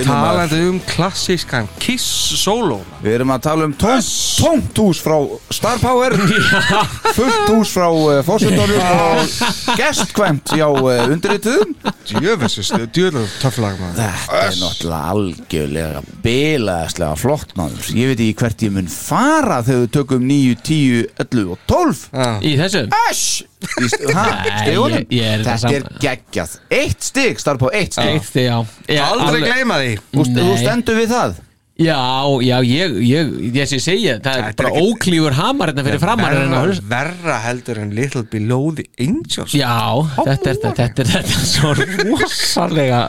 Talandi 0.00 0.60
um 0.70 0.78
klassískan 0.88 1.68
Kiss 1.82 2.06
solo 2.40 2.78
Við 3.02 3.18
erum 3.18 3.32
að 3.34 3.42
tala 3.44 3.66
um 3.68 3.74
tómt, 3.76 4.08
tómt 4.40 4.80
hús 4.80 5.02
frá 5.04 5.18
Star 5.52 5.82
Power 5.82 6.16
Fullt 7.16 7.50
hús 7.52 7.74
frá 7.74 7.88
uh, 7.90 8.22
Fossutónum 8.24 8.80
og 8.80 9.76
gestkvæmt 9.76 10.54
hjá 10.56 10.64
uh, 10.68 11.10
undirrituðum. 11.12 11.74
Djöfessis, 12.08 12.72
djöfessis 12.94 13.36
töfflag 13.42 13.76
maður. 13.80 14.00
Þetta 14.00 14.40
er 14.46 14.58
náttúrulega 14.62 15.12
algjörlega 15.12 16.02
bilaðislega 16.24 17.20
flott 17.20 17.54
maður. 17.58 17.92
Ég 17.98 18.12
veit 18.12 18.24
ekki 18.24 18.40
hvert 18.42 18.66
ég 18.66 18.74
mun 18.78 18.90
fara 18.92 19.60
þegar 19.66 19.84
við 19.84 19.94
tökum 19.98 20.28
9, 20.28 20.58
10, 20.72 21.08
11 21.28 21.54
og 21.54 21.64
12 21.68 22.04
í 22.48 22.56
þessu? 22.60 22.86
Æsj! 23.04 23.51
Í 23.80 23.88
st- 23.88 24.10
ha, 24.12 24.24
Nei, 24.44 24.58
stigunum? 24.66 24.98
ég- 24.98 25.14
ég 25.16 25.30
er 25.32 25.44
Þetta 25.46 25.56
það 25.62 25.76
er 25.78 25.86
geggjað. 26.04 26.58
Eitt 26.70 27.02
stig, 27.02 27.38
Star 27.40 27.56
Power, 27.56 27.72
eitt. 27.74 27.96
Ég- 27.96 29.00
Aldrei 29.00 29.00
alveg- 29.00 29.48
gleyma 29.48 29.78
því. 29.80 29.98
Þú, 30.12 30.58
stendur 30.60 31.00
við 31.00 31.08
það? 31.14 31.40
Já, 31.82 31.96
já, 32.44 32.58
ég, 32.62 32.92
ég, 33.00 33.30
ég 33.56 33.66
sé 33.66 33.78
segja 33.80 34.18
það 34.20 34.36
er 34.36 34.52
bara 34.54 34.68
ekki- 34.68 34.82
óklífur 34.92 35.32
hamar 35.32 35.68
hérna 35.72 35.82
fyrir 35.86 35.98
framar 36.02 36.34
en 36.36 36.50
verra, 36.52 36.74
verra 36.86 37.38
heldur 37.46 37.78
en 37.80 37.94
Little 37.96 38.22
Below 38.24 38.74
the 38.76 38.84
Angels. 39.00 39.52
Já, 39.56 39.72
þetta 40.18 40.50
er 40.52 40.58
þetta, 40.60 40.74
þetta 40.76 41.00
er 41.00 41.10
þetta 41.14 41.38
er 41.40 41.46
svo 41.48 41.72
rosalega 42.20 43.08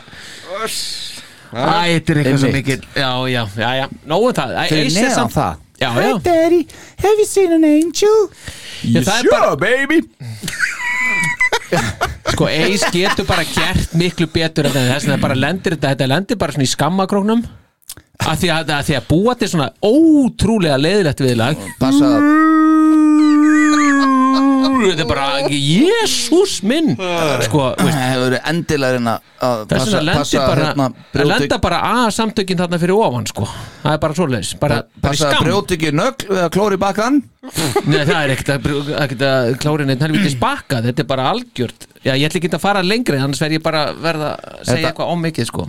Æ, 1.54 2.00
þetta 2.00 2.10
er 2.10 2.18
eitthvað 2.24 2.40
svo 2.42 2.50
mikið 2.54 2.86
Já, 2.98 3.10
já, 3.30 3.42
já, 3.60 3.68
já, 3.78 3.86
nógu 4.10 4.32
það. 4.34 4.54
Fyrir 4.72 4.86
Ace 4.88 4.98
er 4.98 5.08
neðan 5.12 5.30
það 5.36 5.60
Já, 5.84 5.90
já, 6.00 6.12
Daddy, 6.24 6.60
have 7.04 7.18
you 7.20 7.26
seen 7.28 7.52
an 7.52 7.64
angel? 7.68 8.18
Já, 8.84 9.02
það 9.04 9.18
er 9.18 9.30
bara- 9.30 9.56
baby. 9.56 10.00
Sko 12.34 12.46
Ace 12.48 12.88
getur 12.94 13.26
bara 13.28 13.44
gert 13.44 13.92
miklu 13.98 14.26
betur 14.32 14.66
en 14.70 14.74
þess 14.74 15.08
að 15.10 15.20
bara 15.22 15.36
lendir 15.38 15.76
þetta, 15.76 15.92
þetta 15.94 16.08
lendir 16.10 16.38
bara 16.40 16.54
svona 16.56 16.66
í 16.66 16.72
skammakróknum. 16.72 17.44
Að 18.24 18.38
því 18.40 18.50
að, 18.54 18.70
að 18.78 18.84
því 18.88 18.94
að 18.96 19.06
búa 19.10 19.34
til 19.38 19.48
svona 19.50 19.68
ótrúlega 19.84 20.78
leiðilegt 20.80 21.20
viðlag. 21.24 21.60
Passa 21.82 22.10
að 22.16 22.28
þetta 24.82 25.04
er 25.04 25.08
bara, 25.08 25.26
jésús 25.50 26.54
minn. 26.66 26.92
Sko, 27.46 27.62
veist, 27.78 27.94
Það 27.94 28.10
hefur 28.10 28.24
verið 28.24 28.50
endilega 28.52 28.96
reyna 28.98 29.14
að 29.44 29.62
þess 29.70 29.84
passa, 29.84 29.98
að 29.98 30.06
lendi 30.08 30.40
bara 30.40 30.66
hérna, 30.68 30.88
að 31.14 31.30
lenda 31.30 31.58
bara 31.64 31.80
að 31.90 32.08
samtökin 32.18 32.60
þarna 32.62 32.80
fyrir 32.82 33.02
ofan 33.06 33.28
sko, 33.30 33.48
það 33.82 33.96
er 33.96 34.02
bara 34.04 34.18
svoleiðis 34.18 34.52
bara, 34.62 34.78
bara 34.84 34.98
í 34.98 35.06
passa 35.08 35.28
að 35.28 35.34
skam 35.34 35.48
brjóti 35.48 35.78
ekki 35.78 35.92
nögl 35.94 36.28
við 36.30 36.42
að 36.44 36.52
klóri 36.56 36.80
bakkan 36.80 37.20
Nei, 37.84 37.98
það 38.08 38.14
er 38.22 38.32
ekkert 38.34 39.24
að, 39.28 39.50
klárin 39.60 39.92
einn 39.92 40.00
helvítið 40.06 40.32
spaka, 40.32 40.78
þetta 40.86 41.04
er 41.04 41.08
bara 41.10 41.26
algjört. 41.34 41.84
Já, 42.00 42.14
ég 42.16 42.24
ætla 42.30 42.40
ekki 42.40 42.52
að 42.56 42.62
fara 42.62 42.84
lengri, 42.84 43.18
annars 43.20 43.42
verð 43.44 43.58
ég 43.58 43.64
bara 43.66 43.82
verða 43.92 44.30
að 44.40 44.62
segja 44.70 44.88
eitthvað 44.90 45.12
ómikið 45.12 45.50
sko. 45.50 45.66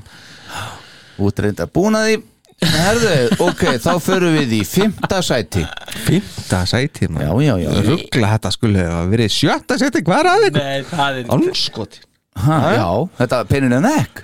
Út 1.25 1.43
reynda 1.43 1.67
búin 1.71 1.99
að 1.99 2.07
því 2.09 2.15
Herðu, 2.63 3.13
ok, 3.43 3.63
þá 3.83 3.89
förum 3.99 4.35
við 4.37 4.53
í 4.55 4.61
fymta 4.67 5.19
sæti. 5.25 5.65
Fymta 6.05 6.61
sæti 6.69 7.09
Já, 7.09 7.27
já, 7.43 7.53
já. 7.59 7.69
Ruggla 7.83 8.29
þetta 8.35 8.51
skulle 8.55 8.85
hafa 8.87 9.09
verið 9.11 9.33
sjötta 9.35 9.77
sæti 9.81 10.03
Hvað 10.07 10.21
er 10.21 10.29
að 10.31 10.45
ykkur? 10.49 10.63
Nei, 10.63 10.85
það 10.87 11.19
er 11.19 11.33
Anskot 11.35 11.99
ha, 12.45 12.59
Já, 12.77 12.87
þetta 13.19 13.41
pennin 13.51 13.75
en 13.75 13.89
ekk 13.91 14.23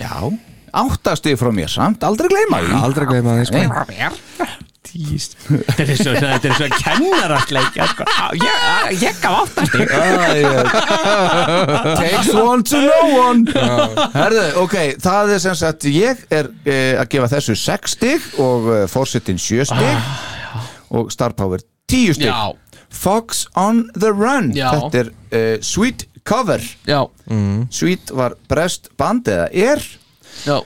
Já, 0.00 0.14
áttastig 0.84 1.40
frá 1.40 1.50
mér 1.56 1.72
samt, 1.72 2.04
aldrei 2.06 2.28
gleyma 2.30 2.60
því. 2.66 2.76
Aldrei 2.84 3.08
gleyma 3.14 3.38
því 3.40 4.68
Nei. 4.90 5.18
Þetta 5.20 5.84
er 5.84 5.98
svo, 6.00 6.12
þetta 6.16 6.48
er 6.48 6.54
svo 6.56 6.68
kennarastleikja 6.80 7.86
sko. 7.92 8.06
Ég, 8.40 9.02
ég 9.04 9.18
gaf 9.22 9.42
áttastig 9.44 9.92
Æ, 9.92 10.00
Takes 12.00 12.30
one 12.34 12.64
to 12.66 12.80
know 12.80 13.12
one. 13.20 13.44
Herðu, 14.16 14.46
ok, 14.64 14.76
það 15.04 15.34
er 15.36 15.42
sem 15.44 15.58
sagt 15.60 15.86
Ég 15.90 16.24
er 16.32 16.48
uh, 16.50 17.02
að 17.02 17.06
gefa 17.12 17.28
þessu 17.36 17.56
6 17.60 17.94
stig 17.98 18.26
og 18.42 18.70
uh, 18.72 18.80
fórsetin 18.90 19.38
7 19.40 19.68
stig 19.70 19.94
og 20.96 21.12
Star 21.14 21.36
Power 21.38 21.62
10 21.90 22.16
stig. 22.18 22.26
Já. 22.30 22.50
Fox 22.90 23.44
on 23.54 23.84
the 23.94 24.10
Run. 24.10 24.50
Já. 24.56 24.72
Þetta 24.74 25.04
er 25.04 25.12
uh, 25.12 25.56
Sweet 25.62 26.08
Cover. 26.26 26.62
Já, 26.88 27.04
Sweet 27.72 28.10
var 28.16 28.34
brest 28.50 28.90
band 29.00 29.28
eða 29.30 29.46
er. 29.54 29.84
Já, 30.44 30.56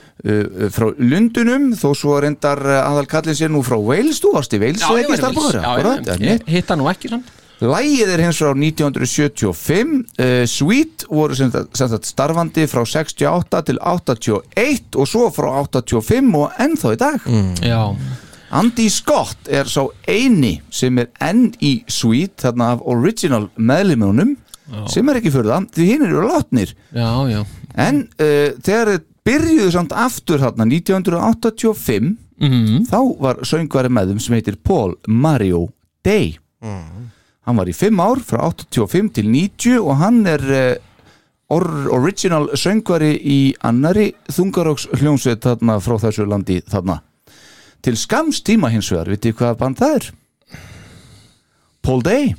frá 0.73 0.87
Lundunum 0.97 1.71
þó 1.77 1.89
svo 1.97 2.17
reyndar 2.23 2.61
uh, 2.65 2.81
aðal 2.81 3.05
kallin 3.09 3.37
sér 3.37 3.51
nú 3.53 3.61
frá 3.65 3.77
Wales. 3.77 4.21
Þú 4.23 4.31
varst 4.33 4.55
í 4.57 4.59
Wales 4.61 4.81
já, 4.81 4.89
ég 4.95 5.03
ekki 5.05 5.13
var 5.13 5.21
Star 5.21 5.33
í 5.33 5.39
Power 5.39 5.51
Vils. 5.53 5.63
Já, 5.63 5.71
Akkurat, 5.73 6.07
já, 6.07 6.15
já, 6.17 6.31
ég 6.31 6.53
hitta 6.55 6.77
nú 6.79 6.87
ekki 6.89 7.11
samt. 7.13 7.33
Lægið 7.55 8.09
er 8.11 8.21
hins 8.25 8.39
frá 8.41 8.49
1975 8.51 9.93
uh, 10.19 10.43
Sweet 10.49 11.05
voru 11.07 11.37
sem 11.37 11.53
sagt, 11.53 12.09
starfandi 12.09 12.65
frá 12.67 12.81
68 12.83 13.61
til 13.69 13.79
81 13.79 14.97
og 14.99 15.07
svo 15.07 15.29
frá 15.31 15.51
85 15.63 16.35
og 16.41 16.57
ennþá 16.65 16.93
í 16.97 16.99
dag. 17.05 17.29
Já, 17.63 17.79
Andy 18.55 18.89
Scott 18.91 19.49
er 19.51 19.69
sá 19.71 19.85
eini 20.07 20.57
sem 20.73 20.99
er 21.01 21.09
enn 21.23 21.47
í 21.63 21.77
Sweet 21.91 22.43
þarna 22.43 22.73
af 22.75 22.83
original 22.91 23.47
meðlimunum 23.57 24.35
sem 24.89 25.07
er 25.11 25.19
ekki 25.19 25.31
fyrir 25.33 25.51
það, 25.53 25.65
því 25.77 25.87
hinn 25.91 26.05
eru 26.07 26.23
látnir. 26.25 26.71
Já, 26.95 27.09
já. 27.29 27.41
En 27.77 28.07
uh, 28.17 28.49
þegar 28.65 28.95
þeir 28.95 29.03
byrjuðu 29.25 29.71
samt 29.73 29.91
aftur 29.95 30.39
þarna 30.43 30.65
1985 30.69 32.15
Mhm. 32.35 32.85
þá 32.91 32.99
var 33.19 33.35
söngvari 33.47 33.87
með 33.89 34.09
þeim 34.11 34.19
sem 34.21 34.35
heitir 34.35 34.57
Paul 34.61 34.95
Mario 35.07 35.69
Day. 36.03 36.37
Hann 36.61 37.55
var 37.57 37.65
í 37.65 37.73
5 37.73 37.99
ár 38.01 38.19
frá 38.19 38.41
85 38.51 39.13
til 39.13 39.29
90 39.31 39.77
og 39.79 39.95
hann 40.01 40.25
er 40.27 40.41
uh, 40.41 40.75
or 41.49 41.63
original 41.95 42.49
söngvari 42.57 43.13
í 43.23 43.53
annari 43.63 44.11
þungaróks 44.27 44.87
hljómsveit 44.99 45.39
þarna 45.45 45.79
frá 45.79 45.95
þessu 46.01 46.25
landi 46.27 46.59
þarna. 46.67 46.99
Til 47.81 47.95
skams 47.95 48.41
tíma 48.43 48.69
hins 48.73 48.89
vegar, 48.91 49.07
vitið 49.13 49.35
hvað 49.39 49.57
band 49.57 49.77
það 49.77 49.95
er? 49.95 50.11
Paul 51.85 52.01
Day. 52.01 52.35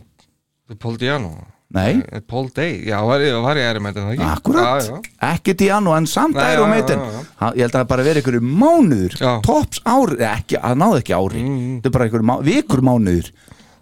Paul 0.79 0.97
Diano 0.99 1.39
Nei, 1.77 2.21
Paul 2.31 2.49
Day, 2.57 2.79
já, 2.89 2.99
var, 3.05 3.21
ég- 3.21 3.41
var 3.45 3.57
ég 3.61 3.71
Iron 3.71 3.83
Maiden 3.87 4.07
það 4.07 4.15
ekki? 4.17 4.29
akkurat, 4.33 4.87
já. 4.89 5.01
ekki 5.35 5.55
Diano 5.61 5.97
en 5.97 6.07
samt 6.11 6.35
Nei, 6.39 6.53
Iron 6.55 6.69
já, 6.71 6.75
Maiden 6.75 6.99
já, 7.05 7.11
já. 7.13 7.25
Ha- 7.43 7.53
ég 7.53 7.67
held 7.67 7.75
að 7.75 7.81
það 7.83 7.91
bara 7.95 8.07
verið 8.11 8.23
einhverju 8.23 8.45
mánuður 8.65 9.19
Já. 9.21 9.35
tops 9.45 9.81
ári, 9.85 10.17
ekki, 10.31 10.57
það 10.63 10.81
náði 10.85 11.03
ekki 11.05 11.17
ári 11.21 11.43
Mm. 11.45 11.77
þetta 11.83 11.87
er 11.87 11.97
bara 11.99 12.09
einhverju 12.09 12.29
má, 12.33 12.37
vikur 12.47 12.81
mánuður 12.91 13.31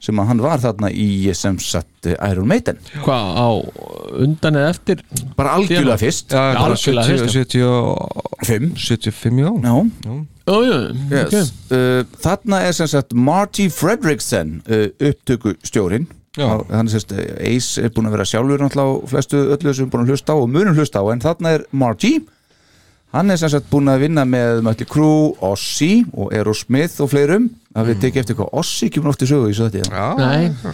sem 0.05 0.19
að 0.21 0.27
hann 0.29 0.41
var 0.45 0.59
þarna 0.61 0.91
í 0.93 1.35
sem 1.35 1.57
sagt 1.65 2.07
Iron 2.13 2.47
Maiden 2.51 2.77
Hvað, 3.05 3.39
á 3.41 3.49
undan 4.21 4.59
eða 4.61 4.69
eftir 4.75 5.01
bara 5.37 5.55
algjörlega 5.57 5.97
fyrst 6.03 6.29
Já, 6.35 6.43
bara 6.59 6.75
algjörlega 6.75 7.07
70, 7.09 7.33
fyrst, 7.33 7.57
5 8.45 8.75
75, 8.77 9.39
já 9.39 9.51
Já, 9.65 10.27
Ó, 10.47 10.57
já, 10.61 10.77
yes. 11.09 11.33
ok 11.33 11.73
uh, 11.73 12.03
þarna 12.21 12.59
er 12.69 12.73
sem 12.77 12.87
sagt 12.93 13.15
Marty 13.17 13.71
Fredrickson 13.73 14.59
uh, 14.69 14.89
upptökustjórin 15.01 16.05
Já. 16.11 16.24
Hann 16.37 16.89
er 16.89 16.91
sem 16.91 17.03
sagt 17.05 17.13
Ace 17.15 17.83
er 17.83 17.93
búin 17.95 18.09
að 18.09 18.17
vera 18.17 18.27
sjálfur 18.27 18.65
á 18.67 18.87
flestu 19.11 19.43
öllu 19.55 19.75
sem 19.75 19.87
er 19.87 19.93
búin 19.93 20.07
að 20.07 20.15
hlusta 20.15 20.35
á 20.35 20.37
og 20.37 20.49
munum 20.51 20.75
hlusta 20.75 21.03
á 21.03 21.05
en 21.13 21.23
þarna 21.23 21.53
er 21.59 21.67
Marty. 21.71 22.17
Hann 23.15 23.31
er 23.31 23.39
sem 23.39 23.53
sagt 23.53 23.69
búin 23.71 23.87
að 23.87 24.09
vinna 24.09 24.25
með 24.27 24.65
Mötli 24.67 24.87
Crew, 24.91 25.37
Ossi 25.47 26.03
og 26.11 26.33
Aerosmith 26.35 26.99
og 27.05 27.13
fleirum. 27.13 27.47
Það 27.75 27.91
við 27.91 28.01
tekið 28.03 28.23
eftir 28.25 28.39
hvað? 28.41 28.51
Ossi 28.59 28.89
kemur 28.91 29.13
oft 29.13 29.23
í 29.23 29.29
sögu 29.31 29.53
í 29.53 29.55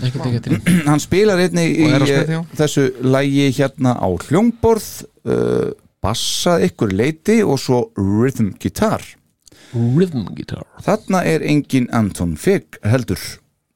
ekki 0.09 0.23
tekið 0.25 0.41
til 0.47 0.59
hann 0.89 1.05
spilar 1.05 1.41
einnig 1.45 1.77
í 1.77 1.91
eh, 1.93 2.33
þessu 2.57 2.87
lægi 3.05 3.47
hérna 3.57 3.95
á 4.01 4.09
hljómborð 4.09 4.89
uh, 5.29 5.71
bassað 6.01 6.67
ykkur 6.71 6.97
leiti 6.97 7.41
og 7.45 7.61
svo 7.61 7.83
rhythm 8.01 8.55
guitar. 8.61 9.05
Rhythm 9.77 10.33
guitar. 10.37 10.65
Þarna 10.85 11.25
er 11.29 11.45
engin 11.45 11.89
Anton 11.93 12.37
Figg 12.41 12.81
heldur 12.89 13.21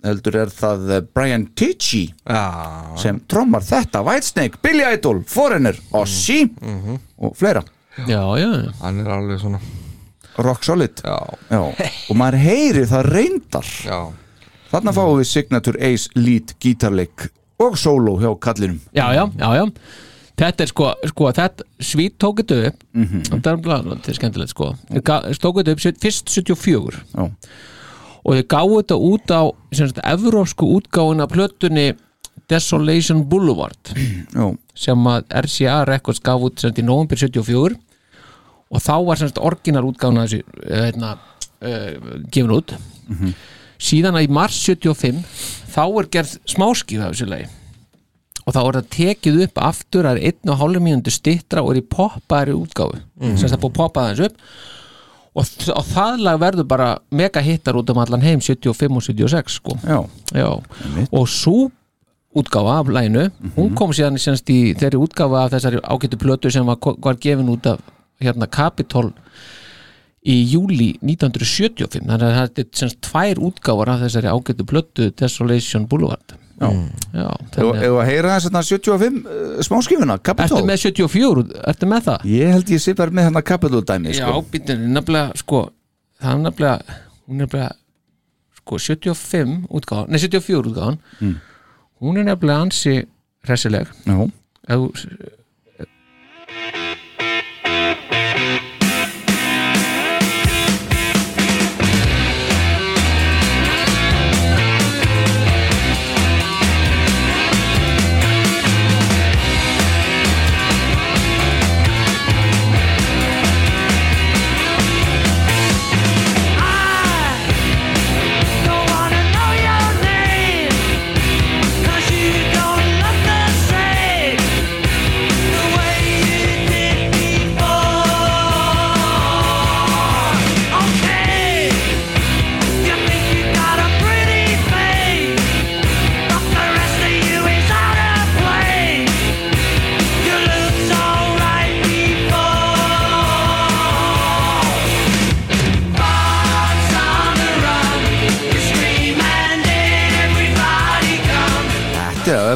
heldur 0.04 0.36
er 0.36 0.50
það 0.52 0.90
eh, 0.98 1.00
Brian 1.14 1.46
Tichy 1.56 2.04
já, 2.28 2.96
sem 3.00 3.20
trommar 3.30 3.64
þetta 3.64 4.02
Whitesnake, 4.04 4.60
Billy 4.62 4.84
Idol, 4.94 5.22
Foreigner 5.26 5.78
Ossi 5.92 6.44
Mhm. 6.60 6.98
og 7.18 7.36
fleira 7.36 7.62
Já, 8.08 8.20
já, 8.38 8.72
hann 8.82 9.00
er 9.00 9.10
alveg 9.14 9.38
svona 9.40 9.60
Rock 10.38 10.64
Solid 10.66 11.00
Já, 11.04 11.18
Já. 11.50 11.60
og 12.10 12.16
maður 12.18 12.38
heyri 12.42 12.86
það 12.90 13.10
reyndar 13.12 13.68
já, 13.86 14.00
þarna 14.72 14.92
fáum 14.96 15.20
við 15.20 15.28
Signature 15.30 15.78
Ace 15.92 16.08
lead 16.18 16.54
gítarleik 16.60 17.28
og 17.62 17.76
solo 17.78 18.16
hjá 18.18 18.32
kallinum 18.40 18.80
já, 18.92 19.12
já, 19.14 19.28
já, 19.38 19.54
já. 19.60 19.70
Þetta 20.34 20.64
er 20.64 20.66
sko, 20.66 20.86
sko 21.06 21.28
þetta 21.30 21.62
svít 21.78 22.16
tók 22.18 22.40
þetta 22.42 22.56
upp 22.66 22.80
Mhm. 22.92 23.20
er, 23.46 23.56
bara- 23.62 23.82
þetta 23.84 24.08
er 24.08 24.14
skemmtilegt 24.18 24.50
sko 24.50 24.72
Þeir 24.90 25.38
tók 25.38 25.60
þetta 25.62 25.70
upp 25.70 26.00
fyrst 26.02 26.26
74 26.28 26.98
Já. 27.14 27.30
Og 28.24 28.38
þau 28.38 28.44
gáðu 28.54 28.76
þetta 28.80 28.98
út 29.10 29.32
á 29.36 29.42
sagt, 29.76 30.00
evrópsku 30.00 30.68
útgáfun 30.78 31.22
af 31.24 31.32
plötunni 31.32 31.92
Desolation 32.50 33.24
Boulevard. 33.28 33.94
Já. 34.36 34.52
sem 34.74 35.06
að 35.06 35.26
RCA 35.44 35.76
Records 35.88 36.22
gaf 36.24 36.42
út 36.44 36.60
sagt, 36.60 36.80
í 36.80 36.84
november 36.84 37.16
74 37.20 37.76
og 38.74 38.82
þá 38.82 38.94
var 39.06 39.20
sagt 39.20 39.38
orginal 39.38 39.84
útgáfun 39.86 40.18
af 40.22 40.30
þessu 40.30 40.40
uh, 40.42 40.78
hérna, 40.88 41.12
uh, 41.62 41.90
gefin 42.32 42.54
út. 42.56 42.74
Síðan 43.84 44.16
að 44.18 44.26
í 44.26 44.32
mars 44.34 44.56
75 44.64 45.20
þá 45.74 45.84
er 45.84 46.08
gerð 46.16 46.32
smáskif 46.48 47.04
af 47.04 47.12
þessu 47.14 47.28
lagi. 47.30 47.50
Og 48.44 48.52
þá 48.52 48.60
er 48.60 48.76
það 48.76 48.88
tekið 48.92 49.42
upp 49.46 49.60
aftur 49.64 50.04
það 50.08 50.18
er 50.18 50.32
einn 50.32 50.52
og 50.52 50.58
hálfum 50.60 50.84
mínúndu 50.84 51.12
stittra 51.12 51.62
og 51.64 51.72
er 51.72 51.80
í 51.80 51.86
poppaðari 51.94 52.56
útgáfu. 52.56 52.98
Mhm. 53.20 53.36
sem 53.38 53.52
það 53.52 53.62
búið 53.62 53.76
poppaða 53.78 54.14
þessu 54.14 54.30
upp 54.30 54.36
og, 55.34 55.48
og 55.74 55.86
það 55.90 56.20
lag 56.26 56.40
verður 56.42 56.68
bara 56.70 56.90
mega 57.10 57.42
hittar 57.42 57.78
út 57.78 57.90
um 57.90 58.02
allan 58.02 58.22
heim 58.22 58.40
75 58.40 58.98
og 58.98 59.02
76 59.02 59.58
sko 59.58 59.78
Já. 59.82 59.98
Já. 60.34 60.50
og 61.10 61.28
svo 61.28 61.70
útgáfa 62.34 62.78
af 62.80 62.88
læginu 62.90 63.28
hún 63.56 63.74
kom 63.78 63.92
síðan 63.94 64.18
í 64.18 64.74
þeirri 64.78 64.98
útgáfa 64.98 65.44
af 65.44 65.52
þessari 65.54 65.82
ágættu 65.82 66.18
plötu 66.18 66.50
sem 66.50 66.66
var, 66.66 66.78
var 66.78 67.18
gefin 67.20 67.48
út 67.48 67.66
af 67.66 67.78
hérna 68.20 68.46
Capitol 68.46 69.12
í 70.24 70.36
júli 70.54 70.94
1975 71.04 72.00
þannig 72.08 72.22
að 72.30 72.38
þetta 72.38 72.62
er 72.64 72.70
semst 72.80 73.00
tvær 73.04 73.40
útgáfar 73.44 73.90
af 73.92 74.00
þessari 74.06 74.30
ágættu 74.32 74.64
plötu 74.70 75.10
Desolation 75.20 75.84
Boulevard 75.90 76.36
Já. 76.54 76.68
Já, 77.12 77.30
ef 77.58 77.96
að 77.98 78.06
heyra 78.08 78.36
þess 78.38 78.46
að 78.54 78.68
75 78.68 79.16
uh, 79.26 79.56
smáskifuna, 79.66 80.14
Capitol 80.22 80.60
Ertu 80.62 80.68
með 80.68 80.78
74, 80.84 81.42
ertu 81.72 81.88
með 81.90 82.04
það? 82.06 82.26
Ég 82.30 82.52
held 82.54 82.70
ég 82.70 82.82
sé 82.84 82.94
bara 82.96 83.10
með 83.18 83.26
hérna 83.26 83.42
Capitol 83.44 83.82
dæmi 83.84 84.14
Já, 84.14 84.28
sko. 84.30 84.44
býttu, 84.52 84.76
nefnilega, 84.78 85.34
sko 85.42 85.60
það 86.22 86.30
er 86.36 86.44
nefnilega, 86.44 86.98
hún 87.26 87.34
er 87.34 87.42
nefnilega 87.42 87.74
sko, 88.62 88.78
75 88.86 89.56
útgáðan 89.80 90.14
nei, 90.14 90.20
74 90.22 90.70
útgáðan 90.70 91.00
Mm. 91.18 91.34
hún 92.06 92.22
er 92.22 92.28
nefnilega 92.30 92.64
ansi 92.68 92.94
hressileg 93.44 93.90
Já. 94.06 94.16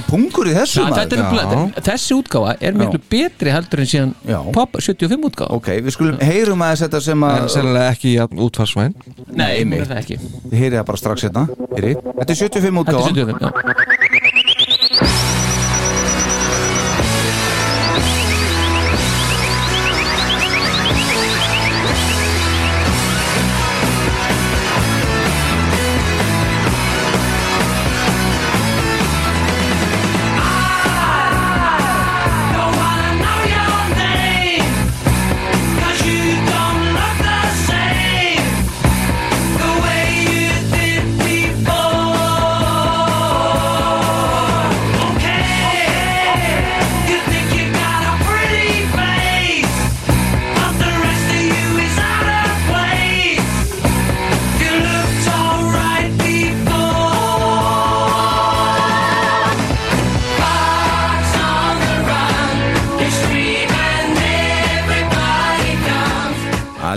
Pungur 0.09 0.49
í 0.49 0.55
þessu 0.57 0.81
er 0.87 0.91
nefnilega- 1.21 1.83
þessi 1.89 2.13
útgáfa 2.17 2.51
er 2.61 2.73
miklu 2.81 3.01
betri 3.13 3.51
heldur 3.53 3.79
en 3.85 3.89
síðan 3.93 4.13
pop 4.57 4.71
75 4.81 5.25
útgáfa. 5.29 5.51
Ok, 5.59 5.69
við 5.85 5.91
skulum 5.97 6.17
heyrum 6.25 6.61
aðeins 6.65 6.83
þetta 6.87 7.01
sem 7.03 7.21
að 7.29 7.35
En 7.43 7.49
sennilega 7.49 7.89
ekki 7.93 8.09
jafn 8.17 8.39
útfarsvæn. 8.49 8.93
Nei, 9.33 9.65
mitt. 9.65 9.81
er 9.85 9.89
það 9.93 9.99
ekki. 10.03 10.17
Þið 10.51 10.59
heyrið 10.63 10.79
það 10.81 10.87
bara 10.93 10.99
strax 11.05 11.19
hérna. 11.29 11.43
Þetta 11.79 12.31
er 12.31 12.35
75 12.43 12.77
útgáfa 12.83 12.99
Þetta 12.99 13.09
er 13.09 13.15
75, 13.15 13.41
já 13.41 13.49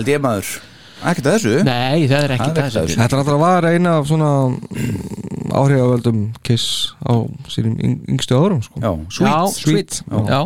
Aldrei 0.01 0.17
maður 0.23 0.51
Ekkert 1.01 1.27
að 1.31 1.35
þessu 1.37 1.53
Nei, 1.65 2.03
það 2.09 2.25
er 2.27 2.33
Það 2.37 2.57
er 2.61 2.73
þessu. 2.75 2.97
Þetta 2.97 3.07
er 3.07 3.21
alltaf 3.21 3.31
að 3.33 3.39
vara 3.41 3.71
eina 3.73 3.93
af 3.97 4.09
svona 4.09 4.27
mm, 4.51 5.53
áhrifavöldum 5.57 6.19
Kiss 6.45 6.67
á 7.01 7.13
sínum 7.49 7.73
yng- 7.81 8.03
yngstu 8.13 8.37
árum 8.37 8.59
sko. 8.65 8.81
Já, 8.83 8.91
sweet, 9.09 9.31
Já, 9.31 9.39
sweet. 9.55 9.97
Já. 10.29 10.41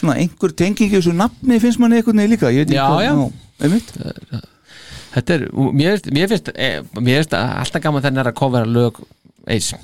Svona 0.00 0.16
einhver 0.22 0.54
tengingi 0.56 0.88
þessu 0.96 1.12
nafni 1.14 1.60
finnst 1.62 1.78
manni 1.82 2.00
einhvern 2.00 2.22
veginn 2.22 2.32
líka 2.36 2.48
Ég 2.54 2.64
veit 2.64 2.72
ekki 2.72 2.80
Já, 2.80 2.88
hvað- 2.88 3.04
já. 3.04 3.66
einmitt. 3.66 3.92
Þetta 5.12 5.34
er, 5.36 5.44
mér, 5.52 5.92
finnst- 5.98 6.10
mér 6.16 6.32
finnst 6.32 6.48
eh, 6.56 6.80
mér 6.96 7.20
finnst 7.20 7.36
alltaf 7.36 7.82
gaman 7.84 8.02
þennan 8.06 8.30
að 8.32 8.38
kofera 8.40 8.64
lög 8.78 9.02
eins 9.46 9.74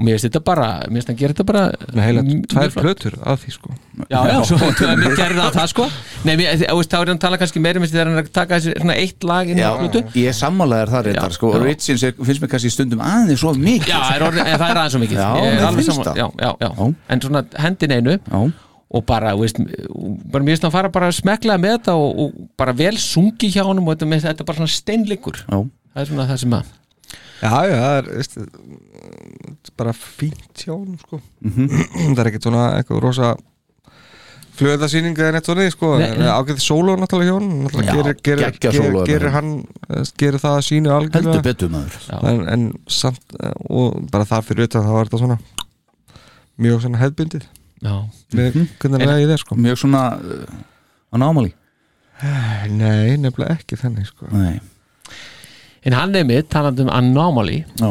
og 0.00 0.06
mér 0.06 0.16
finnst 0.16 0.26
þetta 0.30 0.40
bara 0.48 0.66
mér 0.88 0.96
finnst 1.02 1.10
að 1.12 1.18
gera 1.20 1.34
þetta 1.34 1.44
bara 1.50 1.62
Með 1.92 2.06
heila 2.06 2.22
tvær 2.48 2.70
plötur 2.78 3.16
af 3.28 3.42
því 3.42 3.52
sko 3.52 3.72
Já, 4.08 4.20
já, 4.30 4.36
svo 4.48 4.56
mér 4.60 5.16
gerði 5.18 5.36
það 5.42 5.58
það 5.58 5.66
sko 5.74 5.86
Nei, 6.24 6.32
mér, 6.40 6.54
þú 6.62 6.78
veist, 6.78 6.90
þá 6.94 6.96
er 6.96 7.10
hann 7.10 7.18
að 7.18 7.20
tala 7.26 7.40
kannski 7.42 7.62
meira 7.64 7.82
þegar 7.84 8.08
hann 8.10 8.16
er 8.16 8.24
að 8.24 8.30
taka 8.38 8.56
þessi 8.56 8.72
svona 8.80 8.96
eitt 9.02 9.26
lag 9.28 9.52
inn 9.52 9.60
Já, 9.60 9.68
á 9.68 9.76
hlutu 9.82 10.02
ég 10.16 10.30
er 10.32 10.38
sammálaðar 10.40 10.92
þar 10.94 11.06
reyndar 11.10 11.36
sko. 11.36 11.52
Origins 11.60 12.06
er, 12.08 12.16
finnst 12.16 12.40
mér 12.46 12.52
kannski 12.54 12.72
stundum 12.72 13.04
aðeins 13.04 13.44
svo 13.44 13.52
mikið 13.60 13.92
Já, 13.92 14.00
er 14.16 14.24
orðið, 14.30 14.42
en 14.54 14.58
það 14.64 14.72
er 14.72 14.80
aðeins 14.80 14.96
svo 14.96 15.02
mikið 15.04 15.20
Já, 15.20 15.28
Ég 15.36 15.44
er 15.50 15.54
mér 15.60 15.68
alveg 15.68 15.84
finnst 15.84 15.92
sammála- 15.92 16.16
það. 16.16 16.24
já, 16.24 16.48
já, 16.48 16.50
já. 16.64 16.90
En 17.12 17.24
svona 17.26 17.44
hendin 17.66 17.96
einu 17.98 18.16
já. 18.16 18.40
og 18.96 19.04
bara, 19.06 19.34
þú 19.36 19.44
veist, 19.44 19.60
bara 20.32 20.44
mér 20.48 20.54
finnst 20.56 20.64
hann 20.66 20.74
fara 20.78 20.92
bara 20.96 21.12
smeklega 21.14 21.60
með 21.62 21.76
þetta 21.76 21.94
og, 22.00 22.24
og 22.24 22.40
bara 22.58 22.72
vel 22.80 22.96
sungi 22.98 23.52
hjá 23.52 23.62
honum 23.68 23.92
og 23.92 24.00
þetta, 24.00 24.22
þetta 24.30 24.44
er 24.46 24.48
bara 24.48 24.62
svona 24.64 24.76
steinleikur 24.80 25.42
Já. 25.44 25.60
Það 25.90 26.04
er 26.04 26.10
svona 26.14 26.28
það 26.32 26.40
sem 26.46 26.56
að 26.60 26.76
Já, 27.40 27.52
já, 27.64 27.76
það 27.80 27.94
er 27.98 28.08
veist, 28.18 28.34
er 28.36 29.76
bara 29.80 29.92
fínt 29.96 30.64
hjá 30.64 30.74
honum 30.74 30.98
sko. 31.00 31.20
Mhm. 31.40 31.70
Það 32.14 32.20
er 32.22 32.30
ekkert 32.30 32.48
svona 32.48 32.64
eitthvað 32.76 33.00
rosa 33.06 33.30
flöðasýning 34.60 35.16
eða 35.16 35.34
neitt 35.36 35.48
svona 35.48 35.68
sko. 35.72 35.92
Nei, 36.00 36.10
nei. 36.20 36.28
ágæði 36.28 36.64
sóló 36.64 36.96
náttúrulega 37.00 37.30
hjá 37.30 37.38
Já, 37.86 37.92
gerir, 37.94 38.18
gerir, 38.20 38.58
gerir, 38.60 38.88
er 38.90 39.08
gerir 39.08 39.34
hann 39.36 39.52
eh, 39.88 40.02
gerir 40.20 40.42
það 40.42 40.58
að 40.58 40.66
sínu 40.66 40.92
algjörlega 40.92 41.38
Heldur 41.38 41.46
betur 41.46 41.72
maður 41.72 42.28
en, 42.32 42.42
en 42.54 42.66
samt 42.90 43.38
eh, 43.38 43.54
og 43.72 44.02
bara 44.12 44.28
það 44.28 44.50
fyrir 44.50 44.68
utan 44.68 44.84
þá 44.84 44.92
var 44.96 45.08
þetta 45.08 45.22
svona 45.22 45.38
mjög 46.60 46.82
svona 46.84 47.00
hefðbundið 47.00 47.46
Já. 47.80 47.94
með 48.36 48.58
hvernig 48.82 49.06
það 49.06 49.32
er 49.38 49.40
sko. 49.40 49.56
Mjög 49.56 49.80
svona 49.80 50.02
uh, 50.20 50.60
á 51.08 51.16
námali 51.22 51.54
Nei, 52.20 53.16
nefnilega 53.16 53.56
ekki 53.56 53.80
þannig 53.80 54.10
sko. 54.10 54.28
Nei 54.34 54.58
En 55.86 55.92
hann 55.96 56.14
er 56.18 56.24
mitt, 56.28 56.48
talandi 56.52 56.82
um 56.84 56.90
Anomaly 56.92 57.62
Já. 57.80 57.90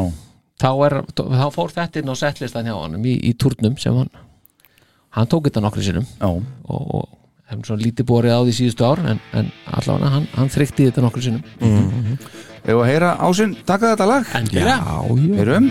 þá, 0.62 0.68
er, 0.86 0.98
þá 1.16 1.46
fór 1.54 1.72
þetta 1.74 2.02
inn 2.02 2.12
á 2.12 2.14
settlistan 2.20 2.68
hjá 2.68 2.74
honum 2.76 3.02
í, 3.10 3.16
í 3.30 3.32
turnum 3.34 3.74
sem 3.82 3.96
hann 3.98 4.10
hann 5.16 5.26
tók 5.26 5.48
þetta 5.48 5.62
nokkru 5.64 5.82
sinnum 5.82 6.06
Já. 6.20 6.28
og, 6.30 6.94
og 6.94 7.08
hefum 7.50 7.64
svona 7.66 7.82
lítið 7.82 8.06
borið 8.06 8.36
á 8.36 8.40
því 8.46 8.52
síðustu 8.60 8.86
ár 8.86 9.00
en, 9.10 9.18
en 9.34 9.48
allavega 9.74 10.12
hann, 10.14 10.28
hann 10.36 10.52
þrykti 10.54 10.86
þetta 10.90 11.02
nokkru 11.06 11.24
sinnum 11.26 11.42
Mhm. 11.60 12.18
Ef 12.60 12.76
að 12.76 12.86
heyra 12.90 13.14
ásinn, 13.24 13.54
taka 13.66 13.94
þetta 13.94 14.06
lag 14.06 14.26
Endilega. 14.36 14.74
Já, 14.76 14.96
já 15.08 15.36
Heyrum 15.40 15.70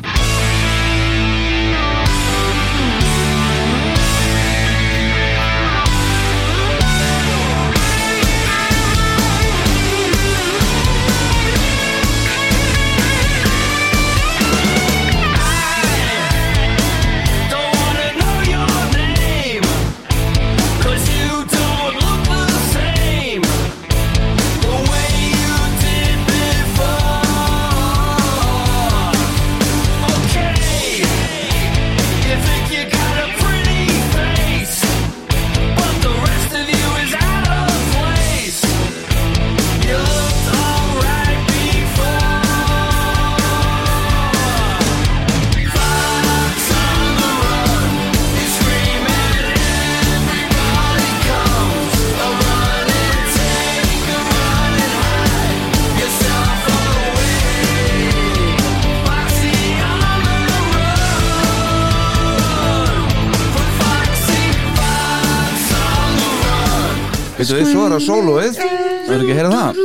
Veitu 67.49 67.65
við, 67.65 67.71
svo 67.73 67.85
er 67.85 67.95
það 67.95 68.03
sólóið 68.05 68.59
Það 68.59 69.15
er 69.15 69.23
ekki 69.23 69.33
að 69.33 69.39
heyra 69.39 69.53
það. 69.55 69.79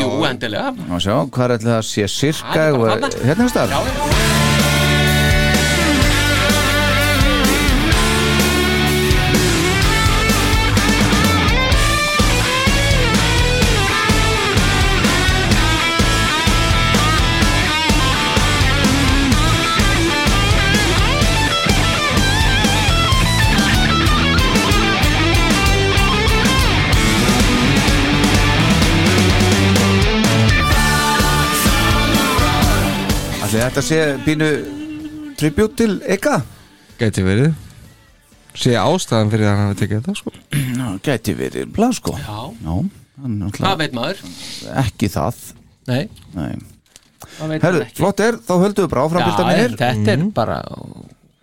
Jú, 0.00 0.08
endilega. 0.26 0.74
Má 0.88 0.98
sjá, 0.98 1.14
hvað 1.36 1.56
er 1.56 1.64
það 1.68 1.78
að 1.78 1.86
sé 1.92 2.10
sirka 2.10 2.66
Það 2.74 2.98
er. 2.98 3.22
Hérna 3.28 3.46
er 3.46 3.54
stað 3.54 4.21
Ætli 33.52 33.60
þetta 33.68 33.82
sé 33.84 33.96
pínu 34.24 34.46
tribut 35.36 35.74
til 35.76 35.98
Eka. 36.08 36.38
Gæti 36.96 37.20
verið. 37.26 37.50
Sé 38.56 38.72
ástæðan 38.80 39.28
fyrir 39.28 39.44
að 39.44 39.58
hann 39.58 39.66
hafi 39.68 39.78
tekið 39.82 39.98
þetta 39.98 40.14
sko. 40.16 40.32
Já, 40.56 40.86
gæti 41.04 41.34
verið 41.36 41.66
blað 41.76 41.92
sko. 41.98 42.14
Já. 42.16 42.38
hann 43.20 43.34
náttúrulega- 43.42 43.66
Það 43.66 43.76
veit 43.82 43.92
maður. 43.98 44.22
Ekki 44.86 45.10
það. 45.12 45.42
Nei, 45.86 46.08
Nei. 46.32 46.54
það 47.36 47.48
veit 47.52 47.62
Herðu, 47.62 47.76
maður 47.76 47.84
ekki. 47.84 47.96
flott 48.00 48.20
er, 48.24 48.38
þá 48.40 48.54
höldum 48.62 48.86
við 48.86 48.88
bara 48.94 49.04
áfram 49.04 49.20
Já, 49.20 49.26
pildarnir. 49.28 49.76
þetta 49.76 50.12
er 50.16 50.24
bara 50.40 50.58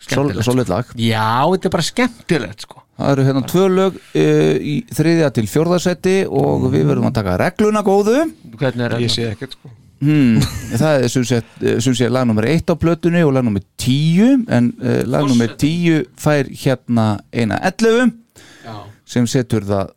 skemmtilegt 0.02 0.46
Svolít 0.50 0.70
lag. 0.74 0.86
Já, 0.98 1.30
þetta 1.54 1.66
er 1.70 1.76
bara 1.78 1.88
skemmtilegt 1.92 2.62
sko. 2.66 2.82
Það 2.98 3.12
eru 3.14 3.24
hérna 3.30 3.46
tvö 3.54 3.68
lög 3.70 3.94
uh, 3.96 4.56
í 4.58 4.82
þriðja 4.90 5.30
til 5.38 5.46
fjórðasetti 5.46 6.18
og 6.26 6.72
við 6.74 6.90
verðum 6.90 7.06
að 7.12 7.14
taka 7.22 7.38
regluna 7.38 7.84
góðu. 7.86 8.34
Hvernig 8.58 8.82
er 8.90 8.98
ég 8.98 9.14
sé 9.14 9.30
ekkert 9.30 9.54
sko. 9.54 9.70
Hmm, 10.02 10.40
Það 10.82 11.04
er 11.04 11.12
sem 11.14 11.26
sé, 11.28 11.42
sem 11.84 11.96
sé 11.98 12.10
lag 12.12 12.28
nummer 12.30 12.48
1 12.48 12.72
á 12.72 12.76
plötunni 12.80 13.24
og 13.26 13.34
lag 13.36 13.46
nummer 13.48 13.64
10 13.78 13.90
10 13.90 14.46
en 14.50 14.74
uh, 14.82 15.04
lag 15.08 15.28
nummer 15.28 15.48
10 15.58 16.06
fær 16.20 16.50
hérna 16.64 17.20
eina 17.34 17.60
11 17.64 18.12
Já. 18.66 18.76
sem 19.06 19.28
setur 19.28 19.66
það 19.66 19.92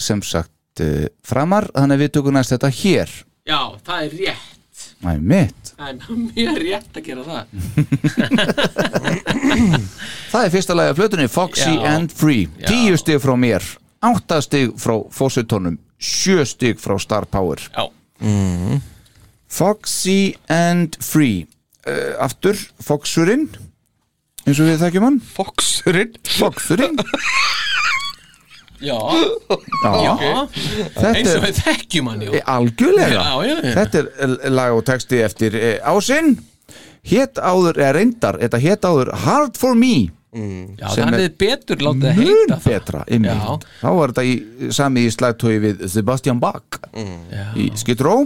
sem 0.00 0.22
sagt 0.24 0.82
uh, 0.82 1.06
framar. 1.26 1.68
Þannig 1.74 1.98
að 1.98 2.04
við 2.04 2.12
tökum 2.16 2.34
næst 2.38 2.54
þetta 2.54 2.70
hér. 2.80 3.14
Já, 3.44 3.60
það 3.84 3.98
er 4.06 4.18
rétt. 4.22 4.50
Það 5.04 5.12
er 5.12 5.24
mitt. 5.32 5.72
Það 5.74 5.88
er 5.90 5.96
mjög 6.24 6.60
rétt 6.64 6.98
að 6.98 7.04
gera 7.08 7.24
það. 7.28 7.44
Það 10.34 10.46
er 10.46 10.50
fyrsta 10.50 10.74
lagi 10.74 10.90
af 10.90 10.96
plötunni 10.98 11.26
Foxy 11.30 11.74
Já. 11.74 11.82
and 11.92 12.14
Free. 12.14 12.48
Já. 12.58 12.68
10 12.72 12.98
stig 13.02 13.20
frá 13.22 13.34
mér 13.38 13.66
8 14.04 14.40
stig 14.44 14.72
frá 14.80 14.96
Fossutónum 15.14 15.76
7 16.00 16.48
stig 16.48 16.80
frá 16.82 16.96
Star 17.00 17.28
Power. 17.30 17.62
Já 17.70 17.84
Foxy 19.54 20.34
and 20.50 20.96
Free. 21.04 21.46
Uh, 21.86 22.16
Aftur 22.24 22.56
Foxurinn 22.82 23.50
eins 24.44 24.58
og 24.60 24.66
við 24.68 24.80
þekkjum 24.82 25.04
hann. 25.06 25.20
Foxurinn? 25.34 26.16
Foxurinn. 26.38 26.98
Já, 28.84 28.98
Já. 29.80 30.10
Þetta 30.52 31.12
eins 31.14 31.30
og 31.38 31.44
við 31.46 31.60
þekkjum 31.62 32.10
hann 32.10 32.24
jú. 32.26 32.34
E, 32.36 32.42
Algjörlega. 32.52 33.14
Já, 33.14 33.46
já, 33.46 33.54
já. 33.54 33.70
Þetta 33.78 34.00
er 34.02 34.10
eh, 34.26 34.50
lag 34.52 34.74
og 34.76 34.82
texti 34.84 35.20
eftir 35.24 35.56
e, 35.56 35.70
ásinn. 35.88 36.34
Hétt 37.04 37.36
áður, 37.36 37.76
eða 37.78 37.94
reyndar 37.98 38.38
Þetta 38.40 38.60
hétt 38.62 38.86
áður 38.88 39.10
Hard 39.24 39.58
for 39.60 39.76
me. 39.78 40.10
Já, 40.34 40.88
sem 40.90 41.06
það 41.14 41.20
er 41.22 41.34
betur 41.38 41.82
látið 41.86 42.06
að 42.10 42.16
heita 42.18 42.56
það. 42.56 42.64
betra 42.66 43.02
einmitt. 43.06 43.66
Þá 43.78 43.88
var 43.94 44.12
þetta 44.12 44.24
í, 44.26 44.70
sami 44.74 45.04
í 45.06 45.12
slagtói 45.14 45.52
við 45.62 45.84
Sebastian 45.92 46.40
Bach. 46.42 46.80
Í 47.54 47.68
Skidró 47.78 48.24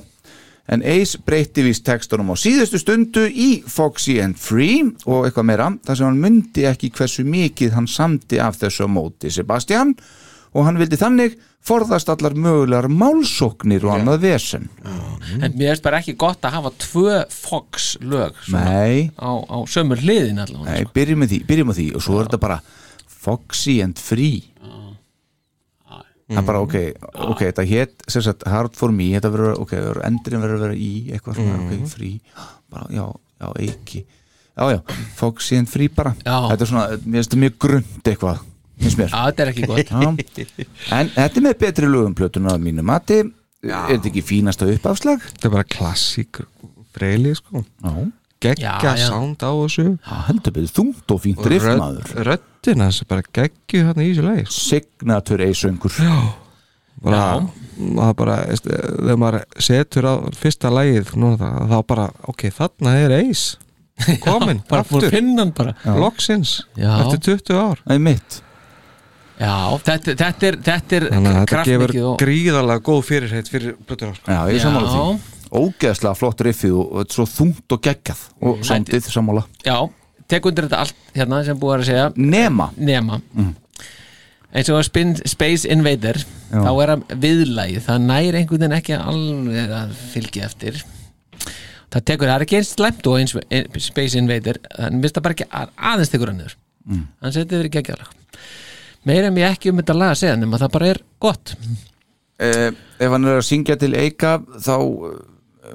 En 0.69 0.83
Ace 0.85 1.17
breytti 1.25 1.65
vist 1.65 1.87
textunum 1.87 2.29
á 2.29 2.37
síðustu 2.37 2.77
stundu 2.81 3.25
í 3.25 3.63
Foxy 3.65 4.19
and 4.21 4.37
Free 4.37 4.83
og 5.09 5.25
eitthvað 5.25 5.47
meira 5.49 5.69
þar 5.87 5.97
sem 5.97 6.09
hann 6.11 6.21
myndi 6.21 6.67
ekki 6.69 6.91
hversu 6.93 7.25
mikið 7.25 7.77
hann 7.79 7.89
samdi 7.89 8.41
af 8.45 8.59
þessu 8.61 8.89
móti 8.93 9.33
Sebastian. 9.33 9.95
Og 10.53 10.67
hann 10.67 10.81
vildi 10.81 10.97
þannig 11.01 11.39
forðast 11.69 12.09
allar 12.13 12.37
mögulegar 12.37 12.89
málsóknir 12.93 13.85
og 13.85 13.95
annað 13.97 14.23
vesen. 14.27 14.69
En 15.41 15.57
mér 15.57 15.75
finnst 15.75 15.85
bara 15.85 16.01
ekki 16.03 16.17
gott 16.21 16.45
að 16.45 16.59
hafa 16.59 16.73
tvö 16.85 17.17
Fox 17.33 17.95
lög 18.05 18.37
á, 19.17 19.33
á 19.45 19.59
sömur 19.69 20.01
hliðin 20.01 20.41
allavega 20.45 20.77
Nei, 20.77 20.93
byrjum 20.95 21.25
með 21.25 21.35
því, 21.35 21.41
byrjum 21.49 21.73
með 21.73 21.81
því. 21.81 21.89
Og 21.97 22.05
svo 22.05 22.21
er 22.21 22.29
þetta 22.29 22.43
bara 22.45 22.61
Foxy 23.09 23.81
and 23.85 24.01
Free 24.01 24.45
það 26.29 26.41
er 26.43 26.47
bara 26.51 26.61
ok, 26.65 26.77
ok, 27.33 27.41
þetta 27.47 27.65
hétt 27.71 28.05
sem 28.13 28.25
sagt 28.25 28.45
hard 28.51 28.77
for 28.77 28.93
me, 28.95 29.09
þetta 29.17 29.31
verður 29.33 29.63
ok, 29.65 29.75
endurinn 30.09 30.45
verður 30.45 30.59
að 30.59 30.65
vera 30.67 30.77
í 30.77 30.93
eitthvað 31.15 31.41
svona, 31.41 31.59
ok, 31.65 31.89
free. 31.89 32.21
Bara, 32.69 32.87
já, 32.93 33.05
já, 33.41 33.49
ekki 33.65 34.03
já, 34.05 34.65
já, 34.75 34.79
Foxy 35.17 35.57
and 35.57 35.71
Free 35.71 35.89
bara. 35.89 36.13
Já. 36.27 36.37
þetta 36.51 36.67
er 36.67 36.71
svona, 36.73 36.87
mér 37.05 37.19
finnst 37.19 37.31
þetta 37.31 37.43
mjög 37.45 37.59
grund 37.65 38.13
eitthvað 38.13 38.45
finnst 38.79 39.01
mér. 39.01 39.11
Já, 39.15 39.21
þetta 39.31 39.45
er 39.45 39.53
ekki 39.55 39.69
gott. 39.71 39.93
En 40.99 41.13
þetta 41.17 41.41
er 41.41 41.47
með 41.49 41.59
betri 41.65 41.91
lögum 41.91 42.15
plötuna 42.19 42.55
að 42.55 42.65
mínu 42.67 42.85
mati, 42.87 43.21
er 43.65 43.89
þetta 43.95 44.11
ekki 44.13 44.25
fínasta 44.27 44.69
uppafslag? 44.71 45.25
Þetta 45.33 45.49
er 45.49 45.55
bara 45.57 45.69
klassík 45.79 46.43
freyli 46.95 47.35
sko. 47.39 47.65
Já. 47.83 47.95
Geggja 48.39 48.75
Já, 48.79 48.93
já. 48.95 49.07
sound 49.11 49.41
á 49.43 49.51
þessu. 49.51 49.87
Já, 49.99 50.17
heldur 50.29 50.53
betur 50.55 50.75
þungt 50.77 51.15
og 51.15 51.23
fínt 51.25 51.47
riffmaður 51.51 52.13
Röddina 52.29 52.87
þessi 52.93 53.07
bara 53.11 53.25
geggju 53.35 53.81
hérna 53.89 54.05
í 54.05 54.13
þessu 54.13 54.27
leið 54.29 54.53
Signatur 54.55 55.43
eisöngur 55.49 55.97
bara, 57.03 57.23
það 57.79 58.13
bara 58.19 58.37
þegar 58.59 59.19
maður 59.23 59.45
setur 59.69 60.07
á 60.11 60.15
fyrsta 60.39 60.71
það, 61.41 61.59
þá 61.73 61.79
bara, 61.93 62.07
ok, 62.31 62.47
þarna 62.55 62.95
er 63.05 63.17
eis 63.21 63.47
komin, 64.25 64.61
bara 64.69 64.85
fór 64.87 65.03
aftur. 65.03 65.99
loksins, 65.99 66.61
Já. 66.79 66.93
eftir 67.03 67.35
20 67.43 67.57
ár. 67.59 67.81
Það 67.83 67.97
er 67.97 68.05
mitt. 68.05 68.37
Já, 69.39 69.55
þetta, 69.87 70.15
þetta 70.19 70.47
er, 70.49 70.57
þetta 70.67 70.97
er 70.99 71.05
þannig 71.13 71.31
að 71.31 71.37
þetta 71.39 71.65
gefur 71.67 71.83
kraftmikið 71.91 72.07
og 72.09 72.15
gríðarlega 72.23 72.85
góð 72.89 73.01
fyrirheit 73.07 73.51
fyrir 73.51 73.75
plötuna 73.87 74.15
sko. 74.15 74.31
Já, 74.35 74.41
ég 74.55 74.63
sammála 74.63 74.89
Já. 74.89 74.95
því 74.95 75.03
Ógeðslega 75.55 76.15
flott 76.19 76.41
riffið 76.45 76.75
og, 76.77 77.07
svo 77.13 77.25
þungt 77.29 77.73
og 77.77 77.81
geggjað 77.87 78.21
og 78.45 78.61
samtið 78.67 79.09
sammála 79.13 79.45
Já, 79.65 79.77
tek 80.29 80.47
undir 80.51 80.67
þetta 80.69 80.83
allt 80.85 80.99
hérna 81.15 81.41
sem 81.47 81.59
búið 81.61 81.79
að 81.79 81.87
segja. 81.89 82.11
Nema. 82.17 82.71
Nema. 82.77 83.21
Eins 84.53 84.69
og 84.73 84.85
spin, 84.85 85.15
Space 85.29 85.69
Invader 85.69 86.17
Já. 86.21 86.61
þá 86.65 86.71
er 86.83 86.93
að 86.95 87.17
viðlægi 87.25 87.83
það 87.85 88.05
næri 88.09 88.39
einhvern 88.43 88.63
veginn 88.65 88.77
ekki 88.79 88.97
alveg 88.99 89.75
að 89.83 89.97
fylgja 90.15 90.47
eftir. 90.49 90.79
Það 91.89 92.05
tekur, 92.05 92.29
það 92.29 92.35
er 92.37 92.45
ekki 92.47 92.57
eins 92.61 92.75
slæmt 92.77 93.07
og 93.09 93.19
eins 93.19 93.35
ein- 93.49 93.81
Space 93.81 94.17
Invader, 94.19 94.59
þannig 94.77 95.03
mista 95.05 95.21
bara 95.25 95.35
ekki 95.37 95.49
að- 95.49 95.75
aðeins 95.77 96.13
tekur 96.13 96.33
hann 96.33 96.41
niður. 96.43 96.57
Mm. 96.89 97.03
hann 97.21 97.33
setið 97.33 97.59
verið 97.61 97.77
ekki 97.83 97.99
meira 99.05 99.29
ég 99.31 99.51
ekki 99.53 99.71
um 99.71 99.77
þetta 99.81 99.95
lag 99.97 100.11
að 100.15 100.21
segja 100.23 100.37
nema 100.37 100.59
það 100.61 100.73
bara 100.73 100.87
er 100.89 101.01
gott. 101.21 101.55
Eh, 102.39 102.71
Ef 102.99 103.11
hann 103.11 103.25
er 103.25 103.39
að 103.41 103.47
syngja 103.49 103.77
til 103.79 103.95
Eika 103.95 104.39
þá 104.63 104.75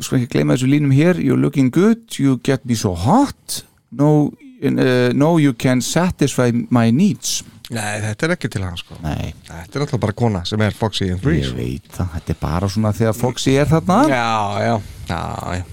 sko 0.02 0.18
ekki 0.18 0.30
gleyma 0.38 0.56
þessu 0.58 0.70
línum 0.72 0.94
hér. 0.96 1.20
You're 1.22 1.40
looking 1.42 1.70
good, 1.74 2.06
you 2.20 2.40
get 2.44 2.66
me 2.66 2.76
so 2.76 2.94
hot. 2.96 3.64
No, 3.92 4.32
uh, 4.64 5.12
no 5.14 5.38
you 5.38 5.54
can 5.54 5.82
satisfy 5.82 6.52
my 6.70 6.90
needs. 6.92 7.44
Nei, 7.74 8.00
þetta 8.04 8.28
er 8.28 8.34
ekki 8.36 8.50
til 8.52 8.62
hann 8.66 8.76
sko. 8.78 8.98
Nei, 9.02 9.32
Þetta 9.48 9.80
er 9.80 9.84
alltaf 9.86 10.02
bara 10.04 10.14
kona 10.18 10.42
sem 10.46 10.62
er 10.62 10.76
Foxy 10.76 11.08
and 11.14 11.22
Free 11.24 11.40
ég 11.42 11.54
veit 11.56 11.86
það, 11.96 12.10
þetta 12.18 12.34
er 12.36 12.40
bara 12.42 12.70
svona 12.70 12.92
þegar 12.94 13.16
Foxy 13.18 13.54
er 13.58 13.70
þarna. 13.72 14.00
Já, 14.12 14.34
já, 14.66 14.74
já, 15.10 15.22
já. 15.58 15.64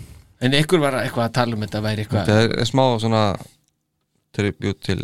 en 0.47 0.55
ykkur 0.61 0.81
var 0.85 0.97
eitthvað 1.03 1.27
að 1.27 1.35
tala 1.41 1.59
um 1.59 1.65
þetta 1.67 1.83
væri 1.85 2.05
eitthvað 2.05 2.31
Þetta 2.31 2.61
er 2.63 2.71
smá 2.71 2.85
svona 3.03 3.25
tribut 4.37 4.79
til 4.87 5.03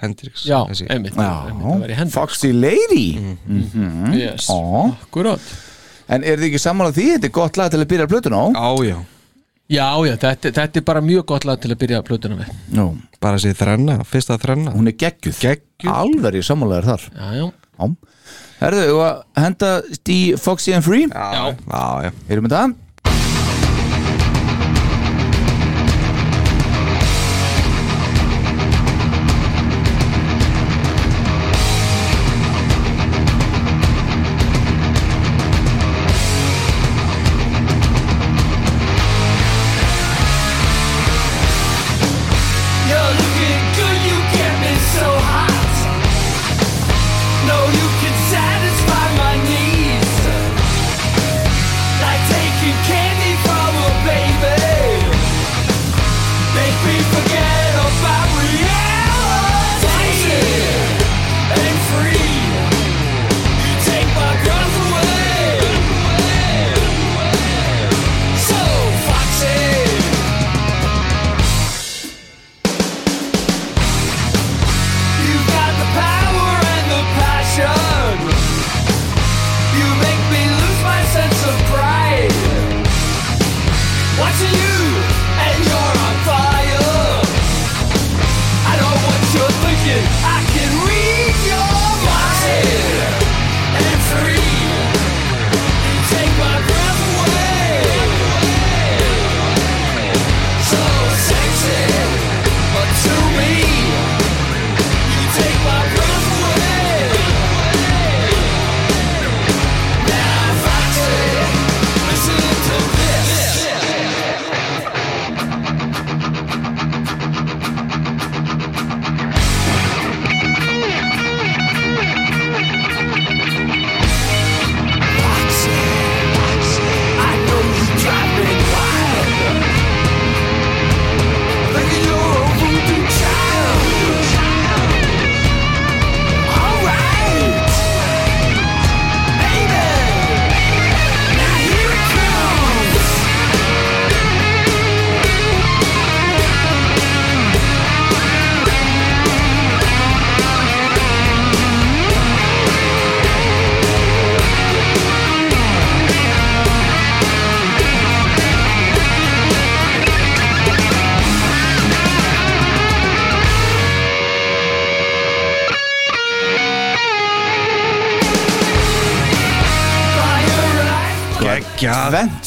Hendrix 0.00 0.46
Já, 0.48 0.62
þessi. 0.66 0.88
einmitt, 0.90 1.14
einmitt, 1.14 1.60
það 1.60 1.84
væri 1.84 1.94
Já, 1.94 1.98
Hendrix. 2.00 2.16
Foxy 2.16 2.52
Lady. 2.56 3.06
Mhm. 3.46 4.16
yes, 4.16 4.48
akkurát 4.50 5.52
En 6.12 6.24
er 6.28 6.36
þið 6.40 6.50
ekki 6.50 6.60
sammálað 6.62 6.98
því? 6.98 7.08
Þetta 7.16 7.28
er 7.30 7.34
gott 7.40 7.58
lag 7.60 7.72
til 7.72 7.80
að 7.82 7.90
byrja 7.94 8.08
plötun 8.12 8.36
á 8.36 8.44
Já, 8.52 8.68
já 8.92 8.98
Já, 9.72 9.86
já, 10.04 10.16
þetta, 10.20 10.50
þetta 10.52 10.80
er 10.80 10.84
bara 10.84 11.00
mjög 11.00 11.24
gott 11.30 11.46
lag 11.48 11.60
til 11.62 11.70
að 11.72 11.78
byrja 11.80 12.02
plötuna 12.04 12.36
með. 12.36 12.48
Nú, 12.76 12.86
Bara 13.22 13.38
þessi 13.38 13.56
þrenna, 13.56 13.94
fyrsta 14.04 14.36
þrenna. 14.42 14.74
Hún 14.74 14.90
er 14.90 14.96
geggjuð. 15.00 15.38
Geggjuð. 15.40 15.92
Alveg 15.94 16.36
í 16.36 16.42
sammálaður 16.44 16.88
þar. 16.90 17.06
Já, 17.16 17.28
já, 17.38 17.46
Já. 17.72 17.86
Herðu, 18.62 18.82
við 18.90 19.00
að 19.06 19.22
henda 19.42 19.70
í 20.12 20.18
Foxy 20.38 20.74
and 20.76 20.84
Free? 20.86 21.08
Já, 21.08 21.54
Já, 21.56 21.84
já 22.04 22.10
Erum 22.28 22.46
við 22.46 22.52
það? 22.54 22.74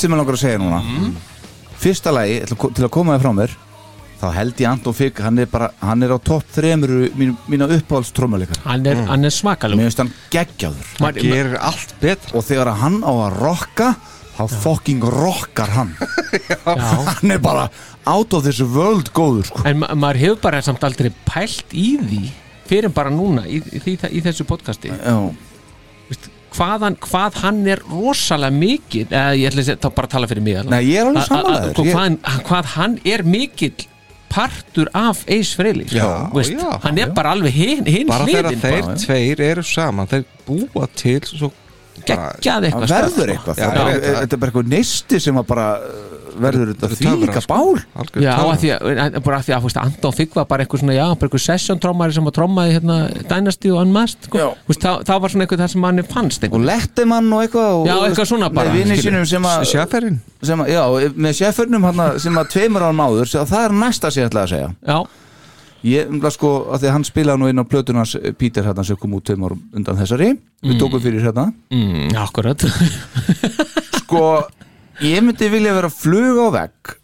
Sem 0.06 0.16
ég 0.16 0.22
langar 0.22 0.38
að 0.38 0.44
segja 0.46 0.62
núna. 0.64 0.82
Fyrsta 1.82 2.14
lagi, 2.16 2.40
til 2.48 2.56
að 2.56 2.60
ko- 2.64 2.74
til 2.78 2.86
að 2.88 2.92
koma 2.96 3.16
það 3.18 3.24
frá 3.26 3.34
mér 3.42 3.56
þá 4.16 4.26
held 4.32 4.62
ég 4.64 4.70
Anton 4.72 4.96
Figg 4.96 5.18
hann 5.22 5.40
er 5.44 5.46
bara, 5.52 5.68
hann 5.84 6.02
er 6.06 6.14
á 6.16 6.18
topp 6.24 6.46
þremur 6.56 6.92
mín, 7.20 7.34
mína 7.52 7.68
uppáhaldströmmuleikar 7.76 8.62
Hann 8.64 8.86
er, 8.88 9.02
hann 9.10 9.26
er 9.28 9.34
svakalug 9.36 9.76
Mér 9.78 9.90
finnst 9.90 10.00
hann 10.02 10.14
geggjaður. 10.32 10.86
Hann 11.04 11.18
gerir 11.20 11.58
allt 11.60 11.92
betra. 12.00 12.32
Og 12.40 12.46
þegar 12.48 12.72
hann 12.80 13.02
á 13.04 13.12
að 13.12 13.36
rocka 13.44 13.90
þá 14.38 14.48
fucking 14.64 15.04
rockar 15.04 15.70
hann. 15.76 15.92
Hann 16.66 17.32
er 17.32 17.40
bara 17.44 17.70
out 18.08 18.34
of 18.36 18.44
this 18.44 18.60
world 18.62 19.12
góður 19.16 19.46
sko. 19.48 19.62
En 19.68 19.80
ma 19.84 19.88
maður 19.96 20.20
hefur 20.24 20.42
bara 20.48 20.62
samt 20.66 20.84
aldrei 20.84 21.12
pælt 21.28 21.72
í 21.76 21.98
því 22.02 22.22
fyrir 22.68 22.92
bara 22.96 23.12
núna 23.14 23.46
í, 23.48 23.62
í, 23.62 23.80
í, 23.84 23.94
í 23.96 24.24
þessu 24.26 24.44
podcasti. 24.50 24.92
Já. 24.92 25.16
Vist, 26.56 26.96
hvað, 27.04 27.40
hann, 27.44 27.60
er 27.76 27.82
rosalega 27.92 28.56
mikið 28.56 29.12
eða 29.16 29.34
ég 29.40 29.52
ætla 29.52 29.76
að 29.90 29.96
bara 30.00 30.12
tala 30.16 30.30
fyrir 30.32 30.46
mig. 30.46 30.62
Nei, 30.72 30.80
ég 30.90 31.02
er 31.02 31.10
alveg 31.10 31.28
þér. 31.28 31.92
hvað, 31.92 32.18
hvað 32.50 32.72
hann 32.76 32.98
er 33.16 33.24
mikill 33.28 33.76
partur 34.36 34.90
af 34.98 35.22
Já, 35.96 36.08
Vist, 36.36 36.52
já, 36.58 36.72
hann 36.84 36.98
er 37.00 37.08
já. 37.08 37.14
bara 37.16 37.36
alveg 37.36 37.54
hinn 37.56 37.86
hin 37.88 38.08
bara 38.10 38.26
þegar 38.28 38.58
þeir 38.64 38.82
bara. 38.84 38.96
tveir 39.06 39.44
eru 39.52 39.64
saman 39.64 40.10
þeir 40.12 40.26
búa 40.48 40.90
til 41.00 41.22
svo 41.30 41.52
Geggjað 42.06 42.66
eitthvað 42.68 42.90
Það 42.92 43.06
verður 43.16 43.30
eitthvað 43.32 43.56
sko. 43.56 43.70
er, 43.96 44.02
Þetta 44.20 44.36
er 44.36 44.42
bara 44.42 44.52
eitthvað 44.52 44.72
neisti 44.74 45.20
sem 45.24 45.38
að 45.40 45.46
bara 45.48 45.68
verður 46.44 46.72
þetta 46.74 46.90
því 46.92 47.14
líka 47.22 47.42
sko. 47.44 47.56
bál 47.56 48.22
Já, 48.24 48.34
að 48.36 48.60
því 48.62 48.70
að, 48.76 49.18
bara 49.26 49.40
að 49.40 49.48
því 49.48 49.56
að 49.56 49.64
fúst, 49.66 49.80
Anton 49.82 50.16
Figg 50.18 50.36
var 50.36 50.48
bara 50.50 50.66
eitthvað 50.66 50.82
svona, 50.84 50.96
já, 50.98 51.06
bara 51.16 51.30
eitthvað 51.30 51.44
session 51.46 51.82
trommari 51.84 52.16
sem 52.18 52.30
að 52.30 52.36
trommaði 52.38 52.76
hérna 52.78 52.98
Dynasty 53.30 53.72
og 53.74 53.82
Unmasked 53.86 54.30
sko. 54.30 54.46
Þá, 54.76 54.90
þá 55.08 55.14
var 55.24 55.34
svona 55.34 55.48
eitthvað 55.48 55.64
það 55.66 55.74
sem 55.76 55.88
hann 55.90 56.04
fannst 56.12 56.46
eitthvað. 56.46 56.62
og 56.62 56.70
lettimann 56.72 57.34
og 57.36 57.44
eitthvað 57.46 57.70
og, 57.80 57.86
Já, 57.90 57.96
eitthvað 58.10 58.30
svona 58.32 58.50
bara, 58.56 58.74
að, 60.62 60.72
já, 60.72 60.82
með 61.16 61.38
hana, 61.90 62.08
sem 62.22 62.42
að 62.42 62.50
tveimur 62.56 62.86
án 62.90 63.00
áður 63.06 63.30
sem 63.32 63.42
að 63.46 63.54
það 63.56 63.68
er 63.70 63.78
næsta 63.86 64.12
sem 64.12 64.24
ég 64.24 64.30
ætla 64.32 64.44
að 64.46 64.52
segja 64.56 64.70
já. 64.86 64.98
ég, 65.86 66.10
umla 66.10 66.32
sko, 66.34 66.52
að 66.74 66.82
því 66.84 66.90
að 66.90 66.96
hann 66.96 67.08
spilaði 67.08 67.42
nú 67.42 67.50
inn 67.52 67.62
á 67.62 67.66
plötunars 67.70 68.16
Peter 68.40 68.66
hérna 68.66 68.86
sem 68.88 68.98
kom 69.00 69.14
út 69.18 69.26
tveim 69.28 69.44
árum 69.46 69.62
undan 69.76 69.98
þessari 70.02 70.32
við 70.34 70.44
Mm. 70.66 70.80
tókum 70.82 71.02
fyrir 71.04 71.22
hérna 71.22 71.44
mm, 71.70 72.16
Akkurat 72.18 72.64
sko, 74.02 74.22
ég 75.04 75.24
myndi 75.26 75.50
vilja 75.52 75.74
vera 75.76 75.90
flug 75.92 76.38
á 76.40 76.48
vegg 76.56 76.96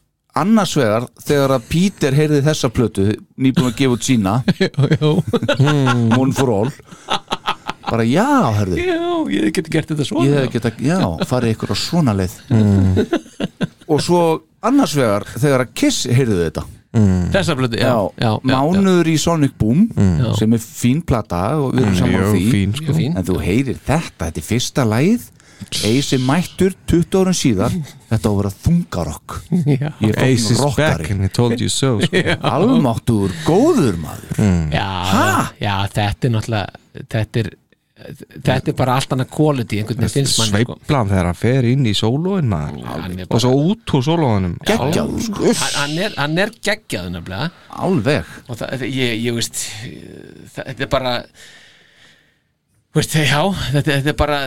annars 0.41 0.77
vegar 0.79 1.09
þegar 1.19 1.51
að 1.57 1.65
Peter 1.67 2.15
heyrði 2.15 2.39
þessa 2.45 2.69
plötu 2.71 3.09
nýbúin 3.37 3.67
að 3.73 3.79
gefa 3.81 3.97
út 3.97 4.05
sína. 4.07 4.35
One 6.21 6.31
for 6.31 6.49
All. 6.55 6.71
Bara 7.91 8.05
já, 8.07 8.23
herðu. 8.55 8.77
Já, 8.79 8.99
ég 9.35 9.49
geti 9.57 9.73
gert 9.73 9.89
þetta 9.91 10.05
svona 10.07 10.23
ég 10.29 10.37
hef 10.45 10.53
geta, 10.53 10.71
já, 10.79 10.99
farið 11.27 11.55
ykkur 11.57 11.73
á 11.73 11.77
svona 11.81 12.13
leið. 12.15 12.37
Og 13.91 13.99
svo 14.05 14.21
annars 14.63 14.93
vegar 14.95 15.25
þegar 15.35 15.65
að 15.65 15.73
Kiss 15.81 16.05
heyrðu 16.07 16.37
þetta. 16.45 16.63
Þessa 17.31 17.53
blötu, 17.55 17.77
já, 17.79 17.91
já, 18.19 18.31
já, 18.31 18.51
mánuður 18.51 19.07
í 19.07 19.13
Sonic 19.19 19.53
Boom 19.59 19.85
Já. 19.95 20.31
sem 20.39 20.55
er 20.57 20.59
fín 20.63 20.99
plata 21.07 21.39
og 21.59 21.69
við 21.75 21.85
erum 21.85 21.93
Mm, 21.93 21.99
saman 22.01 22.25
því. 22.33 22.41
fín, 22.51 22.73
sko. 22.75 22.95
Fín. 22.97 23.13
en 23.15 23.23
þú 23.29 23.37
heyrir 23.43 23.77
þetta, 23.79 24.25
þetta 24.25 24.41
er 24.41 24.47
fyrsta 24.47 24.83
lagið 24.87 25.29
Ace 25.87 26.17
er 26.17 26.21
mættur 26.25 26.75
20 26.89 27.17
árum 27.21 27.35
síðar. 27.37 27.75
Þetta 28.09 28.27
á 28.27 28.31
að 28.31 28.37
vera 28.41 28.51
þungarokk. 28.65 29.37
Ace 30.25 30.51
is 30.55 30.61
back 30.75 31.09
and 31.11 31.25
he 31.25 31.29
told 31.31 31.61
you 31.61 31.71
so 31.71 31.97
sko. 32.01 32.21
almáttur, 32.53 33.33
góður 33.47 33.97
maður. 34.01 34.43
Já, 34.73 34.87
já, 35.61 35.73
þetta 35.95 36.27
er 36.27 36.33
náttúrulega 36.35 36.81
þetta 37.11 37.43
er, 37.43 37.49
þetta 38.41 38.71
er 38.73 38.77
bara 38.81 38.97
allt 38.97 39.15
annað 39.15 39.31
quality 39.31 39.79
einhvern 39.79 40.01
veginn 40.03 40.13
finnst 40.25 40.41
manni 40.41 40.65
sko. 40.65 40.75
sveiflan 40.81 41.11
þegar 41.11 41.29
hann 41.29 41.39
fer 41.39 41.67
inn 41.69 41.87
í 41.87 41.93
sólóin 41.97 42.55
hann 42.55 43.21
og 43.27 43.37
svo 43.43 43.51
út 43.69 43.93
úr 43.95 44.05
sólóinum 44.07 44.55
geggjaður 44.67 45.25
sko. 45.27 45.53
hann, 45.61 45.75
hann, 45.77 45.97
er, 46.07 46.17
hann 46.17 46.37
er 46.41 46.53
geggjaður 46.57 47.15
nefnilega. 47.15 47.49
Alveg. 47.87 48.35
Og 48.47 48.59
það, 48.59 48.85
ég, 48.89 49.17
ég 49.23 49.37
veist 49.39 49.65
þetta 50.57 50.87
er 50.87 50.91
bara 50.91 51.15
veist, 52.95 53.15
já, 53.15 53.39
þetta, 53.71 53.95
þetta 53.95 54.11
er 54.11 54.17
bara 54.19 54.37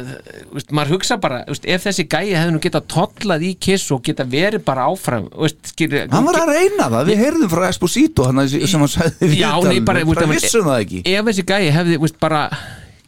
veist, 0.53 0.73
maður 0.77 0.99
hugsa 0.99 1.17
bara, 1.21 1.41
veist, 1.49 1.65
ef 1.65 1.87
þessi 1.87 2.05
gæi 2.05 2.35
hefði 2.35 2.55
nú 2.55 2.61
getað 2.65 2.89
tollað 2.93 3.47
í 3.49 3.53
kiss 3.67 3.93
og 3.95 4.03
getað 4.05 4.35
verið 4.35 4.65
bara 4.67 4.89
áfram 4.91 5.31
veist, 5.33 5.61
skilur, 5.73 6.07
hann 6.13 6.29
var 6.29 6.41
að 6.43 6.53
reyna 6.53 6.89
það, 6.93 7.11
við 7.11 7.23
heyrðum 7.23 7.53
frá 7.55 7.67
Esposito 7.71 8.29
hann 8.29 8.43
sem 8.51 8.85
hann 8.85 8.91
bara, 9.01 9.15
viðtalinu. 9.25 9.85
veist, 9.85 10.11
bara 10.11 10.29
vissum 10.35 10.69
það 10.69 10.83
ekki 10.85 11.05
ef 11.15 11.31
þessi 11.31 11.47
gæi 11.49 11.71
hefði 11.79 12.01
veist, 12.05 12.21
bara 12.21 12.43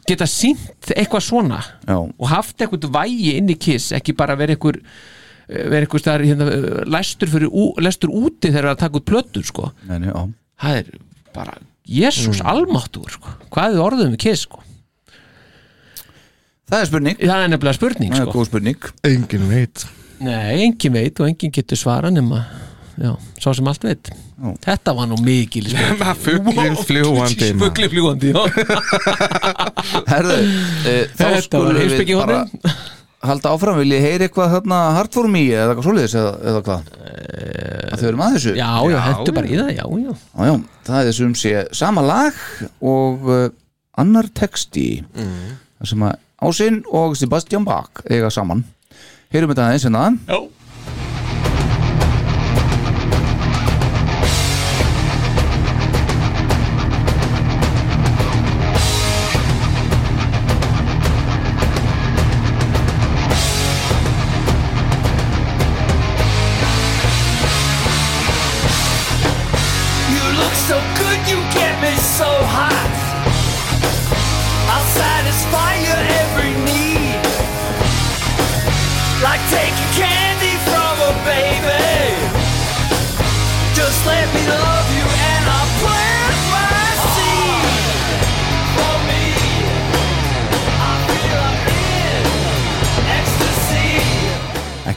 getað 0.07 0.31
sínt 0.31 0.91
eitthvað 0.95 1.25
svona 1.27 1.61
Já. 1.85 1.97
og 1.99 2.27
haft 2.31 2.63
eitthvað 2.63 2.89
vægi 2.97 3.37
inn 3.37 3.53
í 3.53 3.59
kiss 3.59 3.93
ekki 3.95 4.15
bara 4.17 4.37
verið 4.39 4.57
eitthvað 4.57 4.81
verið 5.47 5.85
eitthvað 5.85 6.03
staðar 6.03 6.25
hérna, 6.27 6.47
eh, 6.51 6.79
læstur, 6.91 7.31
fyrir, 7.31 7.51
læstur 7.79 8.11
úti 8.11 8.49
þegar 8.51 8.73
það 8.73 8.79
taka 8.81 8.99
út 8.99 9.07
plötur 9.07 9.45
sko. 9.47 9.71
nei, 9.87 9.99
nei, 10.03 10.09
já. 10.11 10.23
það 10.63 10.79
er 10.81 10.89
bara 11.35 11.59
Jésús 11.87 12.41
mm. 12.41 12.49
almáttur 12.51 13.13
sko. 13.13 13.35
hvað 13.53 13.77
er 13.77 13.85
orðið 13.85 14.09
með 14.11 14.23
kiss 14.25 14.47
sko? 14.47 14.63
Það 16.67 16.79
er 16.79 16.89
spurning 16.91 17.19
það 17.21 17.43
er 17.43 17.51
nefnilega 17.53 17.79
spurning 17.79 18.13
það 18.13 18.21
er 18.23 18.29
sko. 18.29 18.37
góð 18.37 18.49
spurning 18.51 18.87
engin 19.07 19.49
veit 19.51 19.85
nei, 20.23 20.63
engin 20.65 20.97
veit 20.97 21.21
og 21.21 21.29
engin 21.29 21.53
getur 21.55 21.79
svara 21.79 22.11
nema 22.13 22.43
já, 22.97 23.13
sá 23.39 23.53
sem 23.53 23.69
allt 23.69 23.85
veit 23.85 24.11
Já. 24.37 24.51
þetta 24.67 24.93
var 24.93 25.07
nú 25.09 25.17
mikil 25.25 25.65
Fuglinn 26.25 26.77
fljúgandi, 26.77 27.47
maður. 27.55 27.63
fuglin 27.63 27.91
fljúandi 27.93 28.33
já. 28.33 28.43
Herðu, 30.11 30.37
e, 30.85 30.93
þá 31.17 31.25
skulum 31.45 31.79
við 31.81 32.13
bara 32.19 32.43
halda 33.27 33.49
áfram, 33.55 33.79
vil 33.81 33.95
ég 33.95 34.03
heyri 34.05 34.27
eitthvað 34.27 34.51
hérna 34.53 34.81
hard 34.93 35.15
for 35.15 35.29
me 35.31 35.47
eða 35.49 35.71
eitthvað 35.71 35.87
svoleiðis 35.87 36.17
eða, 36.19 36.33
eða 36.51 36.61
hvað 36.67 36.91
að 37.87 38.01
þau 38.01 38.07
erum 38.11 38.23
að 38.23 38.35
þessu 38.37 38.53
já, 38.57 38.69
já, 38.91 38.97
hendur 39.07 39.37
bara 39.39 39.49
í 39.49 39.57
það 39.57 39.71
já, 39.73 39.81
já. 39.81 40.11
já, 40.11 40.45
já, 40.45 40.53
það 40.89 40.99
er 40.99 41.09
þessum 41.09 41.33
sé 41.41 41.53
sama 41.81 42.03
lag 42.05 42.43
og 42.93 43.27
uh, 43.33 43.47
annar 43.97 44.29
texti 44.37 44.87
mm. 45.01 45.57
sem 45.89 46.05
að 46.05 46.21
Ásinn 46.37 46.83
og 46.93 47.15
Sebastian 47.17 47.65
Bach 47.65 48.03
eiga 48.05 48.29
saman 48.29 48.61
heyrum 49.33 49.49
þetta 49.49 49.63
aðeins 49.71 49.85
hérna 49.87 50.03
já. 50.27 50.37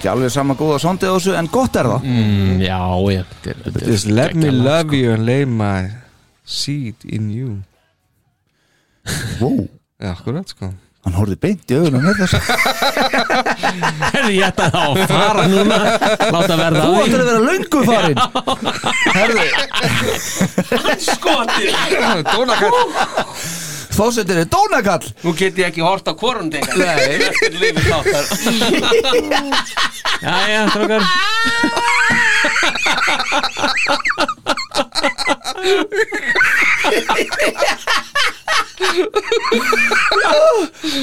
Ekki 0.00 0.08
alveg 0.10 0.32
sama 0.34 0.56
góða 0.58 0.80
sondi 0.82 1.04
á 1.06 1.12
þessu 1.14 1.36
en 1.38 1.46
gott 1.52 1.76
er 1.76 1.86
það. 1.92 2.00
Mm, 2.08 2.60
já, 2.64 2.80
já 3.14 3.22
þetta 3.44 3.76
er- 3.84 3.88
Just 3.92 4.06
let 4.10 4.34
me 4.34 4.48
geggjað 4.48 4.62
lag, 4.64 4.86
love 4.86 4.96
you 5.04 5.12
and 5.14 5.26
lay 5.28 5.44
my 5.44 5.90
seed 6.44 6.96
in 7.04 7.30
you. 7.30 7.50
Wow. 9.40 9.68
Já, 10.00 10.10
akkurat 10.16 10.48
sko. 10.48 10.72
Hann 11.00 11.14
horfði 11.16 11.36
beint 11.40 11.70
í 11.72 11.76
augunum 11.78 12.02
með 12.04 12.18
þessu 12.20 12.36
Herði, 14.12 14.32
ég 14.36 14.44
ætla 14.50 14.66
þá 14.68 14.82
að 14.84 14.98
fara 15.08 15.44
núna. 15.48 15.78
Láta 16.34 16.58
verða 16.60 16.82
þú 16.84 16.90
áttur 17.00 17.20
að 17.22 17.28
vera 17.30 17.40
löngu 17.46 17.80
farin 17.88 18.20
herðu 19.16 19.46
Skoti 21.06 21.66
fósettir 23.94 24.36
er 24.42 24.46
dónakall. 24.50 25.06
Nú 25.24 25.30
get 25.36 25.58
ég 25.58 25.64
ekki 25.70 25.80
hort 25.84 26.08
á 26.08 26.12
korundingar 26.14 26.76
Nei. 26.76 27.20
Jæja, 30.20 30.68
strókar 30.68 31.02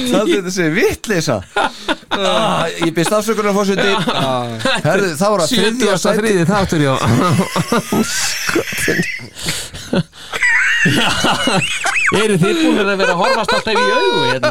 það 0.08 0.30
er 0.34 0.42
þessi 0.48 0.66
vittlisa 0.74 1.36
ah, 1.56 2.64
ég 2.82 2.92
byrst 2.96 3.14
afsökunar 3.18 3.54
fósetti 3.56 3.90
herðu 4.84 5.08
þá 5.18 5.26
var 5.26 5.40
að 5.44 5.50
þriðja 5.54 5.66
70. 5.66 5.98
sæti. 6.04 6.18
þriði 6.20 6.44
þáttur, 6.52 6.80
já. 6.88 6.94
Já 8.88 8.94
Eru 12.18 12.36
þið 12.40 12.60
búin 12.62 12.78
að 12.84 13.00
vera 13.00 13.12
að 13.14 13.20
horfast 13.22 13.52
alltaf 13.56 13.74
í 13.74 13.76
augu 13.98 14.20
hérna? 14.28 14.50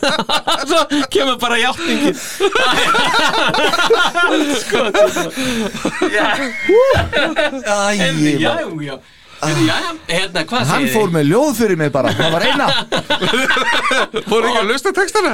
svo 0.70 0.80
kemur 1.12 1.38
bara 1.40 1.56
játningin. 1.60 2.16
Sko 4.60 4.84
já. 6.10 6.26
Heyrðu, 7.96 8.36
já, 8.38 8.52
já. 8.84 9.00
Já, 9.40 9.76
hérna, 10.04 10.44
Hann 10.68 10.86
fór 10.92 11.12
með 11.14 11.30
ljóð 11.30 11.52
fyrir 11.56 11.78
mig 11.80 11.92
bara. 11.94 12.12
Það 12.12 12.34
var 12.34 12.44
eina. 12.44 12.66
Fór 14.30 14.48
ekki 14.50 14.58
að 14.60 14.68
lusta 14.68 14.92
textana? 14.92 15.32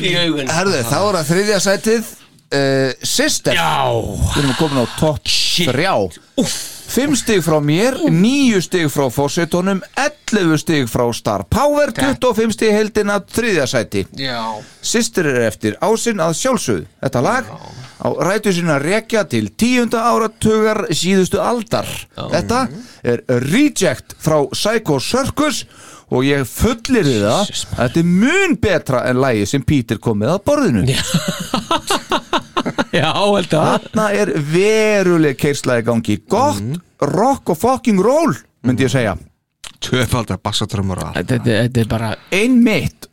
Herðu, 0.00 0.78
þá 0.88 0.98
er 1.02 1.18
það 1.18 1.26
þriðja 1.32 1.58
sætið. 1.68 2.12
Uh, 2.54 2.92
Sister 3.02 3.56
Já. 3.56 3.88
Við 3.90 4.44
erum 4.44 4.52
komin 4.60 4.84
á 4.84 4.86
topp 5.00 5.26
þrjá 5.26 5.94
Fimm 6.84 7.14
stig 7.18 7.40
frá 7.42 7.56
mér, 7.64 7.96
níu 8.12 8.60
stig 8.62 8.86
frá 8.92 9.08
fórsetunum, 9.10 9.80
11 9.98 10.58
stig 10.62 10.90
frá 10.90 11.06
Star 11.16 11.42
Power, 11.50 11.90
25 11.96 12.52
stig 12.54 12.74
heldina 12.74 13.16
þriðja 13.24 13.64
sæti. 13.70 14.04
Já 14.20 14.38
Sister 14.84 15.26
er 15.32 15.46
eftir 15.48 15.78
ásinn 15.82 16.20
að 16.22 16.36
sjálfsögðu. 16.42 16.84
Þetta 17.02 17.22
lag 17.24 17.48
á 18.04 18.08
rætu 18.28 18.52
sinna 18.52 18.76
rekja 18.82 19.24
til 19.30 19.48
tíunda 19.58 20.04
áratugar 20.12 20.84
síðustu 20.92 21.40
aldar. 21.42 21.88
Þetta 22.14 22.66
er 23.02 23.24
Reject 23.48 24.14
frá 24.22 24.42
Psycho 24.52 25.00
Circus 25.00 25.64
og 26.14 26.26
ég 26.28 26.44
fullir 26.46 27.08
það 27.08 27.40
að 27.40 27.48
þetta 27.80 28.02
er 28.04 28.10
mun 28.12 28.58
betra 28.60 29.02
en 29.08 29.22
lagi 29.24 29.46
sem 29.48 29.64
Peter 29.66 29.98
kom 29.98 30.20
með 30.20 30.36
að 30.36 30.42
borðinu. 30.50 30.84
Já, 30.92 31.00
held 32.94 33.54
að 33.54 33.70
Þarna 33.70 34.08
er 34.14 34.32
veruleg 34.52 35.38
keirsla 35.40 35.78
í 35.80 35.86
gangi. 35.86 36.18
Gott 36.30 36.80
rock 37.04 37.54
og 37.54 37.60
fucking 37.60 38.00
roll, 38.02 38.34
myndi 38.64 38.86
ég 38.86 38.92
segja. 38.92 39.16
Tvöfaldar 39.84 40.40
bassatrömmur 40.40 41.02
og 41.02 41.10
allt 41.10 41.28
Þetta 41.28 41.58
þetta 41.66 41.82
er 41.82 41.90
bara 41.90 42.14
Einmitt. 42.32 43.10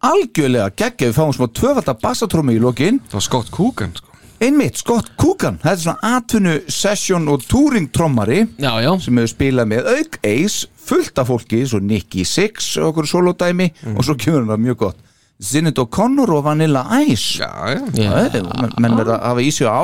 Algjörlega 0.00 0.70
geggja, 0.72 1.10
við 1.10 1.16
fáum 1.16 1.32
smá 1.36 1.48
tvöfaldar 1.52 1.98
bassatrómi 2.00 2.56
í 2.56 2.60
lokin. 2.62 3.02
Það 3.10 3.18
var 3.18 3.26
Scott 3.26 3.50
Coogan 3.52 3.92
sko. 3.96 4.06
Einmitt, 4.40 4.78
Scott 4.80 5.10
Coogan, 5.20 5.58
þetta 5.60 5.74
er 5.74 5.80
svona 5.82 6.12
atvinnu 6.16 6.54
session 6.72 7.26
og 7.28 7.42
touring 7.44 7.90
trommari 7.92 8.38
já, 8.56 8.70
já. 8.80 8.88
sem 8.96 9.18
hefur 9.20 9.32
spilað 9.34 9.68
með 9.68 9.90
auk 9.92 10.16
Ace, 10.24 10.70
fullt 10.80 11.20
af 11.20 11.28
fólki, 11.28 11.60
svo 11.68 11.82
Nicky 11.84 12.24
Six 12.24 12.70
og 12.80 12.94
okkur 12.94 13.10
solodæmi 13.10 13.66
og 13.92 14.00
svo 14.06 14.16
kemur 14.16 14.40
hann 14.40 14.54
það 14.54 14.62
mjög 14.64 14.78
gott. 14.86 15.02
Zinnet 15.40 15.78
O'Connor 15.80 16.28
og 16.36 16.44
Vanilla 16.44 16.82
Ice. 17.08 17.40
Já, 17.40 17.80
já. 17.96 18.10
Já, 18.28 18.40
menn, 18.76 18.96
verða 18.98 19.16
að 19.16 19.28
hafa 19.30 19.44
í 19.44 19.50
sig 19.56 19.68
á. 19.70 19.82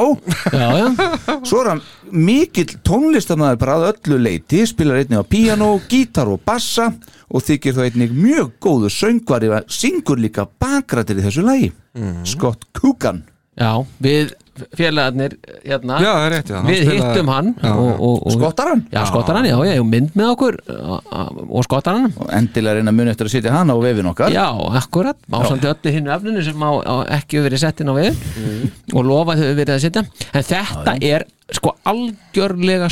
Já, 0.52 0.66
já. 0.76 0.86
Svo 1.48 1.62
er 1.62 1.70
hann 1.72 1.82
mikill 2.12 2.76
tónlistamæður 2.84 3.60
bara 3.62 3.76
að 3.78 3.86
öllu 3.94 4.18
leiti 4.26 4.60
spilar 4.68 5.00
einnig 5.00 5.22
á 5.22 5.24
píanó, 5.24 5.70
gítar 5.88 6.28
og 6.28 6.42
bassa 6.44 6.90
og 7.26 7.42
þykir 7.46 7.74
þó 7.78 7.82
einnig 7.86 8.12
mjög 8.14 8.52
góðu 8.62 8.92
söngvari 8.92 9.48
að 9.56 9.70
syngur 9.72 10.20
líka 10.20 10.44
bakrættir 10.60 11.22
í 11.22 11.24
þessu 11.24 11.46
lagi. 11.46 11.72
Scott 12.28 12.68
Coogan. 12.76 13.24
Já, 13.56 13.80
við 14.04 14.36
félagarnir 14.78 15.34
hérna 15.64 15.98
Já, 16.02 16.08
það 16.12 16.26
er 16.26 16.32
rétt, 16.34 16.50
já, 16.52 16.58
Við 16.66 16.80
spilaði- 16.80 16.96
hittum 17.00 17.30
hann 17.32 17.48
Já, 17.62 17.70
og, 17.72 17.90
og, 18.08 18.16
og, 18.26 18.32
Skottar 18.36 18.70
hann? 18.72 18.82
Já, 18.92 19.00
skottar 19.10 19.38
hann, 19.40 19.48
já, 19.50 19.56
já, 19.68 19.82
mynd 19.94 20.16
með 20.18 20.30
okkur 20.34 20.58
og, 20.76 21.60
skottar 21.66 21.98
hann. 21.98 22.12
Og 22.20 22.30
endilega 22.36 22.78
reyna 22.80 22.94
mun 22.94 23.10
eftir 23.12 23.28
að 23.28 23.34
setja 23.36 23.54
hann 23.56 23.70
á 23.72 23.76
vefin 23.82 24.10
okkar. 24.10 24.30
Já, 24.34 24.46
akkurat, 24.80 25.18
ásandi 25.32 25.68
öllu 25.70 25.92
hinnu 25.96 26.14
efninu 26.16 26.44
sem 26.46 26.64
á, 26.66 26.70
á 26.82 26.94
ekki 27.18 27.38
hefur 27.38 27.48
verið 27.50 27.62
sett 27.64 27.82
inn 27.84 27.92
á 27.92 27.94
við 27.96 28.12
og 28.94 29.02
lofa 29.06 29.36
þau 29.38 29.50
verið 29.58 29.74
að 29.76 29.84
setja 29.86 30.02
en 30.06 30.48
þetta 30.52 30.96
er 31.12 31.26
sko 31.56 31.76
algjörlega 31.86 32.88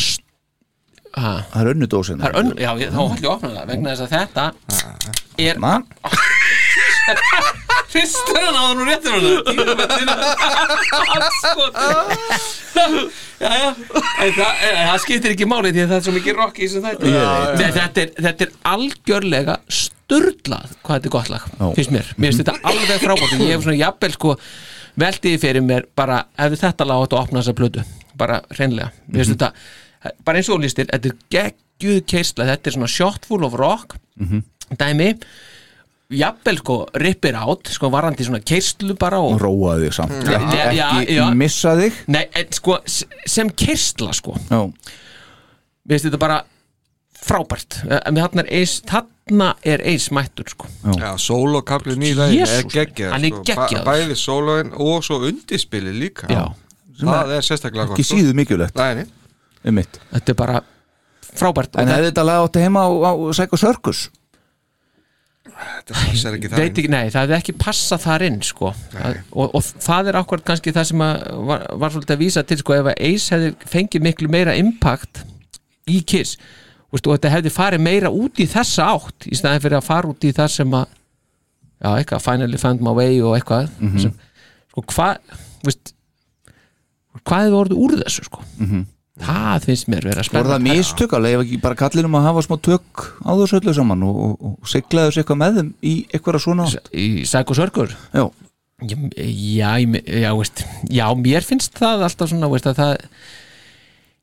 ha, 1.15 1.35
Það 1.53 1.61
er 1.61 1.69
önnu 1.75 1.87
dósin. 1.91 2.19
Það 2.23 2.31
er 2.31 2.41
önn, 2.41 2.55
já, 2.59 2.71
þá 2.75 3.03
ætlum 3.03 3.19
ég 3.21 3.29
að 3.29 3.35
opna 3.37 3.53
það 3.55 3.69
vegna 3.71 3.95
þess 3.95 4.05
að 4.05 4.13
þetta 4.19 4.45
er 5.49 5.63
Man. 5.63 5.83
Hristur 7.95 8.41
hann 8.43 8.59
á 8.59 8.63
hann 8.69 8.81
Já, 13.41 13.51
já 13.55 13.71
En 14.25 14.33
það, 14.35 14.99
skiptir 15.05 15.35
ekki 15.35 15.47
máli 15.49 15.71
því 15.75 15.85
að 15.85 15.91
það 15.93 15.97
er 15.99 16.05
svo 16.07 16.15
mikið 16.17 16.39
rock 16.39 16.59
í 16.59 16.69
Ég 16.69 16.85
veit. 16.85 17.03
Nei, 17.05 17.71
þetta, 17.77 18.05
er, 18.05 18.13
þetta 18.27 18.47
er 18.47 18.53
algjörlega 18.75 19.57
sturlað 19.81 20.75
hvað 20.83 20.95
þetta 20.97 21.09
er 21.11 21.15
gott 21.15 21.31
lag, 21.33 21.45
finnst 21.77 21.93
mér. 21.95 22.13
Mér 22.17 22.33
finnst 22.33 22.43
þetta 22.45 22.57
alveg 22.71 23.03
frábært 23.03 23.37
og 23.37 23.45
ég 23.45 23.53
hef 23.55 23.67
svona 23.67 23.79
jafnvel 23.81 24.15
sko 24.17 24.35
veldiði 25.01 25.41
fyrir 25.43 25.65
mér 25.67 25.87
bara 25.99 26.21
ef 26.39 26.55
þetta 26.61 26.87
lag 26.89 27.05
átt 27.05 27.17
að 27.17 27.23
opna 27.25 27.43
þessa 27.43 27.57
plötu 27.59 27.85
bara 28.19 28.41
hreinlega, 28.55 28.93
mér 29.11 29.25
finnst 29.25 29.35
þetta 29.35 30.15
bara 30.27 30.41
eins 30.41 30.51
og 30.53 30.63
listir, 30.63 30.87
þetta 30.91 31.11
er 31.11 31.17
geggjuð 31.35 32.01
keisla 32.11 32.47
þetta 32.53 32.71
er 32.71 32.77
svona 32.77 32.91
shot 32.93 33.27
full 33.29 33.47
of 33.47 33.57
rock 33.59 33.97
dæmi 34.79 35.11
jafnvel 36.13 36.59
sko 36.61 36.77
rippir 37.01 37.37
átt 37.39 37.71
sko 37.73 37.89
varandi 37.93 38.27
svona 38.27 38.41
keislu 38.45 38.97
bara 39.01 39.21
og 39.25 39.39
Róaði 39.41 39.89
þig 39.89 39.97
samt. 39.97 40.17
Já, 40.29 40.37
Ekki, 40.39 40.59
já, 40.77 40.89
ekki 41.01 41.17
já. 41.17 41.25
missa 41.41 41.75
þig. 41.79 42.01
Nei, 42.13 42.25
en 42.41 42.51
sko, 42.53 42.79
sem 43.27 43.51
kersla 43.51 44.13
sko. 44.17 44.37
Já. 44.51 44.61
Mér 45.85 45.97
finnst 45.97 46.09
þetta 46.11 46.21
bara 46.21 46.41
frábært. 47.25 47.79
En 48.05 48.21
þarna 48.21 48.45
er 48.45 48.53
eis, 48.61 48.77
er 49.65 49.85
mættur 50.13 50.51
sko. 50.53 50.69
Já, 50.99 51.15
sólokaflin 51.21 52.05
í 52.05 52.13
laginu 52.17 52.45
er 52.49 52.69
geggjað 52.69 53.15
hann 53.15 53.25
er 53.31 53.39
sko. 53.49 53.85
Bæði 53.89 54.19
sólóin 54.21 54.75
og 54.77 55.05
svo 55.07 55.23
undirspili 55.25 55.95
líka. 55.97 56.29
Já. 56.29 56.45
Það 57.01 57.33
er 57.35 57.43
sérstaklega 57.49 57.89
gott 57.91 57.99
Ekki 57.99 58.07
sko. 58.07 58.19
síðu 58.21 58.35
mikilvægt. 58.39 58.77
Nei, 58.79 59.07
um 59.65 59.75
mitt 59.75 59.97
Þetta 60.13 60.31
er 60.31 60.37
bara 60.39 60.61
frábært. 61.35 61.81
En 61.81 61.89
hefði 61.91 62.13
þetta 62.13 62.27
lag 62.29 62.45
átti 62.45 62.63
heima 62.63 62.85
á, 62.87 62.91
á 62.93 63.13
Psycho 63.33 63.59
Circus 63.59 64.05
ekki 65.45 66.51
Veit 66.55 66.79
nei, 66.91 67.11
það 67.13 67.21
hefði 67.25 67.37
ekki 67.39 67.55
passað 67.61 68.01
þar 68.07 68.25
inn 68.29 68.39
sko. 68.43 68.71
það, 68.95 69.19
og, 69.33 69.55
og 69.59 69.63
það 69.85 70.09
er 70.11 70.19
akkurat 70.21 70.45
kannski 70.49 70.73
það 70.75 70.87
sem 70.91 70.99
var, 71.05 71.65
var 71.83 71.93
svolítið 71.95 72.17
að 72.17 72.23
vísa 72.25 72.43
til 72.49 72.59
sko, 72.63 72.77
ef 72.79 72.91
að 72.93 73.01
Ace 73.11 73.35
hefði 73.35 73.51
fengið 73.75 74.07
miklu 74.09 74.31
meira 74.33 74.55
impact 74.57 75.25
í 75.91 76.01
Kiss 76.09 76.37
veist, 76.95 77.07
og 77.07 77.17
þetta 77.19 77.33
hefði 77.37 77.53
farið 77.53 77.85
meira 77.85 78.11
út 78.15 78.41
í 78.41 78.47
þessa 78.49 78.87
átt 78.95 79.27
í 79.29 79.37
staðin 79.37 79.61
fyrir 79.67 79.79
að 79.81 79.89
fara 79.89 80.09
út 80.15 80.25
í 80.25 80.33
það 80.37 80.49
sem 80.57 80.77
að 80.79 80.87
já, 81.85 81.91
eitthvað, 81.99 82.23
finally 82.25 82.61
found 82.63 82.81
my 82.87 82.95
way 82.97 83.21
og 83.21 83.37
eitthvað 83.37 83.69
Mhm. 83.81 84.01
sem, 84.01 84.15
sko, 84.73 84.85
hvað 84.95 85.19
veist, 85.67 85.93
hvað 87.25 87.45
hefði 87.47 87.59
orðið 87.61 87.83
úr 87.85 87.97
þessu 88.03 88.25
sko 88.31 88.43
Mhm. 88.59 88.87
Það 89.23 89.67
finnst 89.69 89.87
mér 89.93 90.03
vera 90.09 90.23
Voru 90.23 90.27
spennandi 90.27 90.55
það 90.55 90.65
mistök 90.79 91.13
að 91.15 91.23
leifa 91.29 91.43
ekki 91.45 91.59
bara 91.63 91.79
kallinum 91.79 92.17
að 92.19 92.25
hafa 92.29 92.43
smá 92.49 92.57
tök 92.67 93.05
á 93.23 93.31
þessu 93.39 93.59
öllu 93.61 93.75
saman 93.77 94.03
og, 94.09 94.17
og, 94.25 94.35
og 94.65 94.71
siglaðu 94.73 95.13
þessu 95.13 95.23
eitthvað 95.23 95.41
með 95.45 95.59
þeim 95.61 95.69
í 95.87 95.95
eitthvað 96.11 96.41
svona 96.43 96.67
átt? 96.67 96.91
í 96.91 97.07
Psycho 97.23 97.55
Circus 97.61 97.95
Já. 98.15 98.25
Já, 98.85 98.97
já, 99.15 99.71
ég- 99.79 100.09
já, 100.25 100.31
veist, 100.35 100.65
já, 100.91 101.05
mér 101.15 101.45
finnst 101.47 101.79
það 101.79 102.03
alltaf 102.09 102.29
svona, 102.33 102.49
veist, 102.51 102.67
að 102.67 102.81
það 102.81 102.97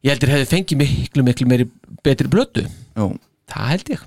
ég 0.04 0.12
heldur 0.12 0.34
hefði 0.36 0.50
fengið 0.52 0.82
miklu, 0.82 1.24
miklu 1.24 1.48
meiri 1.48 1.70
betri 2.04 2.28
blötu 2.30 2.66
Já. 2.68 3.06
það 3.56 3.70
held 3.72 3.94
ég. 3.96 4.04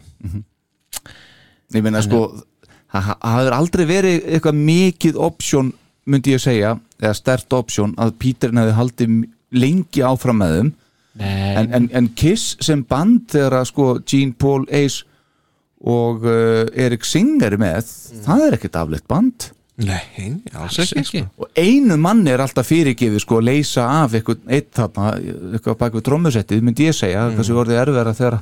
Ég 1.74 1.82
meina 1.82 2.02
sko 2.04 2.20
það 2.92 3.08
hafður 3.24 3.56
aldrei 3.56 3.84
verið 3.88 4.28
eitthvað 4.36 4.60
mikið 4.68 5.16
option 5.26 5.72
myndi 6.06 6.34
ég 6.36 6.42
segja 6.44 6.74
eða 7.00 7.14
stert 7.18 7.56
option 7.56 7.94
að 7.98 8.12
Píterin 8.20 8.60
hefði 8.60 8.76
haldið 8.78 9.14
lengi 9.54 10.04
áfram 10.04 10.42
með 10.42 10.56
þeim. 10.58 10.70
En, 11.24 11.68
en, 11.78 11.90
en 11.94 12.06
Kiss 12.18 12.56
sem 12.64 12.80
band 12.82 13.28
þegar 13.30 13.60
að 13.60 13.68
sko 13.70 13.90
Gene, 14.02 14.34
Paul, 14.34 14.64
Ace 14.74 15.04
og 15.84 16.24
uh, 16.26 16.64
Erik 16.74 17.04
Singer 17.06 17.54
er 17.54 17.60
með, 17.60 17.92
það 18.24 18.48
er 18.48 18.56
ekkert 18.56 18.80
afleitt 18.80 19.06
band. 19.10 19.50
Nei, 19.74 20.28
alls 20.54 20.76
ekki, 20.78 21.02
sko. 21.02 21.20
og 21.42 21.58
einu 21.58 21.96
manni 21.98 22.30
er 22.30 22.38
alltaf 22.44 22.68
fyrirgefið 22.70 23.24
sko 23.24 23.40
að 23.40 23.48
leysa 23.48 23.88
af 24.04 24.12
eitthvað 24.14 24.44
eitthvað 24.54 25.78
bak 25.80 25.96
við 25.98 26.04
trommusettið 26.06 26.62
myndi 26.62 26.86
ég 26.86 26.94
segja, 26.94 27.24
mm. 27.26 27.34
kannski 27.34 27.56
voruð 27.56 27.80
erfæra 27.80 28.12
þegar 28.14 28.36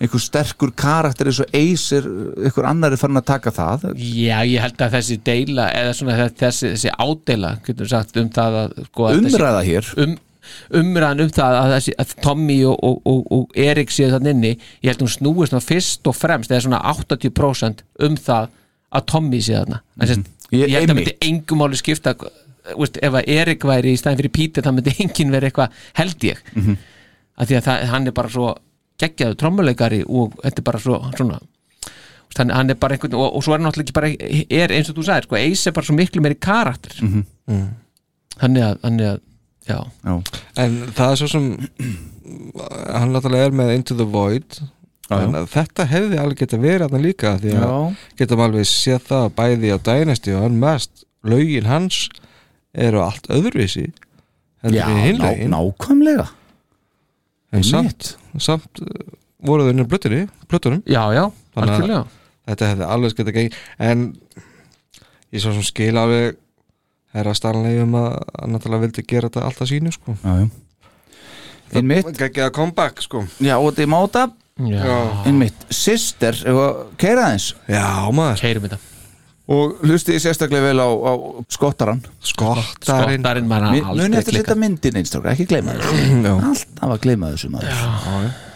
einhver 0.00 0.22
sterkur 0.24 0.72
karakter 0.72 1.28
eins 1.28 1.42
og 1.44 1.52
Ace 1.60 1.98
er, 2.00 2.08
einhver 2.46 2.70
annar 2.70 2.96
er 2.96 3.02
farin 3.02 3.20
að 3.20 3.28
taka 3.34 3.52
það. 3.52 3.84
Já, 4.00 4.38
ég 4.48 4.64
held 4.64 4.80
að 4.86 4.96
þessi 4.96 5.18
deila 5.28 5.68
eða 5.76 5.92
svona 6.00 6.30
þessi, 6.40 6.72
þessi 6.72 6.96
ádeila 6.96 7.52
getur 7.66 7.84
við 7.84 7.92
sagt 7.92 8.20
um 8.24 8.32
það 8.40 8.60
að 8.62 8.74
sko, 8.88 9.10
Umræða 9.20 9.60
þessi, 9.60 9.74
hér. 9.74 9.92
um, 10.06 10.16
umræðan 10.80 11.22
um 11.24 11.30
það 11.36 11.56
að, 11.60 11.72
þessi, 11.76 11.94
að 12.02 12.14
Tommy 12.24 12.58
og, 12.68 12.76
og, 12.82 13.00
og, 13.06 13.22
og 13.36 13.56
Erik 13.68 13.90
séu 13.94 14.10
þann 14.12 14.30
inni 14.34 14.52
ég 14.54 14.88
held 14.90 14.98
að 15.00 15.06
hún 15.06 15.14
snúið 15.16 15.50
svona 15.52 15.64
fyrst 15.66 16.06
og 16.10 16.16
fremst 16.18 16.50
eða 16.52 16.64
svona 16.66 16.80
80% 16.92 17.84
um 18.08 18.16
það 18.16 18.48
að 18.92 19.06
Tommy 19.12 19.40
séu 19.44 19.58
þarna 19.60 19.82
mm. 19.96 20.24
Ég- 20.52 20.66
ég, 20.68 20.74
held 20.76 20.90
að 20.90 20.90
einmitt. 20.92 21.12
myndi 21.12 21.28
engum 21.30 21.62
máli 21.62 21.78
skipta 21.80 22.12
veist, 22.76 22.98
ef 23.02 23.14
að 23.18 23.30
Erik 23.32 23.64
væri 23.66 23.94
í 23.94 24.00
stæðin 24.00 24.18
fyrir 24.20 24.34
Peter 24.36 24.62
það 24.66 24.76
myndi 24.78 24.96
enginn 25.06 25.32
vera 25.34 25.48
eitthvað 25.48 25.80
held 25.98 26.28
ég 26.28 26.42
Mhm. 26.54 26.76
að 27.40 27.48
því 27.48 27.56
að 27.58 27.64
það, 27.70 27.86
hann 27.94 28.06
er 28.06 28.12
bara 28.18 28.28
svo 28.34 28.50
geggjaðu 29.02 29.38
trommuleikari 29.40 30.02
og 30.06 30.34
þetta 30.44 30.60
er 30.60 30.66
bara 30.68 30.78
svo 30.84 30.98
svona 31.16 31.38
hann, 32.36 32.50
hann 32.52 32.70
er 32.70 32.76
bara 32.80 32.94
einhvern 32.96 33.16
og, 33.18 33.34
og 33.36 33.42
svo 33.44 33.54
er 33.54 33.58
hann 33.60 33.66
náttúrulega 33.70 33.88
ekki 33.88 33.96
bara 33.96 34.10
er 34.62 34.72
eins 34.76 34.90
og 34.92 34.96
þú 34.98 35.04
sagðir, 35.08 35.26
sko, 35.26 35.36
Ace 35.40 35.66
er 35.68 35.74
bara 35.76 35.88
svo 35.88 35.96
miklu 35.96 36.22
meiri 36.24 36.36
karakter 36.40 36.94
Mhm. 37.02 37.24
Mm. 37.50 37.66
þannig 38.38 38.62
að, 38.68 38.76
þannig 38.84 39.08
að 39.14 39.20
já. 39.68 39.78
já. 40.04 40.14
En 40.62 40.78
það 40.96 41.10
er 41.14 41.20
svo 41.22 41.28
sem 41.32 41.48
hann 42.92 43.12
náttúrulega 43.14 43.48
er 43.50 43.56
með 43.62 43.74
Into 43.76 43.96
the 43.98 44.06
Void 44.08 44.60
að 45.12 45.34
þetta 45.52 45.84
hefði 45.90 46.18
alveg 46.22 46.38
geta 46.42 46.58
verið 46.62 46.86
þarna 46.86 47.00
líka 47.04 47.32
því 47.42 47.50
að 47.58 47.64
Já. 47.66 47.80
getum 48.22 48.42
alveg 48.44 48.68
séð 48.70 49.02
það 49.10 49.26
bæði 49.36 49.72
á 49.74 49.78
dænesti 49.88 50.34
og 50.36 50.44
hann 50.46 50.60
mest 50.62 51.02
lögin 51.28 51.68
hans 51.68 51.98
eru 52.72 53.02
allt 53.04 53.28
öðruvísi 53.32 53.88
heldur 54.62 54.78
Já, 54.78 55.18
ná- 55.18 55.50
nákvæmlega. 55.52 56.28
En 57.52 57.64
samt, 57.66 58.14
samt 58.40 58.80
uh, 58.80 58.88
voru 59.44 59.66
þau 59.66 59.72
inn 59.74 59.84
á 59.84 59.90
blötunni 59.90 60.22
blötunum 60.48 60.80
Já, 60.88 61.02
já, 61.12 61.24
að 61.28 61.66
algjörlega. 61.66 62.04
þetta 62.48 62.70
hefði 62.72 62.88
alveg 62.94 63.18
geta 63.18 63.34
geng 63.36 63.58
en 63.90 64.06
ég 65.34 65.42
svo 65.44 65.52
sem 65.58 65.66
skil 65.66 65.92
alveg 66.00 66.38
herra 67.16 67.34
Stanley 67.36 67.80
um 67.84 67.96
að 68.00 68.10
hann 68.40 68.54
náttúrulega 68.56 68.86
vildi 68.86 69.04
gera 69.08 69.30
þetta 69.30 69.46
alltaf 69.48 69.70
sínu 69.70 69.92
sko. 69.94 70.16
Já, 70.22 70.44
já. 70.44 70.46
Einmitt 71.72 72.10
Gekkið 72.18 72.46
að 72.46 72.54
comeback 72.56 73.00
sko. 73.04 73.24
Já, 73.40 73.56
og 73.56 73.70
þetta 73.70 73.84
er 73.86 73.92
máta? 73.92 74.24
Já. 74.68 74.82
Einmitt, 75.28 75.66
Sister, 75.72 76.36
keira 77.00 77.28
aðeins? 77.30 77.52
Já, 77.72 77.86
maður. 78.12 78.42
Keirum 78.44 78.66
þetta. 78.68 78.80
Og 79.52 79.80
hlusti 79.82 80.14
ég 80.14 80.22
sérstaklega 80.22 80.68
vel 80.68 80.78
á, 80.78 80.86
á 80.86 81.12
skottaran 81.50 81.98
Skottarinn. 82.22 83.24
Muni 83.24 84.20
eftir 84.20 84.36
að 84.36 84.38
setja 84.38 84.56
myndin 84.56 85.00
einstrákar, 85.00 85.34
ekki 85.34 85.48
gleyma 85.50 85.74
þessu. 85.80 86.06
Já. 86.28 86.32
Alltaf 86.52 86.94
að 86.94 87.02
gleyma 87.08 87.32
þessu 87.34 87.50
maður. 87.52 87.72
Já. 87.72 87.82
Call 88.06 88.51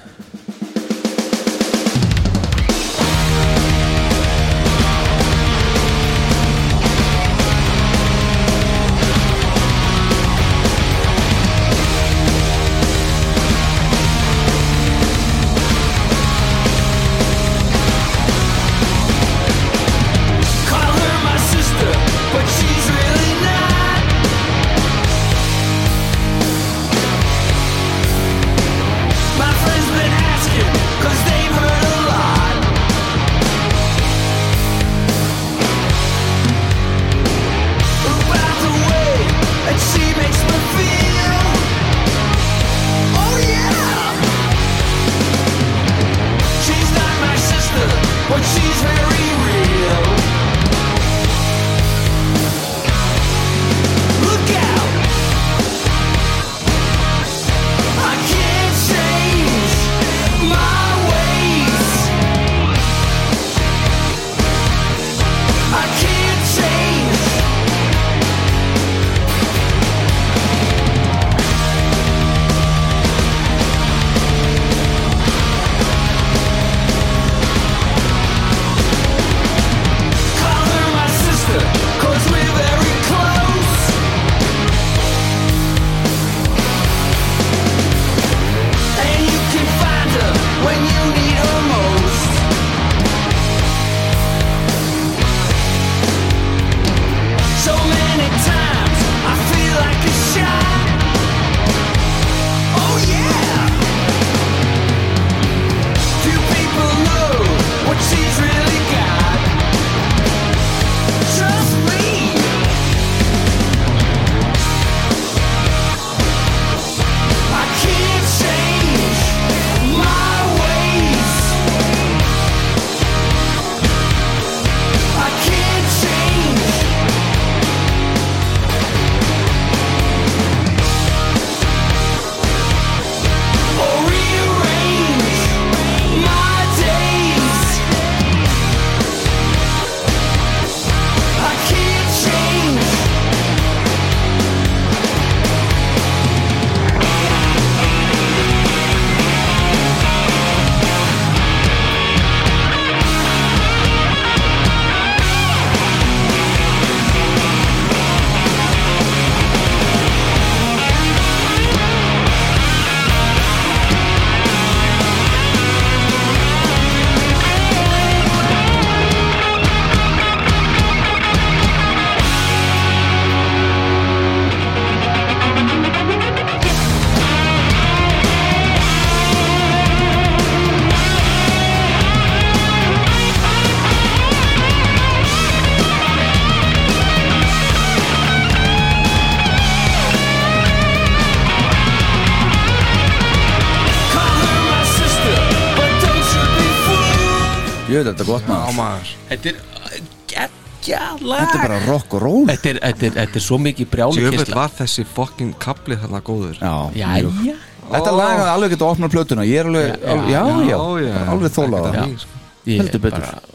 þetta 198.67 198.75
er 198.75 198.79
maður. 198.81 199.15
Maður 199.17 199.31
Þetta 199.31 199.51
er 199.53 200.55
Þetta 200.87 201.57
er 201.57 201.63
bara 201.65 201.79
rock 201.89 202.13
og 202.15 202.21
roll. 202.23 202.43
Þetta 202.47 202.69
er, 202.71 202.79
þetta 202.85 203.07
er, 203.09 203.15
þetta 203.17 203.41
er 203.41 203.43
svo 203.43 203.57
mikið 203.59 203.89
brjálu 203.91 204.21
Sjöfell 204.21 204.55
var 204.55 204.75
þessi 204.77 205.05
fucking 205.17 205.55
kapli 205.63 205.97
þarna 205.99 206.21
góður. 206.23 206.61
Já, 206.61 206.75
Jæja 206.95 207.57
Þetta 207.87 208.13
Ó. 208.13 208.17
lag 208.19 208.33
hafði 208.35 208.53
alveg 208.53 208.73
getið 208.75 208.85
að 208.87 208.93
opna 208.97 209.09
plötuna. 209.11 209.43
Ég 209.47 209.61
er 209.63 209.69
alveg, 209.71 209.91
Já, 209.91 210.13
alveg 210.13 210.31
já, 210.31 210.41
já, 210.47 210.79
já, 211.03 211.07
já. 211.07 211.27
alveg 211.35 211.53
þólað 211.55 211.89
sko. 212.23 212.41
Ég 212.67 212.81
Heldur 212.83 213.03
betur. 213.05 213.21
bara- 213.21 213.55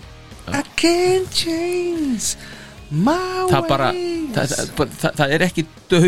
I 0.52 0.62
can't 0.76 1.32
change 1.32 2.36
my 2.92 3.48
það 3.52 3.68
bara 3.70 3.92
það, 4.36 4.54
það, 4.76 4.96
það, 5.00 5.12
það 5.20 5.36
er 5.36 5.46
ekki 5.48 5.66
dauð 5.92 6.08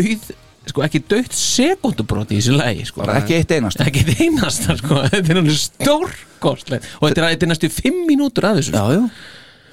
sko 0.70 0.84
ekki 0.86 1.02
dauð 1.10 1.30
sekundubrót 1.38 2.32
í 2.32 2.40
þessu 2.40 2.58
lagi 2.58 2.86
sko. 2.88 3.06
Ekki 3.14 3.38
eitt 3.38 3.54
einast 3.56 3.82
ekki 3.84 4.04
eitt 4.04 4.20
einasta 4.24 4.76
sko. 4.80 5.02
þetta 5.12 5.34
er 5.34 5.40
alveg 5.42 5.58
stórkostlegt 5.60 6.92
og 7.00 7.08
þetta 7.10 7.30
er, 7.30 7.48
næstu 7.50 7.72
fimm 7.72 8.04
mínútur 8.08 8.48
að 8.50 8.62
þessu 8.62 8.76
Já, 8.76 8.84
já 8.98 9.04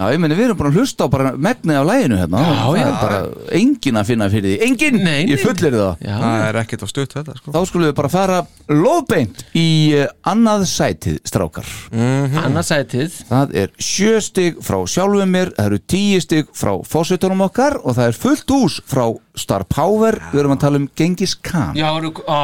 Já, 0.02 0.08
ég 0.16 0.22
meni, 0.24 0.34
við 0.34 0.48
erum 0.48 0.58
búin 0.58 0.72
að 0.72 0.78
hlusta 0.82 1.06
á 1.06 1.14
bara 1.14 1.32
megnið 1.38 1.78
af 1.78 1.86
læginu 1.86 2.16
hérna. 2.18 2.40
Já, 2.42 2.54
Það 2.58 2.78
já. 2.80 2.86
er 2.88 2.96
bara 3.02 3.20
engin 3.60 4.00
að 4.02 4.08
finna 4.10 4.28
fyrir 4.34 4.48
því. 4.50 4.56
Engin, 4.68 4.96
Nei, 4.98 5.04
nei. 5.06 5.34
ég 5.36 5.44
fullir 5.46 5.76
það. 5.78 6.02
Já, 6.08 6.16
Það 6.24 6.46
er 6.48 6.60
ekkert 6.64 6.82
á 6.82 6.88
stutt 6.90 7.14
þetta 7.20 7.36
sko. 7.38 7.54
Þá 7.54 7.60
skulum 7.70 7.86
við 7.86 7.94
bara 8.00 8.10
fara 8.16 8.40
lóðbeint 8.72 9.44
í 9.62 9.68
uh, 10.00 10.08
annað 10.32 10.66
sætið, 10.72 11.20
strákar. 11.30 11.70
Annað 11.94 12.66
sætið. 12.72 13.20
Það 13.30 13.54
er 13.62 13.74
sjö 13.78 14.16
stig 14.26 14.58
frá 14.66 14.80
sjálfum 14.90 15.30
mér 15.38 15.52
Það 15.58 15.68
eru 15.70 15.80
tíu 15.94 16.22
stig 16.24 16.50
frá 16.58 16.72
fósitunum 16.88 17.44
okkar 17.46 17.78
Og 17.84 17.94
það 17.98 18.08
er 18.10 18.18
fullt 18.18 18.54
hús 18.56 18.80
frá 18.90 19.06
Star 19.38 19.64
Power. 19.70 20.18
Við 20.34 20.42
erum 20.42 20.56
að 20.58 20.64
tala 20.66 20.82
um 20.82 20.90
Genghis 20.98 21.36
Khan. 21.46 21.76
Já, 21.78 21.88
eru, 22.00 22.10
ó, 22.26 22.40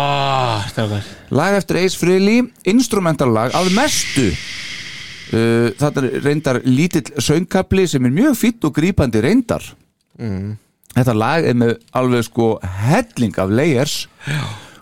strákar. 0.69 1.09
Lag 1.34 1.57
eftir 1.57 1.81
Ace 1.81 1.97
Frehley 1.99 2.45
Instrumental 2.69 3.31
lag 3.34 3.55
að 3.57 3.73
mestu 3.75 4.29
uh, 5.33 5.69
þetta 5.79 6.03
er 6.03 6.21
reyndar 6.23 6.61
lítill 6.65 7.11
söngkapli 7.21 7.87
sem 7.87 8.05
er 8.05 8.13
mjög 8.15 8.37
fýtt 8.39 8.63
og 8.69 8.75
grípandi 8.77 9.21
reyndar 9.23 9.63
Mm. 10.17 10.55
þetta 10.95 11.13
lag 11.13 11.45
er 11.45 11.53
með 11.53 11.75
alveg 11.93 12.23
sko 12.25 12.45
helling 12.63 13.35
af 13.37 13.51
layers 13.53 14.07
Já. 14.25 14.39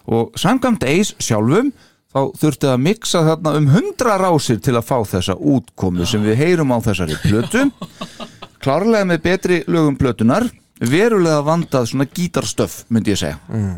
og 0.07 0.31
samkvæmt 0.39 0.85
Ace 0.87 1.11
sjálfum 1.19 1.73
þá 2.15 2.19
þurfti 2.39 2.69
að 2.71 2.79
mixa 2.85 3.19
þarna 3.25 3.51
um 3.59 3.67
hundra 3.73 4.13
rásir 4.21 4.61
til 4.63 4.77
að 4.79 4.85
fá 4.87 4.95
þessa 5.03 5.35
útkomu 5.35 6.05
sem 6.07 6.23
við 6.23 6.37
heyrum 6.39 6.71
á 6.71 6.79
þessari 6.85 7.17
plötu 7.25 7.65
klárlega 8.63 9.09
með 9.09 9.21
betri 9.25 9.57
lögum 9.67 9.97
plötunar 9.99 10.47
verulega 10.79 11.41
vandað 11.43 11.89
svona 11.91 12.07
gítarstöf 12.07 12.85
myndi 12.87 13.11
ég 13.11 13.19
segja 13.19 13.39
Mm. 13.51 13.75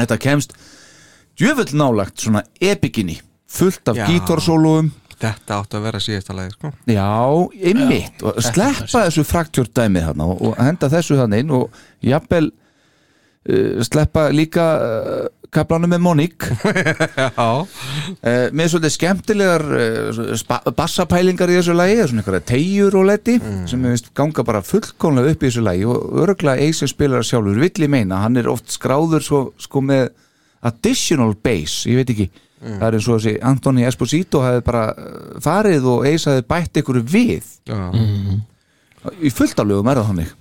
þetta 0.00 0.18
kemst 0.26 0.52
djöfull 1.38 1.70
nálagt 1.78 2.18
svona 2.18 2.42
epikinni 2.60 3.20
fullt 3.46 3.86
af 3.88 3.96
Já. 4.02 4.06
Þetta 5.20 5.58
átti 5.60 5.76
að 5.76 5.84
vera 5.88 6.00
síðasta 6.00 6.36
lagi 6.36 6.54
sko. 6.54 6.70
Já, 6.88 7.08
einmitt. 7.70 8.22
Og 8.24 8.38
sleppa 8.44 9.04
þessu 9.08 9.26
fraktjört 9.28 9.74
dæmið 9.76 10.08
þarna 10.08 10.30
og, 10.32 10.40
og 10.48 10.56
henda 10.60 10.88
þessu 10.92 11.18
þannig 11.18 11.44
inn 11.44 11.52
og 11.58 11.82
jafnvel 12.08 12.48
uh, 12.48 13.82
sleppa 13.84 14.30
líka 14.32 14.70
uh, 14.80 15.28
kaplanum 15.52 15.92
með 15.92 16.02
Monique. 16.06 16.56
Já. 17.20 17.28
Uh, 17.36 18.48
með 18.56 18.72
svolítið 18.72 18.94
skemmtilegar 18.96 19.66
uh, 19.68 20.72
bassapælingar 20.78 21.52
í 21.52 21.58
þessu 21.58 21.76
lagi 21.76 22.00
svona 22.00 22.24
einhverja 22.24 22.46
tegjur 22.54 23.00
og 23.02 23.08
leti 23.10 23.36
sem 23.68 23.84
við 23.84 23.96
veist 23.96 24.12
ganga 24.16 24.46
bara 24.46 24.64
fullkomlega 24.64 25.34
upp 25.34 25.44
í 25.44 25.50
þessu 25.50 25.66
lagi 25.66 25.88
og 25.90 26.20
örgulega 26.24 26.68
Ace 26.68 26.88
spilar 26.90 27.26
sjálfur 27.26 27.60
vill 27.60 27.84
ég 27.84 27.92
meina, 27.92 28.22
hann 28.24 28.40
er 28.40 28.48
oft 28.52 28.72
skráður 28.72 29.26
svo, 29.26 29.42
sko 29.60 29.84
með 29.84 30.08
additional 30.64 31.34
bass, 31.44 31.84
ég 31.88 32.00
veit 32.00 32.14
ekki 32.14 32.30
það 32.60 32.84
er 32.88 32.98
eins 32.98 33.08
og 33.08 33.16
þessi 33.18 33.34
Antoni 33.50 33.86
Esposito 33.88 34.42
hefði 34.44 34.66
bara 34.66 34.84
uh, 34.92 35.40
farið 35.44 35.88
og 35.94 36.06
Ace 36.10 36.28
hefði 36.30 36.46
bætt 36.52 36.82
ykkur 36.82 37.00
við. 37.02 37.56
Já. 37.68 37.80
Mhm. 37.90 38.40
í 39.24 39.32
fulltalögum 39.32 39.88
er 39.90 40.00
það 40.00 40.08
þannig. 40.12 40.32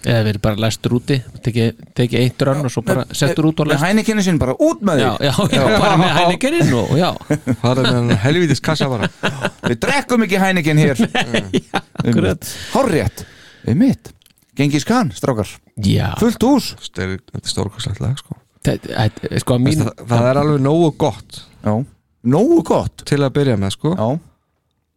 Eða 0.00 0.22
verið 0.26 0.42
bara 0.42 0.58
lestur 0.64 0.94
úti 0.96 1.18
tekið 1.44 1.82
teki 1.94 2.16
eitt 2.18 2.42
rönn 2.42 2.64
og 2.66 2.72
svo 2.72 2.82
bara 2.82 3.04
settur 3.14 3.46
út 3.50 3.60
og 3.62 3.68
með 3.68 3.76
lest 3.76 3.84
hænikinni 3.84 4.24
sín 4.26 4.38
bara 4.40 4.56
út 4.58 4.80
með 4.82 5.02
já, 5.04 5.10
þig 5.20 5.28
já, 5.28 5.58
já, 5.60 5.66
bara 5.84 5.98
með 6.00 6.14
hænikininn 6.16 6.72
og 6.80 6.94
já. 6.98 7.10
Það 7.60 7.82
er 7.84 7.90
með 8.08 8.14
helvítis 8.24 8.64
kassa 8.64 8.88
bara. 8.90 9.10
Við 9.68 9.76
drekkum 9.84 10.24
ekki 10.26 10.40
hænikin 10.42 10.80
hér. 10.80 11.04
Hárrétt, 12.74 13.26
við 13.68 13.78
mitt 13.84 14.10
Gengis 14.60 14.84
Khan, 14.84 15.08
strákar. 15.16 15.48
Já, 15.80 16.10
fullt 16.20 16.42
hús. 16.44 16.72
Þetta 16.82 17.06
er, 17.06 17.44
stórkostlegt 17.48 18.02
lag 18.02 18.18
sko. 18.20 18.34
Sko 19.40 19.56
mín 19.62 19.80
það, 19.86 20.02
það 20.10 20.26
er 20.30 20.40
alveg 20.42 20.60
nógu 20.64 20.90
gott 21.00 21.38
Já, 21.64 21.74
nógu 22.24 22.62
gott 22.68 23.04
til 23.08 23.18
að 23.24 23.32
byrja 23.36 23.56
með 23.60 23.74
sko. 23.76 23.94
Já, 23.96 24.08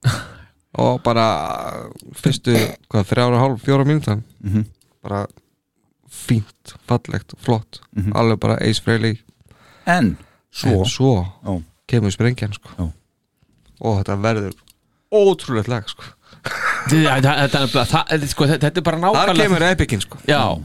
og 0.83 1.01
bara 1.05 1.27
fyrstu 2.19 2.55
hvað, 2.91 3.07
þrjára 3.11 3.39
hálf, 3.43 3.61
fjóra 3.63 3.85
mínútan 3.87 4.23
Mhm. 4.43 4.65
bara 5.03 5.25
fínt, 6.09 6.75
fallegt, 6.87 7.33
flott 7.43 7.79
Mhm. 7.95 8.11
alveg 8.15 8.39
bara 8.39 8.57
Ace 8.61 8.81
Frehley 8.83 9.19
en 9.85 10.17
svo, 10.51 10.79
en 10.79 10.85
svo 10.85 11.63
kemur 11.87 12.11
sprengjan 12.11 12.53
sko. 12.53 12.69
Já. 12.77 12.91
og 13.81 13.97
þetta 14.03 14.15
verður 14.21 14.53
ótrúlegt 15.11 15.67
lag 15.67 15.87
sko. 15.89 16.03
þetta, 16.89 17.21
þetta, 17.21 17.67
þetta, 17.67 18.03
þetta, 18.09 18.27
sko, 18.27 18.45
þetta 18.47 18.77
er 18.77 18.81
bara 18.81 18.97
þar 18.97 19.13
nákvæmlega 19.13 19.43
kemur 19.43 19.65
epikinn 19.71 20.01
sko. 20.01 20.17
Já 20.27 20.57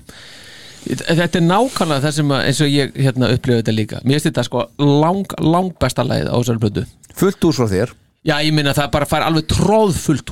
Þetta 0.87 1.41
er 1.41 1.45
nákvæmlega 1.47 2.05
það 2.05 2.13
sem 2.19 2.35
að, 2.35 2.43
eins 2.49 2.61
og 2.65 2.71
ég 2.73 2.99
hérna 2.99 3.31
upplifa 3.35 3.63
þetta 3.63 3.75
líka. 3.75 4.03
Mér 4.05 4.19
finnst 4.19 4.29
þetta 4.31 4.45
sko 4.47 4.67
lang, 4.83 5.35
lang 5.43 5.73
besta 5.81 6.05
lagið 6.07 6.31
á 6.31 6.37
þessari 6.39 6.63
plötu. 6.63 6.85
Fullt 7.19 7.49
hús 7.49 7.59
frá 7.61 7.69
þér. 7.73 7.95
Já, 8.29 8.35
ég 8.45 8.53
minna 8.53 8.75
það 8.77 8.91
bara 8.95 9.07
fær 9.09 9.25
alveg 9.25 9.47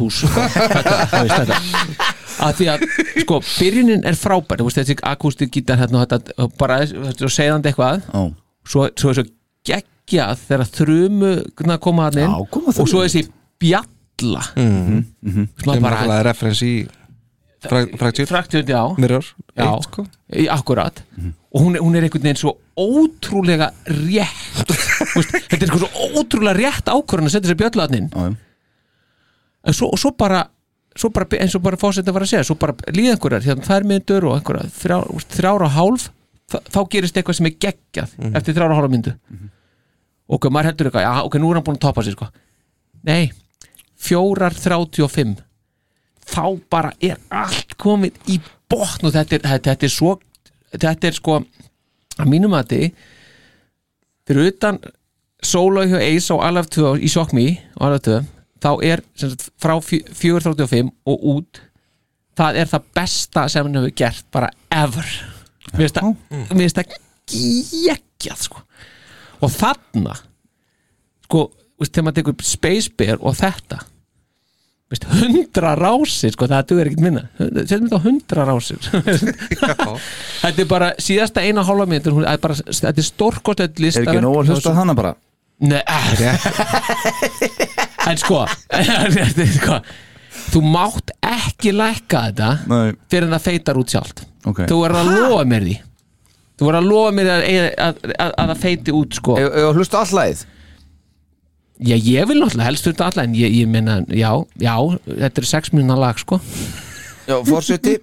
hús. 0.02 0.20
Þú 0.26 1.20
veist 1.22 1.36
þetta. 1.38 1.60
Að 2.46 2.58
því 2.58 2.66
að, 2.72 2.84
sko, 3.22 3.38
byrjunin 3.46 4.02
er 4.10 4.18
frábær. 4.18 4.60
Þú 4.60 4.66
veist, 4.68 4.80
þessi 4.82 4.96
akústik 5.08 5.54
gítar 5.54 5.80
hérna 5.80 6.02
og 6.02 6.10
þetta, 6.10 6.48
bara, 6.60 6.80
segðandi 7.32 7.70
eitthvað. 7.72 8.02
Já. 8.10 8.26
svo, 8.66 8.88
svo 8.98 9.12
er 9.12 9.18
svo 9.20 9.26
geggjað 9.70 10.42
þegar 10.48 10.70
þrumu 10.76 11.32
koma 11.86 12.08
hann 12.10 12.20
inn 12.20 12.34
Já, 12.34 12.50
koma 12.52 12.74
og 12.74 12.76
svo 12.76 12.86
þrumur. 12.90 13.08
þessi 13.08 13.24
bjalla. 13.62 14.44
Mm. 14.58 15.02
sem 15.24 15.46
sem 15.62 15.72
að 15.72 15.78
er 15.78 15.86
bara 15.86 16.02
bara 16.10 16.22
referens 16.28 16.62
í 16.66 16.74
Fractured 17.66 18.28
Fractured, 18.28 18.68
já. 18.68 18.82
Mirror? 19.00 19.24
Já, 19.56 19.64
eitt, 19.72 19.86
sko. 19.88 20.04
í- 20.36 20.48
akkurat. 20.52 21.00
Og 21.50 21.62
hún 21.64 21.76
er, 21.78 21.80
hún 21.82 21.96
er 21.96 22.04
einhvern 22.06 22.22
veginn 22.26 22.38
svo 22.38 22.52
ótrúlega 22.76 23.70
rétt. 23.88 24.74
Þú 25.16 25.22
veist, 25.22 25.32
þetta 25.32 25.56
er 25.56 25.64
eitthvað 25.64 25.86
svo 25.86 26.10
ótrúlega 26.20 26.56
rétt 26.58 26.90
ákvörðan 26.92 27.30
að 27.30 27.34
setja 27.36 27.50
sér 27.50 27.58
bjöllaðnin 27.62 28.10
Já, 28.12 28.26
já. 28.26 28.34
en 29.66 29.74
svo, 29.76 29.88
svo 29.98 30.12
bara 30.18 30.44
svo 30.96 31.10
bara, 31.12 31.26
eins 31.40 31.54
og 31.58 31.62
bara 31.64 31.76
fórsetta 31.80 32.12
var 32.14 32.24
að 32.24 32.30
segja 32.34 32.46
svo 32.48 32.56
bara 32.60 32.72
líða 32.96 33.16
einhverjar, 33.16 33.44
hérna 33.44 33.66
þær 33.66 33.84
myndur 33.88 34.24
og 34.30 34.36
einhverjar 34.38 34.70
þrjá, 34.72 34.98
þrjára 35.36 35.68
hálf 35.74 36.06
þá, 36.48 36.78
gerist 36.92 37.16
eitthvað 37.20 37.36
sem 37.40 37.48
er 37.50 37.56
geggjað 37.66 38.14
eftir 38.38 38.56
þrjára 38.56 38.72
og 38.72 38.78
hálfa 38.80 38.92
myndu 38.94 39.12
og 39.16 40.38
ok, 40.38 40.48
maður 40.52 40.70
heldur 40.70 40.88
eitthvað, 40.88 41.04
já 41.08 41.26
ok, 41.28 41.36
nú 41.42 41.50
er 41.52 41.58
hann 41.60 41.66
búin 41.66 41.76
að 41.76 41.84
topa 41.84 42.02
sér 42.06 42.16
sko. 42.16 42.28
Nei, 43.06 43.28
fjórar 44.00 44.56
þrjátíu 44.56 45.04
og 45.06 45.12
fimm 45.12 45.34
þá 46.26 46.42
bara 46.72 46.92
er 47.00 47.18
allt 47.30 47.76
komið 47.80 48.16
í 48.34 48.38
botn 48.70 49.06
og 49.08 49.14
þetta 49.14 49.36
er, 49.38 49.44
þetta, 49.46 49.70
þetta 49.70 49.86
er 49.88 49.94
svo 49.94 50.14
þetta 50.76 51.08
er 51.10 51.16
sko 51.16 51.36
að 52.16 52.30
mínum 52.32 52.56
að 52.58 52.72
þið 52.72 52.86
fyrir 54.26 54.50
utan 54.50 54.80
solo 55.46 55.84
hjá 55.86 55.98
Ace 56.02 56.32
og 56.34 56.42
Alaf 56.42 56.68
2 56.74 56.94
í 57.06 57.10
Shock 57.12 57.34
Me 57.36 57.46
og 57.76 57.86
Alaf 57.90 58.02
2 58.08 58.16
þá 58.64 58.70
er 58.88 59.02
sagt, 59.20 59.46
frá 59.62 59.76
435 59.84 60.90
og 61.06 61.26
út 61.36 61.60
það 62.36 62.58
er 62.62 62.70
það 62.72 62.88
besta 62.98 63.44
sem 63.52 63.66
hann 63.68 63.78
hefur 63.78 63.92
gert 63.96 64.26
bara 64.34 64.48
ever. 64.74 65.06
Mér 65.76 65.90
finnst 66.50 66.76
það- 66.80 66.96
geggjað 67.30 68.42
sko. 68.48 68.60
Og 69.44 69.50
þarna 69.52 70.16
sko, 71.26 71.40
þegar 71.80 72.04
maður 72.06 72.18
tekur 72.20 72.44
Space 72.48 72.90
Bear 72.96 73.16
og 73.20 73.36
þetta 73.38 73.80
hundra 74.94 75.72
rásir 75.74 76.30
sko, 76.30 76.46
það 76.46 76.66
duður 76.70 76.88
ekkert 76.90 77.02
minna. 77.02 77.22
Setjum 77.40 77.88
þetta 77.88 77.98
á 77.98 78.02
hundra 78.04 78.44
rásir. 78.46 78.78
Þetta 80.44 80.62
er 80.62 80.68
bara 80.70 80.90
síðasta 81.02 81.42
eina 81.42 81.64
hálfa 81.66 81.86
mínútur 81.90 82.14
hún 82.14 82.26
er 82.28 82.38
bara, 82.42 82.54
þetta 82.54 82.92
er 82.94 83.06
stórkostlegt 83.08 83.80
er 83.80 83.82
listar 83.82 84.06
ekki 84.06 84.22
nóg 84.22 84.36
að 84.44 84.52
hlusta 84.52 84.70
á 84.70 84.78
hana 84.78 84.94
bara? 84.94 85.10
Nei, 85.66 85.80
en 88.10 88.18
sko, 88.20 88.42
sko 89.56 89.78
þú 90.52 90.60
mátt 90.68 91.10
ekki 91.24 91.72
lækka 91.74 92.20
þetta 92.28 92.50
Nei. 92.70 92.92
fyrir 93.10 93.26
en 93.26 93.34
það 93.38 93.46
feitar 93.48 93.80
út 93.80 93.90
sjálft. 93.94 94.18
Ok. 94.46 94.60
þú 94.70 94.76
verður 94.84 95.00
að 95.00 95.08
lofa 95.16 95.40
mér 95.50 95.62
því. 95.66 95.76
Þú 96.56 96.62
verður 96.68 96.78
að 96.82 96.90
lofa 96.92 97.10
mér 97.16 97.26
að, 97.32 97.40
að, 97.88 97.98
að, 98.14 98.28
að 98.28 98.46
það 98.52 98.60
feiti 98.62 98.94
út 99.00 99.10
sko. 99.18 99.32
Að 99.42 99.72
hlusta 99.80 99.98
all 100.04 100.14
lagið 100.20 100.40
já, 101.80 101.96
ég 101.96 102.26
vil 102.28 102.40
náttúrulega 102.40 102.68
helst 102.70 102.84
fyrir 102.88 103.04
alla 103.06 103.24
en 103.26 103.34
ég, 103.36 103.52
ég 103.62 103.68
meina, 103.68 104.00
já, 104.08 104.30
já 104.60 104.74
þetta 105.06 105.42
er 105.42 105.48
sex 105.52 105.72
minna 105.76 105.96
lag 105.98 106.18
sko. 106.18 106.40
Já, 107.26 107.40
fórseti 107.42 107.96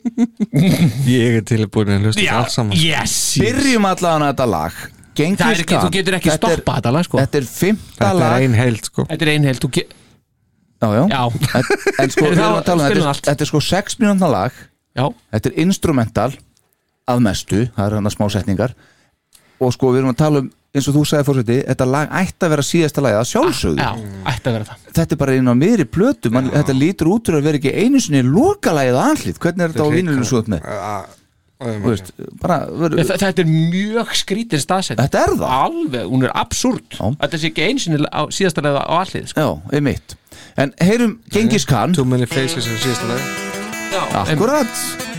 ég 1.07 1.37
er 1.39 1.45
tilbúin 1.47 1.93
að 1.95 2.09
hlusta 2.09 2.25
alls 2.35 2.57
saman. 2.57 2.75
yes, 2.77 3.13
Byrjum 3.39 3.85
allan 3.87 4.25
að 4.27 4.33
þetta 4.33 4.47
lag. 4.51 4.81
Gengis 5.13 5.39
það 5.43 5.51
er 5.53 5.59
ekki, 5.61 5.69
Khan. 5.75 5.83
þú 5.85 5.93
getur 5.93 6.15
ekki 6.17 6.29
Þetta 6.31 6.47
er- 6.49 6.57
stoppað 6.57 6.77
þetta 6.79 6.91
lag 6.95 7.05
sko. 7.07 7.17
Þetta 7.21 7.37
er 7.39 7.45
fymta 7.45 7.93
þetta 7.99 8.09
er 8.09 8.19
lag. 8.19 8.41
ein 8.47 8.53
heild 8.57 8.87
sko. 8.89 9.05
Þetta 9.11 9.25
er 9.27 9.31
einheld, 9.35 9.59
þú 9.63 9.69
get 9.77 9.93
Já, 10.83 10.87
já, 10.91 11.03
já, 11.07 11.21
En, 11.55 11.63
en 12.03 12.09
sko, 12.11 12.23
Heyrðu, 12.25 12.33
við 12.33 12.41
erum 12.41 12.43
þá 12.43 12.57
að 12.59 12.65
tala 12.67 12.83
um 12.83 12.89
spilum 12.89 13.03
þetta, 13.03 13.11
allt. 13.13 13.21
er- 13.23 13.29
þetta 13.31 13.45
er 13.45 13.49
sko 13.53 13.59
6 13.63 13.95
mínúndna 14.01 14.29
lag. 14.33 14.57
Já, 14.97 15.05
Þetta 15.31 15.49
er 15.53 15.59
instrumental 15.63 16.31
að 17.13 17.21
mestu, 17.23 17.61
það 17.77 17.85
er 17.87 17.95
hann 17.99 18.09
að 18.09 18.15
smá 18.17 18.25
setningar. 18.33 18.73
Og 19.63 19.71
sko 19.77 19.93
við 19.93 20.01
erum 20.01 20.11
að 20.11 20.19
tala 20.19 20.41
um 20.43 20.49
eins 20.73 20.87
og 20.89 20.95
þú 20.97 21.01
sagði 21.05 21.25
fórseti, 21.27 21.57
þetta 21.69 21.85
lag 21.85 22.13
ætti 22.19 22.45
að 22.47 22.53
vera 22.55 22.63
síðasta 22.65 23.01
lagið 23.05 23.19
að 23.21 23.27
sjálfsögðu. 23.31 23.83
Já, 23.83 23.91
ætti 24.33 24.49
að 24.49 24.55
vera 24.57 24.65
það. 24.69 24.85
Þetta 24.97 25.13
er 25.13 25.19
bara 25.23 25.35
inn 25.37 25.51
á 25.51 25.55
miðri 25.57 25.85
plötu 25.85 26.31
Man, 26.33 26.47
þetta 26.53 26.73
lítur 26.77 27.11
út 27.13 27.29
úr 27.29 27.37
að 27.37 27.45
vera 27.49 27.59
ekki 27.61 27.73
einu 27.83 28.01
sinni 28.01 28.23
lokalagið 28.25 28.97
að 28.97 29.11
anlít, 29.11 29.37
hvernig 29.43 29.65
er 29.67 29.75
þetta 29.75 29.85
á 29.85 29.93
vínilinu 29.93 30.25
svo 30.29 30.41
upp 30.41 30.49
með? 30.53 30.65
Veist, 31.83 32.09
bara, 32.41 32.57
ver, 32.67 32.97
Þa- 33.07 33.19
Þetta 33.21 33.39
er 33.45 33.47
mjög 33.47 34.09
skrítin 34.19 34.59
staðsett. 34.59 34.99
Þetta 34.99 35.21
er 35.21 35.35
það? 35.37 35.53
Alveg, 35.63 36.09
hún 36.11 36.25
er 36.27 36.33
absúrt. 36.35 36.97
Þetta 36.99 37.39
sé 37.39 37.51
ekki 37.53 37.63
einsinni 37.69 38.03
á 38.11 38.21
síðasta 38.35 38.65
leða 38.65 38.81
á 38.83 38.93
allið 39.05 39.29
sko. 39.31 39.39
Já, 39.45 39.77
einmitt. 39.77 40.17
En 40.59 40.73
heyrum 40.83 41.19
Gengis 41.31 41.63
Khan. 41.69 41.93
Too 41.95 42.03
many 42.03 42.25
faces 42.27 42.67
er 42.67 42.81
síðasta 42.83 43.07
lag 43.13 43.23
Já, 43.93 44.03
em- 44.25 44.35
Akkurat 44.35 45.12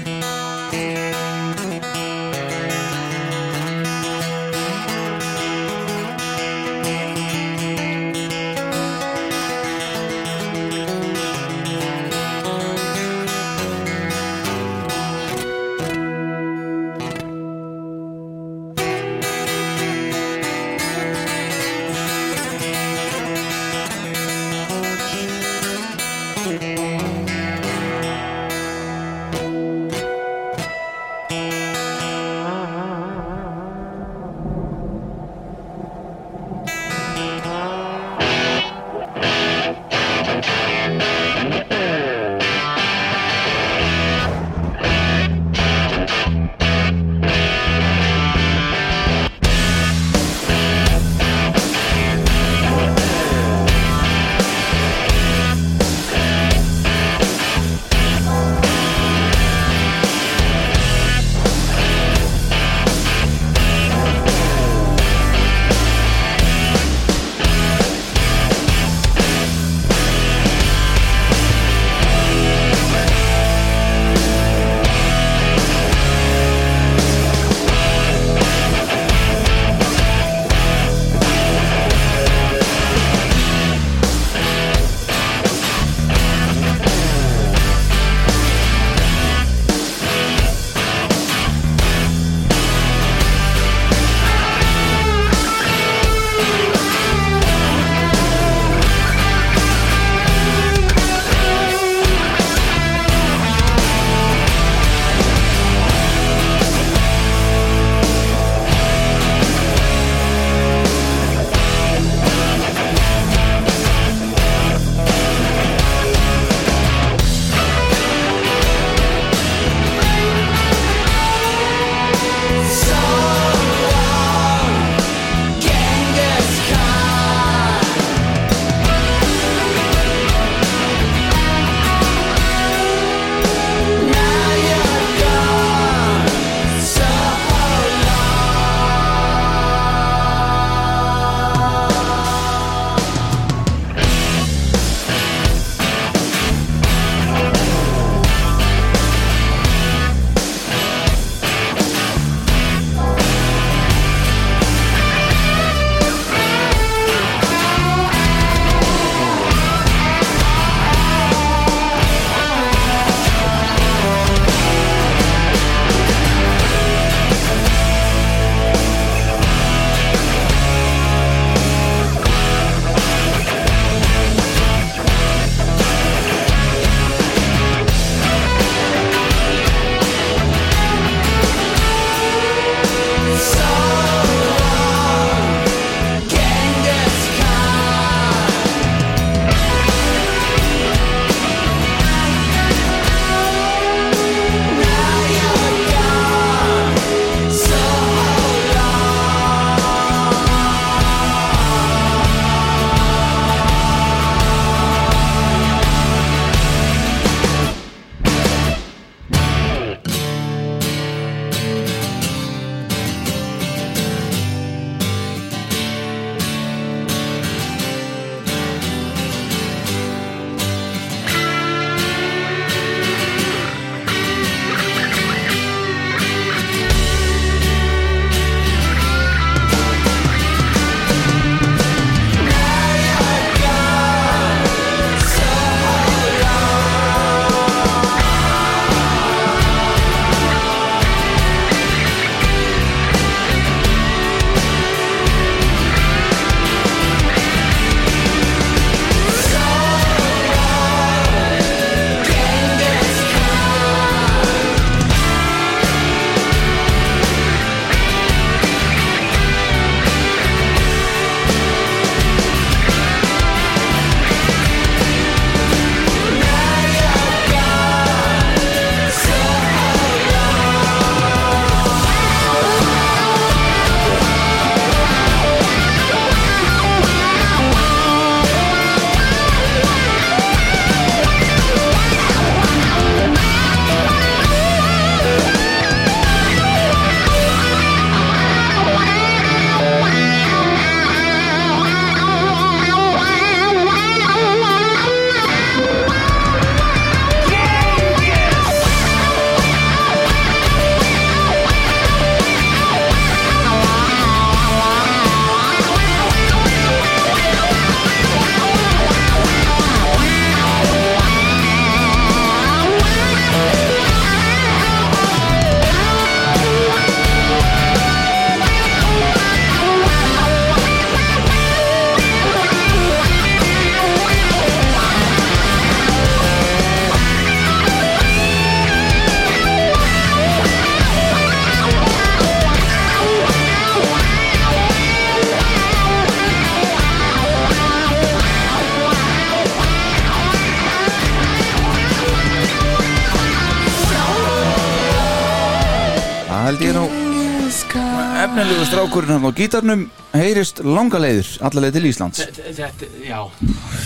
strákurinn 349.04 349.34
hann 349.36 349.44
á 349.44 349.52
gítarnum 349.54 350.02
heyrist 350.34 350.80
langa 350.84 351.18
leiðir 351.20 351.48
allaleg 351.66 351.92
til 351.94 352.06
Íslands. 352.08 352.40
Þetta, 352.74 353.08
já. 353.24 353.40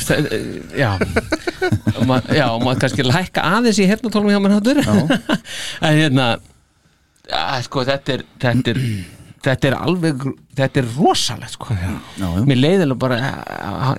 Þetta, 0.09 0.41
Já. 0.79 0.91
Og 1.99 2.03
ma- 2.07 2.23
Já, 2.35 2.47
og 2.55 2.63
maður 2.65 2.81
kannski 2.85 3.07
lækka 3.07 3.45
aðeins 3.45 3.79
í 3.83 3.87
hernatólum 3.89 4.31
hjá 4.33 4.41
mér 4.43 4.57
hattur 4.59 4.81
En 5.87 5.97
hérna 5.99 6.27
að, 7.31 7.63
Sko, 7.67 7.85
þetta 7.89 8.17
er 8.19 8.25
Þetta 8.43 8.75
er, 8.75 8.83
þetta 9.47 9.71
er 9.71 9.79
alveg 9.79 10.27
Þetta 10.59 10.83
er 10.83 10.91
rosalegt, 10.97 11.55
sko. 11.55 11.75
Já, 11.79 11.95
já. 12.19 12.29
Mér 12.49 12.61
leiðilega 12.63 12.99
bara 12.99 13.19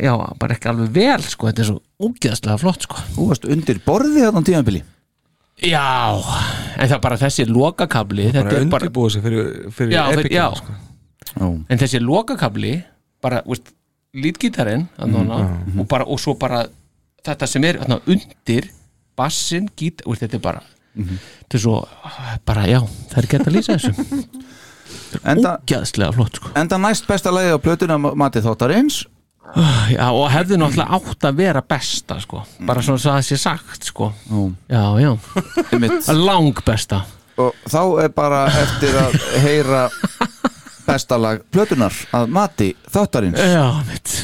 Já, 0.04 0.14
bara 0.40 0.56
ekki 0.58 0.72
alveg 0.72 0.94
vel, 0.96 1.22
sko. 1.28 1.50
Þetta 1.50 1.66
er 1.66 1.72
svo 1.74 1.82
ógeðslega 2.10 2.60
flott, 2.62 2.88
sko. 2.88 3.04
Þú 3.16 3.30
varst 3.32 3.48
undir 3.50 3.82
borði 3.86 4.26
þarna 4.28 4.44
á 4.44 4.48
tíðanbili 4.52 4.84
Já, 5.60 6.16
en 6.80 6.88
það 6.88 6.94
er 6.96 7.02
bara 7.04 7.18
þessi 7.20 7.44
lokakabli 7.50 8.30
Þetta 8.30 8.46
er 8.46 8.70
bara 8.72 8.86
undirbúið 8.88 9.18
sig 9.18 9.26
fyrir, 9.26 9.50
fyrir 9.76 9.92
já, 9.98 10.06
fyrir, 10.16 10.30
já. 10.32 10.46
sko. 10.56 10.76
En 11.38 11.78
þessi 11.82 12.02
lokakabli 12.02 12.74
bara, 13.22 13.44
veist, 13.48 13.74
lítgítarinn 14.16 14.88
mm, 14.98 15.80
og, 15.80 15.88
bara, 15.88 16.08
og 16.08 16.20
svo 16.22 16.34
bara 16.40 16.66
þetta 17.26 17.48
sem 17.48 17.64
er 17.70 17.82
þarna, 17.84 18.00
undir 18.10 18.70
bassin, 19.20 19.70
gít, 19.78 20.02
veist, 20.08 20.24
þetta 20.26 20.40
er 20.40 20.46
bara 20.46 20.64
þetta 20.96 21.60
er 21.60 21.64
svo, 21.66 21.76
bara 22.48 22.66
já 22.68 22.80
það 23.12 23.20
er 23.22 23.30
hægt 23.30 23.48
að 23.52 23.58
lýsa 23.58 23.78
þessu 23.78 24.48
ógæðslega 25.24 26.12
flott 26.16 26.40
sko. 26.40 26.52
enda 26.58 26.78
næst 26.82 27.08
besta 27.08 27.32
lagi 27.34 27.54
á 27.54 27.58
plötuna 27.62 27.98
Mati 27.98 28.42
Þáttarins. 28.42 29.06
Já, 29.90 30.12
og 30.14 30.28
hefði 30.30 30.60
náttúrulega 30.62 30.98
átt 31.00 31.26
að 31.26 31.40
vera 31.40 31.62
besta 31.66 32.20
sko. 32.22 32.44
bara 32.68 32.84
svona 32.86 33.02
svo 33.02 33.12
að 33.12 33.18
það 33.18 33.28
sé 33.30 33.38
sagt 33.38 33.90
sko. 33.90 34.12
já, 34.70 34.84
já. 35.02 35.12
Lang 36.14 36.62
besta. 36.66 37.06
Og 37.40 37.56
þá 37.66 38.04
er 38.04 38.10
bara 38.14 38.46
eftir 38.52 38.98
að 39.00 39.18
heyra 39.46 39.88
besta 40.90 41.18
lag 41.22 41.42
plötunar 41.54 41.96
að 42.16 42.32
Mati 42.34 42.70
Þáttarins. 42.90 43.40
Já, 43.40 43.66
mitt. 43.88 44.16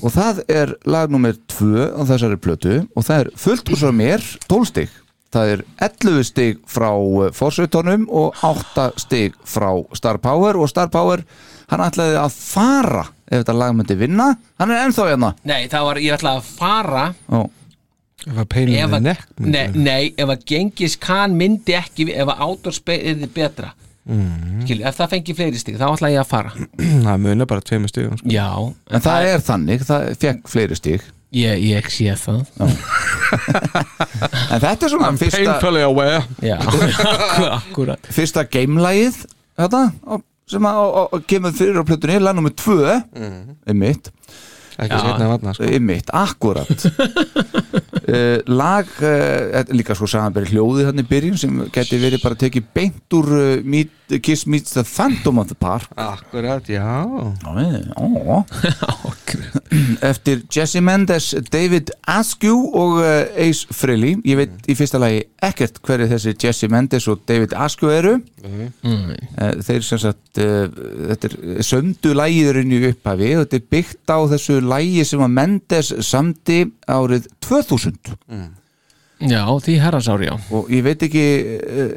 Og 0.00 0.14
það 0.14 0.40
er 0.48 0.72
lag 0.88 1.12
nummer 1.12 1.36
2 1.52 1.90
á 1.92 2.02
þessari 2.08 2.40
plötu 2.40 2.80
og 2.96 3.04
það 3.06 3.22
er 3.22 3.30
fullt 3.38 3.70
úr 3.70 3.80
svo 3.82 3.92
mér 3.94 4.24
12 4.48 4.70
stig. 4.72 4.96
Það 5.30 5.52
er 5.52 5.62
11 5.86 6.26
stig 6.26 6.58
frá 6.66 6.90
fórsveitónum 7.36 8.08
og 8.08 8.40
8 8.46 8.88
stig 8.98 9.36
frá 9.46 9.70
Star 9.94 10.18
Power 10.22 10.58
og 10.58 10.70
Star 10.72 10.90
Power 10.90 11.22
hann 11.70 11.84
ætlaði 11.84 12.16
að 12.18 12.34
fara 12.34 13.04
ef 13.30 13.44
þetta 13.44 13.54
lag 13.54 13.76
myndi 13.78 13.96
vinna. 14.00 14.32
Hann 14.58 14.74
er 14.74 14.88
ennþá 14.88 15.06
hérna. 15.12 15.34
Nei, 15.46 15.68
það 15.70 15.86
var, 15.86 16.00
ég 16.02 16.16
ætlaði 16.16 16.42
að 16.42 16.52
fara 16.58 17.04
Ó. 17.30 17.46
Ef 18.20 18.36
að 18.36 18.48
peilin 18.52 18.74
ef 18.76 18.82
er 18.82 18.96
að, 18.98 19.04
nekk 19.06 19.44
nei, 19.46 19.66
nei, 19.80 20.00
ef 20.12 20.28
að 20.34 20.42
Gengis 20.50 20.98
Khan 21.00 21.36
myndi 21.38 21.72
ekki, 21.78 22.10
ef 22.12 22.28
að 22.28 22.42
Outdoor 22.44 22.80
er 22.92 23.22
betra 23.32 23.70
mm. 24.10 24.58
Skilju, 24.64 24.84
ef 24.90 24.98
það 24.98 25.14
fengi 25.14 25.36
fleiri 25.38 25.62
stig, 25.62 25.78
þá 25.80 25.86
ætla 25.88 26.10
ég 26.12 26.22
að 26.24 26.28
fara. 26.30 26.52
Það 27.06 27.24
munar 27.24 27.48
bara 27.50 27.64
tveimur 27.64 27.92
stigum 27.92 28.18
sko. 28.20 28.30
Já, 28.30 28.50
en 28.90 29.04
það 29.06 29.30
er 29.30 29.44
þannig, 29.46 29.86
það 29.88 30.06
fekk 30.24 30.52
fleiri 30.52 30.78
stig. 30.78 31.08
Ég, 31.30 31.62
ég 31.62 31.90
sé 31.94 32.16
það. 32.18 32.44
En 34.50 34.58
þetta 34.58 34.86
er 34.86 34.90
svona 34.90 35.12
fyrsta 35.14 35.38
Painfully 35.38 35.84
aware. 35.86 36.24
Já, 36.42 36.56
akkurat 37.60 38.08
fyrsta 38.10 38.42
gamelægið 38.50 39.20
sem 40.50 40.66
að, 40.66 41.14
kemur 41.30 41.54
fyrir 41.54 41.78
á 41.78 41.84
plötunni 41.86 42.18
lag 42.18 42.34
nummer 42.34 42.54
2 42.58 42.78
mm. 43.14 43.76
mitt 43.78 44.10
Ekki 44.80 44.96
seinna 44.96 45.26
en 45.26 45.32
varna, 45.34 45.54
sko. 45.56 45.68
Einmitt, 45.68 46.10
akkurat. 46.16 46.86
Uh, 48.00 48.40
Lag 48.60 48.90
uh, 49.04 49.60
líka 49.76 49.96
sko 49.98 50.08
samanberi 50.10 50.54
hljóði 50.54 50.88
þannig 50.88 51.08
byrjun 51.10 51.40
sem 51.40 51.62
geti 51.74 52.00
verið 52.00 52.24
bara 52.24 52.38
tekið 52.40 52.68
beint 52.74 53.18
úr 53.18 53.32
uh, 53.36 53.48
meet, 53.62 53.92
Kiss 54.24 54.46
Meets 54.50 54.74
the 54.74 54.84
Phantom 54.86 55.38
of 55.38 55.50
the 55.52 55.58
Park. 55.58 55.90
Akkurat, 56.00 56.66
já. 56.66 57.04
Ó, 57.06 58.42
Eftir 60.10 60.42
Jesse 60.50 60.80
Mendes, 60.80 61.34
David 61.52 61.92
Askew 62.08 62.70
og 62.74 62.98
uh, 62.98 63.28
Ace 63.36 63.68
Frehley. 63.70 64.16
Ég 64.26 64.40
veit 64.40 64.70
í 64.70 64.74
fyrsta 64.78 64.98
lagi 64.98 65.22
ekkert 65.44 65.78
hverju 65.84 66.08
þessi 66.10 66.34
Jesse 66.40 66.68
Mendes 66.72 67.06
og 67.10 67.22
David 67.28 67.54
Askew 67.56 67.92
eru. 67.92 68.16
Mm. 68.42 69.12
Eh, 69.12 69.52
þeir 69.64 69.84
sem 69.84 70.00
sagt 70.00 70.40
uh, 70.42 70.66
þetta 71.10 71.30
er 71.30 71.66
söndu 71.66 72.14
lægiðurinn 72.16 72.74
í 72.74 72.80
upphafi 72.90 73.34
og 73.36 73.44
þetta 73.44 73.58
er 73.60 73.66
byggt 73.76 74.12
á 74.12 74.18
þessu 74.34 74.58
lægi 74.70 75.04
sem 75.08 75.22
að 75.24 75.36
Mendes 75.36 75.92
samdi 76.06 76.64
árið 76.88 77.28
2000 77.46 78.16
Já, 79.20 79.44
því 79.60 79.74
herransári, 79.82 80.30
já. 80.30 80.36
Og 80.56 80.70
ég 80.72 80.84
veit 80.86 81.02
ekki 81.04 81.24
uh, 81.60 81.90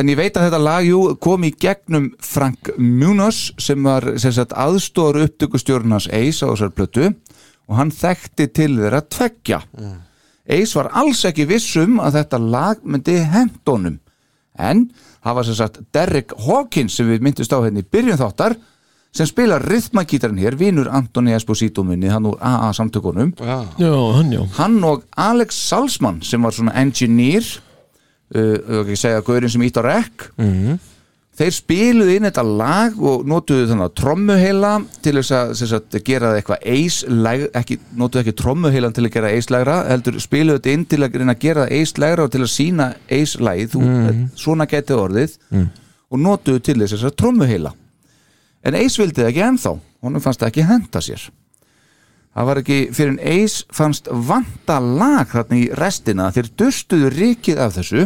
en 0.00 0.08
ég 0.08 0.16
veit 0.16 0.32
að 0.32 0.46
þetta 0.46 0.60
lag 0.64 0.86
jú, 0.86 1.00
kom 1.20 1.44
í 1.44 1.50
gegnum 1.52 2.06
Frank 2.24 2.70
Munoz 2.80 3.50
sem 3.60 3.84
var 3.84 4.06
sem 4.16 4.32
sagt, 4.32 4.54
aðstóður 4.56 5.26
upptökustjórnans 5.26 6.08
Ace 6.08 6.40
á 6.40 6.48
þessar 6.48 6.72
plötu 6.72 7.10
og 7.68 7.76
hann 7.76 7.92
þekkti 7.92 8.48
til 8.56 8.70
þeirra 8.78 9.02
tveggja. 9.12 9.60
Ace 10.50 10.78
var 10.78 10.88
alls 10.96 11.20
ekki 11.28 11.44
vissum 11.50 12.00
að 12.00 12.22
þetta 12.22 12.40
lag 12.56 12.80
myndi 12.82 13.18
hendónum 13.28 14.00
en 14.60 14.86
það 15.20 15.36
var 15.36 15.46
sem 15.46 15.58
sagt 15.60 15.80
Derek 15.94 16.32
Hawkins 16.46 16.96
sem 16.96 17.08
við 17.08 17.22
myndist 17.28 17.52
á 17.52 17.60
henni 17.60 17.84
í 17.84 17.90
byrjun 17.92 18.18
þáttar 18.20 18.56
sem 19.12 19.26
spilar 19.26 19.62
rithmagítarinn 19.66 20.38
hér, 20.38 20.54
vinur 20.56 20.86
Antoni 20.94 21.32
Esposito 21.34 21.82
minni, 21.84 22.06
hann 22.08 22.26
úr 22.30 22.36
AA 22.40 22.72
samtökunum. 22.72 23.32
Já, 23.40 23.64
hann 24.16 24.30
já. 24.32 24.44
Hann 24.58 24.84
og 24.84 25.02
Alex 25.16 25.56
Salzman 25.68 26.20
sem 26.22 26.42
var 26.42 26.52
svona 26.54 26.74
engineer 26.78 27.42
uh, 28.34 28.80
ekki 28.84 28.96
segja 28.96 29.20
gaurinn 29.26 29.50
sem 29.50 29.62
ítt 29.66 29.80
á 29.80 29.82
rekk 29.82 30.30
Mhm. 30.38 30.78
þeir 31.40 31.54
spiluðu 31.56 32.14
inn 32.18 32.26
þetta 32.28 32.42
lag 32.44 32.98
og 33.00 33.22
notuðu 33.26 33.66
þannig 33.70 33.86
að 33.88 33.94
trommuheila 33.96 34.72
til 35.02 35.14
þess 35.16 35.30
að, 35.32 35.52
sem 35.56 35.68
sagt, 35.70 35.96
gera 36.04 36.30
það 36.34 36.40
eitthvað 36.42 36.66
eislæg, 36.74 37.44
ekki, 37.56 37.78
notuðu 37.96 38.20
ekki 38.26 38.34
trommuheilan 38.36 38.92
til 38.92 39.04
að 39.06 39.12
gera 39.14 39.30
eislægra, 39.32 39.76
heldur 39.88 40.18
spiluðu 40.20 40.60
þetta 40.60 40.74
inn 40.74 40.84
til 40.84 40.98
að 41.02 41.14
reyna 41.16 41.32
að 41.34 41.40
gera 41.46 41.64
það 41.64 41.72
eislægra 41.80 42.22
og 42.26 42.30
til 42.34 42.42
að 42.44 42.52
sína 42.54 42.94
eislægið, 43.08 43.74
Mhm. 43.80 44.30
svona 44.36 44.66
getið 44.68 44.96
orðið. 45.06 45.38
Mm. 45.50 45.68
og 46.12 46.18
notuðu 46.18 46.60
til 46.62 46.74
þess 46.74 47.04
að 47.06 47.16
trommuheila 47.16 47.72
en 48.64 48.78
eis 48.78 48.98
vildi 49.00 49.22
það 49.22 49.30
ekki 49.32 49.44
ennþá. 49.46 49.74
Honum 50.04 50.24
fannst 50.24 50.42
það 50.42 50.52
ekki 50.52 50.66
henda 50.68 51.02
sér. 51.04 51.28
Það 52.30 52.46
var 52.46 52.60
ekki 52.60 52.78
fyrir 52.94 53.14
en 53.16 53.22
eis 53.26 53.56
fannst 53.74 54.08
vanta 54.10 54.78
lag 54.80 55.30
þarna 55.32 55.58
í 55.58 55.64
restina. 55.76 56.30
Þeir 56.34 56.50
dustuðu 56.62 57.10
rikið 57.14 57.62
af 57.64 57.74
þessu 57.78 58.04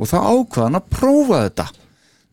og 0.00 0.08
þá 0.08 0.18
ákvaðan 0.20 0.78
að 0.78 0.92
prófa 0.94 1.40
þetta. 1.46 1.66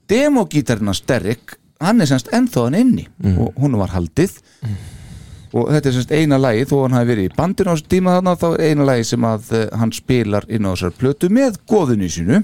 Demogítarinn 0.08 0.92
hans 0.92 1.01
Derek 1.08 1.58
hann 1.84 2.01
er 2.01 2.09
semst 2.09 2.30
ennþá 2.34 2.67
hann 2.67 2.77
inni 2.80 3.08
og 3.38 3.58
hún 3.59 3.76
var 3.80 3.92
haldið. 3.95 4.38
Og 5.58 5.72
þetta 5.72 5.90
er 5.90 5.95
semst 5.95 6.11
eina 6.11 6.38
lagi 6.38 6.66
þó 6.67 6.84
hann 6.84 6.95
hafi 6.98 7.09
verið 7.11 7.30
í 7.30 7.35
bandinu 7.35 7.72
á 7.72 7.76
þessu 7.76 7.90
tíma 7.90 8.16
þarna 8.17 8.35
þá 8.38 8.48
er 8.51 8.64
eina 8.67 8.88
lagi 8.88 9.03
sem 9.08 9.27
að 9.27 9.51
uh, 9.56 9.66
hann 9.80 9.93
spilar 9.95 10.45
inn 10.50 10.67
á 10.67 10.72
þessar 10.74 10.95
plötu 11.00 11.30
með 11.34 11.59
góðinu 11.69 12.09
sínu 12.11 12.42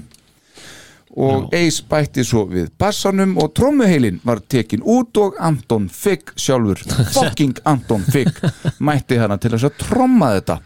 og 1.16 1.54
Ace 1.54 1.84
bætti 1.88 2.24
svo 2.26 2.44
við 2.50 2.70
bassanum 2.80 3.36
og 3.38 3.52
trommuheilin 3.54 4.20
var 4.26 4.40
tekin 4.50 4.82
út 4.82 5.16
og 5.22 5.36
Anton 5.38 5.88
Figg 5.92 6.32
sjálfur 6.36 6.80
fucking 7.14 7.60
Anton 7.70 8.02
Figg 8.10 8.34
mætti 8.82 9.18
hana 9.20 9.38
til 9.38 9.54
þess 9.54 9.68
að 9.70 9.76
tromma 9.84 10.32
þetta. 10.38 10.58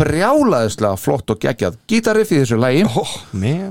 Brjálaðislega 0.00 0.98
flott 0.98 1.30
og 1.30 1.38
geggjað 1.44 1.76
gítarið 1.90 2.26
fyrir 2.26 2.42
þessu 2.48 2.58
lagi. 2.58 2.82
Oh, 2.88 3.12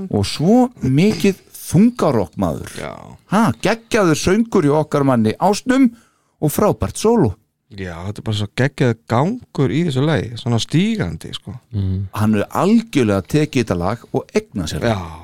og 0.08 0.24
svo 0.28 0.60
mikið 0.80 1.42
þungarokk 1.64 2.38
maður. 2.40 2.72
Ha, 3.32 3.42
geggjaður 3.64 4.20
söngur 4.20 4.68
í 4.68 4.72
okkar 4.72 5.04
manni 5.04 5.36
ásnum 5.36 5.90
og 6.40 6.52
frábært 6.52 7.00
solo 7.00 7.34
Já, 7.74 7.96
þetta 8.06 8.20
er 8.20 8.26
bara 8.26 8.38
svo 8.38 8.46
geggjað 8.60 8.90
gangur 9.10 9.72
í 9.74 9.80
þessu 9.88 10.02
lagi 10.04 10.36
Svona 10.38 10.60
stígandi, 10.62 11.32
sko. 11.34 11.54
Hann 12.14 12.36
er 12.38 12.44
algjörlega 12.54 13.24
tekið 13.34 13.64
þetta 13.64 13.76
lag 13.80 14.04
og 14.14 14.36
egna 14.36 14.68
sér 14.70 14.84
Já, 14.92 14.94
ha? 15.00 15.20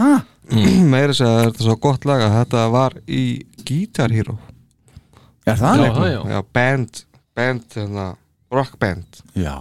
Meira 0.92 1.12
þess 1.12 1.24
að 1.26 1.36
þetta 1.44 1.60
er 1.62 1.66
svo 1.68 1.76
gott 1.84 2.06
lag 2.08 2.24
að 2.24 2.36
þetta 2.38 2.64
var 2.72 2.96
í 3.06 3.24
Guitar 3.68 4.14
Hero. 4.14 4.38
Er 5.48 5.58
það? 5.60 5.84
Já, 5.84 6.08
já. 6.10 6.20
já 6.34 6.40
band, 6.56 7.02
band 7.38 7.76
hérna, 7.76 8.06
rock 8.54 8.78
band. 8.80 9.20
Já, 9.38 9.56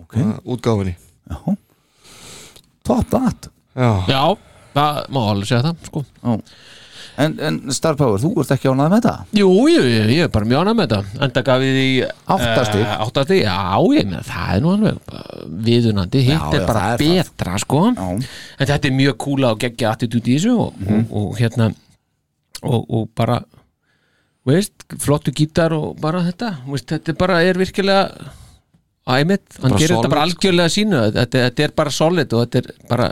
ok. 0.00 0.16
Útgáfinni 0.44 0.96
Já. 1.26 1.56
Top 2.86 3.08
that 3.10 3.48
Já, 3.74 3.90
Já, 4.06 4.22
það 4.76 5.00
má 5.12 5.20
alveg 5.30 5.48
segja 5.50 5.62
það 5.66 5.88
sko. 5.90 6.02
En, 7.18 7.34
en 7.40 7.58
Star 7.72 7.96
Power, 7.96 8.18
þú 8.20 8.30
ert 8.42 8.50
ekki 8.56 8.68
ánað 8.68 8.90
með 8.92 8.96
þetta? 8.98 9.14
Jú, 9.40 9.48
jú, 9.72 9.82
jú, 9.88 10.02
ég 10.12 10.22
er 10.26 10.28
bara 10.34 10.48
mjög 10.50 10.62
ánægð 10.66 10.76
með 10.80 10.92
þetta 10.92 11.24
Enda 11.26 11.42
gaf 11.48 11.60
við 11.62 11.78
í 11.82 11.90
Áttastig. 12.36 12.82
uh, 12.84 12.94
Áttastig, 13.06 13.40
já, 13.42 13.56
ég 13.96 14.10
með 14.12 14.28
það 14.30 14.54
er 14.56 14.64
nú 14.66 14.72
alveg 14.74 15.16
viðunandi 15.70 16.24
Hitt 16.28 16.56
er 16.60 16.66
bara 16.68 16.84
það 16.84 16.92
er 16.92 17.02
það. 17.02 17.16
betra, 17.16 17.58
sko 17.64 17.82
já. 17.88 18.06
En 18.60 18.70
þetta 18.72 18.90
er 18.90 18.96
mjög 19.00 19.16
kúla 19.26 19.52
og 19.54 19.60
geggja 19.64 19.92
attitút 19.96 20.26
í 20.28 20.36
þessu 20.38 20.56
og, 20.66 20.72
Mhm. 20.80 21.06
og, 21.10 21.22
og 21.30 21.36
hérna 21.40 21.70
og, 22.62 22.84
og 22.90 23.08
bara 23.14 23.40
veist, 24.46 24.72
flottu 25.02 25.32
gítar 25.34 25.72
og 25.76 25.96
bara 26.00 26.20
þetta 26.22 26.52
veist, 26.68 26.86
þetta 26.92 27.12
er 27.12 27.16
bara, 27.18 27.40
er 27.42 27.58
virkilega 27.58 28.10
æmitt, 29.06 29.56
hann 29.62 29.72
gerir 29.78 29.92
solid, 29.92 30.02
þetta 30.02 30.10
bara 30.10 30.24
algjörlega 30.26 30.72
sínu 30.74 31.00
þetta, 31.14 31.42
þetta 31.46 31.64
er 31.66 31.72
bara 31.78 31.90
solid 31.94 32.32
og 32.34 32.44
þetta 32.46 32.58
er 32.62 32.88
bara 32.90 33.08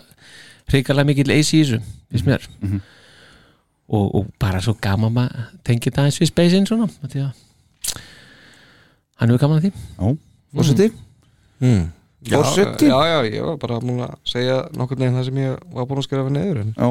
hrikalega 0.73 1.07
mikill 1.11 1.31
AC 1.35 1.53
í 1.55 1.63
þessu 1.63 1.81
finnst 2.11 2.27
mér 2.29 2.47
Mhm. 2.63 2.81
Og, 3.89 4.05
og 4.15 4.29
bara 4.41 4.63
svo 4.65 4.77
gaman 4.81 5.13
maður 5.15 5.49
tengið 5.67 5.97
það 5.97 6.09
eins 6.09 6.21
við 6.23 6.31
Space-in 6.33 6.69
svona 6.69 6.89
af 6.89 7.11
því 7.13 7.25
að 7.27 7.95
hann 9.21 9.31
hefur 9.31 9.43
gaman 9.45 9.61
að 9.61 9.67
því 9.67 9.73
Já, 9.75 10.17
fórseti 10.57 10.91
mm. 11.61 11.83
já, 12.25 12.37
Forseti? 12.39 12.91
já, 12.91 12.99
já, 13.13 13.19
ég 13.31 13.49
var 13.49 13.59
bara 13.63 13.81
múin 13.85 14.05
að 14.07 14.15
segja 14.29 14.61
nokkur 14.75 15.01
neginn 15.01 15.19
það 15.21 15.29
sem 15.31 15.43
ég 15.45 15.67
var 15.77 15.89
búin 15.91 16.03
að 16.03 16.09
skrifa 16.09 16.37
neður 16.37 16.63
en 16.65 16.77
Já 16.77 16.89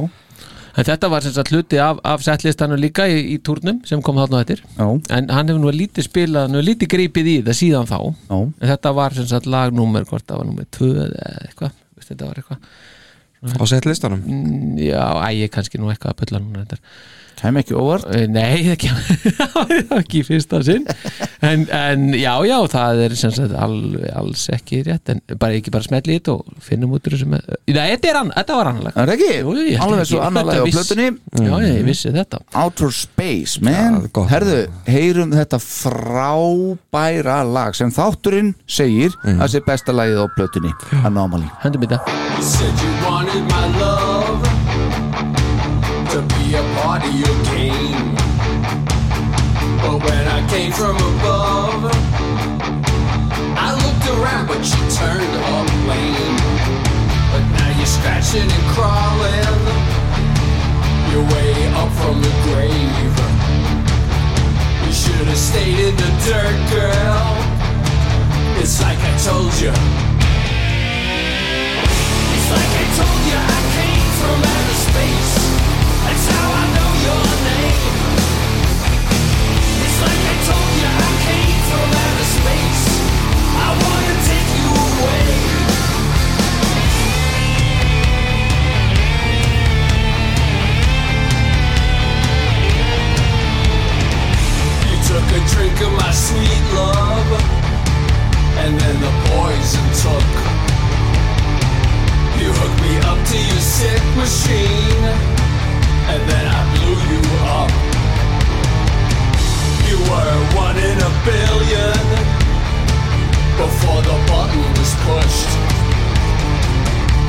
En 0.74 0.88
þetta 0.88 1.06
var 1.14 1.22
sem 1.22 1.34
sagt 1.36 1.52
hluti 1.54 1.78
af, 1.78 2.00
af 2.02 2.24
setlistanum 2.26 2.80
líka 2.82 3.04
í, 3.06 3.20
í 3.30 3.38
túrnum 3.46 3.84
sem 3.86 4.02
kom 4.02 4.18
þarna 4.18 4.40
á 4.42 4.44
eftir 4.44 4.64
Já. 4.74 4.88
en 4.90 5.28
hann 5.30 5.52
hefur 5.52 5.62
nú 5.62 5.70
lítið 5.70 6.08
spilað, 6.08 6.48
hefur 6.50 6.66
lítið 6.66 6.90
gripið 6.96 7.30
í 7.30 7.36
það 7.46 7.58
síðan 7.60 7.90
þá 7.92 8.00
Já. 8.02 8.40
en 8.40 8.72
þetta 8.72 8.94
var 8.98 9.14
sem 9.14 9.28
sagt 9.30 9.50
lagnúmer 9.54 10.08
hvort 10.10 10.26
það 10.26 10.42
var 10.42 10.50
númer 10.50 10.70
2 10.74 10.90
eða 11.04 11.28
eitthvað 11.44 11.76
þetta 12.08 12.26
var 12.26 12.42
eitthvað 12.42 12.72
Á 13.44 13.64
settlistanum? 13.68 14.22
Mm, 14.24 14.78
Já, 14.80 15.04
æ, 15.28 15.28
ég 15.44 15.52
kannski 15.52 15.80
nú 15.82 15.90
eitthvað 15.92 16.14
að 16.14 16.20
pulla 16.22 16.40
núna 16.44 16.64
þetta 16.64 16.78
Kæm 17.44 17.58
ekki 17.60 17.76
óvart? 17.76 18.06
Nei, 18.32 18.64
það 18.64 18.78
kemur 18.86 19.04
ekki 20.00 20.22
í 20.22 20.24
fyrsta 20.24 20.62
sinn. 20.64 20.86
En, 21.44 21.66
en 21.76 22.06
já, 22.16 22.32
já, 22.48 22.56
það 22.72 23.02
er 23.04 23.16
sem 23.20 23.34
sagt 23.36 23.52
alveg 23.60 24.06
alls 24.16 24.46
ekki 24.56 24.80
rétt 24.88 25.12
en 25.12 25.20
bara 25.42 25.58
ekki 25.60 25.74
bara 25.76 25.84
smetli 25.84 26.16
í 26.16 26.22
þetta 26.22 26.38
og 26.38 26.54
finnum 26.64 26.94
út 26.96 27.04
úr 27.10 27.18
þessu 27.18 27.28
með 27.34 27.50
Nei, 27.68 27.82
þetta, 27.92 28.10
er, 28.14 28.20
ann- 28.22 28.32
þetta 28.38 28.58
var 28.62 28.70
annarlega 28.72 29.04
Er 29.04 29.12
það 29.12 29.16
ekki? 29.18 29.32
Jú, 29.42 29.56
Alveg 29.84 30.00
ekki. 30.06 30.10
svo 30.14 30.22
annarlega 30.24 30.64
á 30.64 30.66
plötunni. 30.78 31.08
Já, 31.44 31.54
ég 31.68 31.84
vissi 31.90 32.14
þetta. 32.16 32.40
Outer 32.64 32.96
Space, 32.96 33.60
man. 33.68 34.00
Herðu, 34.32 34.60
heyrum 34.88 35.36
þetta 35.36 35.60
frábæra 35.68 37.42
lag 37.44 37.76
sem 37.76 37.92
þátturinn 37.92 38.54
segir 38.64 39.12
að 39.36 39.48
sé 39.58 39.64
besta 39.68 39.92
lagið 39.96 40.24
á 40.24 40.28
plötunni. 40.38 40.72
Anomaly 41.04 41.52
Hendum 41.66 41.84
þetta 41.84 42.00
But 46.94 47.02
when 50.06 50.28
I 50.28 50.48
came 50.48 50.72
from 50.72 50.96
above, 50.96 51.90
I 53.58 53.74
looked 53.82 54.06
around, 54.14 54.46
but 54.46 54.62
you 54.62 54.82
turned 54.94 55.36
up 55.54 55.68
lame. 55.90 56.38
But 57.32 57.44
now 57.58 57.70
you're 57.78 57.88
scratching 57.88 58.46
and 58.46 58.66
crawling 58.76 59.64
your 61.10 61.26
way 61.34 61.54
up 61.74 61.90
from 61.98 62.22
the 62.22 62.30
grave. 62.46 63.16
You 64.86 64.94
should 64.94 65.28
have 65.28 65.38
stayed 65.38 65.80
in 65.80 65.96
the 65.96 66.12
dirt, 66.30 66.58
girl. 66.70 67.26
It's 68.62 68.80
like 68.84 69.00
I 69.00 69.18
told 69.18 69.54
you. 69.60 70.13
A 95.34 95.42
drink 95.50 95.74
of 95.82 95.92
my 95.94 96.12
sweet 96.12 96.64
love, 96.78 97.30
and 98.62 98.78
then 98.80 98.96
the 99.02 99.14
poison 99.34 99.86
took. 100.02 100.32
You 102.38 102.50
hooked 102.54 102.80
me 102.86 102.94
up 103.10 103.18
to 103.18 103.38
your 103.38 103.64
sick 103.78 104.04
machine, 104.14 105.06
and 106.12 106.22
then 106.30 106.46
I 106.46 106.62
blew 106.74 107.00
you 107.12 107.22
up. 107.50 107.72
You 109.90 109.98
were 110.06 110.38
one 110.54 110.78
in 110.78 110.98
a 111.02 111.12
billion 111.26 112.06
before 113.58 114.02
the 114.06 114.18
button 114.30 114.66
was 114.78 114.94
pushed. 115.02 115.52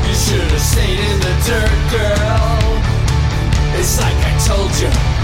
You 0.05 0.15
should 0.25 0.51
have 0.53 0.67
stayed 0.73 1.01
in 1.01 1.17
the 1.25 1.35
dirt, 1.49 1.81
girl. 1.89 2.61
It's 3.81 3.97
like 3.99 4.19
I 4.29 4.33
told 4.45 4.73
you. 4.83 5.24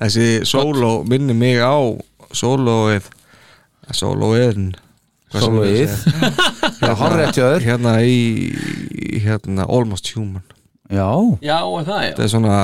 þessi 0.00 0.28
sóló 0.48 0.92
minni 1.08 1.34
mig 1.36 1.60
á 1.60 1.76
sólóið 2.32 3.08
sólóiðn 3.92 4.70
Sólóið. 5.30 5.92
Já, 6.82 6.90
hárrétt 6.98 7.36
hjá 7.38 7.44
þér. 7.54 7.62
hérna 7.62 7.92
í 8.02 8.16
hérna 9.22 9.62
Almost 9.70 10.08
Human. 10.16 10.42
Já. 10.90 11.06
Já, 11.38 11.58
og 11.62 11.84
það, 11.86 12.00
já. 12.02 12.08
Þetta 12.10 12.24
er 12.24 12.32
svona 12.32 12.56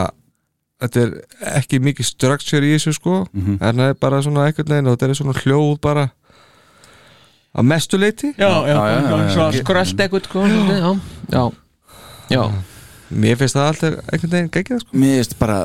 þetta 0.82 1.02
er 1.04 1.12
ekki 1.60 1.78
mikið 1.86 2.08
structure 2.08 2.66
í 2.66 2.72
þessu 2.74 2.96
sko. 2.98 3.20
Mhm. 3.30 3.58
en 3.60 3.78
það 3.82 3.92
er 3.92 3.98
bara 4.02 4.18
svona 4.26 4.48
einhvern 4.48 4.72
veginn 4.74 4.90
og 4.90 4.96
þetta 4.96 5.08
er 5.12 5.20
svona 5.20 5.36
hljóð 5.44 5.76
bara 5.86 6.04
að 7.56 7.68
mestu 7.70 8.00
leiti 8.02 8.32
já, 8.36 8.50
já, 8.68 8.80
já, 8.92 9.46
skrölt 9.62 10.02
ekkert 10.04 10.26
sko, 10.28 10.42
já, 10.50 10.90
já, 11.32 11.44
já. 12.34 12.42
Mér 13.14 13.38
finnst 13.38 13.56
það 13.56 13.70
alltaf 13.70 14.00
einhvern 14.10 14.34
veginn 14.34 14.52
geggjað 14.58 14.82
sko. 14.82 14.98
Mér 14.98 15.16
finnst 15.22 15.38
bara 15.38 15.60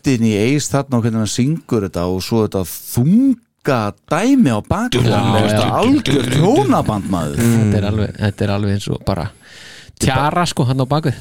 röddin 0.00 0.24
í 0.24 0.32
eis 0.36 0.68
þarna 0.70 0.98
og 0.98 1.04
hvernig 1.04 1.20
hann 1.20 1.30
syngur 1.30 1.84
þetta 1.86 2.06
og 2.08 2.22
svo 2.24 2.44
þetta 2.46 2.62
þunga 2.64 3.80
dæmi 4.08 4.54
á 4.56 4.58
það 4.64 5.64
algjör 5.76 6.30
tónaband 6.32 7.10
maður. 7.10 7.40
Þetta, 7.40 7.76
er 7.76 7.88
alveg, 7.90 8.16
þetta 8.16 8.44
er 8.44 8.52
alveg 8.54 8.76
eins 8.78 8.88
og 8.88 9.04
bara 9.04 9.28
tjara 10.00 10.46
sko 10.48 10.64
hann 10.64 10.80
á 10.80 10.86
bakvið. 10.88 11.20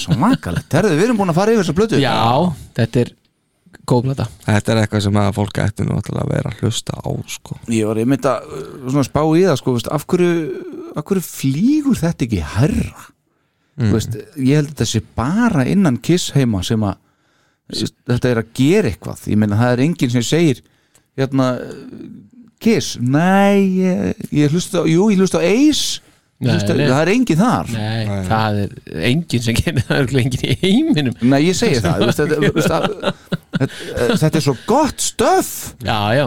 Smakalegt, 0.00 0.72
herðu, 0.72 0.96
við 0.96 1.08
erum 1.08 1.20
búin 1.20 1.32
að 1.32 1.40
fara 1.40 1.52
yfir 1.52 1.64
þessa 1.64 1.76
blötu 1.76 2.00
já, 2.00 2.16
þetta 2.78 3.02
er 3.02 3.12
góð 3.90 4.04
blata 4.06 4.26
Þetta 4.46 4.72
er 4.72 4.80
eitthvað 4.84 5.04
sem 5.04 5.20
að 5.20 5.30
fólk 5.36 5.60
ætti 5.60 5.86
nú 5.86 5.98
að 5.98 6.30
vera 6.30 6.52
að 6.52 6.62
hlusta 6.62 6.96
á 6.96 7.10
sko. 7.28 7.58
Ég 7.68 7.88
var 7.90 8.00
einmitt 8.00 8.28
að 8.30 8.46
uh, 8.46 8.66
svona 8.86 9.06
spá 9.08 9.20
í 9.26 9.44
það 9.44 9.60
sko, 9.60 9.74
veist, 9.76 9.90
af, 9.90 10.06
hverju, 10.08 10.64
af 10.94 11.06
hverju 11.10 11.26
flýgur 11.26 11.98
þetta 11.98 12.26
ekki 12.28 12.42
herra 12.54 13.04
mm. 13.76 13.92
veist, 13.92 14.16
ég 14.38 14.60
held 14.60 14.70
að 14.70 14.72
þetta 14.72 14.88
sé 14.94 15.02
bara 15.18 15.66
innan 15.68 15.98
kiss 16.00 16.32
heima 16.36 16.62
sem 16.66 16.86
að 16.86 16.96
þetta 17.72 18.30
er 18.34 18.40
að 18.42 18.52
gera 18.60 18.90
eitthvað. 18.92 19.24
Ég 19.32 19.40
meina 19.40 19.58
það 19.60 19.72
er 19.76 19.82
enginn 19.86 20.12
sem 20.14 20.22
segir 20.26 20.62
hérna 21.18 21.48
kiss, 22.60 22.94
nei 23.00 23.64
ég, 23.80 24.22
ég 24.36 24.52
hlusta 24.52 24.82
á, 24.82 24.84
jú 24.88 25.08
ég 25.12 25.20
hlusta 25.20 25.40
á 25.40 25.44
Ace. 25.48 26.00
Nei, 26.40 26.54
hlusta, 26.54 26.72
nei. 26.76 26.86
það 26.88 27.00
er 27.02 27.10
enginn 27.12 27.36
þar. 27.40 27.70
Nei, 27.74 28.20
það 28.24 28.58
er 28.62 29.02
enginn 29.10 29.42
sem 29.44 29.56
gerir 29.58 29.82
það 29.84 29.98
er 30.06 30.20
enginn 30.22 30.46
í 30.48 30.54
heiminum. 30.62 31.16
Nei, 31.28 31.40
ég 31.50 31.56
segi 31.58 31.82
það. 31.84 32.04
Veist, 32.06 32.22
þetta, 32.22 32.38
veist, 32.54 32.72
að, 32.72 32.86
þetta, 33.58 34.16
þetta 34.22 34.40
er 34.40 34.44
svo 34.46 34.54
gott 34.70 35.04
stöf 35.04 35.50
Já, 35.84 35.98
já. 36.16 36.24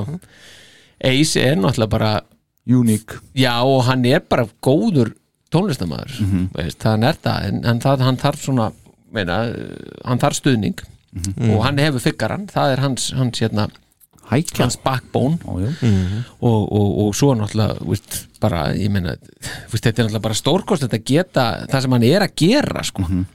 Ace 1.09 1.41
er 1.41 1.57
náttúrulega 1.57 1.89
bara 1.95 2.11
Uník 2.69 3.17
Já, 3.35 3.55
og 3.65 3.81
hann 3.89 4.05
er 4.07 4.21
bara 4.29 4.45
góður 4.63 5.15
tónlistamæður 5.53 6.13
mm 6.21 6.29
Mhm. 6.29 6.45
veist, 6.55 6.85
hann 6.87 7.03
er 7.09 7.17
það, 7.17 7.47
en, 7.49 7.63
en 7.73 7.81
það, 7.83 8.05
hann 8.07 8.17
þarf 8.21 8.45
svona 8.45 8.69
meina, 9.13 9.41
hann 10.05 10.21
þarf 10.21 10.37
stuðning 10.39 10.77
Mhm. 11.13 11.49
og 11.53 11.63
hann 11.65 11.77
hefur 11.77 11.99
fyggaran 12.01 12.47
það 12.49 12.71
er 12.73 12.79
hans, 12.81 13.11
hans 13.13 13.39
hérna 13.39 13.67
hans 14.57 14.77
backbone 14.81 15.37
Ó, 15.45 15.59
jú. 15.61 15.69
og, 16.41 16.71
og, 16.71 16.87
og 17.07 17.15
svo 17.15 17.33
náttúrulega 17.37 17.85
veist, 17.85 18.27
bara, 18.41 18.73
ég 18.73 18.89
meina 18.89 19.13
veist, 19.69 19.83
þetta 19.83 19.99
er 19.99 20.07
náttúrulega 20.07 20.21
bara 20.25 20.33
stórkost 20.39 20.87
að 20.87 21.03
geta 21.05 21.43
það 21.69 21.81
sem 21.85 21.91
hann 21.91 22.03
er 22.07 22.21
að 22.25 22.33
gera 22.35 22.83
sko. 22.83 23.01
Mhm. 23.03 23.25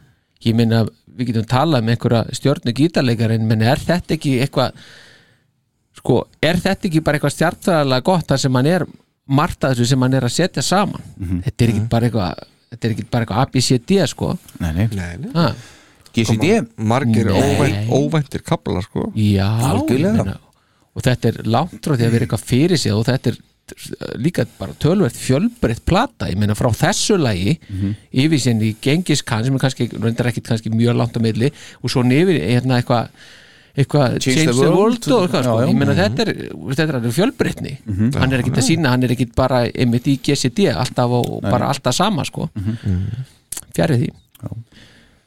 ég 0.46 0.54
meina, 0.54 0.84
við 1.18 1.26
getum 1.32 1.46
talað 1.50 1.82
með 1.84 1.96
einhverja 1.96 2.24
stjórnu 2.38 2.72
gítarleikarinn, 2.74 3.46
menn 3.46 3.62
er 3.62 3.76
þetta 3.78 4.14
ekki 4.16 4.36
eitthvað 4.42 4.72
sko, 5.98 6.20
er 6.42 6.56
þetta 6.62 6.86
ekki 6.88 7.00
bara 7.04 7.18
eitthvað 7.18 7.34
stjartfræðilega 7.36 8.04
gott 8.06 8.26
þar 8.30 8.38
sem 8.44 8.54
hann 8.58 8.66
er 8.70 8.84
margt 9.28 9.60
að 9.66 9.74
þessu 9.76 9.86
sem 9.92 10.00
hann 10.06 10.14
er 10.14 10.26
að 10.28 10.34
setja 10.36 10.62
saman 10.62 11.02
Mhm. 11.18 11.42
þetta 11.46 11.64
er 11.64 11.68
ekki 11.74 11.88
bara 11.88 12.06
eitthvað 12.08 12.44
þetta 12.70 12.84
er 12.88 12.90
ekki 12.94 13.06
bara 13.10 13.24
eitthvað 13.26 13.42
ABCD 13.46 14.06
sko 14.08 14.38
Nei, 14.60 14.72
nei, 14.72 14.88
nei, 14.94 15.16
nei. 16.18 16.26
Ha. 16.26 16.34
GCD 16.34 16.84
Margir 16.92 17.30
óvæntir 17.90 18.42
kaplar 18.44 18.82
sko 18.82 19.12
Já, 19.16 19.48
Algjörlega. 19.72 20.38
og 20.94 21.02
þetta 21.02 21.28
er 21.32 21.42
langt 21.46 21.80
frá 21.84 21.94
því 21.96 22.06
að 22.08 22.10
vera 22.16 22.26
eitthvað 22.26 22.44
fyrir 22.48 22.78
sig 22.78 22.92
og 22.92 23.04
þetta 23.06 23.32
er 23.32 23.38
líka 24.16 24.46
bara 24.58 24.72
tölvert 24.80 25.12
fjölbreytt 25.20 25.82
plata, 25.84 26.24
ég 26.30 26.38
meina 26.40 26.54
frá 26.56 26.70
þessu 26.72 27.18
lagi 27.20 27.58
Mhm. 27.68 27.94
yfir 28.14 28.40
sinn 28.40 28.60
í 28.64 28.74
Gengiskan 28.80 29.44
sem 29.44 29.54
er 29.54 29.58
kannski, 29.60 29.88
reyndar 29.92 30.26
ekkit 30.32 30.46
kannski 30.48 30.70
mjög 30.72 30.96
langt 30.96 31.12
á 31.16 31.20
milli 31.20 31.50
og 31.82 31.90
svo 31.90 32.02
nefnir 32.02 32.40
hérna 32.48 32.80
eitthvað 32.80 33.08
eitthvað 33.78 34.16
Change 34.18 34.34
Change, 34.34 34.46
the 34.46 34.52
the 34.52 34.70
World. 34.72 35.06
World 35.06 35.12
og 35.12 35.28
eitthvað 35.28 35.42
sko, 35.44 35.52
Já, 35.52 35.60
já. 35.60 35.68
ég 35.68 35.76
meina 35.76 35.94
þetta 35.94 36.20
er 36.24 36.34
þetta 36.74 37.04
er 37.04 37.12
fjölbreytni 37.12 37.76
Mhm. 37.86 38.14
hann 38.18 38.32
er 38.32 38.38
ekkit 38.42 38.56
að 38.56 38.66
sína, 38.70 38.88
hann 38.88 39.02
er 39.04 39.08
ekkit 39.12 39.34
bara 39.36 39.68
einmitt 39.70 40.06
í 40.08 40.16
GCD 40.18 40.72
alltaf 40.74 41.10
og 41.10 41.42
Nei. 41.42 41.50
bara 41.50 41.68
alltaf 41.68 41.94
sama 41.94 42.24
sko 42.24 42.48
fjarið 43.76 44.00
því 44.00 44.10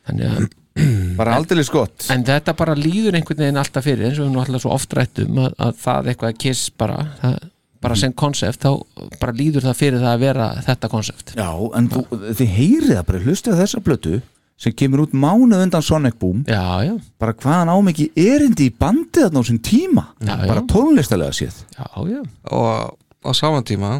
þannig 0.08 0.26
að 0.32 0.50
bara 1.19 1.35
aldrei 1.35 1.64
gott. 1.72 2.08
en 2.14 2.25
þetta 2.27 2.56
bara 2.58 2.75
líður 2.77 3.17
einhvern 3.19 3.43
veginn 3.43 3.61
alltaf 3.61 3.88
fyrir 3.88 4.08
eins 4.09 4.19
og 4.19 4.27
við 4.30 4.35
nú 4.35 4.43
alltaf 4.43 4.64
svo 4.64 4.75
oft 4.75 4.93
rættum 4.98 5.41
að, 5.43 5.56
að 5.59 5.80
það 5.85 6.11
eitthvað 6.14 6.38
kiss 6.45 6.69
bara 6.80 7.00
það, 7.22 7.40
bara 7.82 7.98
sem 7.98 8.14
konsept, 8.14 8.64
þá 8.64 9.17
bara 9.19 9.35
líður 9.35 9.67
það 9.69 9.80
fyrir 9.82 10.03
það 10.03 10.14
að 10.14 10.24
vera 10.27 10.51
þetta 10.67 10.91
konsept 10.91 11.33
Já, 11.35 11.50
en 11.80 11.90
þú, 11.91 12.06
þið 12.40 12.53
heyrið 12.59 12.93
það 12.95 13.09
bara, 13.09 13.25
hlustið 13.25 13.58
á 13.58 13.61
þessa 13.64 13.83
blötu 13.88 14.22
sem 14.61 14.75
kemur 14.77 15.08
út 15.08 15.14
mánuð 15.17 15.64
undan 15.66 15.82
Sonic 15.82 16.19
Boom. 16.22 16.43
Já, 16.45 16.85
já. 16.85 16.93
Bara 17.22 17.33
hvaðan 17.33 17.72
á 17.74 17.77
mikið 17.82 18.19
erindi 18.22 18.67
í 18.69 18.74
bandið 18.77 19.24
þarna 19.25 19.41
á 19.41 19.43
þessum 19.43 19.61
tíma? 19.66 20.03
Já, 20.22 20.35
bara 20.45 20.61
tónlistalega 20.69 21.33
séð. 21.33 21.64
Já, 21.74 21.88
já. 22.11 22.19
Og 22.53 22.93
á 23.25 23.32
saman 23.38 23.66
tíma 23.66 23.95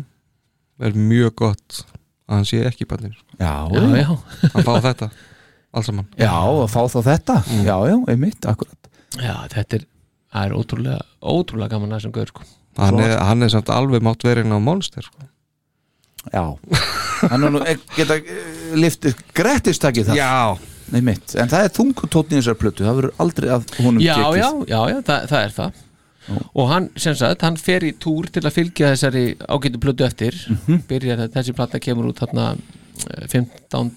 er 0.82 0.94
mjög 0.94 1.34
gott 1.42 1.82
að 2.30 2.36
hann 2.38 2.48
sé 2.48 2.62
ekki 2.70 2.86
í 2.86 2.92
bandinu 2.92 3.18
sko. 3.18 3.40
Já, 3.42 3.56
Já, 3.74 3.82
já. 4.04 4.14
Hann 4.54 4.68
fá 4.70 4.74
þetta 4.86 5.10
alls 5.72 5.90
saman. 5.90 6.08
Já, 6.20 6.32
að 6.32 6.68
fá 6.74 6.82
þá 6.92 7.00
þetta. 7.10 7.38
Já, 7.66 7.76
já, 7.90 7.96
einmitt, 8.14 8.48
akkurat. 8.50 8.92
Já, 9.18 9.36
þetta 9.52 9.80
er, 9.80 9.86
er 10.44 10.56
ótrúlega 10.56 11.02
ótrúlega 11.22 11.76
gaman 11.76 11.94
að 11.94 12.02
þessum 12.02 12.16
gaur 12.16 12.32
sko. 12.32 12.48
Hann 12.80 13.02
er, 13.04 13.18
hann 13.20 13.44
er 13.44 13.52
samt 13.52 13.70
alveg 13.74 14.04
mátt 14.06 14.24
verið 14.24 14.52
á 14.52 14.60
Monster 14.64 15.06
sko. 15.06 15.28
Já. 16.32 16.44
Hann 17.32 17.46
er 17.48 17.54
nú 17.54 17.62
eh, 17.66 17.80
geta 17.96 18.20
eh, 18.20 18.76
liftið 18.78 19.18
grettistakið 19.38 20.12
það 20.12 20.20
Já. 20.20 20.34
Nei 20.92 21.02
mitt, 21.06 21.34
en 21.40 21.50
það 21.50 21.66
er 21.66 21.72
þungutóttin 21.76 22.36
í 22.36 22.42
þessar 22.42 22.58
plötu 22.60 22.84
Það 22.84 22.98
verður 22.98 23.22
aldrei 23.24 23.48
að 23.56 23.70
honum 23.80 24.04
Já, 24.04 24.16
já, 24.36 24.48
já, 24.68 24.80
já, 24.92 24.98
það, 25.08 25.26
það 25.32 25.46
er 25.46 25.54
það. 25.56 25.80
Og 26.54 26.68
hann, 26.70 26.88
sem 27.00 27.16
sagt, 27.18 27.42
hann 27.46 27.58
fer 27.58 27.86
í 27.88 27.94
túr 27.98 28.28
til 28.34 28.44
að 28.46 28.56
fylgja 28.60 28.92
þessari 28.94 29.24
ágætu 29.50 29.82
plötu 29.82 30.06
eftir. 30.06 30.38
Mhm. 30.52 30.84
byrjar 30.90 31.24
að 31.26 31.34
þessi 31.38 31.56
plata 31.58 31.82
kemur 31.82 32.12
út 32.12 32.22
þarna 32.22 32.52
15. 33.28 33.92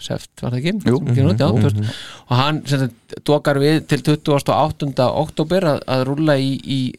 seft 0.00 0.42
var 0.42 0.50
það 0.52 0.58
ekki? 0.60 0.72
Jú. 0.88 0.96
Út, 1.00 1.14
já, 1.14 1.22
Mhm. 1.24 1.36
2000. 1.38 1.94
og 2.30 2.36
hann 2.36 2.62
dokar 3.24 3.56
við 3.58 3.86
til 3.86 4.02
28. 4.02 5.08
oktober 5.08 5.60
að, 5.62 5.80
að 5.86 6.04
rúlla 6.06 6.36
í, 6.38 6.52
í 6.64 6.94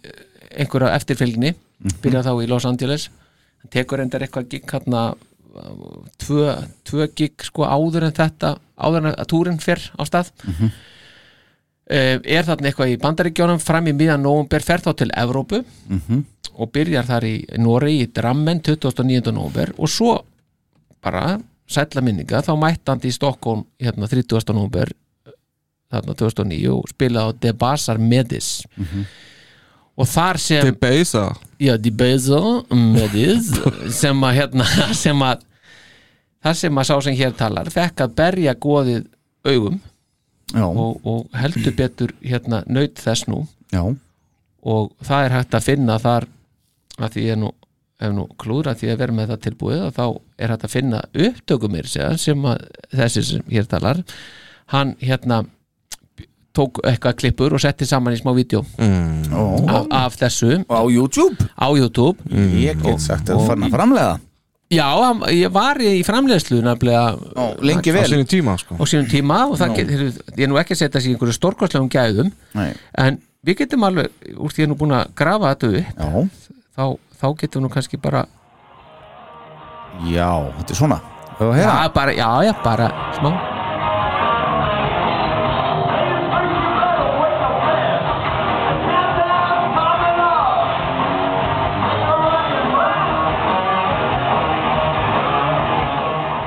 einhverja 0.58 0.96
eftirfylgni 0.96 1.54
Mhm. 1.56 2.02
byrjar 2.02 2.24
þá 2.24 2.34
í 2.44 2.48
Los 2.48 2.66
Angeles 2.66 3.10
hann 3.62 3.70
tekur 3.72 4.00
endar 4.00 4.22
eitthvað 4.22 4.50
gig 4.50 4.64
hérna 4.72 5.16
tvö, 6.20 6.68
tvö 6.86 7.08
gig 7.16 7.34
sko 7.44 7.64
áður 7.64 8.04
en 8.08 8.12
þetta 8.12 8.58
áður 8.78 8.98
en 9.08 9.14
að 9.16 9.28
túrin 9.32 9.60
fer 9.62 9.80
á 10.00 10.04
stað 10.04 10.32
Mhm. 10.48 10.66
uh, 11.92 12.18
er 12.24 12.44
þarna 12.44 12.72
eitthvað 12.72 12.94
í 12.94 12.98
bandaríkjónum 13.00 13.62
fram 13.62 13.86
í 13.88 13.94
miðan 13.94 14.24
nóvumber 14.26 14.62
fer 14.64 14.80
þá 14.80 14.96
til 14.98 15.10
Evrópu 15.16 15.64
Mhm. 15.90 16.24
og 16.58 16.72
byrjar 16.72 17.06
þar 17.06 17.24
í 17.24 17.46
Noregi 17.60 18.04
í 18.08 18.12
Drammen 18.14 18.62
29. 18.62 19.32
nóvumber 19.32 19.74
og 19.78 19.88
svo 19.90 20.24
bara 21.06 21.26
sætla 21.70 22.02
minninga 22.06 22.42
þá 22.46 22.52
mætti 22.62 22.90
hann 22.92 23.02
í 23.06 23.14
Stokkólm 23.14 23.64
hérna 23.82 24.10
30. 24.12 24.54
nóvumber 24.54 24.92
þarna 25.94 26.16
2009 26.18 26.72
og 26.74 26.90
spilaði 26.92 27.30
á 27.30 27.38
Debasar 27.46 27.98
Medis 28.02 28.50
Mhm. 28.78 29.06
og 29.98 30.08
þar 30.12 30.38
sem 30.42 30.66
Debasa 30.68 31.26
já, 31.62 31.78
Debasa 31.78 32.40
Medis 32.74 33.52
sem 34.02 34.24
að 34.28 34.34
hérna 34.42 34.66
sem 35.04 35.22
að 35.26 35.46
þar 36.46 36.54
sem 36.60 36.78
að 36.82 36.88
sá 36.90 36.96
sem 37.02 37.16
hér 37.18 37.34
talar 37.38 37.70
fekk 37.74 38.02
að 38.06 38.16
berja 38.20 38.54
góðið 38.54 39.06
augum 39.46 39.80
og, 40.56 41.00
og 41.06 41.30
heldur 41.34 41.74
betur 41.78 42.12
hérna 42.22 42.64
naut 42.68 43.00
þess 43.02 43.26
nú 43.32 43.46
Já. 43.74 43.82
og 44.62 44.92
það 45.04 45.26
er 45.26 45.34
hægt 45.40 45.56
að 45.58 45.66
finna 45.72 45.96
þar 46.00 46.28
að 47.02 47.16
því 47.16 47.24
ég 47.32 47.40
nú 47.42 47.50
ef 48.00 48.12
nú 48.14 48.28
klúra 48.40 48.76
því 48.78 48.92
að 48.94 49.00
vera 49.02 49.16
með 49.18 49.32
það 49.34 49.42
tilbúið 49.48 49.82
og 49.88 49.94
þá 49.96 50.06
er 50.38 50.54
hægt 50.54 50.66
að 50.68 50.74
finna 50.74 51.02
upptökumir 51.14 51.88
sem 51.90 52.48
að 52.50 52.66
þessi 52.92 53.26
sem 53.30 53.52
hér 53.52 53.70
talar 53.72 54.02
hann 54.74 54.96
hérna 55.02 55.44
tók 56.56 56.80
eitthvað 56.88 57.18
klippur 57.20 57.56
og 57.56 57.62
setti 57.62 57.88
saman 57.88 58.16
í 58.16 58.20
smá 58.20 58.32
vídeo 58.36 58.62
mm. 58.80 59.34
af, 59.68 59.90
af 59.92 60.16
þessu. 60.22 60.62
Á 60.72 60.82
YouTube? 60.88 61.50
Á 61.52 61.68
YouTube. 61.76 62.16
Ég 62.32 62.80
get 62.80 63.04
sagt 63.04 63.32
að 63.34 63.44
fann 63.50 63.68
að 63.68 63.76
framlega 63.76 64.16
Já, 64.74 64.88
hann- 64.98 65.22
ég 65.30 65.52
var 65.54 65.78
í 65.78 66.02
framleiðslu 66.02 66.58
nefnilega. 66.66 67.20
Lengi 67.62 67.92
vel. 67.94 68.02
Á 68.02 68.10
sínum 68.10 68.26
tíma 68.26 68.56
sko. 68.58 68.78
Á 68.82 68.84
sínum 68.90 69.06
tíma 69.12 69.44
og 69.46 69.60
það 69.60 69.76
get, 69.78 69.92
ég 70.40 70.48
er 70.48 70.50
nú 70.50 70.58
ekki 70.58 70.74
að 70.74 70.82
setja 70.82 71.02
í 71.06 71.14
einhverju 71.14 71.36
stórkostlegum 71.38 71.90
gæðum 71.94 72.32
Nei. 72.58 72.74
en 72.98 73.20
við 73.46 73.60
getum 73.62 73.86
alveg, 73.86 74.10
úr 74.34 74.50
því 74.50 74.64
ég 74.64 74.66
er 74.66 74.72
nú 74.72 74.80
búin 74.80 74.96
að 74.98 75.14
grafa 75.14 75.54
þetta 75.54 75.70
upp 75.70 76.32
þá, 76.74 76.86
þá 77.22 77.28
getum 77.44 77.62
við 77.62 77.66
nú 77.68 77.72
kannski 77.76 78.02
bara 78.02 78.26
Já, 80.04 80.30
þetta 80.60 80.72
er 80.72 80.80
svona 80.80 81.00
já, 81.40 81.90
bara, 81.94 82.14
já, 82.16 82.30
já, 82.48 82.54
bara 82.64 82.88
smá 83.18 83.32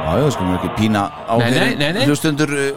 Já, 0.09 0.13
já, 0.25 0.29
skulum 0.33 0.55
ekki 0.57 0.71
pína 0.79 1.03
á 1.29 1.35
Nei, 1.37 1.51
nei, 1.53 1.73
nei, 1.77 1.91
nei. 1.99 2.05
hlustundur 2.09 2.49
uh, 2.49 2.69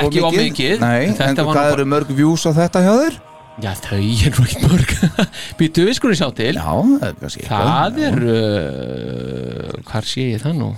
Ekki 0.00 0.22
of 0.24 0.34
mikið. 0.34 0.80
Nei, 0.82 1.10
Þetta 1.12 1.26
en 1.28 1.36
var 1.36 1.44
nú 1.44 1.50
hvað 1.50 1.60
bara- 1.60 1.74
eru 1.76 1.86
mörg 1.92 2.10
views 2.14 2.46
á 2.46 2.50
þetta 2.56 2.82
hjá 2.84 2.92
þér? 3.04 3.14
Já, 3.60 3.74
þau 3.76 3.96
er 4.00 4.36
nú 4.36 4.44
ekki 4.46 4.60
mörg 4.64 4.92
Býtu 5.60 5.82
við 5.84 5.96
skulum 5.98 6.16
sjá 6.16 6.28
til. 6.36 6.54
Já, 6.56 6.70
það 6.70 7.02
er 7.10 7.18
kannski 7.20 7.48
Það 7.48 7.98
er 8.06 8.16
uh, 8.34 9.74
Hvar 9.90 10.08
sé 10.08 10.24
ég 10.30 10.44
það 10.44 10.56
nú? 10.62 10.70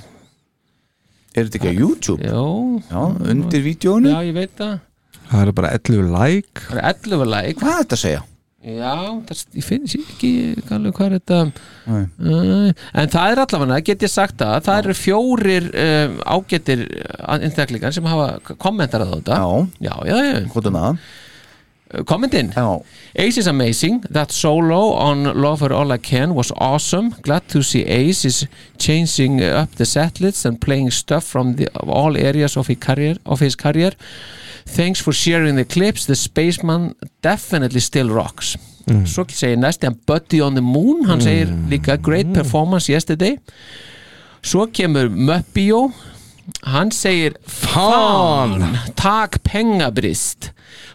Er 1.32 1.46
þetta 1.46 1.60
ekki 1.60 1.70
á 1.70 1.74
YouTube? 1.78 2.26
Já, 2.26 2.42
Já 2.90 3.30
undir 3.32 3.62
vídjónu 3.64 4.10
Já, 4.10 4.18
ég 4.26 4.34
veit 4.36 4.58
það. 4.58 4.74
Það 5.30 5.44
eru 5.46 5.54
bara 5.56 5.70
11 5.78 6.10
like. 6.12 6.66
Það 6.66 6.82
er 6.82 6.90
11 6.90 7.30
like. 7.32 7.56
Hvað 7.62 7.72
er 7.72 7.80
þetta 7.84 7.98
að 7.98 8.02
segja? 8.02 8.26
Já, 8.62 8.92
það, 9.26 9.40
ég 9.58 9.64
finn 9.66 9.88
sér 9.90 10.02
ekki 10.12 10.28
alveg 10.76 10.98
hvað 10.98 11.06
er 11.08 11.14
þetta? 11.16 11.38
Uh, 11.88 12.68
En 12.94 13.10
það 13.10 13.32
er 13.32 13.40
allavega, 13.42 13.78
get 13.88 14.04
ég 14.06 14.12
sagt 14.12 14.36
það 14.38 14.68
Það 14.68 14.78
eru 14.84 14.94
fjórir 14.94 15.66
um, 15.72 16.14
ágetir 16.36 16.84
einstaklingar 17.26 17.96
sem 17.96 18.06
hafa 18.06 18.56
kommentarað 18.62 19.14
á 19.14 19.16
þetta. 19.16 19.40
Já, 19.42 19.88
já, 19.88 19.94
já, 20.12 20.16
já. 20.28 20.46
Hvað 20.52 20.70
er 20.70 20.78
með 21.92 21.98
það? 21.98 22.06
Kommentin 22.06 22.52
Já. 22.56 22.82
Ace 23.14 23.38
is 23.38 23.46
amazing. 23.46 24.00
That 24.10 24.32
solo 24.32 24.94
on 24.94 25.24
Love 25.24 25.60
Her 25.60 25.72
All 25.72 25.92
I 25.92 25.98
Can 25.98 26.34
was 26.34 26.52
awesome. 26.56 27.14
Glad 27.22 27.48
to 27.48 27.62
see 27.62 27.84
Ace 27.84 28.24
is 28.24 28.46
changing 28.78 29.42
up 29.42 29.74
the 29.76 29.84
setlist 29.84 30.44
and 30.46 30.60
playing 30.60 30.90
stuff 30.90 31.24
from 31.24 31.56
the, 31.56 31.68
all 31.74 32.16
areas 32.16 32.56
of 32.56 32.68
his 32.68 32.78
career, 32.78 33.16
of 33.26 33.40
his 33.40 33.54
career. 33.54 33.92
Thanks 34.66 35.00
for 35.00 35.12
sharing 35.12 35.56
the 35.56 35.64
clips. 35.64 36.06
The 36.06 36.14
Spaceman 36.14 36.94
definitely 37.22 37.80
still 37.80 38.08
rocks. 38.08 38.56
Mm. 38.86 39.06
Svo 39.06 39.24
segir 39.30 39.58
næst 39.60 39.84
en 39.84 39.94
Buddy 40.06 40.40
on 40.40 40.54
the 40.54 40.62
Moon. 40.62 41.04
Hann 41.06 41.20
segir 41.20 41.52
líka 41.70 41.96
great 41.96 42.32
performance 42.34 42.92
yesterday. 42.92 43.36
Svo 44.42 44.66
kemur 44.66 45.08
Möppijó 45.08 45.92
Han 46.66 46.90
sier 46.94 47.36
faen, 47.46 48.76
tak 48.98 49.40
pengabrist. 49.46 50.50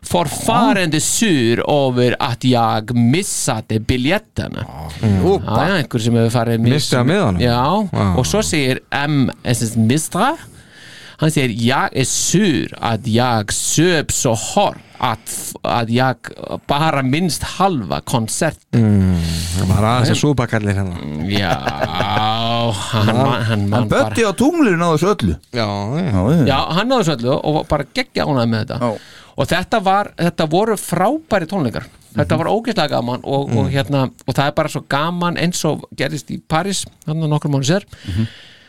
Forfarende 0.08 1.00
sur 1.03 1.61
over 1.69 2.16
at 2.24 2.45
jeg 2.48 2.95
missade 2.95 3.80
biljettene. 3.88 4.64
Mm. 5.01 5.17
Ja, 5.24 5.82
kanskje 5.92 6.14
vi 6.14 6.30
Ja, 7.43 7.64
og 8.16 8.26
så 8.27 8.43
sier 8.45 8.80
MSS 8.92 9.76
Mistra. 9.76 10.35
Han 11.17 11.32
sier 11.34 11.50
'jeg 11.50 11.90
er 11.95 12.06
sur 12.06 12.67
at 12.82 13.08
jeg 13.08 13.45
søp 13.51 14.11
så 14.11 14.35
hardt'. 14.35 14.86
Att, 14.98 15.53
att 15.61 15.90
jag 15.90 16.16
bara 16.67 17.03
minst 17.03 17.43
halva 17.43 18.01
konserten 18.01 18.82
mm, 18.82 19.19
Það 19.58 19.69
var 19.72 19.88
aðeins 19.90 20.11
að 20.14 20.19
súpa 20.22 20.48
kallir 20.50 20.77
hérna. 20.77 20.98
Já, 21.32 21.51
hann, 22.92 23.11
man, 23.14 23.43
hann 23.50 23.67
man 23.69 23.85
En 23.85 23.92
Bötti 23.92 24.26
á 24.26 24.32
tunglinu 24.38 24.77
náðu 24.80 24.98
þessu 24.98 25.11
öllu. 25.14 25.38
Já, 25.56 25.67
já, 26.01 26.48
Já, 26.50 26.58
hann 26.77 26.92
náðu 26.92 27.08
svo 27.08 27.16
öllu 27.17 27.38
og 27.38 27.61
bara 27.69 27.88
geggja 27.93 28.27
ánæði 28.27 28.51
með 28.53 28.66
þetta. 28.66 28.92
Og 29.38 29.50
þetta, 29.50 29.80
var, 29.85 30.11
þetta 30.17 30.50
voru 30.50 30.77
frábæri 30.82 31.50
tónleikar. 31.50 31.88
Þetta 32.17 32.38
var 32.42 32.50
ógeðslega 32.50 32.95
gaman 32.95 33.26
og, 33.26 33.51
og, 33.53 33.67
hérna, 33.74 34.08
og 34.26 34.34
það 34.34 34.48
er 34.50 34.56
bara 34.58 34.72
svo 34.74 34.82
gaman 34.90 35.38
eins 35.42 35.61
og 35.69 35.84
gerist 35.98 36.32
í 36.34 36.40
Paris 36.42 36.85
hann 37.06 37.22
á 37.22 37.27
nokkur 37.30 37.51
mánu 37.53 37.67
sér 37.67 37.85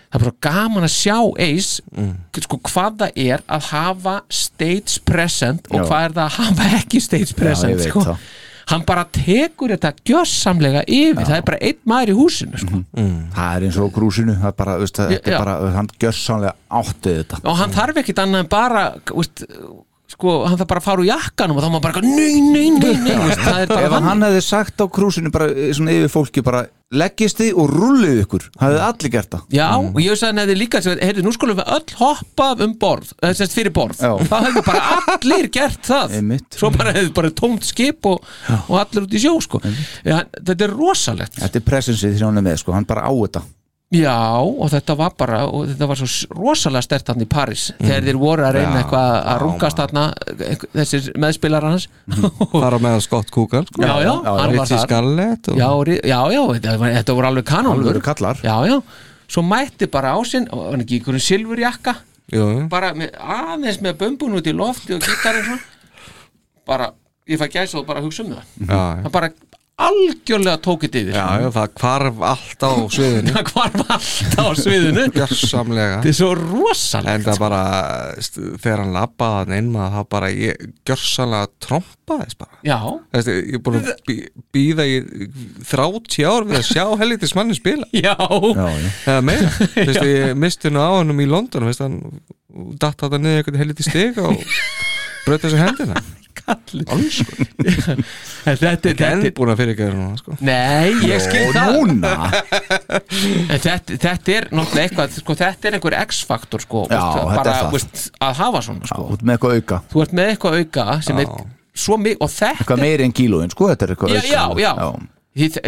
það 0.08 0.18
er 0.18 0.24
bara 0.24 0.34
gaman 0.48 0.86
að 0.88 0.92
sjá 0.96 1.16
Ace 1.44 2.42
sko, 2.44 2.58
hvað 2.70 2.98
það 3.04 3.22
er 3.28 3.42
að 3.46 3.70
hafa 3.72 4.16
stage 4.32 5.00
present 5.08 5.66
og 5.72 5.80
Já. 5.82 5.86
hvað 5.90 6.04
er 6.08 6.14
það 6.18 6.26
að 6.26 6.36
hafa 6.42 6.68
ekki 6.82 7.00
stage 7.04 7.32
Já, 7.32 7.38
present 7.40 7.76
veit 7.82 7.90
sko. 7.92 8.16
hann 8.68 8.84
bara 8.88 9.04
tekur 9.16 9.72
þetta 9.74 9.92
gjössamlega 10.08 10.82
yfir, 10.86 11.24
það 11.24 11.36
er 11.38 11.44
bara 11.50 11.60
einn 11.64 11.78
maður 11.88 12.12
í 12.12 12.16
húsinu 12.18 12.58
sko. 12.60 12.80
Það 13.36 13.52
er 13.56 13.66
eins 13.68 13.78
og 13.80 13.88
á 13.88 13.94
krúsinu 13.96 14.34
Það 14.38 14.48
er 14.50 14.56
bara, 14.62 14.78
veist, 14.82 14.96
það 15.00 15.12
Já, 15.14 15.20
er 15.22 15.32
já. 15.32 15.38
bara 15.44 15.58
Hann 15.76 15.88
gjörsanlega 16.04 16.54
áttið 16.80 17.20
þetta 17.22 17.42
og 17.48 17.60
hann 17.62 17.76
þarf 17.76 18.00
ekkit 18.02 18.24
annað 18.24 18.44
en 18.44 18.50
bara 18.52 18.82
veist, 19.12 19.44
sko, 20.12 20.34
hann 20.48 20.56
þarf 20.60 20.68
bara 20.72 20.82
að 20.82 20.88
fara 20.88 21.04
úr 21.04 21.08
jakkanum 21.08 21.60
og 21.60 21.64
þá 21.64 21.70
má 21.72 21.78
bara, 21.84 22.02
nei, 22.04 22.40
nei, 22.44 22.66
nei, 22.76 22.92
nei 23.04 23.36
það 23.36 23.62
er 23.62 23.72
bara 23.72 23.86
Ef 23.88 23.96
hann 24.08 24.24
hefði 24.28 24.44
sagt 24.48 24.80
á 24.80 24.86
krúsinu 24.88 25.32
bara 25.32 25.48
eh, 25.52 25.72
svona 25.76 25.96
yfir 25.96 26.12
fólki 26.12 26.44
bara 26.44 26.64
leggist 26.94 27.36
þið 27.40 27.58
og 27.60 27.72
rullið 27.74 28.20
ykkur 28.22 28.44
hefði 28.62 28.78
allir 28.86 29.12
gert 29.12 29.34
það. 29.34 29.42
Já, 29.52 29.66
og 29.76 29.98
ég 30.00 30.22
hann 30.24 30.40
hefði 30.40 30.56
líka 30.56 30.80
heyrðu, 30.86 31.24
nú 31.26 31.32
skulum 31.36 31.58
við 31.58 31.72
öll 31.76 31.96
hoppa 31.98 32.48
um 32.64 32.72
borð 32.80 33.10
þess 33.20 33.44
að 33.44 33.56
fyrir 33.58 33.74
borð, 33.76 34.00
Já. 34.00 34.14
þá 34.30 34.36
hefði 34.46 34.62
bara 34.70 35.02
allir 35.14 35.50
gert 35.52 35.82
það, 35.84 36.16
Einmitt. 36.20 36.48
svo 36.56 36.72
bara 36.72 36.94
hefði 36.96 37.12
bara 37.20 37.34
tómt 37.42 37.68
skip 37.68 38.08
og, 38.08 38.24
og 38.64 38.80
allir 38.80 39.04
út 39.04 39.18
í 39.18 39.20
sjó 39.20 39.34
sko. 39.44 39.60
ja, 40.06 40.22
þetta 40.40 40.64
er 40.64 40.74
rosalegt. 40.78 41.36
Þetta 41.42 41.60
er 41.60 41.68
presensið 41.68 42.16
því 42.16 42.24
hann 42.24 42.40
er 42.40 42.48
með 42.48 42.60
sko, 42.64 42.76
hann 42.76 42.88
bara 42.88 43.04
á 43.04 43.12
þetta 43.12 43.44
Já, 43.88 44.36
og 44.44 44.68
þetta 44.68 44.94
var 45.00 45.14
bara 45.16 45.38
og 45.48 45.62
þetta 45.70 45.86
var 45.88 45.96
svo 45.96 46.08
rosalega 46.36 46.84
stert 46.84 47.08
hann 47.08 47.22
í 47.24 47.26
Paris 47.30 47.70
þegar 47.78 48.02
þeir 48.04 48.18
voru 48.20 48.44
að 48.44 48.58
reyna 48.58 48.74
Já, 48.74 48.80
eitthvað 48.82 49.14
að 49.32 49.38
rungast 49.42 49.78
þarna, 49.80 50.02
einhver- 50.44 50.70
þessir 50.76 51.06
meðspilar 51.24 51.64
hans. 51.64 51.86
Það 52.52 52.66
er 52.68 52.76
með 52.84 52.98
Scott 53.06 53.32
Coogan 53.32 53.64
sko. 53.70 53.80
Já, 53.80 53.94
já, 54.04 54.10
hann 54.28 54.58
þar. 54.58 54.82
Scarlett 54.84 55.48
og... 55.48 55.56
já, 55.56 55.70
já, 56.04 56.18
já, 56.36 56.42
þetta, 56.98 57.16
voru 57.16 57.30
alveg 57.30 57.48
kanonur. 57.48 57.88
Já, 58.44 58.56
já, 58.68 58.76
svo 59.32 59.46
mætti 59.48 59.88
bara 59.96 60.12
á 60.12 60.20
sinn 60.28 60.50
og 60.52 60.68
hann 60.74 60.84
ekki 60.84 61.00
ykkur 61.00 61.16
silfurjakka 61.24 61.96
bara 62.68 62.92
með, 62.92 63.14
aðeins 63.16 63.80
með 63.80 63.96
bömbun 64.04 64.36
út 64.36 64.52
í 64.52 64.52
lofti 64.52 64.98
og 64.98 65.00
gítarinn 65.00 65.48
svona. 65.48 65.62
Bara, 66.68 66.90
ég 67.24 67.40
fæ 67.40 67.48
gæsa 67.56 67.80
og 67.80 67.86
bara 67.88 68.04
hugsa 68.04 68.20
um 68.26 68.34
það. 68.36 68.52
Það 68.68 69.12
bara 69.16 69.32
algjörlega 69.78 70.58
tók 70.64 70.84
þetta 70.84 71.00
yfir. 71.00 71.14
Já, 71.14 71.26
já, 71.42 71.48
það 71.54 71.74
hvarf 71.80 72.22
allt 72.28 72.64
á 72.66 72.72
sviðinu. 72.94 73.32
Það 73.36 73.50
hvarf 73.52 73.92
allt 73.94 74.34
á 74.38 74.46
sviðinu. 74.58 75.04
Gjörsamlega. 75.14 75.98
Þetta 75.98 76.10
er 76.10 76.16
svo 76.18 76.30
rosalegt. 76.38 77.12
En 77.12 77.26
það 77.28 77.42
bara, 77.44 77.60
þegar 78.64 78.82
hann 78.82 78.96
labbaði 78.96 79.38
hann 79.38 79.56
inn 79.58 79.70
maður, 79.74 79.94
þá 79.94 80.10
bara 80.16 80.30
ég 80.34 80.64
gjörsamlega 80.88 81.50
trompaðist 81.66 82.40
bara. 82.42 82.60
Já, 82.66 82.78
Þessi, 83.14 83.36
ég 83.38 83.58
er 83.60 83.64
búin 83.68 83.78
að 83.80 83.92
bí, 84.08 84.18
býða 84.56 84.88
í 84.88 84.98
30 85.68 86.26
ár 86.26 86.48
við 86.48 86.60
að 86.60 86.66
sjá 86.72 86.84
hellitis 87.04 87.36
manni 87.38 87.58
spila. 87.58 87.86
Já, 88.08 88.16
eða 88.18 89.20
meira. 89.30 89.54
Þessi, 89.78 90.08
ég 90.10 90.36
misti 90.38 90.74
nú 90.74 90.82
á 90.82 90.90
hennum 90.98 91.22
í 91.22 91.30
London 91.30 91.68
hann 91.68 92.00
datt 92.80 93.02
þetta 93.04 93.18
niður 93.20 93.42
einhvern 93.42 93.60
hellitis 93.60 93.90
stig 93.90 94.16
og 94.22 94.40
bröt 95.26 95.44
þessu 95.44 95.60
hendina. 95.60 96.00
en 96.00 96.17
þetta, 98.44 98.54
Ekki 98.54 98.92
þetta, 98.94 99.08
enn 99.08 99.24
búin 99.36 99.52
að 99.52 99.60
fyrirgeða 99.62 99.94
núna 99.96 100.16
sko. 100.20 100.36
Nei, 100.44 100.94
ég 101.08 101.22
skil 101.24 101.50
það. 101.56 101.76
núna? 101.76 102.12
En 103.52 103.60
þetta, 103.62 103.98
þetta 103.98 104.34
er 104.36 104.48
náttúrulega 104.52 104.86
eitthvað 104.86 105.18
sko, 105.18 105.36
Þetta 105.38 105.68
er 105.70 105.76
einhver 105.78 105.96
X-faktor 106.04 106.64
sko, 106.64 106.84
Já, 106.90 107.02
bara, 107.28 107.54
er 107.54 107.70
veist, 107.74 108.08
að 108.24 108.40
hafa 108.42 108.64
svona 108.64 108.90
sko. 108.90 109.06
út 109.14 109.22
með 109.24 109.36
eitthvað 109.36 109.60
auka. 109.60 109.80
Þú 109.92 110.04
ert 110.04 110.16
með 110.18 110.32
eitthvað 110.32 110.58
auka 110.62 110.86
sem 111.06 111.22
er 111.22 111.30
svo 111.78 111.98
mikið 112.00 112.24
og 112.24 112.32
þetta 112.34 112.62
eitthvað 112.64 112.82
meiri 112.82 113.06
en 113.06 113.14
kílóin 113.14 113.54
sko, 113.54 113.70
þetta 113.72 113.86
er 113.86 113.94
eitthvað 113.94 114.16
já, 114.16 114.42
auka. 114.46 114.62
já, 114.62 114.72
já. 114.72 114.88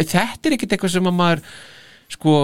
Þetta 0.01 0.49
er 0.49 0.57
ekkert 0.57 0.75
eitthvað 0.75 0.95
sem 0.97 1.11
að 1.11 1.17
maður 1.21 1.43
sko 2.11 2.35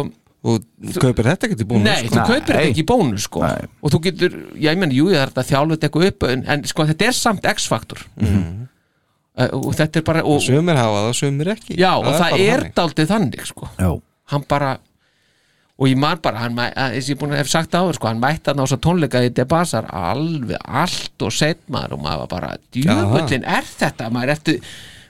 Og 0.47 0.63
kaupir 1.01 1.27
þetta 1.27 1.47
ekkert 1.49 1.61
í 1.65 1.67
búinu 1.67 1.83
Nei, 1.83 2.05
þú 2.07 2.21
kaupir 2.23 2.53
þetta 2.55 2.61
ekki 2.69 2.83
í 2.85 2.87
bónus 2.87 3.25
sko. 3.27 3.41
og 3.43 3.91
þú 3.91 3.99
getur, 4.05 4.35
já 4.55 4.69
ég 4.71 4.77
menn, 4.79 4.93
jú, 4.95 5.09
það 5.11 5.21
er 5.25 5.31
þetta 5.33 5.45
þjálfut 5.51 5.85
eitthvað 5.87 6.07
upp 6.11 6.27
en, 6.29 6.43
en 6.55 6.63
sko, 6.71 6.85
þetta 6.91 7.07
er 7.09 7.15
samt 7.17 7.47
X-faktor 7.51 8.03
Mhm. 8.15 8.67
uh, 9.37 9.49
og 9.59 9.71
þetta 9.75 9.99
er 9.99 10.05
bara 10.07 10.23
og, 10.25 10.39
Sumir 10.45 10.79
hafa 10.79 11.01
það, 11.07 11.13
sumir 11.19 11.51
ekki 11.57 11.75
Já, 11.77 11.91
og 11.99 12.07
það 12.15 12.39
er 12.47 12.67
daldið 12.79 13.11
þannig 13.11 13.45
sko. 13.51 13.69
Já. 13.77 13.89
hann 14.31 14.45
bara 14.49 14.77
og 15.77 15.85
ég 15.91 15.97
man 16.01 16.17
bara, 16.23 16.39
hann, 16.41 16.55
að- 16.57 16.73
eins 16.95 17.05
og 17.05 17.11
ég 17.13 17.19
búin 17.21 17.33
að 17.35 17.41
hef 17.43 17.49
sagt 17.51 17.75
áður 17.77 17.93
sko, 17.99 18.07
hann 18.09 18.19
mætti 18.23 18.49
hann 18.49 18.63
á 18.63 18.65
svo 18.65 18.79
tónleika 18.81 19.19
í 19.21 19.29
Debasar 19.29 19.85
alveg 19.93 20.57
allt 20.65 21.21
og 21.21 21.31
set 21.35 21.59
maður 21.69 21.93
og 21.99 22.01
maður 22.07 22.23
var 22.23 22.31
bara, 22.31 22.49
djöfullin 22.73 23.45
er 23.45 23.61
þetta 23.77 24.07
maður 24.09 24.31
eftir, 24.33 24.57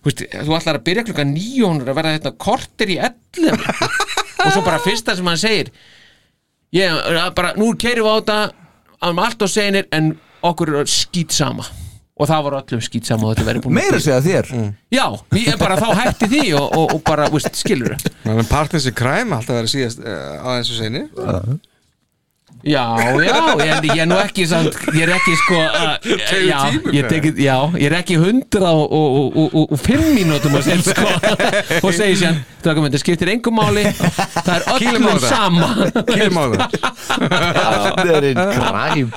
þú 0.03 0.09
veist, 0.11 0.25
þú 0.43 0.57
ætlar 0.57 0.79
að 0.81 0.83
byrja 0.89 1.05
klukka 1.07 1.23
nýjónur 1.29 1.87
að 1.87 1.95
verða 2.01 2.17
þetta 2.17 2.33
kortir 2.37 2.91
í 2.91 2.97
ellum 2.99 3.63
og 4.45 4.53
svo 4.53 4.63
bara 4.65 4.79
fyrsta 4.83 5.15
sem 5.17 5.27
hann 5.27 5.39
segir 5.41 5.71
ég, 6.75 6.93
bara, 7.37 7.53
nú 7.57 7.71
keirum 7.79 8.07
við 8.07 8.13
á 8.13 8.17
þetta 8.19 9.09
um 9.11 9.19
allt 9.23 9.43
og 9.45 9.51
seginir 9.51 9.87
en 9.95 10.15
okkur 10.45 10.73
er 10.81 10.89
skýt 10.91 11.35
sama. 11.35 11.65
Og 12.17 12.25
það 12.25 12.43
var 12.47 12.55
öllum 12.63 12.81
skýt 12.81 13.05
sama 13.05 13.27
og 13.27 13.35
þetta 13.35 13.45
verið 13.45 13.63
búin 13.67 13.75
að 13.75 13.81
meira 13.83 13.99
segja 14.01 14.21
þér. 14.25 14.47
Já, 14.89 15.03
ég 15.37 15.51
er 15.53 15.59
bara 15.61 15.75
þá 15.77 15.89
hætti 15.99 16.29
því 16.31 16.43
og, 16.57 16.67
og, 16.79 16.93
og 16.95 17.01
bara, 17.05 17.27
veist, 17.29 17.51
skilur 17.59 17.93
Men 18.25 18.47
Partners 18.49 18.87
in 18.89 18.95
Crime 18.97 19.37
alltaf 19.37 19.59
verið 19.59 19.73
síðast 19.75 20.01
uh, 20.01 20.41
á 20.41 20.47
þessu 20.57 20.79
sinni 20.79 21.03
Já, 22.67 22.83
já, 22.99 23.35
ég, 23.63 23.85
ég 23.87 24.01
er 24.03 24.07
nú 24.09 24.17
ekki 24.19 24.45
samt, 24.49 24.75
ég 24.91 25.05
er 25.05 25.13
ekki 25.15 25.35
sko 25.39 25.55
uh, 25.55 25.93
já, 26.43 26.57
ég 26.91 27.07
teki, 27.07 27.31
já, 27.39 27.55
ég 27.79 27.87
er 27.87 27.95
ekki 28.01 28.17
hundra 28.19 28.73
og, 28.75 28.91
og, 28.91 29.37
og, 29.39 29.55
og, 29.63 29.79
fimm 29.79 30.03
mínútum 30.17 30.57
og 30.59 30.65
sem 30.65 30.83
sko. 30.83 31.07
Og 31.85 31.93
segir 31.95 32.17
sér, 32.19 32.41
þetta 32.65 32.99
skiptir 32.99 33.31
engum 33.31 33.55
máli 33.61 33.85
það 33.95 34.53
er 34.57 34.67
öllum 34.75 35.07
það. 35.13 35.27
sama. 35.29 35.69
Kýlum 36.09 36.39
á 36.39 36.45
það. 36.51 36.79
Það 37.97 38.15
er 38.17 38.29
einn 38.31 38.43
kræm 38.57 39.13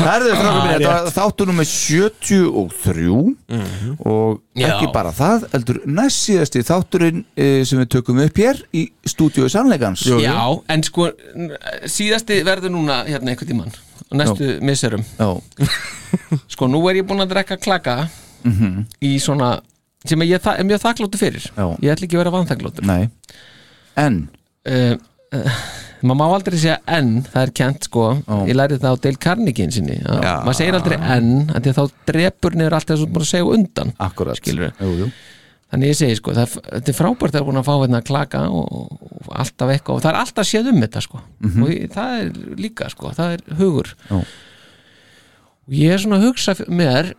Herðu, 0.00 0.30
strákum 0.36 0.60
minn, 0.64 0.72
þetta 0.80 0.90
var 0.94 1.10
þáttur 1.14 1.48
nummer 1.50 1.66
73 1.68 3.06
og 4.06 4.40
ekki 4.56 4.86
Já. 4.86 4.92
bara 4.94 5.12
það 5.14 5.46
heldur 5.54 5.80
næst 5.86 6.22
síðasti 6.26 6.62
þátturinn 6.66 7.22
e, 7.36 7.48
sem 7.68 7.80
við 7.82 7.88
tökum 7.96 8.20
upp 8.24 8.40
hér 8.42 8.60
í 8.76 8.86
stúdíu 9.08 9.48
sannleikans. 9.52 10.04
Já, 10.22 10.36
en 10.72 10.84
sko 10.86 11.10
n- 11.34 11.54
síðasti 11.90 12.40
verður 12.46 12.72
núna 12.76 13.02
hérna 13.08 13.32
einhvern 13.34 13.50
tímann 13.50 13.72
á 13.74 14.12
næstu 14.20 14.52
misserum. 14.64 15.04
Já. 15.18 15.30
sko 16.54 16.68
nú 16.70 16.80
er 16.90 17.00
ég 17.02 17.06
búin 17.08 17.22
að 17.24 17.34
drekka 17.36 17.56
klaka 17.60 17.98
Mhm. 18.44 18.86
í 19.04 19.18
svona 19.20 19.58
sem 20.08 20.18
ég 20.24 20.40
þa- 20.40 20.56
er 20.58 20.64
mjög 20.64 20.80
þakkláttu 20.80 21.18
fyrir. 21.20 21.44
Já. 21.56 21.66
ég 21.82 21.90
ætla 21.92 22.06
ekki 22.06 22.16
að 22.16 22.22
vera 22.24 22.30
vanþakkláttur 22.32 22.86
Nei. 22.88 23.10
En? 24.00 24.28
Uh, 24.64 24.96
uh, 25.34 25.58
maður 26.08 26.18
má 26.20 26.34
aldrei 26.36 26.58
segja 26.58 26.76
en 26.86 27.08
það 27.26 27.42
er 27.42 27.50
kent 27.60 27.86
sko, 27.88 28.04
ég 28.48 28.56
lærið 28.56 28.80
það 28.84 28.94
á 28.94 29.02
Dale 29.04 29.20
Carnegie 29.26 29.66
sinni. 29.74 29.96
Já. 30.00 30.34
maður 30.46 30.56
segir 30.60 30.78
aldrei 30.78 30.96
en 31.16 31.28
því 31.50 31.72
að 31.72 31.78
þá 31.80 31.84
drepur 32.12 32.56
niður 32.56 32.76
allt 32.78 32.88
það 32.92 33.02
sem 33.02 33.18
að 33.20 33.28
segja 33.32 33.50
undan 33.56 33.92
Akkurat 33.98 34.40
jú, 34.50 34.70
jú. 35.00 35.08
þannig 35.70 35.92
ég 35.92 35.98
segi 36.00 36.16
sko, 36.18 36.32
það, 36.34 36.54
þetta 36.70 36.90
er 36.92 36.98
frábært 36.98 37.36
að 37.38 37.44
búin 37.46 37.60
að 37.60 37.66
fá 37.68 37.74
hérna 37.78 38.00
klaka 38.02 38.40
og, 38.50 38.94
og 39.20 39.32
alltaf 39.44 39.70
eitthvað 39.74 39.96
og 39.98 40.02
það 40.06 40.10
er 40.14 40.20
alltaf 40.24 40.48
séð 40.48 40.70
um 40.72 40.80
þetta 40.82 41.02
sko 41.04 41.20
Mhm. 41.40 41.62
og 41.62 41.68
ég, 41.74 41.90
það 41.94 42.14
er 42.20 42.30
líka 42.64 42.88
sko, 42.90 43.12
það 43.14 43.34
er 43.36 43.44
hugur 43.60 43.92
Já. 44.10 44.16
og 44.16 45.76
ég 45.82 45.92
er 45.94 45.98
svona 46.02 46.18
að 46.18 46.26
hugsa 46.30 46.56
mér 46.68 47.12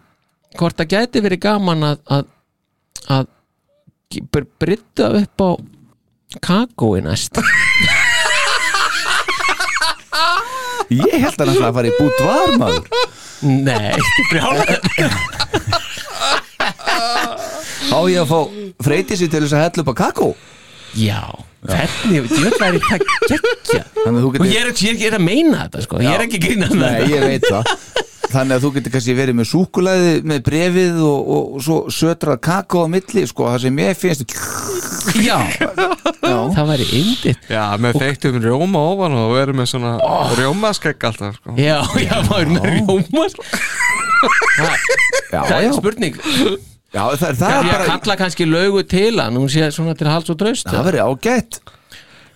hvort 0.59 0.75
það 0.81 0.89
gæti 0.97 1.21
verið 1.23 1.39
gaman 1.45 1.83
að 1.93 2.01
að, 2.17 2.25
að 3.07 3.29
br- 4.33 4.49
brydda 4.59 5.11
upp 5.21 5.45
á 5.47 5.49
kakói 6.43 6.99
næst 7.05 7.39
Ég 10.91 11.17
held 11.23 11.39
að 11.39 11.53
hann 11.53 11.65
að 11.69 11.75
fara 11.77 11.87
í 11.87 11.93
bút 11.95 12.17
var 12.25 12.51
maður. 12.59 12.83
Nei, 13.41 13.93
brjálæður 14.29 14.79
Á 17.91 17.99
ég 18.11 18.19
að 18.21 18.29
fá 18.29 18.39
freytið 18.85 19.21
sér 19.21 19.31
til 19.31 19.41
þess 19.45 19.55
að 19.57 19.63
hella 19.65 19.83
upp 19.85 19.91
á 19.91 19.95
kakó 20.03 20.27
Já, 20.97 21.21
hvernig, 21.63 22.25
það 22.57 23.03
geggja 23.29 23.83
Þannig 24.01 24.17
að 24.17 24.21
þú 24.21 24.29
og 24.31 24.47
ég 24.49 24.63
er, 24.65 25.03
er 25.07 25.17
að 25.17 25.23
meina 25.23 25.65
þetta 25.65 25.83
sko, 25.85 25.99
ég 26.03 26.15
er 26.15 26.23
ekki 26.25 26.39
að 26.39 26.47
grína 26.47 26.71
með 26.71 26.81
Nei, 26.81 27.11
ég 27.13 27.27
veit 27.27 27.45
það. 27.47 27.75
Þannig 28.31 28.55
að 28.55 28.63
þú 28.63 28.69
getur 28.77 28.93
kannski 28.95 29.15
verið 29.17 29.37
með 29.37 29.47
súkulæði 29.49 30.11
með 30.31 30.43
brefið 30.47 30.99
og, 31.03 31.31
og, 31.35 31.47
og 31.57 31.63
svo 31.65 31.77
sötrað 31.91 32.41
kakó 32.47 32.85
á 32.85 32.87
milli, 32.91 33.23
sko, 33.27 33.47
það 33.51 33.65
sem 33.65 33.81
ég 33.83 33.99
finnst 33.99 34.35
Já, 35.21 35.37
það 36.21 36.69
væri 36.69 36.87
indið 37.01 37.51
Já, 37.51 37.63
með 37.81 37.99
þeiktum 38.03 38.39
rjóma 38.43 38.83
ofan 38.93 39.17
og 39.19 39.33
verið 39.35 39.59
með 39.61 39.71
svona 39.73 39.93
rjómaskegg 40.37 41.07
alltaf 41.09 41.39
sko. 41.39 41.55
Já, 41.59 41.77
já, 42.05 42.15
maður 42.29 42.53
með 42.55 42.69
rjóma 42.77 43.27
Já, 45.31 45.39
Það 45.41 45.55
er 45.57 45.65
já. 45.65 45.71
spurning 45.79 46.67
Já, 46.91 47.03
það 47.15 47.27
er, 47.29 47.37
það 47.39 47.53
er 47.55 47.69
bara 47.69 47.85
kalla 47.93 48.15
kannski 48.19 48.47
laugu 48.49 48.81
til 48.91 49.13
hann 49.21 49.37
hún 49.39 49.47
sé 49.51 49.69
svona 49.71 49.95
til 49.95 50.09
hals 50.11 50.31
og 50.33 50.39
draust 50.41 50.67
Það 50.67 50.89
verið 50.89 51.05
ágætt. 51.07 51.61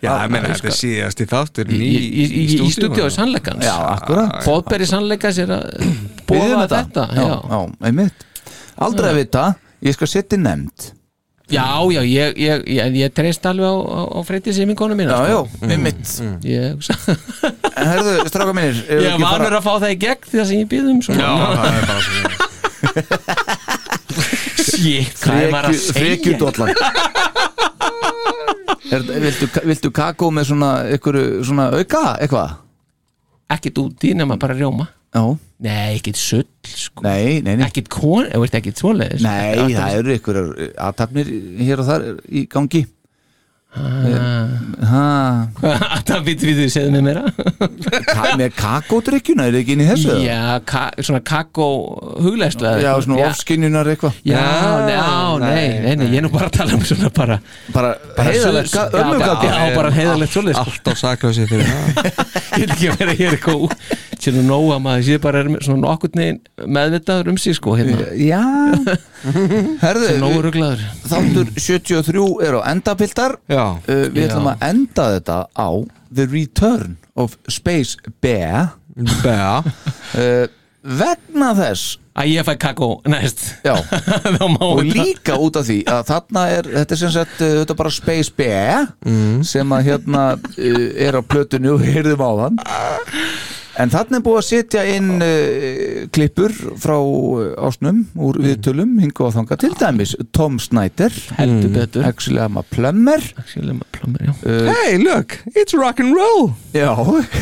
Já, 0.05 0.11
ég 0.21 0.31
meina, 0.31 0.51
þetta 0.53 0.75
síðast 0.75 1.21
í 1.23 1.27
þáttur 1.29 1.71
í, 1.73 1.79
í, 1.81 2.23
í, 2.23 2.43
í 2.63 2.67
stúdíu 2.71 3.07
sannleikans. 3.11 3.63
Já, 3.65 3.75
akkurat. 3.95 4.37
Fóðberi 4.45 4.87
sannleikas 4.87 5.39
er 5.43 5.55
að 5.55 5.87
bóða 6.29 6.67
þetta. 6.71 7.07
Já, 7.15 7.31
já, 7.51 7.59
einmitt. 7.89 8.27
Aldrei 8.85 9.09
að 9.11 9.19
vita, 9.23 9.47
ég 9.87 9.97
skal 9.97 10.11
setja 10.11 10.39
nefnd. 10.39 10.91
Já, 11.51 11.65
já, 11.93 12.01
ég, 12.01 12.37
ég, 12.41 12.63
ég, 12.73 12.95
ég 13.03 13.11
treyst 13.13 13.43
alveg 13.45 13.69
á, 13.69 13.75
á, 13.77 14.01
á 14.17 14.19
freytið 14.25 14.55
sem 14.57 14.71
í 14.71 14.75
konu 14.77 14.95
mína 14.97 15.13
Já, 15.13 15.19
sko. 15.21 15.43
já, 15.61 15.73
einmitt. 15.75 16.13
Ég, 16.41 16.87
En 17.75 17.91
herðu, 17.91 18.15
stráka 18.31 18.55
mínir 18.55 18.79
ég 18.89 19.11
er 19.11 19.21
vanur 19.21 19.59
að 19.59 19.67
fá 19.67 19.73
það 19.75 19.93
í 19.93 19.99
gegn 20.07 20.25
því 20.31 20.45
sem 20.49 20.63
ég 20.63 20.71
býðum 20.71 21.03
Já, 21.05 21.29
það 21.37 21.69
er 21.69 21.89
bara 21.91 22.01
svona 22.07 23.43
Shit, 24.85 25.15
hvað 25.23 25.39
er 25.41 25.53
maður 25.53 25.71
að 25.71 25.79
segja? 25.81 25.95
Frekjudollan. 25.99 26.75
Er, 28.93 29.01
viltu, 29.01 29.47
viltu 29.65 29.89
kakó 29.91 30.27
með 30.31 30.51
svona, 30.51 30.67
ykkur, 30.93 31.15
svona 31.43 31.65
auka, 31.73 32.03
eitthvað? 32.21 32.51
Ekkert 33.55 33.79
út 33.81 34.05
í 34.05 34.11
nema 34.15 34.37
bara 34.39 34.53
rjóma. 34.55 34.85
Já. 35.09 35.23
Nei, 35.65 35.95
ekkert 35.97 36.19
sull 36.21 36.45
sko. 36.69 37.01
Nei, 37.03 37.41
nei, 37.41 37.55
nei. 37.57 37.65
Ekkert 37.65 37.89
kon, 37.91 38.29
eða 38.29 38.59
ekkert 38.59 38.79
svoleiðis. 38.79 39.25
Nei, 39.25 39.73
það 39.73 39.97
eru 40.03 40.15
ykkur 40.19 40.39
aðtapnir 40.85 41.33
hér 41.65 41.81
og 41.81 41.89
þar 41.89 42.07
í 42.29 42.45
gangi 42.51 42.83
Það 46.05 46.21
býttu 46.23 46.47
við 46.47 46.59
því 46.61 46.67
segðu 46.71 46.91
með 46.93 47.03
mér 47.07 47.17
Með 48.39 48.53
kakódrykkjuna, 48.55 49.47
er 49.47 49.55
það 49.55 49.59
ekki 49.61 49.75
inn 49.75 49.83
í 49.83 49.87
þessu? 49.89 50.15
Já, 50.23 50.39
ka, 50.69 50.83
svona 51.03 51.21
kakó 51.27 51.67
hugleðslega 52.23 52.83
Já, 52.83 52.91
svona 53.03 53.27
ofskinjunar 53.29 53.89
eitthvað. 53.91 54.21
Já, 54.27 54.39
já, 54.91 55.03
nei, 55.43 55.67
nei, 55.83 55.93
nei, 55.99 56.07
ég 56.13 56.19
er 56.21 56.25
nú 56.25 56.31
bara 56.33 56.47
að 56.47 56.55
tala 56.59 56.77
um 56.77 56.85
svona 56.87 57.11
bara 57.15 57.39
Bara 57.75 57.91
heiðalegt 58.29 58.75
já, 58.75 58.81
bara 59.75 59.91
heiðalegt 59.95 60.35
svoleið 60.35 60.59
sko. 60.59 60.75
Allt 60.75 60.85
á 60.87 60.93
saklausið 61.03 61.51
fyrir 61.51 61.65
það. 61.71 61.79
Ég 62.55 62.61
vil 62.61 62.71
ekki 62.75 62.91
vera 62.95 63.15
hér 63.19 63.35
eitthvað 63.35 64.43
nóg 64.45 64.69
að 64.73 64.79
maður 64.85 65.03
sé 65.05 65.15
bara 65.21 65.41
er 65.43 65.49
svona 65.65 65.81
nokkurn 65.83 66.21
veginn 66.21 66.39
meðvitaður 66.77 67.33
um 67.33 67.39
sig 67.41 67.57
sko 67.57 67.75
hérna. 67.77 68.07
Já. 68.15 68.41
Herðu, 69.83 70.07
þáttur 71.09 71.51
73 71.59 72.25
er 72.47 72.57
á 72.57 72.61
endapiltar. 72.71 73.35
Já 73.51 73.64
uh, 73.73 74.05
Við 74.13 74.21
Já. 74.21 74.27
ætlum 74.29 74.51
að 74.53 74.65
enda 74.69 75.07
þetta 75.17 75.39
á 75.55 75.69
The 76.15 76.27
Return 76.31 76.97
of 77.15 77.37
Space 77.51 77.97
Bear. 78.23 78.75
Bear. 79.23 79.67
Uh, 80.15 80.47
Vegna 81.01 81.53
þess 81.57 81.95
Að 82.15 82.29
ég 82.31 82.45
fæ 82.47 82.53
kakó 82.55 82.87
næst. 83.11 83.41
Og 84.63 84.85
líka 84.87 85.35
út 85.35 85.57
af 85.59 85.65
því 85.67 85.81
að 85.91 86.05
þarna 86.07 86.43
er 86.53 86.69
þetta 86.77 86.95
er 86.95 87.01
sem 87.01 87.11
sagt, 87.11 87.33
uh, 87.41 87.57
þetta 87.59 87.75
er 87.75 87.79
bara 87.81 87.91
Space 87.91 88.31
Bear 88.31 88.85
sem 89.43 89.75
að 89.75 89.89
hérna 89.89 90.23
er 90.95 91.19
á 91.19 91.21
plötunni 91.27 91.73
og 91.73 91.83
heyrðum 91.83 92.23
á 92.23 92.31
þann 92.45 92.61
en 93.81 93.91
þarna 93.93 94.19
er 94.19 94.23
búið 94.25 94.37
að 94.41 94.45
setja 94.49 94.83
inn 94.95 95.09
uh, 95.19 96.05
klippur 96.15 96.53
frá 96.81 96.95
uh, 96.97 97.53
ásnum 97.67 98.03
úr 98.15 98.39
viðtölum 98.43 98.93
hingu 99.03 99.27
á 99.27 99.35
þanga 99.35 99.57
til 99.61 99.71
dæmis 99.79 100.13
Tom 100.35 100.59
Snyder. 100.63 101.13
Heldur 101.39 101.73
betur. 101.75 102.05
Actually 102.07 102.41
I'm 102.45 102.59
a 102.59 102.63
plumber 102.63 103.19
Actually 103.41 103.73
I'm 103.75 103.81
a 103.83 103.89
plumber, 103.97 104.23
já. 104.29 104.33
Uh, 104.45 104.71
Hey, 104.71 104.97
look, 105.01 105.39
it's 105.55 105.73
rock 105.73 105.99
and 106.03 106.15
roll. 106.15 106.53
Já, 106.75 106.91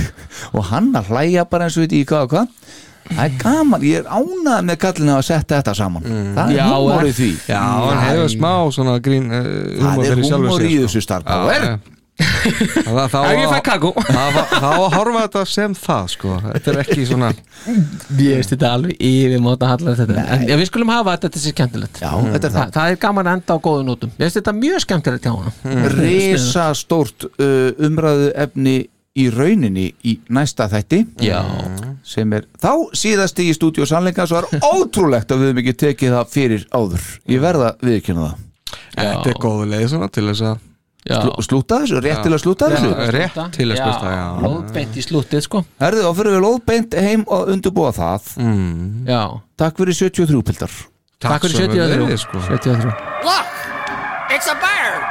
og 0.56 0.64
hann 0.72 0.92
að 0.98 1.12
hlæja 1.14 1.46
bara 1.50 1.68
eins 1.70 1.78
og 1.78 1.86
veit 1.88 1.96
í 2.00 2.04
hvað 2.10 2.28
og 2.28 2.34
hvað. 2.36 2.58
Það 3.04 3.24
er 3.28 3.34
gaman, 3.42 3.82
ég 3.84 4.00
er 4.00 4.06
ánað 4.16 4.62
með 4.70 4.78
kallinu 4.80 5.12
að 5.18 5.26
setja 5.28 5.58
þetta 5.60 5.74
saman. 5.76 6.06
Það 6.38 6.54
er 6.54 6.56
Já, 6.56 6.68
húmórið 6.72 7.18
því. 7.18 7.32
Já, 7.52 7.60
hann 7.84 8.00
hefur 8.08 8.30
smá 8.32 8.52
svona 8.72 8.94
grín 9.04 9.26
uh, 9.28 9.50
Það 9.82 10.06
er 10.08 10.22
húmór 10.24 10.64
í 10.64 10.70
sko. 10.78 10.86
þessu 10.86 11.02
starfbáður 11.04 11.68
Það 12.24 13.14
Já, 13.14 13.34
ég 13.40 13.52
fæ 13.52 13.60
kakó. 13.66 13.92
Það 14.08 14.30
var 14.36 14.48
það 14.52 14.66
var 14.68 14.84
að 14.84 14.96
horfa 14.98 15.24
þetta 15.26 15.44
sem 15.50 15.76
það 15.78 16.08
sko. 16.14 16.38
Þetta 16.46 16.72
er 16.74 16.80
ekki 16.84 17.06
svona 17.10 17.30
Ég 18.20 18.40
veist 18.40 18.54
þetta 18.54 18.72
alveg 18.78 19.04
yfir 19.10 19.44
móta 19.44 19.70
hallar 19.72 20.00
þetta. 20.00 20.26
En 20.36 20.48
ja, 20.50 20.58
við 20.60 20.70
skulum 20.70 20.94
hafa 20.94 21.16
þetta 21.16 21.30
til 21.30 21.42
þessi 21.42 21.54
skemmtilegt. 21.56 22.02
Já, 22.04 22.12
þetta 22.34 22.50
er 22.50 22.56
það. 22.58 22.74
það 22.78 22.94
er 22.96 23.00
gaman 23.06 23.30
að 23.30 23.38
enda 23.40 23.56
á 23.56 23.64
góðu 23.68 23.86
nótum. 23.88 24.16
Ég 24.18 24.26
veist 24.26 24.40
þetta 24.40 24.56
mjög 24.60 24.84
skemmtilegt 24.86 25.28
hjá 25.28 25.34
hana 25.34 25.94
Risa 25.98 26.68
stórt 26.78 27.28
uh, 27.30 27.86
umræðu 27.88 28.34
efni 28.46 28.76
í 29.14 29.28
rauninni 29.30 29.92
í 30.10 30.16
næsta 30.34 30.66
þætti. 30.72 31.04
Já. 31.22 31.40
sem 32.04 32.34
er 32.34 32.48
þá 32.60 32.90
síðasti 32.98 33.46
í 33.50 33.54
stúdíu 33.56 33.86
sannleika 33.88 34.26
svo 34.30 34.42
er 34.42 34.50
ótrúlegt 34.74 35.32
að 35.32 35.44
við 35.44 35.52
hefum 35.52 35.64
ekki 35.64 35.76
tekið 35.86 36.16
það 36.18 36.34
fyrir 36.34 36.68
áður. 36.74 37.10
Ég 37.30 37.44
verða 37.44 37.74
viðkynna 37.84 38.30
það. 38.30 38.46
Þetta 38.98 39.30
er 39.30 39.42
góðu 39.42 39.68
leið 39.70 39.90
svona 39.94 40.10
til 40.14 40.26
þess 40.32 40.48
að 40.50 40.62
slúta 41.44 41.82
þessu, 41.84 42.00
rétt 42.04 42.24
til 42.24 42.32
að 42.34 42.42
slúta 42.44 42.70
Já, 42.72 42.76
þessu 42.78 43.10
rétt 43.16 43.40
til 43.58 43.68
að 43.70 43.82
slúta, 43.82 44.14
já. 44.14 44.24
Lóðbeint 44.46 44.96
í 44.96 45.04
slútið 45.04 45.44
sko 45.48 45.64
Herðu, 45.84 46.06
þá 46.06 46.20
fyrir 46.20 46.38
við 46.38 46.46
lóðbeint 46.46 46.98
heim 47.04 47.26
og 47.28 47.52
undirbúa 47.54 47.92
það 47.96 48.32
mm. 48.40 48.78
Já 49.10 49.22
Takk 49.64 49.84
fyrir 49.84 50.00
73 50.00 50.46
pildar 50.52 50.78
Takk 51.24 51.48
fyrir 51.48 51.76
73 51.76 52.22
sko. 52.24 52.46
73 52.48 52.96
Look! 53.28 53.52
It's 54.34 54.48
a 54.48 54.56
bird! 54.64 55.04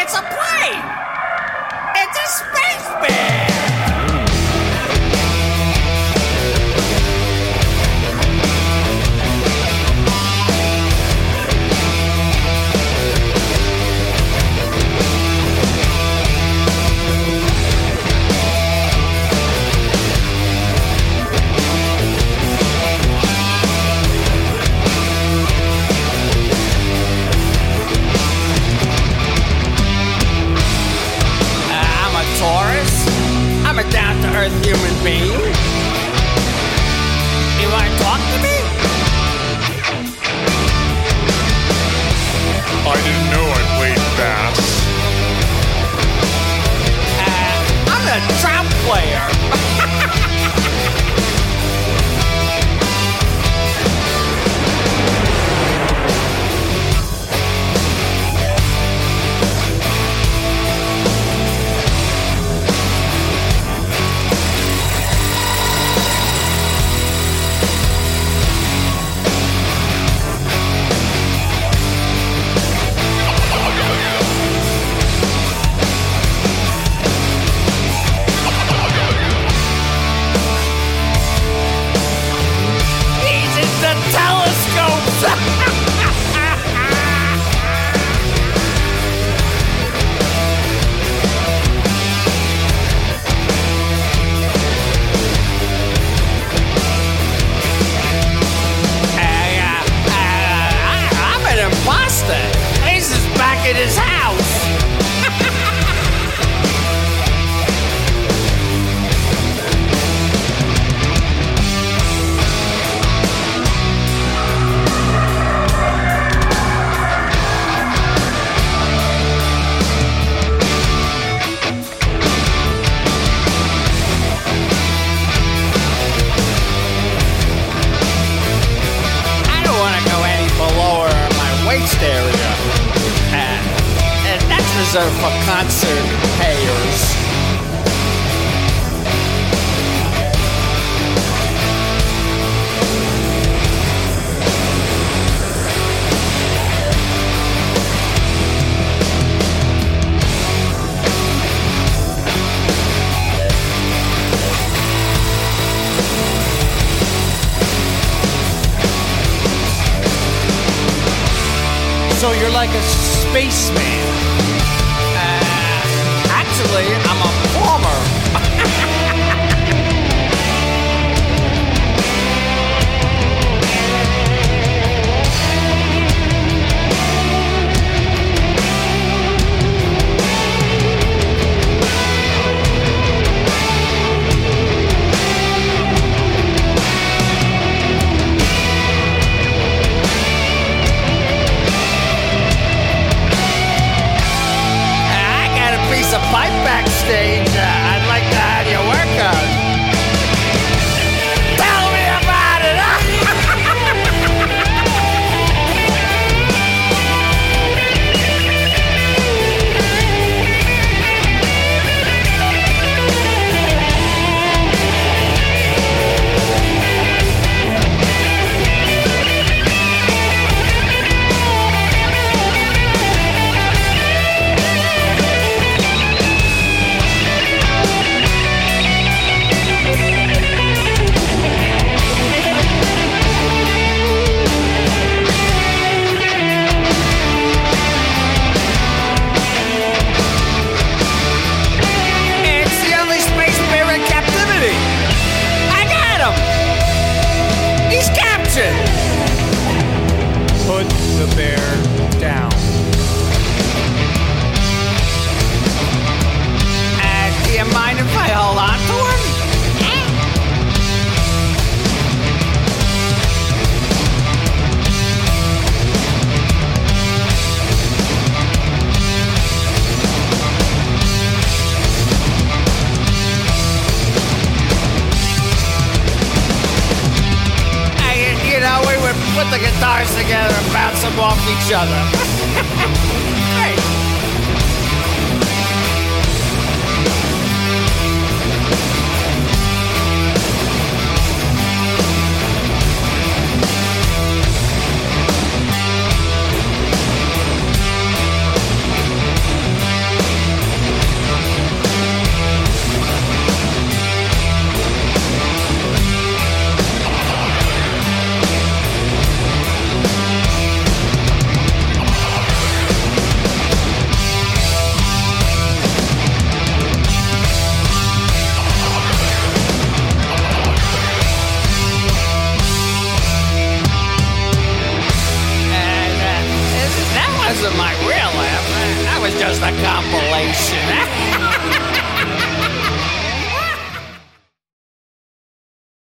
It's 0.00 0.14
a 0.14 0.22
plane! 0.22 0.84
It's 1.96 2.18
a 2.20 2.26
space 2.28 2.88
bear! 3.02 3.43